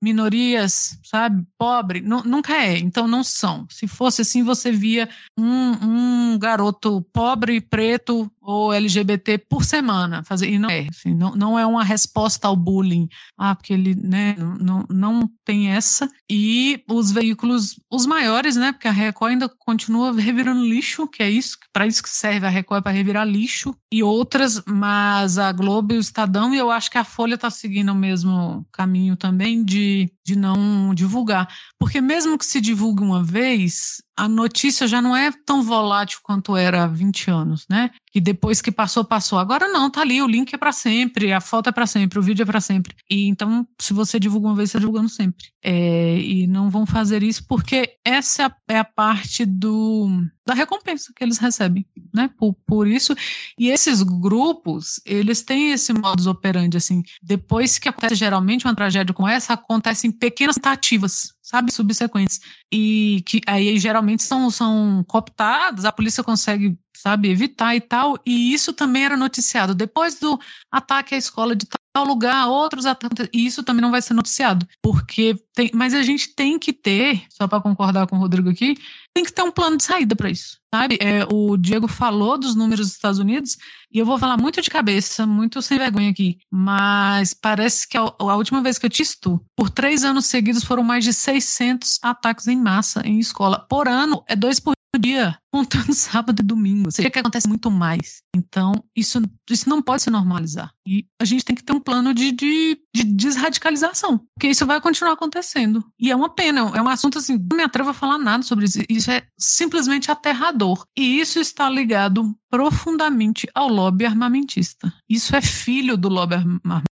minorias, 0.00 0.98
sabe, 1.02 1.44
pobre, 1.58 2.00
nunca 2.00 2.54
é, 2.54 2.78
então 2.78 3.08
não 3.08 3.24
são. 3.24 3.66
Se 3.70 3.88
fosse 3.88 4.22
assim, 4.22 4.42
você 4.42 4.70
via 4.70 5.08
um, 5.36 6.34
um 6.34 6.38
garoto 6.38 7.00
pobre, 7.12 7.60
preto 7.60 8.30
ou 8.50 8.72
LGBT 8.72 9.36
por 9.36 9.62
semana, 9.62 10.24
fazer, 10.24 10.48
e 10.48 10.58
não 10.58 10.70
é, 10.70 10.86
assim, 10.88 11.12
não, 11.14 11.36
não 11.36 11.58
é 11.58 11.66
uma 11.66 11.84
resposta 11.84 12.48
ao 12.48 12.56
bullying, 12.56 13.06
ah, 13.36 13.54
porque 13.54 13.74
ele, 13.74 13.94
né, 13.94 14.34
não, 14.38 14.86
não 14.88 15.30
tem 15.44 15.68
essa, 15.68 16.08
e 16.30 16.82
os 16.88 17.12
veículos, 17.12 17.78
os 17.90 18.06
maiores, 18.06 18.56
né, 18.56 18.72
porque 18.72 18.88
a 18.88 18.90
Record 18.90 19.32
ainda 19.32 19.50
continua 19.50 20.18
revirando 20.18 20.64
lixo, 20.64 21.06
que 21.06 21.22
é 21.22 21.28
isso, 21.28 21.58
para 21.74 21.86
isso 21.86 22.02
que 22.02 22.08
serve 22.08 22.46
a 22.46 22.48
Record, 22.48 22.78
é 22.78 22.82
para 22.84 22.92
revirar 22.92 23.28
lixo, 23.28 23.74
e 23.92 24.02
outras, 24.02 24.62
mas 24.66 25.36
a 25.36 25.52
Globo 25.52 25.92
e 25.92 25.98
o 25.98 26.00
Estadão, 26.00 26.54
e 26.54 26.58
eu 26.58 26.70
acho 26.70 26.90
que 26.90 26.96
a 26.96 27.04
Folha 27.04 27.34
está 27.34 27.50
seguindo 27.50 27.92
o 27.92 27.94
mesmo 27.94 28.66
caminho 28.72 29.14
também 29.14 29.62
de, 29.62 30.10
de 30.24 30.36
não 30.36 30.94
divulgar. 30.94 31.48
Porque 31.78 32.00
mesmo 32.00 32.38
que 32.38 32.46
se 32.46 32.60
divulgue 32.60 33.02
uma 33.02 33.22
vez, 33.22 34.02
a 34.18 34.28
notícia 34.28 34.86
já 34.86 35.00
não 35.00 35.16
é 35.16 35.30
tão 35.46 35.62
volátil 35.62 36.18
quanto 36.22 36.56
era 36.56 36.82
há 36.82 36.86
20 36.86 37.30
anos, 37.30 37.66
né? 37.70 37.90
De, 38.14 38.20
depois 38.38 38.62
que 38.62 38.70
passou, 38.70 39.04
passou. 39.04 39.36
Agora 39.36 39.66
não, 39.66 39.90
tá 39.90 40.00
ali, 40.00 40.22
o 40.22 40.26
link 40.28 40.54
é 40.54 40.56
para 40.56 40.70
sempre, 40.70 41.32
a 41.32 41.40
foto 41.40 41.68
é 41.68 41.72
para 41.72 41.86
sempre, 41.86 42.20
o 42.20 42.22
vídeo 42.22 42.44
é 42.44 42.46
para 42.46 42.60
sempre. 42.60 42.94
E 43.10 43.26
então, 43.26 43.66
se 43.80 43.92
você 43.92 44.18
divulga 44.20 44.46
uma 44.46 44.54
vez, 44.54 44.70
você 44.70 44.74
tá 44.74 44.78
divulgando 44.78 45.08
sempre. 45.08 45.46
É, 45.62 46.16
e 46.18 46.46
não 46.46 46.70
vão 46.70 46.86
fazer 46.86 47.22
isso 47.24 47.44
porque 47.48 47.96
essa 48.04 48.54
é 48.68 48.78
a, 48.78 48.84
parte 48.84 49.44
do 49.44 50.08
da 50.46 50.54
recompensa 50.54 51.12
que 51.14 51.22
eles 51.22 51.36
recebem, 51.36 51.84
né? 52.14 52.30
Por, 52.38 52.54
por 52.66 52.88
isso. 52.88 53.14
E 53.58 53.68
esses 53.68 54.02
grupos, 54.02 54.98
eles 55.04 55.42
têm 55.42 55.72
esse 55.72 55.92
modus 55.92 56.26
operandi, 56.26 56.76
assim. 56.76 57.02
Depois 57.22 57.78
que 57.78 57.88
acontece 57.88 58.14
geralmente 58.14 58.64
uma 58.64 58.74
tragédia 58.74 59.12
como 59.12 59.28
essa, 59.28 59.52
acontecem 59.52 60.10
pequenas 60.10 60.54
tentativas, 60.54 61.34
sabe? 61.42 61.70
Subsequentes. 61.70 62.40
E 62.72 63.22
que 63.26 63.42
aí 63.46 63.78
geralmente 63.78 64.22
são, 64.22 64.50
são 64.50 65.04
cooptadas, 65.06 65.84
a 65.84 65.92
polícia 65.92 66.24
consegue, 66.24 66.78
sabe, 67.00 67.30
evitar 67.30 67.74
e 67.74 67.80
tal. 67.80 68.18
E 68.26 68.52
isso 68.52 68.72
também 68.72 69.04
era 69.04 69.16
noticiado. 69.16 69.74
Depois 69.74 70.18
do 70.18 70.38
ataque 70.70 71.14
à 71.14 71.18
escola 71.18 71.54
de 71.54 71.66
tal 71.92 72.04
lugar, 72.04 72.46
outros 72.46 72.86
ataques, 72.86 73.28
e 73.32 73.46
isso 73.46 73.62
também 73.62 73.82
não 73.82 73.90
vai 73.90 74.02
ser 74.02 74.14
noticiado. 74.14 74.66
Porque 74.82 75.34
tem. 75.54 75.70
Mas 75.74 75.94
a 75.94 76.02
gente 76.02 76.34
tem 76.34 76.58
que 76.58 76.72
ter, 76.72 77.22
só 77.28 77.48
para 77.48 77.60
concordar 77.60 78.06
com 78.06 78.16
o 78.16 78.18
Rodrigo 78.18 78.50
aqui, 78.50 78.76
tem 79.14 79.24
que 79.24 79.32
ter 79.32 79.42
um 79.42 79.50
plano 79.50 79.76
de 79.76 79.82
saída 79.82 80.14
para 80.14 80.30
isso, 80.30 80.58
sabe? 80.72 80.98
É, 81.00 81.26
o 81.32 81.56
Diego 81.56 81.88
falou 81.88 82.38
dos 82.38 82.54
números 82.54 82.86
dos 82.86 82.94
Estados 82.94 83.18
Unidos 83.18 83.56
e 83.92 83.98
eu 83.98 84.06
vou 84.06 84.18
falar 84.18 84.36
muito 84.36 84.62
de 84.62 84.70
cabeça, 84.70 85.26
muito 85.26 85.60
sem 85.60 85.78
vergonha 85.78 86.10
aqui, 86.10 86.38
mas 86.50 87.34
parece 87.34 87.88
que 87.88 87.96
a, 87.96 88.02
a 88.02 88.36
última 88.36 88.62
vez 88.62 88.78
que 88.78 88.86
eu 88.86 88.90
tisto, 88.90 89.44
por 89.56 89.70
três 89.70 90.04
anos 90.04 90.26
seguidos 90.26 90.62
foram 90.62 90.84
mais 90.84 91.04
de 91.04 91.12
600 91.12 91.98
ataques 92.02 92.46
em 92.46 92.56
massa 92.56 93.02
em 93.04 93.18
escola. 93.18 93.66
Por 93.68 93.88
ano, 93.88 94.22
é 94.28 94.36
dois 94.36 94.60
por 94.60 94.77
dia, 94.96 95.36
contando 95.52 95.92
sábado 95.94 96.40
e 96.40 96.44
domingo. 96.44 96.90
Seja 96.90 97.10
que 97.10 97.18
acontece 97.18 97.48
muito 97.48 97.70
mais. 97.70 98.22
Então, 98.34 98.72
isso, 98.96 99.20
isso 99.50 99.68
não 99.68 99.82
pode 99.82 100.02
se 100.02 100.10
normalizar. 100.10 100.72
E 100.86 101.04
a 101.20 101.24
gente 101.24 101.44
tem 101.44 101.54
que 101.54 101.62
ter 101.62 101.72
um 101.72 101.80
plano 101.80 102.14
de, 102.14 102.32
de, 102.32 102.80
de 102.94 103.04
desradicalização, 103.04 104.18
porque 104.34 104.48
isso 104.48 104.64
vai 104.64 104.80
continuar 104.80 105.12
acontecendo. 105.12 105.84
E 105.98 106.10
é 106.10 106.16
uma 106.16 106.30
pena, 106.30 106.60
é 106.74 106.80
um 106.80 106.88
assunto 106.88 107.18
assim, 107.18 107.38
não 107.50 107.56
me 107.56 107.62
atrevo 107.62 107.90
a 107.90 107.94
falar 107.94 108.18
nada 108.18 108.42
sobre 108.42 108.64
isso. 108.64 108.78
Isso 108.88 109.10
é 109.10 109.26
simplesmente 109.36 110.10
aterrador. 110.10 110.84
E 110.96 111.20
isso 111.20 111.38
está 111.38 111.68
ligado 111.68 112.34
profundamente 112.50 113.46
ao 113.54 113.68
lobby 113.68 114.06
armamentista. 114.06 114.92
Isso 115.08 115.34
é 115.36 115.42
filho 115.42 115.96
do 115.96 116.08
lobby 116.08 116.36
armamentista. 116.36 116.88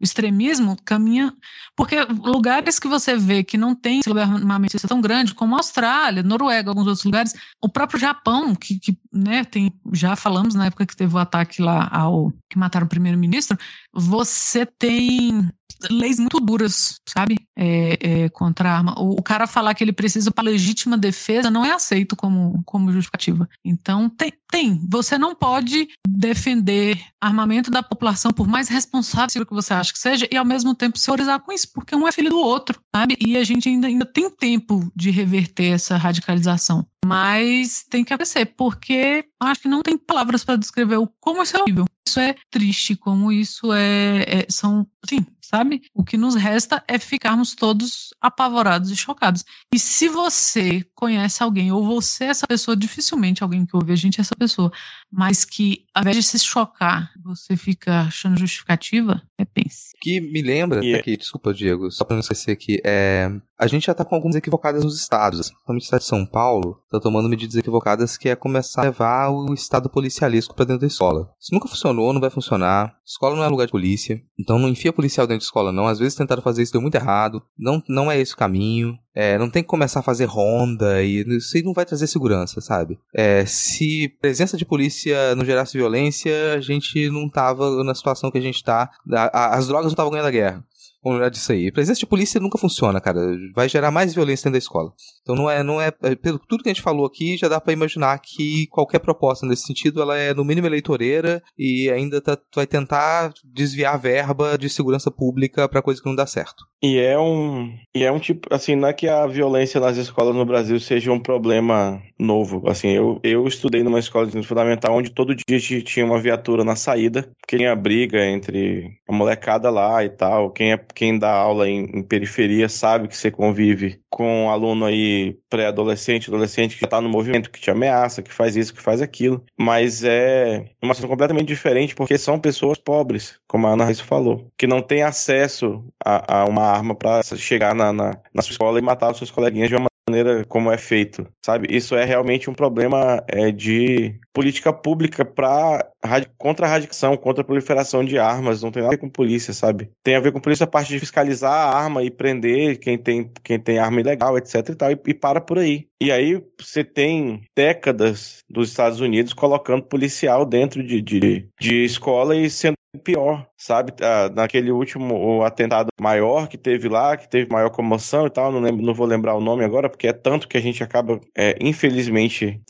O 0.00 0.04
extremismo 0.04 0.76
caminha. 0.84 1.32
Porque 1.76 1.96
lugares 2.04 2.78
que 2.78 2.88
você 2.88 3.16
vê 3.16 3.42
que 3.42 3.58
não 3.58 3.74
tem 3.74 4.00
esse 4.00 4.08
lugar 4.08 4.28
armamentista 4.28 4.88
tão 4.88 5.00
grande, 5.00 5.34
como 5.34 5.54
a 5.54 5.58
Austrália, 5.58 6.22
Noruega, 6.22 6.70
alguns 6.70 6.86
outros 6.86 7.04
lugares, 7.04 7.34
o 7.60 7.68
próprio 7.68 7.98
Japão, 7.98 8.54
que, 8.54 8.78
que 8.78 8.98
né, 9.12 9.44
tem, 9.44 9.72
já 9.92 10.16
falamos 10.16 10.54
na 10.54 10.66
época 10.66 10.86
que 10.86 10.96
teve 10.96 11.14
o 11.14 11.18
ataque 11.18 11.60
lá 11.60 11.88
ao 11.90 12.32
que 12.48 12.58
mataram 12.58 12.86
o 12.86 12.88
primeiro-ministro, 12.88 13.58
você 13.92 14.64
tem 14.64 15.50
leis 15.90 16.18
muito 16.18 16.40
duras, 16.40 17.00
sabe? 17.08 17.36
É, 17.56 17.98
é, 18.00 18.28
contra 18.30 18.68
a 18.68 18.76
arma. 18.76 18.94
O, 18.98 19.12
o, 19.12 19.22
cara 19.22 19.46
falar 19.46 19.74
que 19.74 19.84
ele 19.84 19.92
precisa 19.92 20.32
para 20.32 20.42
legítima 20.42 20.98
defesa 20.98 21.52
não 21.52 21.64
é 21.64 21.70
aceito 21.70 22.16
como, 22.16 22.60
como 22.64 22.90
justificativa. 22.90 23.48
Então, 23.64 24.10
tem, 24.10 24.32
tem. 24.50 24.80
Você 24.88 25.16
não 25.16 25.36
pode 25.36 25.88
defender 26.06 27.00
armamento 27.20 27.70
da 27.70 27.82
população, 27.82 28.32
por 28.32 28.48
mais 28.48 28.68
responsável 28.68 29.46
que 29.46 29.54
você 29.54 29.72
acha 29.72 29.92
que 29.92 29.98
seja, 29.98 30.28
e 30.30 30.36
ao 30.36 30.44
mesmo 30.44 30.74
tempo 30.74 30.98
se 30.98 31.10
horizar 31.10 31.38
com 31.40 31.52
isso, 31.52 31.68
porque 31.72 31.94
um 31.94 32.06
é 32.06 32.12
filho 32.12 32.30
do 32.30 32.38
outro, 32.38 32.80
sabe? 32.94 33.16
E 33.20 33.36
a 33.36 33.44
gente 33.44 33.68
ainda, 33.68 33.86
ainda 33.86 34.04
tem 34.04 34.28
tempo 34.30 34.90
de 34.94 35.10
reverter 35.10 35.72
essa 35.72 35.96
radicalização. 35.96 36.86
Mas 37.04 37.84
tem 37.88 38.04
que 38.04 38.12
acontecer, 38.12 38.46
porque 38.46 39.24
acho 39.40 39.62
que 39.62 39.68
não 39.68 39.82
tem 39.82 39.96
palavras 39.96 40.44
para 40.44 40.56
descrever 40.56 40.96
o 40.96 41.08
como 41.20 41.42
isso 41.42 41.56
é 41.56 41.62
horrível. 41.62 41.84
Isso 42.06 42.20
é 42.20 42.34
triste, 42.50 42.96
como 42.96 43.32
isso 43.32 43.72
é, 43.72 44.24
é 44.26 44.46
são, 44.48 44.86
sim, 45.08 45.24
sabe? 45.46 45.82
O 45.94 46.04
que 46.04 46.16
nos 46.16 46.34
resta 46.34 46.82
é 46.86 46.98
ficarmos 46.98 47.54
todos 47.54 48.10
apavorados 48.20 48.90
e 48.90 48.96
chocados. 48.96 49.44
E 49.72 49.78
se 49.78 50.08
você 50.08 50.84
conhece 50.94 51.42
alguém, 51.42 51.72
ou 51.72 51.84
você 51.84 52.24
é 52.24 52.28
essa 52.28 52.46
pessoa, 52.46 52.76
dificilmente 52.76 53.42
alguém 53.42 53.66
que 53.66 53.76
ouve 53.76 53.92
a 53.92 53.96
gente 53.96 54.18
é 54.18 54.22
essa 54.22 54.36
pessoa, 54.36 54.72
mas 55.10 55.44
que 55.44 55.84
ao 55.94 56.02
invés 56.02 56.16
de 56.16 56.22
se 56.22 56.38
chocar, 56.38 57.12
você 57.22 57.56
fica 57.56 58.02
achando 58.02 58.38
justificativa, 58.38 59.22
repense. 59.38 59.94
Que 60.00 60.20
me 60.20 60.42
lembra, 60.42 60.80
yeah. 60.80 61.00
aqui, 61.00 61.16
desculpa, 61.16 61.54
Diego, 61.54 61.90
só 61.90 62.04
para 62.04 62.16
não 62.16 62.20
esquecer 62.20 62.50
aqui, 62.50 62.80
é, 62.84 63.30
a 63.58 63.66
gente 63.66 63.86
já 63.86 63.94
tá 63.94 64.04
com 64.04 64.14
algumas 64.14 64.36
equivocadas 64.36 64.84
nos 64.84 65.00
estados. 65.00 65.40
Assim, 65.40 65.54
o 65.66 65.76
estado 65.76 66.00
de 66.00 66.06
São 66.06 66.26
Paulo 66.26 66.82
tá 66.90 66.98
tomando 67.00 67.28
medidas 67.28 67.56
equivocadas 67.56 68.16
que 68.16 68.28
é 68.28 68.36
começar 68.36 68.82
a 68.82 68.84
levar 68.84 69.30
o 69.30 69.54
estado 69.54 69.88
policialesco 69.88 70.54
para 70.54 70.64
dentro 70.64 70.80
da 70.80 70.86
escola. 70.86 71.30
Isso 71.40 71.54
nunca 71.54 71.68
funcionou, 71.68 72.12
não 72.12 72.20
vai 72.20 72.30
funcionar. 72.30 72.96
Escola 73.06 73.36
não 73.36 73.44
é 73.44 73.48
lugar 73.48 73.66
de 73.66 73.72
polícia, 73.72 74.20
então 74.38 74.58
não 74.58 74.68
enfia 74.68 74.92
policial 74.92 75.26
dentro 75.26 75.33
de 75.36 75.44
escola 75.44 75.72
não. 75.72 75.86
Às 75.86 75.98
vezes 75.98 76.14
tentaram 76.14 76.42
fazer 76.42 76.62
isso 76.62 76.72
deu 76.72 76.80
muito 76.80 76.94
errado. 76.94 77.42
Não, 77.58 77.82
não 77.88 78.10
é 78.10 78.18
esse 78.18 78.34
o 78.34 78.36
caminho. 78.36 78.98
É, 79.14 79.38
não 79.38 79.48
tem 79.48 79.62
que 79.62 79.68
começar 79.68 80.00
a 80.00 80.02
fazer 80.02 80.24
ronda 80.24 81.02
e 81.02 81.24
isso 81.36 81.56
não 81.64 81.72
vai 81.72 81.84
trazer 81.84 82.06
segurança, 82.08 82.60
sabe? 82.60 82.98
É, 83.14 83.46
se 83.46 84.08
presença 84.20 84.56
de 84.56 84.64
polícia 84.64 85.34
não 85.36 85.44
gerasse 85.44 85.78
violência, 85.78 86.54
a 86.54 86.60
gente 86.60 87.08
não 87.10 87.28
tava 87.28 87.84
na 87.84 87.94
situação 87.94 88.30
que 88.30 88.38
a 88.38 88.40
gente 88.40 88.62
tá. 88.64 88.90
as 89.32 89.68
drogas 89.68 89.86
não 89.86 89.92
estavam 89.92 90.10
ganhando 90.10 90.26
a 90.26 90.32
guerra. 90.32 90.64
Vamos 91.04 91.18
lembrar 91.18 91.28
disso 91.28 91.52
aí. 91.52 91.68
A 91.68 91.72
presença 91.72 92.00
de 92.00 92.06
polícia 92.06 92.40
nunca 92.40 92.56
funciona, 92.56 93.00
cara. 93.00 93.20
Vai 93.54 93.68
gerar 93.68 93.90
mais 93.90 94.14
violência 94.14 94.44
dentro 94.44 94.52
da 94.52 94.58
escola. 94.58 94.90
Então 95.22 95.36
não 95.36 95.50
é, 95.50 95.62
não 95.62 95.80
é, 95.80 95.92
é 96.02 96.14
pelo 96.14 96.38
tudo 96.38 96.62
que 96.62 96.70
a 96.70 96.72
gente 96.72 96.82
falou 96.82 97.04
aqui, 97.06 97.36
já 97.36 97.48
dá 97.48 97.60
para 97.60 97.72
imaginar 97.72 98.18
que 98.18 98.66
qualquer 98.68 99.00
proposta 99.00 99.46
nesse 99.46 99.66
sentido, 99.66 100.00
ela 100.00 100.16
é 100.16 100.32
no 100.32 100.44
mínimo 100.44 100.66
eleitoreira 100.66 101.42
e 101.58 101.90
ainda 101.90 102.20
tá, 102.20 102.38
vai 102.54 102.66
tentar 102.66 103.32
desviar 103.44 103.98
verba 103.98 104.56
de 104.56 104.68
segurança 104.70 105.10
pública 105.10 105.68
para 105.68 105.82
coisa 105.82 106.00
que 106.00 106.08
não 106.08 106.16
dá 106.16 106.26
certo. 106.26 106.64
E 106.82 106.98
é 106.98 107.18
um, 107.18 107.74
e 107.94 108.04
é 108.04 108.12
um 108.12 108.18
tipo, 108.18 108.52
assim, 108.52 108.76
não 108.76 108.88
é 108.88 108.92
que 108.92 109.08
a 109.08 109.26
violência 109.26 109.80
nas 109.80 109.96
escolas 109.96 110.34
no 110.34 110.44
Brasil 110.44 110.78
seja 110.78 111.10
um 111.10 111.20
problema 111.20 112.02
novo. 112.18 112.62
Assim, 112.68 112.88
eu, 112.90 113.18
eu 113.22 113.46
estudei 113.46 113.82
numa 113.82 113.98
escola 113.98 114.26
de 114.26 114.30
ensino 114.30 114.44
fundamental 114.44 114.94
onde 114.94 115.10
todo 115.10 115.34
dia 115.34 115.58
tinha 115.58 116.04
uma 116.04 116.20
viatura 116.20 116.62
na 116.62 116.76
saída, 116.76 117.22
porque 117.40 117.56
tinha 117.56 117.74
briga 117.74 118.24
entre 118.26 118.90
a 119.08 119.12
molecada 119.14 119.70
lá 119.70 120.04
e 120.04 120.10
tal. 120.10 120.50
Quem 120.50 120.72
é 120.72 120.76
quem 120.94 121.18
dá 121.18 121.30
aula 121.30 121.68
em, 121.68 121.84
em 121.94 122.02
periferia 122.02 122.68
sabe 122.68 123.08
que 123.08 123.16
você 123.16 123.30
convive 123.30 124.00
com 124.08 124.44
um 124.44 124.50
aluno 124.50 124.84
aí 124.84 125.36
pré-adolescente, 125.50 126.28
adolescente 126.28 126.76
que 126.76 126.80
já 126.82 126.86
tá 126.86 127.00
no 127.00 127.08
movimento, 127.08 127.50
que 127.50 127.60
te 127.60 127.70
ameaça, 127.70 128.22
que 128.22 128.32
faz 128.32 128.56
isso, 128.56 128.72
que 128.74 128.80
faz 128.80 129.02
aquilo. 129.02 129.44
Mas 129.58 130.04
é 130.04 130.64
uma 130.82 130.94
situação 130.94 131.08
completamente 131.08 131.48
diferente 131.48 131.94
porque 131.94 132.16
são 132.16 132.38
pessoas 132.38 132.78
pobres, 132.78 133.38
como 133.46 133.66
a 133.66 133.70
Ana 133.70 133.84
Reis 133.84 134.00
falou, 134.00 134.50
que 134.56 134.66
não 134.66 134.80
têm 134.80 135.02
acesso 135.02 135.84
a, 136.04 136.42
a 136.42 136.44
uma 136.44 136.62
arma 136.62 136.94
para 136.94 137.22
chegar 137.22 137.74
na, 137.74 137.92
na, 137.92 138.16
na 138.32 138.42
sua 138.42 138.52
escola 138.52 138.78
e 138.78 138.82
matar 138.82 139.10
os 139.10 139.18
seus 139.18 139.30
coleguinhas 139.30 139.68
de 139.68 139.76
uma 139.76 139.88
maneira 140.08 140.44
como 140.44 140.70
é 140.70 140.76
feito, 140.76 141.26
sabe? 141.44 141.74
Isso 141.74 141.94
é 141.94 142.04
realmente 142.04 142.50
um 142.50 142.54
problema 142.54 143.22
é, 143.26 143.50
de 143.50 144.14
política 144.32 144.72
pública 144.72 145.24
para 145.24 145.90
contra 146.36 146.66
a 146.66 146.70
radicação, 146.70 147.16
contra 147.16 147.42
a 147.42 147.44
proliferação 147.44 148.04
de 148.04 148.18
armas, 148.18 148.62
não 148.62 148.70
tem 148.70 148.82
nada 148.82 148.94
a 148.94 148.96
ver 148.96 149.00
com 149.00 149.08
polícia, 149.08 149.54
sabe? 149.54 149.90
Tem 150.02 150.16
a 150.16 150.20
ver 150.20 150.32
com 150.32 150.40
polícia 150.40 150.64
a 150.64 150.68
parte 150.68 150.88
de 150.88 151.00
fiscalizar 151.00 151.52
a 151.52 151.76
arma 151.76 152.02
e 152.02 152.10
prender 152.10 152.78
quem 152.78 152.98
tem, 152.98 153.30
quem 153.42 153.58
tem 153.58 153.78
arma 153.78 154.00
ilegal, 154.00 154.36
etc 154.36 154.68
e 154.68 154.74
tal, 154.74 154.92
e, 154.92 154.98
e 155.06 155.14
para 155.14 155.40
por 155.40 155.58
aí. 155.58 155.86
E 156.00 156.12
aí 156.12 156.42
você 156.60 156.84
tem 156.84 157.42
décadas 157.56 158.44
dos 158.48 158.68
Estados 158.68 159.00
Unidos 159.00 159.32
colocando 159.32 159.84
policial 159.84 160.44
dentro 160.44 160.82
de, 160.82 161.00
de, 161.00 161.48
de 161.58 161.84
escola 161.84 162.36
e 162.36 162.50
sendo 162.50 162.74
pior, 162.98 163.46
sabe? 163.56 163.92
Ah, 164.00 164.30
naquele 164.34 164.70
último 164.70 165.42
atentado 165.42 165.88
maior 166.00 166.48
que 166.48 166.58
teve 166.58 166.88
lá, 166.88 167.16
que 167.16 167.28
teve 167.28 167.50
maior 167.50 167.70
comoção 167.70 168.26
e 168.26 168.30
tal, 168.30 168.52
não, 168.52 168.60
lembro, 168.60 168.84
não 168.84 168.94
vou 168.94 169.06
lembrar 169.06 169.34
o 169.34 169.40
nome 169.40 169.64
agora, 169.64 169.88
porque 169.88 170.08
é 170.08 170.12
tanto 170.12 170.48
que 170.48 170.56
a 170.56 170.60
gente 170.60 170.82
acaba, 170.82 171.20
é, 171.36 171.56
infelizmente, 171.60 172.60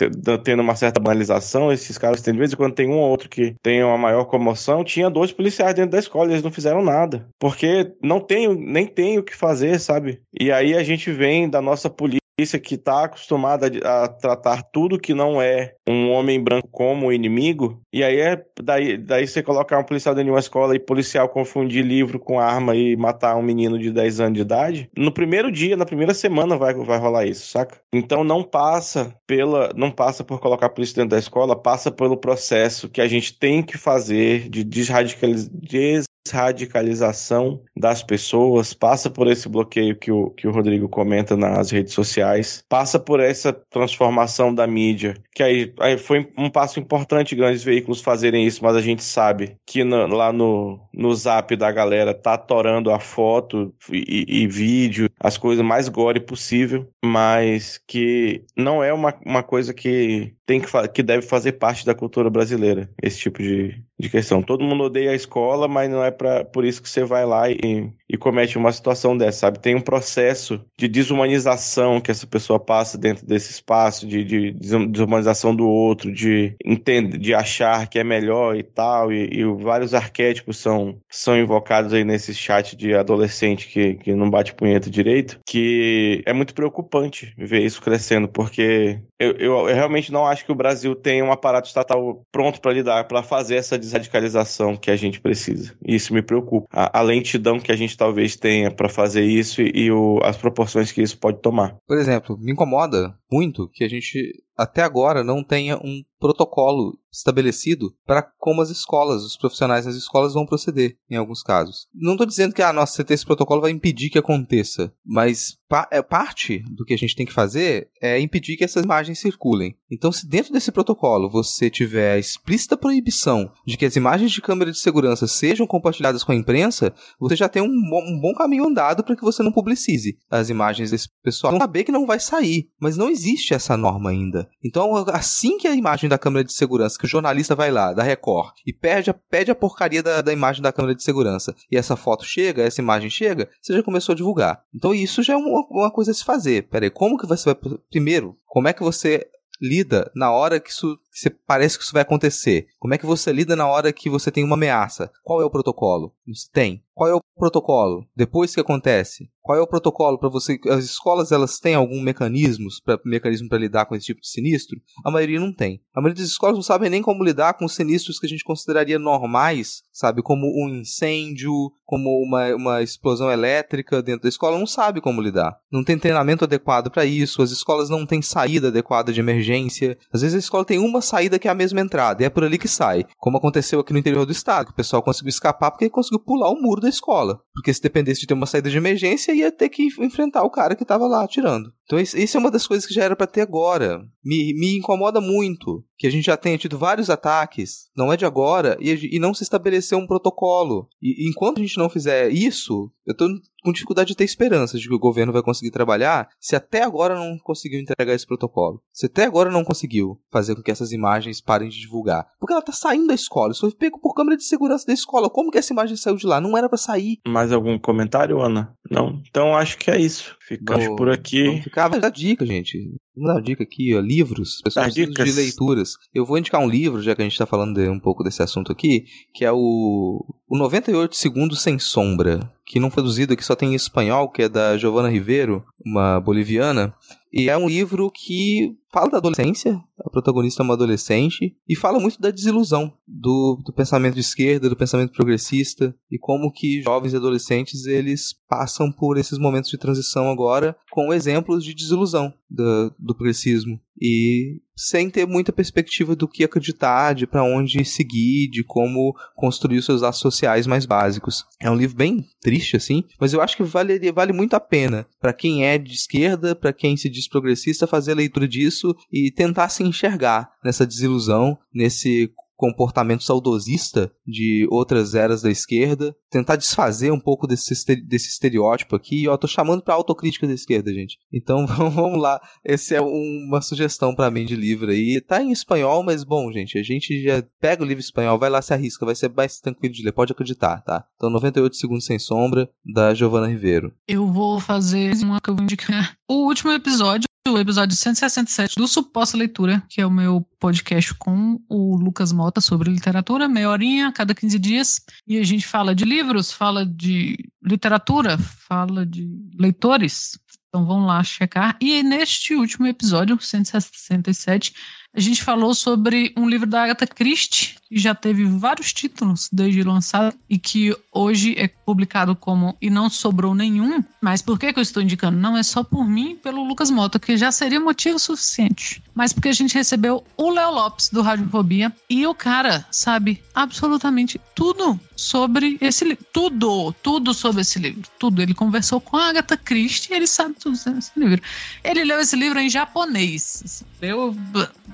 tendo 0.44 0.62
uma 0.62 0.74
certa 0.74 1.00
banalização. 1.00 1.72
Esses 1.72 1.98
caras 1.98 2.22
de 2.22 2.32
vez 2.32 2.52
em 2.52 2.56
quando 2.56 2.74
tem 2.74 2.88
um 2.88 2.98
ou 2.98 3.10
outro 3.10 3.28
que 3.28 3.54
tem 3.62 3.82
uma 3.82 3.98
maior 3.98 4.24
comoção. 4.24 4.84
Tinha 4.84 5.10
dois 5.10 5.32
policiais 5.32 5.74
dentro 5.74 5.92
da 5.92 5.98
escola, 5.98 6.30
eles 6.30 6.42
não 6.42 6.50
fizeram 6.50 6.82
nada, 6.82 7.26
porque 7.38 7.92
não 8.02 8.20
tem, 8.20 8.54
nem 8.54 8.86
tem 8.86 9.18
o 9.18 9.22
que 9.22 9.36
fazer, 9.36 9.78
sabe? 9.78 10.20
E 10.38 10.50
aí 10.50 10.74
a 10.74 10.82
gente 10.82 11.10
vem 11.10 11.48
da 11.48 11.60
nossa 11.60 11.88
política 11.90 12.23
polícia 12.36 12.58
que 12.58 12.74
está 12.74 13.04
acostumada 13.04 13.70
a 13.84 14.08
tratar 14.08 14.62
tudo 14.62 14.98
que 14.98 15.14
não 15.14 15.40
é 15.40 15.74
um 15.88 16.10
homem 16.10 16.42
branco 16.42 16.68
como 16.70 17.12
inimigo, 17.12 17.80
e 17.92 18.02
aí 18.02 18.18
é 18.18 18.44
daí, 18.60 18.96
daí 18.96 19.26
você 19.26 19.42
colocar 19.42 19.78
um 19.78 19.84
policial 19.84 20.14
dentro 20.14 20.26
de 20.26 20.30
uma 20.32 20.40
escola 20.40 20.74
e 20.74 20.80
policial 20.80 21.28
confundir 21.28 21.84
livro 21.84 22.18
com 22.18 22.40
arma 22.40 22.74
e 22.74 22.96
matar 22.96 23.36
um 23.36 23.42
menino 23.42 23.78
de 23.78 23.90
10 23.90 24.20
anos 24.20 24.34
de 24.34 24.42
idade, 24.42 24.90
no 24.96 25.12
primeiro 25.12 25.50
dia, 25.50 25.76
na 25.76 25.86
primeira 25.86 26.12
semana 26.12 26.56
vai, 26.56 26.74
vai 26.74 26.98
rolar 26.98 27.26
isso, 27.26 27.50
saca? 27.50 27.80
Então 27.92 28.24
não 28.24 28.42
passa 28.42 29.14
pela 29.26 29.70
não 29.76 29.90
passa 29.90 30.24
por 30.24 30.40
colocar 30.40 30.66
a 30.66 30.70
polícia 30.70 30.96
dentro 30.96 31.10
da 31.10 31.18
escola, 31.18 31.60
passa 31.60 31.90
pelo 31.90 32.16
processo 32.16 32.88
que 32.88 33.00
a 33.00 33.06
gente 33.06 33.38
tem 33.38 33.62
que 33.62 33.78
fazer 33.78 34.48
de 34.48 34.64
desradicalização 34.64 36.04
radicalização 36.32 37.60
das 37.76 38.02
pessoas, 38.02 38.72
passa 38.72 39.10
por 39.10 39.26
esse 39.28 39.48
bloqueio 39.48 39.96
que 39.96 40.10
o, 40.10 40.30
que 40.30 40.46
o 40.46 40.50
Rodrigo 40.50 40.88
comenta 40.88 41.36
nas 41.36 41.70
redes 41.70 41.92
sociais, 41.92 42.64
passa 42.68 42.98
por 42.98 43.20
essa 43.20 43.52
transformação 43.52 44.54
da 44.54 44.66
mídia, 44.66 45.16
que 45.34 45.42
aí, 45.42 45.72
aí 45.80 45.98
foi 45.98 46.30
um 46.36 46.48
passo 46.48 46.80
importante 46.80 47.34
grandes 47.34 47.62
veículos 47.62 48.00
fazerem 48.00 48.46
isso, 48.46 48.62
mas 48.62 48.76
a 48.76 48.80
gente 48.80 49.02
sabe 49.02 49.56
que 49.66 49.84
no, 49.84 50.06
lá 50.06 50.32
no, 50.32 50.80
no 50.92 51.14
zap 51.14 51.54
da 51.56 51.70
galera 51.70 52.14
tá 52.14 52.38
torando 52.38 52.90
a 52.90 52.98
foto 52.98 53.74
e, 53.90 54.24
e, 54.42 54.46
vídeo, 54.46 55.10
as 55.20 55.36
coisas 55.36 55.64
mais 55.64 55.88
gore 55.88 56.20
possível, 56.20 56.88
mas 57.04 57.78
que 57.86 58.44
não 58.56 58.82
é 58.82 58.92
uma, 58.92 59.14
uma 59.26 59.42
coisa 59.42 59.74
que 59.74 60.34
tem 60.46 60.60
que, 60.60 60.68
que 60.88 61.02
deve 61.02 61.22
fazer 61.22 61.52
parte 61.52 61.86
da 61.86 61.94
cultura 61.94 62.28
brasileira, 62.28 62.90
esse 63.02 63.18
tipo 63.18 63.42
de, 63.42 63.82
de 63.98 64.08
questão. 64.08 64.42
Todo 64.42 64.64
mundo 64.64 64.84
odeia 64.84 65.10
a 65.10 65.14
escola, 65.14 65.66
mas 65.68 65.90
não 65.90 66.04
é 66.04 66.10
pra, 66.10 66.44
por 66.44 66.64
isso 66.64 66.82
que 66.82 66.88
você 66.88 67.04
vai 67.04 67.24
lá 67.24 67.50
e, 67.50 67.90
e 68.08 68.16
comete 68.16 68.58
uma 68.58 68.72
situação 68.72 69.16
dessa, 69.16 69.40
sabe? 69.40 69.58
Tem 69.58 69.74
um 69.74 69.80
processo 69.80 70.60
de 70.78 70.88
desumanização 70.88 72.00
que 72.00 72.10
essa 72.10 72.26
pessoa 72.26 72.58
passa 72.58 72.98
dentro 72.98 73.26
desse 73.26 73.50
espaço, 73.52 74.06
de, 74.06 74.24
de 74.24 74.52
desumanização 74.88 75.54
do 75.54 75.66
outro, 75.66 76.12
de 76.12 76.54
entender, 76.64 77.18
de 77.18 77.34
achar 77.34 77.88
que 77.88 77.98
é 77.98 78.04
melhor 78.04 78.56
e 78.56 78.62
tal, 78.62 79.12
e, 79.12 79.28
e, 79.32 79.44
vários 79.44 79.94
arquétipos 79.94 80.58
são, 80.58 80.98
são 81.10 81.38
invocados 81.38 81.92
aí 81.92 82.04
nesse 82.04 82.34
chat 82.34 82.76
de 82.76 82.94
adolescente 82.94 83.68
que, 83.68 83.94
que 83.94 84.14
não 84.14 84.30
bate 84.30 84.54
punheta 84.54 84.90
direito, 84.90 85.38
que 85.46 86.22
é 86.26 86.32
muito 86.32 86.54
preocupante 86.54 87.32
ver 87.38 87.62
isso 87.62 87.80
crescendo, 87.80 88.28
porque 88.28 89.00
eu, 89.18 89.32
eu, 89.32 89.68
eu 89.68 89.74
realmente 89.74 90.12
não 90.12 90.26
acho 90.26 90.33
que 90.42 90.50
o 90.50 90.54
Brasil 90.54 90.94
tem 90.94 91.22
um 91.22 91.30
aparato 91.30 91.68
estatal 91.68 92.24
pronto 92.32 92.60
para 92.60 92.72
lidar, 92.72 93.06
para 93.06 93.22
fazer 93.22 93.56
essa 93.56 93.78
desradicalização 93.78 94.76
que 94.76 94.90
a 94.90 94.96
gente 94.96 95.20
precisa. 95.20 95.76
E 95.86 95.94
isso 95.94 96.14
me 96.14 96.22
preocupa. 96.22 96.66
A, 96.72 97.00
a 97.00 97.02
lentidão 97.02 97.60
que 97.60 97.70
a 97.70 97.76
gente 97.76 97.96
talvez 97.96 98.36
tenha 98.36 98.70
para 98.70 98.88
fazer 98.88 99.24
isso 99.24 99.60
e, 99.60 99.70
e 99.74 99.92
o, 99.92 100.18
as 100.22 100.36
proporções 100.36 100.90
que 100.90 101.02
isso 101.02 101.18
pode 101.18 101.40
tomar. 101.40 101.76
Por 101.86 101.98
exemplo, 101.98 102.38
me 102.38 102.52
incomoda 102.52 103.14
muito 103.30 103.68
que 103.68 103.84
a 103.84 103.88
gente 103.88 104.42
até 104.56 104.82
agora 104.82 105.24
não 105.24 105.42
tenha 105.42 105.76
um 105.76 106.02
protocolo 106.24 106.98
estabelecido 107.12 107.94
para 108.06 108.22
como 108.22 108.62
as 108.62 108.70
escolas, 108.70 109.22
os 109.22 109.36
profissionais 109.36 109.84
das 109.84 109.94
escolas 109.94 110.32
vão 110.32 110.46
proceder 110.46 110.96
em 111.08 111.16
alguns 111.16 111.42
casos. 111.42 111.86
Não 111.94 112.12
estou 112.12 112.26
dizendo 112.26 112.54
que 112.54 112.62
a 112.62 112.70
ah, 112.70 112.72
nossa 112.72 113.04
CT 113.04 113.14
esse 113.14 113.26
protocolo 113.26 113.60
vai 113.60 113.70
impedir 113.70 114.08
que 114.08 114.18
aconteça, 114.18 114.92
mas 115.04 115.58
pa 115.68 115.86
é, 115.92 116.02
parte 116.02 116.64
do 116.70 116.84
que 116.84 116.94
a 116.94 116.96
gente 116.96 117.14
tem 117.14 117.26
que 117.26 117.32
fazer 117.32 117.88
é 118.00 118.18
impedir 118.18 118.56
que 118.56 118.64
essas 118.64 118.84
imagens 118.84 119.20
circulem. 119.20 119.76
Então, 119.90 120.10
se 120.10 120.26
dentro 120.26 120.52
desse 120.52 120.72
protocolo 120.72 121.30
você 121.30 121.68
tiver 121.68 122.14
a 122.14 122.18
explícita 122.18 122.76
proibição 122.76 123.52
de 123.66 123.76
que 123.76 123.84
as 123.84 123.94
imagens 123.94 124.32
de 124.32 124.40
câmera 124.40 124.72
de 124.72 124.78
segurança 124.78 125.26
sejam 125.26 125.66
compartilhadas 125.66 126.24
com 126.24 126.32
a 126.32 126.36
imprensa, 126.36 126.94
você 127.20 127.36
já 127.36 127.48
tem 127.48 127.62
um 127.62 127.68
bom, 127.68 128.02
um 128.02 128.18
bom 128.18 128.34
caminho 128.34 128.66
andado 128.66 129.04
para 129.04 129.14
que 129.14 129.22
você 129.22 129.42
não 129.42 129.52
publicize 129.52 130.16
as 130.30 130.48
imagens 130.48 130.90
desse 130.90 131.08
pessoal. 131.22 131.52
Vão 131.52 131.60
saber 131.60 131.84
que 131.84 131.92
não 131.92 132.06
vai 132.06 132.18
sair, 132.18 132.70
mas 132.80 132.96
não 132.96 133.10
existe 133.10 133.52
essa 133.52 133.76
norma 133.76 134.10
ainda. 134.10 134.43
Então, 134.62 134.94
assim 135.08 135.58
que 135.58 135.68
a 135.68 135.74
imagem 135.74 136.08
da 136.08 136.18
câmera 136.18 136.44
de 136.44 136.52
segurança, 136.52 136.98
que 136.98 137.04
o 137.04 137.08
jornalista 137.08 137.54
vai 137.54 137.70
lá, 137.70 137.92
da 137.92 138.02
Record, 138.02 138.54
e 138.66 138.72
pede 138.72 139.10
a, 139.10 139.14
pede 139.14 139.50
a 139.50 139.54
porcaria 139.54 140.02
da, 140.02 140.22
da 140.22 140.32
imagem 140.32 140.62
da 140.62 140.72
câmera 140.72 140.94
de 140.94 141.02
segurança, 141.02 141.54
e 141.70 141.76
essa 141.76 141.96
foto 141.96 142.24
chega, 142.24 142.62
essa 142.62 142.80
imagem 142.80 143.10
chega, 143.10 143.48
você 143.60 143.74
já 143.74 143.82
começou 143.82 144.12
a 144.12 144.16
divulgar. 144.16 144.62
Então, 144.74 144.94
isso 144.94 145.22
já 145.22 145.34
é 145.34 145.36
uma, 145.36 145.66
uma 145.70 145.90
coisa 145.90 146.10
a 146.10 146.14
se 146.14 146.24
fazer. 146.24 146.68
Peraí, 146.68 146.90
como 146.90 147.18
que 147.18 147.26
você 147.26 147.52
vai. 147.52 147.78
Primeiro, 147.90 148.36
como 148.46 148.68
é 148.68 148.72
que 148.72 148.82
você 148.82 149.26
lida 149.60 150.10
na 150.14 150.30
hora 150.30 150.60
que 150.60 150.70
isso 150.70 150.98
você 151.14 151.30
parece 151.30 151.78
que 151.78 151.84
isso 151.84 151.92
vai 151.92 152.02
acontecer? 152.02 152.66
Como 152.78 152.92
é 152.92 152.98
que 152.98 153.06
você 153.06 153.32
lida 153.32 153.54
na 153.54 153.68
hora 153.68 153.92
que 153.92 154.10
você 154.10 154.30
tem 154.32 154.42
uma 154.42 154.56
ameaça? 154.56 155.10
Qual 155.22 155.40
é 155.40 155.44
o 155.44 155.50
protocolo? 155.50 156.12
Você 156.26 156.48
tem. 156.52 156.82
Qual 156.94 157.10
é 157.10 157.14
o 157.14 157.20
protocolo 157.36 158.06
depois 158.14 158.54
que 158.54 158.60
acontece? 158.60 159.28
Qual 159.42 159.58
é 159.58 159.60
o 159.60 159.66
protocolo 159.66 160.18
para 160.18 160.28
você? 160.28 160.58
As 160.70 160.84
escolas 160.84 161.32
elas 161.32 161.58
têm 161.58 161.74
algum 161.74 162.00
mecanismos 162.00 162.80
para 162.80 162.98
mecanismo 163.04 163.48
para 163.48 163.58
lidar 163.58 163.84
com 163.84 163.94
esse 163.94 164.06
tipo 164.06 164.20
de 164.20 164.28
sinistro? 164.28 164.80
A 165.04 165.10
maioria 165.10 165.40
não 165.40 165.52
tem. 165.52 165.82
A 165.92 166.00
maioria 166.00 166.22
das 166.22 166.30
escolas 166.30 166.54
não 166.54 166.62
sabem 166.62 166.88
nem 166.88 167.02
como 167.02 167.24
lidar 167.24 167.54
com 167.54 167.68
sinistros 167.68 168.18
que 168.18 168.26
a 168.26 168.28
gente 168.28 168.44
consideraria 168.44 168.98
normais, 168.98 169.82
sabe, 169.92 170.22
como 170.22 170.46
um 170.46 170.68
incêndio, 170.68 171.52
como 171.84 172.10
uma, 172.22 172.54
uma 172.54 172.82
explosão 172.82 173.30
elétrica 173.30 174.02
dentro 174.02 174.22
da 174.22 174.28
escola, 174.28 174.58
não 174.58 174.66
sabe 174.66 175.00
como 175.00 175.20
lidar. 175.20 175.58
Não 175.70 175.84
tem 175.84 175.98
treinamento 175.98 176.44
adequado 176.44 176.90
para 176.90 177.04
isso. 177.04 177.42
As 177.42 177.50
escolas 177.50 177.90
não 177.90 178.06
têm 178.06 178.22
saída 178.22 178.68
adequada 178.68 179.12
de 179.12 179.20
emergência. 179.20 179.98
Às 180.12 180.22
vezes 180.22 180.36
a 180.36 180.38
escola 180.38 180.64
tem 180.64 180.78
uma 180.78 181.02
saída 181.04 181.38
que 181.38 181.46
é 181.46 181.50
a 181.50 181.54
mesma 181.54 181.80
entrada 181.80 182.22
e 182.22 182.26
é 182.26 182.28
por 182.28 182.42
ali 182.42 182.58
que 182.58 182.66
sai, 182.66 183.04
como 183.18 183.38
aconteceu 183.38 183.78
aqui 183.78 183.92
no 183.92 183.98
interior 184.00 184.26
do 184.26 184.32
estado, 184.32 184.66
que 184.66 184.72
o 184.72 184.76
pessoal 184.76 185.02
conseguiu 185.02 185.28
escapar 185.28 185.70
porque 185.70 185.88
conseguiu 185.88 186.18
pular 186.18 186.50
o 186.50 186.60
muro 186.60 186.80
da 186.80 186.88
escola. 186.88 187.38
Porque 187.54 187.72
se 187.72 187.80
dependesse 187.80 188.22
de 188.22 188.26
ter 188.26 188.34
uma 188.34 188.46
saída 188.46 188.68
de 188.68 188.76
emergência, 188.76 189.32
ia 189.32 189.52
ter 189.52 189.68
que 189.68 189.86
enfrentar 190.00 190.42
o 190.42 190.50
cara 190.50 190.74
que 190.74 190.82
estava 190.82 191.06
lá 191.06 191.22
atirando. 191.22 191.72
Então, 191.84 192.00
isso 192.00 192.36
é 192.36 192.40
uma 192.40 192.50
das 192.50 192.66
coisas 192.66 192.86
que 192.86 192.94
já 192.94 193.04
era 193.04 193.14
para 193.14 193.26
ter 193.26 193.42
agora. 193.42 194.00
Me, 194.24 194.54
me 194.58 194.78
incomoda 194.78 195.20
muito 195.20 195.84
que 195.96 196.06
a 196.06 196.10
gente 196.10 196.24
já 196.24 196.36
tenha 196.36 196.58
tido 196.58 196.78
vários 196.78 197.10
ataques, 197.10 197.88
não 197.96 198.12
é 198.12 198.16
de 198.16 198.24
agora, 198.24 198.76
e, 198.80 199.16
e 199.16 199.18
não 199.18 199.34
se 199.34 199.42
estabeleceu 199.42 199.98
um 199.98 200.06
protocolo. 200.06 200.88
E 201.00 201.28
enquanto 201.28 201.58
a 201.58 201.62
gente 201.62 201.78
não 201.78 201.88
fizer 201.88 202.30
isso, 202.30 202.90
eu 203.06 203.16
tô 203.16 203.28
com 203.62 203.72
dificuldade 203.72 204.08
de 204.08 204.16
ter 204.16 204.24
esperança 204.24 204.78
de 204.78 204.86
que 204.86 204.94
o 204.94 204.98
governo 204.98 205.32
vai 205.32 205.42
conseguir 205.42 205.70
trabalhar 205.70 206.28
se 206.38 206.54
até 206.54 206.82
agora 206.82 207.14
não 207.14 207.38
conseguiu 207.38 207.80
entregar 207.80 208.12
esse 208.12 208.26
protocolo. 208.26 208.82
Se 208.92 209.06
até 209.06 209.24
agora 209.24 209.50
não 209.50 209.64
conseguiu 209.64 210.20
fazer 210.30 210.54
com 210.54 210.62
que 210.62 210.70
essas 210.70 210.92
imagens 210.92 211.40
parem 211.40 211.68
de 211.68 211.80
divulgar. 211.80 212.26
Porque 212.38 212.52
ela 212.52 212.62
tá 212.62 212.72
saindo 212.72 213.06
da 213.06 213.14
escola, 213.14 213.52
isso 213.52 213.62
foi 213.62 213.72
pego 213.72 213.98
por 213.98 214.14
câmera 214.14 214.36
de 214.36 214.44
segurança 214.44 214.86
da 214.86 214.92
escola. 214.92 215.30
Como 215.30 215.50
que 215.50 215.58
essa 215.58 215.72
imagem 215.72 215.96
saiu 215.96 216.16
de 216.16 216.26
lá? 216.26 216.40
Não 216.40 216.56
era 216.58 216.68
para 216.68 216.76
sair. 216.76 217.18
Mais 217.26 217.52
algum 217.52 217.78
comentário, 217.78 218.40
Ana? 218.40 218.76
Não? 218.90 219.22
Então 219.28 219.56
acho 219.56 219.78
que 219.78 219.90
é 219.90 219.98
isso. 219.98 220.36
Ficamos 220.46 220.88
por 220.96 221.08
aqui. 221.08 221.46
Vamos 221.46 221.64
ficar, 221.64 221.88
dar 221.88 222.10
dica, 222.10 222.44
gente. 222.44 222.78
Vamos 223.16 223.34
dar 223.34 223.40
dica 223.40 223.62
aqui, 223.62 223.94
ó, 223.94 224.00
livros, 224.00 224.60
pessoas 224.62 224.92
de 224.92 225.06
leituras. 225.06 225.96
Eu 226.12 226.26
vou 226.26 226.36
indicar 226.36 226.60
um 226.60 226.68
livro, 226.68 227.02
já 227.02 227.14
que 227.14 227.22
a 227.22 227.24
gente 227.24 227.32
está 227.32 227.46
falando 227.46 227.74
de, 227.74 227.88
um 227.88 227.98
pouco 227.98 228.22
desse 228.22 228.42
assunto 228.42 228.70
aqui, 228.70 229.06
que 229.32 229.44
é 229.44 229.50
o, 229.50 230.22
o 230.46 230.58
98 230.58 231.16
Segundos 231.16 231.62
Sem 231.62 231.78
Sombra, 231.78 232.52
que 232.66 232.80
não 232.80 232.90
foi 232.90 233.02
traduzido 233.02 233.32
aqui 233.32 233.44
só 233.44 233.54
tem 233.54 233.72
em 233.72 233.74
espanhol, 233.74 234.30
que 234.30 234.42
é 234.42 234.48
da 234.48 234.76
Giovanna 234.76 235.10
Ribeiro, 235.10 235.64
uma 235.84 236.20
boliviana. 236.20 236.94
E 237.32 237.50
é 237.50 237.56
um 237.56 237.68
livro 237.68 238.10
que 238.10 238.76
fala 238.92 239.10
da 239.10 239.18
adolescência, 239.18 239.82
a 239.98 240.08
protagonista 240.08 240.62
é 240.62 240.64
uma 240.64 240.74
adolescente, 240.74 241.56
e 241.68 241.74
fala 241.74 241.98
muito 241.98 242.20
da 242.20 242.30
desilusão 242.30 242.92
do, 243.06 243.60
do 243.64 243.72
pensamento 243.72 244.14
de 244.14 244.20
esquerda, 244.20 244.68
do 244.68 244.76
pensamento 244.76 245.12
progressista, 245.12 245.94
e 246.08 246.16
como 246.16 246.52
que 246.52 246.80
jovens 246.80 247.12
e 247.12 247.16
adolescentes 247.16 247.86
eles 247.86 248.34
passam 248.48 248.92
por 248.92 249.18
esses 249.18 249.36
momentos 249.36 249.68
de 249.68 249.76
transição 249.76 250.30
agora 250.30 250.76
com 250.92 251.12
exemplos 251.12 251.64
de 251.64 251.74
desilusão 251.74 252.32
do, 252.48 252.94
do 252.98 253.14
progressismo. 253.16 253.80
E 254.00 254.60
sem 254.76 255.08
ter 255.08 255.26
muita 255.26 255.52
perspectiva 255.52 256.16
do 256.16 256.28
que 256.28 256.44
acreditar, 256.44 257.14
de 257.14 257.26
para 257.26 257.44
onde 257.44 257.84
seguir, 257.84 258.48
de 258.48 258.64
como 258.64 259.14
construir 259.34 259.78
os 259.78 259.84
seus 259.84 260.02
laços 260.02 260.20
sociais 260.20 260.66
mais 260.66 260.84
básicos. 260.86 261.44
É 261.60 261.70
um 261.70 261.76
livro 261.76 261.96
bem 261.96 262.26
triste 262.40 262.76
assim, 262.76 263.04
mas 263.20 263.32
eu 263.32 263.40
acho 263.40 263.56
que 263.56 263.62
vale, 263.62 264.12
vale 264.12 264.32
muito 264.32 264.54
a 264.54 264.60
pena 264.60 265.06
para 265.20 265.32
quem 265.32 265.64
é 265.64 265.78
de 265.78 265.92
esquerda, 265.92 266.54
para 266.54 266.72
quem 266.72 266.96
se 266.96 267.08
diz 267.08 267.28
progressista, 267.28 267.86
fazer 267.86 268.12
a 268.12 268.16
leitura 268.16 268.48
disso 268.48 268.94
e 269.12 269.30
tentar 269.30 269.68
se 269.68 269.82
enxergar 269.82 270.50
nessa 270.62 270.86
desilusão, 270.86 271.56
nesse 271.72 272.32
comportamento 272.72 273.22
saudosista 273.22 274.10
de 274.26 274.66
outras 274.70 275.14
eras 275.14 275.42
da 275.42 275.50
esquerda, 275.50 276.14
tentar 276.30 276.56
desfazer 276.56 277.12
um 277.12 277.20
pouco 277.20 277.46
desse, 277.46 277.74
desse 278.02 278.28
estereótipo 278.28 278.96
aqui. 278.96 279.28
Ó, 279.28 279.36
tô 279.36 279.46
chamando 279.46 279.82
para 279.82 279.94
autocrítica 279.94 280.46
da 280.46 280.54
esquerda, 280.54 280.92
gente. 280.92 281.18
Então 281.32 281.66
vamos 281.90 282.20
lá. 282.20 282.40
Essa 282.64 282.96
é 282.96 283.00
uma 283.00 283.60
sugestão 283.60 284.14
para 284.14 284.30
mim 284.30 284.44
de 284.44 284.56
livro 284.56 284.90
aí. 284.90 285.20
Tá 285.20 285.42
em 285.42 285.52
espanhol, 285.52 286.02
mas 286.02 286.24
bom, 286.24 286.50
gente, 286.52 286.78
a 286.78 286.82
gente 286.82 287.22
já 287.22 287.42
pega 287.60 287.82
o 287.82 287.86
livro 287.86 288.00
espanhol, 288.00 288.38
vai 288.38 288.50
lá 288.50 288.62
se 288.62 288.72
arrisca, 288.72 289.06
vai 289.06 289.14
ser 289.14 289.30
mais 289.30 289.60
tranquilo 289.60 289.94
de 289.94 290.02
ler, 290.02 290.12
pode 290.12 290.32
acreditar, 290.32 290.80
tá? 290.82 291.04
Então 291.16 291.30
98 291.30 291.76
segundos 291.76 292.06
sem 292.06 292.18
sombra 292.18 292.68
da 292.84 293.14
Giovana 293.14 293.48
Ribeiro. 293.48 293.92
Eu 294.08 294.26
vou 294.26 294.58
fazer 294.58 295.14
uma 295.22 295.40
que 295.40 295.50
eu 295.50 295.54
vou 295.54 295.62
indicar. 295.62 296.16
O 296.28 296.46
último 296.46 296.72
episódio 296.72 297.28
o 297.46 297.58
episódio 297.58 297.94
167 297.94 298.76
do 298.76 298.88
Suposta 298.88 299.36
Leitura, 299.36 299.82
que 299.90 300.00
é 300.00 300.06
o 300.06 300.10
meu 300.10 300.40
podcast 300.58 301.12
com 301.14 301.60
o 301.68 301.94
Lucas 301.94 302.32
Mota 302.32 302.58
sobre 302.58 302.90
literatura, 302.90 303.46
meia 303.46 303.68
horinha, 303.68 304.10
cada 304.12 304.34
15 304.34 304.58
dias. 304.58 305.00
E 305.26 305.38
a 305.38 305.44
gente 305.44 305.66
fala 305.66 305.94
de 305.94 306.06
livros, 306.06 306.50
fala 306.50 306.86
de 306.86 307.36
literatura, 307.62 308.38
fala 308.38 309.04
de 309.04 309.28
leitores. 309.58 310.38
Então 310.68 310.86
vão 310.86 311.04
lá 311.04 311.22
checar. 311.22 311.76
E 311.82 312.02
neste 312.02 312.54
último 312.54 312.86
episódio, 312.86 313.38
167, 313.38 314.74
a 315.14 315.20
gente 315.20 315.42
falou 315.42 315.74
sobre 315.74 316.32
um 316.38 316.48
livro 316.48 316.66
da 316.66 316.82
Agatha 316.82 317.06
Christie, 317.06 317.76
já 317.98 318.14
teve 318.14 318.44
vários 318.44 318.92
títulos 318.92 319.48
desde 319.52 319.82
lançado 319.82 320.34
e 320.48 320.58
que 320.58 320.96
hoje 321.12 321.54
é 321.56 321.68
publicado 321.68 322.34
como 322.34 322.76
E 322.80 322.90
Não 322.90 323.08
Sobrou 323.08 323.54
Nenhum. 323.54 324.02
Mas 324.20 324.42
por 324.42 324.58
que, 324.58 324.72
que 324.72 324.78
eu 324.78 324.82
estou 324.82 325.02
indicando? 325.02 325.38
Não 325.38 325.56
é 325.56 325.62
só 325.62 325.84
por 325.84 326.06
mim 326.06 326.36
pelo 326.36 326.64
Lucas 326.64 326.90
Mota, 326.90 327.18
que 327.18 327.36
já 327.36 327.52
seria 327.52 327.78
motivo 327.78 328.18
suficiente. 328.18 329.02
Mas 329.14 329.32
porque 329.32 329.48
a 329.48 329.52
gente 329.52 329.74
recebeu 329.74 330.24
o 330.36 330.50
Léo 330.50 330.72
Lopes 330.72 331.08
do 331.08 331.22
Radiofobia 331.22 331.92
e 332.08 332.26
o 332.26 332.34
cara 332.34 332.86
sabe 332.90 333.42
absolutamente 333.54 334.40
tudo 334.54 334.98
sobre 335.16 335.78
esse 335.80 336.04
livro. 336.04 336.24
Tudo, 336.32 336.92
tudo 337.02 337.34
sobre 337.34 337.62
esse 337.62 337.78
livro. 337.78 338.08
Tudo. 338.18 338.42
Ele 338.42 338.54
conversou 338.54 339.00
com 339.00 339.16
a 339.16 339.28
Agatha 339.28 339.56
Christie 339.56 340.12
e 340.12 340.16
ele 340.16 340.26
sabe 340.26 340.54
tudo 340.54 340.76
sobre 340.76 340.98
esse 340.98 341.12
livro. 341.16 341.40
Ele 341.82 342.04
leu 342.04 342.20
esse 342.20 342.34
livro 342.34 342.58
em 342.58 342.68
japonês. 342.68 343.84
Eu, 344.00 344.36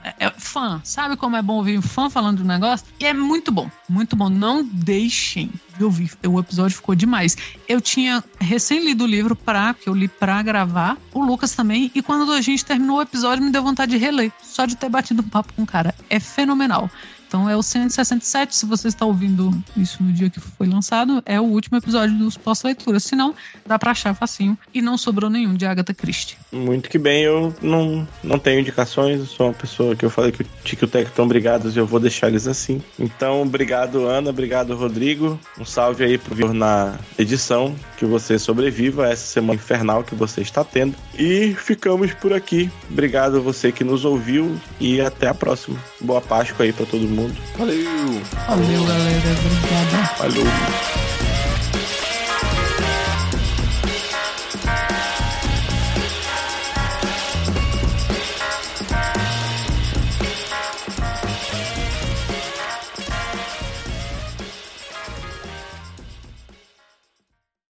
é, 0.04 0.26
é, 0.26 0.30
fã. 0.30 0.80
Sabe 0.84 1.16
como 1.16 1.36
é 1.36 1.42
bom 1.42 1.56
ouvir 1.56 1.78
um 1.78 1.82
fã 1.82 2.10
falando 2.10 2.38
do 2.38 2.44
negócio? 2.44 2.86
E 2.98 3.06
é 3.06 3.14
muito 3.14 3.50
bom, 3.50 3.70
muito 3.88 4.14
bom. 4.16 4.28
Não 4.28 4.62
deixem 4.64 5.50
de 5.76 5.84
ouvir. 5.84 6.10
O 6.26 6.38
episódio 6.38 6.76
ficou 6.76 6.94
demais. 6.94 7.36
Eu 7.68 7.80
tinha 7.80 8.22
recém 8.38 8.84
lido 8.84 9.04
o 9.04 9.06
livro 9.06 9.34
para 9.34 9.72
que 9.74 9.88
eu 9.88 9.94
li 9.94 10.08
para 10.08 10.42
gravar. 10.42 10.98
O 11.12 11.24
Lucas 11.24 11.52
também. 11.54 11.90
E 11.94 12.02
quando 12.02 12.30
a 12.32 12.40
gente 12.40 12.64
terminou 12.64 12.98
o 12.98 13.02
episódio, 13.02 13.44
me 13.44 13.50
deu 13.50 13.62
vontade 13.62 13.92
de 13.92 13.98
reler. 13.98 14.30
Só 14.42 14.66
de 14.66 14.76
ter 14.76 14.88
batido 14.88 15.22
um 15.22 15.28
papo 15.28 15.52
com 15.54 15.62
o 15.62 15.66
cara. 15.66 15.94
É 16.08 16.20
fenomenal. 16.20 16.90
Então 17.30 17.48
é 17.48 17.56
o 17.56 17.62
167, 17.62 18.56
se 18.56 18.66
você 18.66 18.88
está 18.88 19.06
ouvindo 19.06 19.56
isso 19.76 20.02
no 20.02 20.12
dia 20.12 20.28
que 20.28 20.40
foi 20.40 20.66
lançado, 20.66 21.22
é 21.24 21.40
o 21.40 21.44
último 21.44 21.78
episódio 21.78 22.18
dos 22.18 22.36
pós-leituras. 22.36 23.04
Se 23.04 23.14
não, 23.14 23.36
dá 23.64 23.78
pra 23.78 23.92
achar 23.92 24.12
facinho. 24.16 24.58
E 24.74 24.82
não 24.82 24.98
sobrou 24.98 25.30
nenhum 25.30 25.54
de 25.54 25.64
Agatha 25.64 25.94
Christie. 25.94 26.36
Muito 26.50 26.90
que 26.90 26.98
bem, 26.98 27.22
eu 27.22 27.54
não, 27.62 28.06
não 28.24 28.36
tenho 28.36 28.58
indicações, 28.58 29.20
eu 29.20 29.26
sou 29.26 29.46
uma 29.46 29.54
pessoa 29.54 29.94
que 29.94 30.04
eu 30.04 30.10
falei 30.10 30.32
que 30.32 30.42
o 30.42 30.46
Tic 30.64 30.82
e 30.82 30.84
o 30.84 30.88
Tec 30.88 31.06
estão 31.06 31.28
brigados 31.28 31.76
e 31.76 31.78
eu 31.78 31.86
vou 31.86 32.00
deixar 32.00 32.26
eles 32.26 32.48
assim. 32.48 32.82
Então, 32.98 33.42
obrigado 33.42 34.06
Ana, 34.06 34.30
obrigado 34.30 34.74
Rodrigo. 34.74 35.38
Um 35.56 35.64
salve 35.64 36.02
aí 36.02 36.18
pro 36.18 36.34
vir 36.34 36.52
na 36.52 36.98
edição, 37.16 37.76
que 37.96 38.04
você 38.04 38.40
sobreviva 38.40 39.06
a 39.06 39.10
essa 39.10 39.26
semana 39.26 39.54
infernal 39.54 40.02
que 40.02 40.16
você 40.16 40.40
está 40.40 40.64
tendo. 40.64 40.96
E 41.16 41.54
ficamos 41.54 42.12
por 42.12 42.32
aqui. 42.32 42.68
Obrigado 42.90 43.40
você 43.40 43.70
que 43.70 43.84
nos 43.84 44.04
ouviu 44.04 44.58
e 44.80 45.00
até 45.00 45.28
a 45.28 45.34
próxima. 45.34 45.78
Boa 46.00 46.20
Páscoa 46.20 46.64
aí 46.64 46.72
para 46.72 46.86
todo 46.86 47.02
mundo 47.02 47.19
mundo. 47.20 47.36
Valeu! 47.58 48.22
Valeu, 48.48 48.84
galera. 48.84 49.30
Obrigada. 49.44 50.06
Falou. 50.16 51.29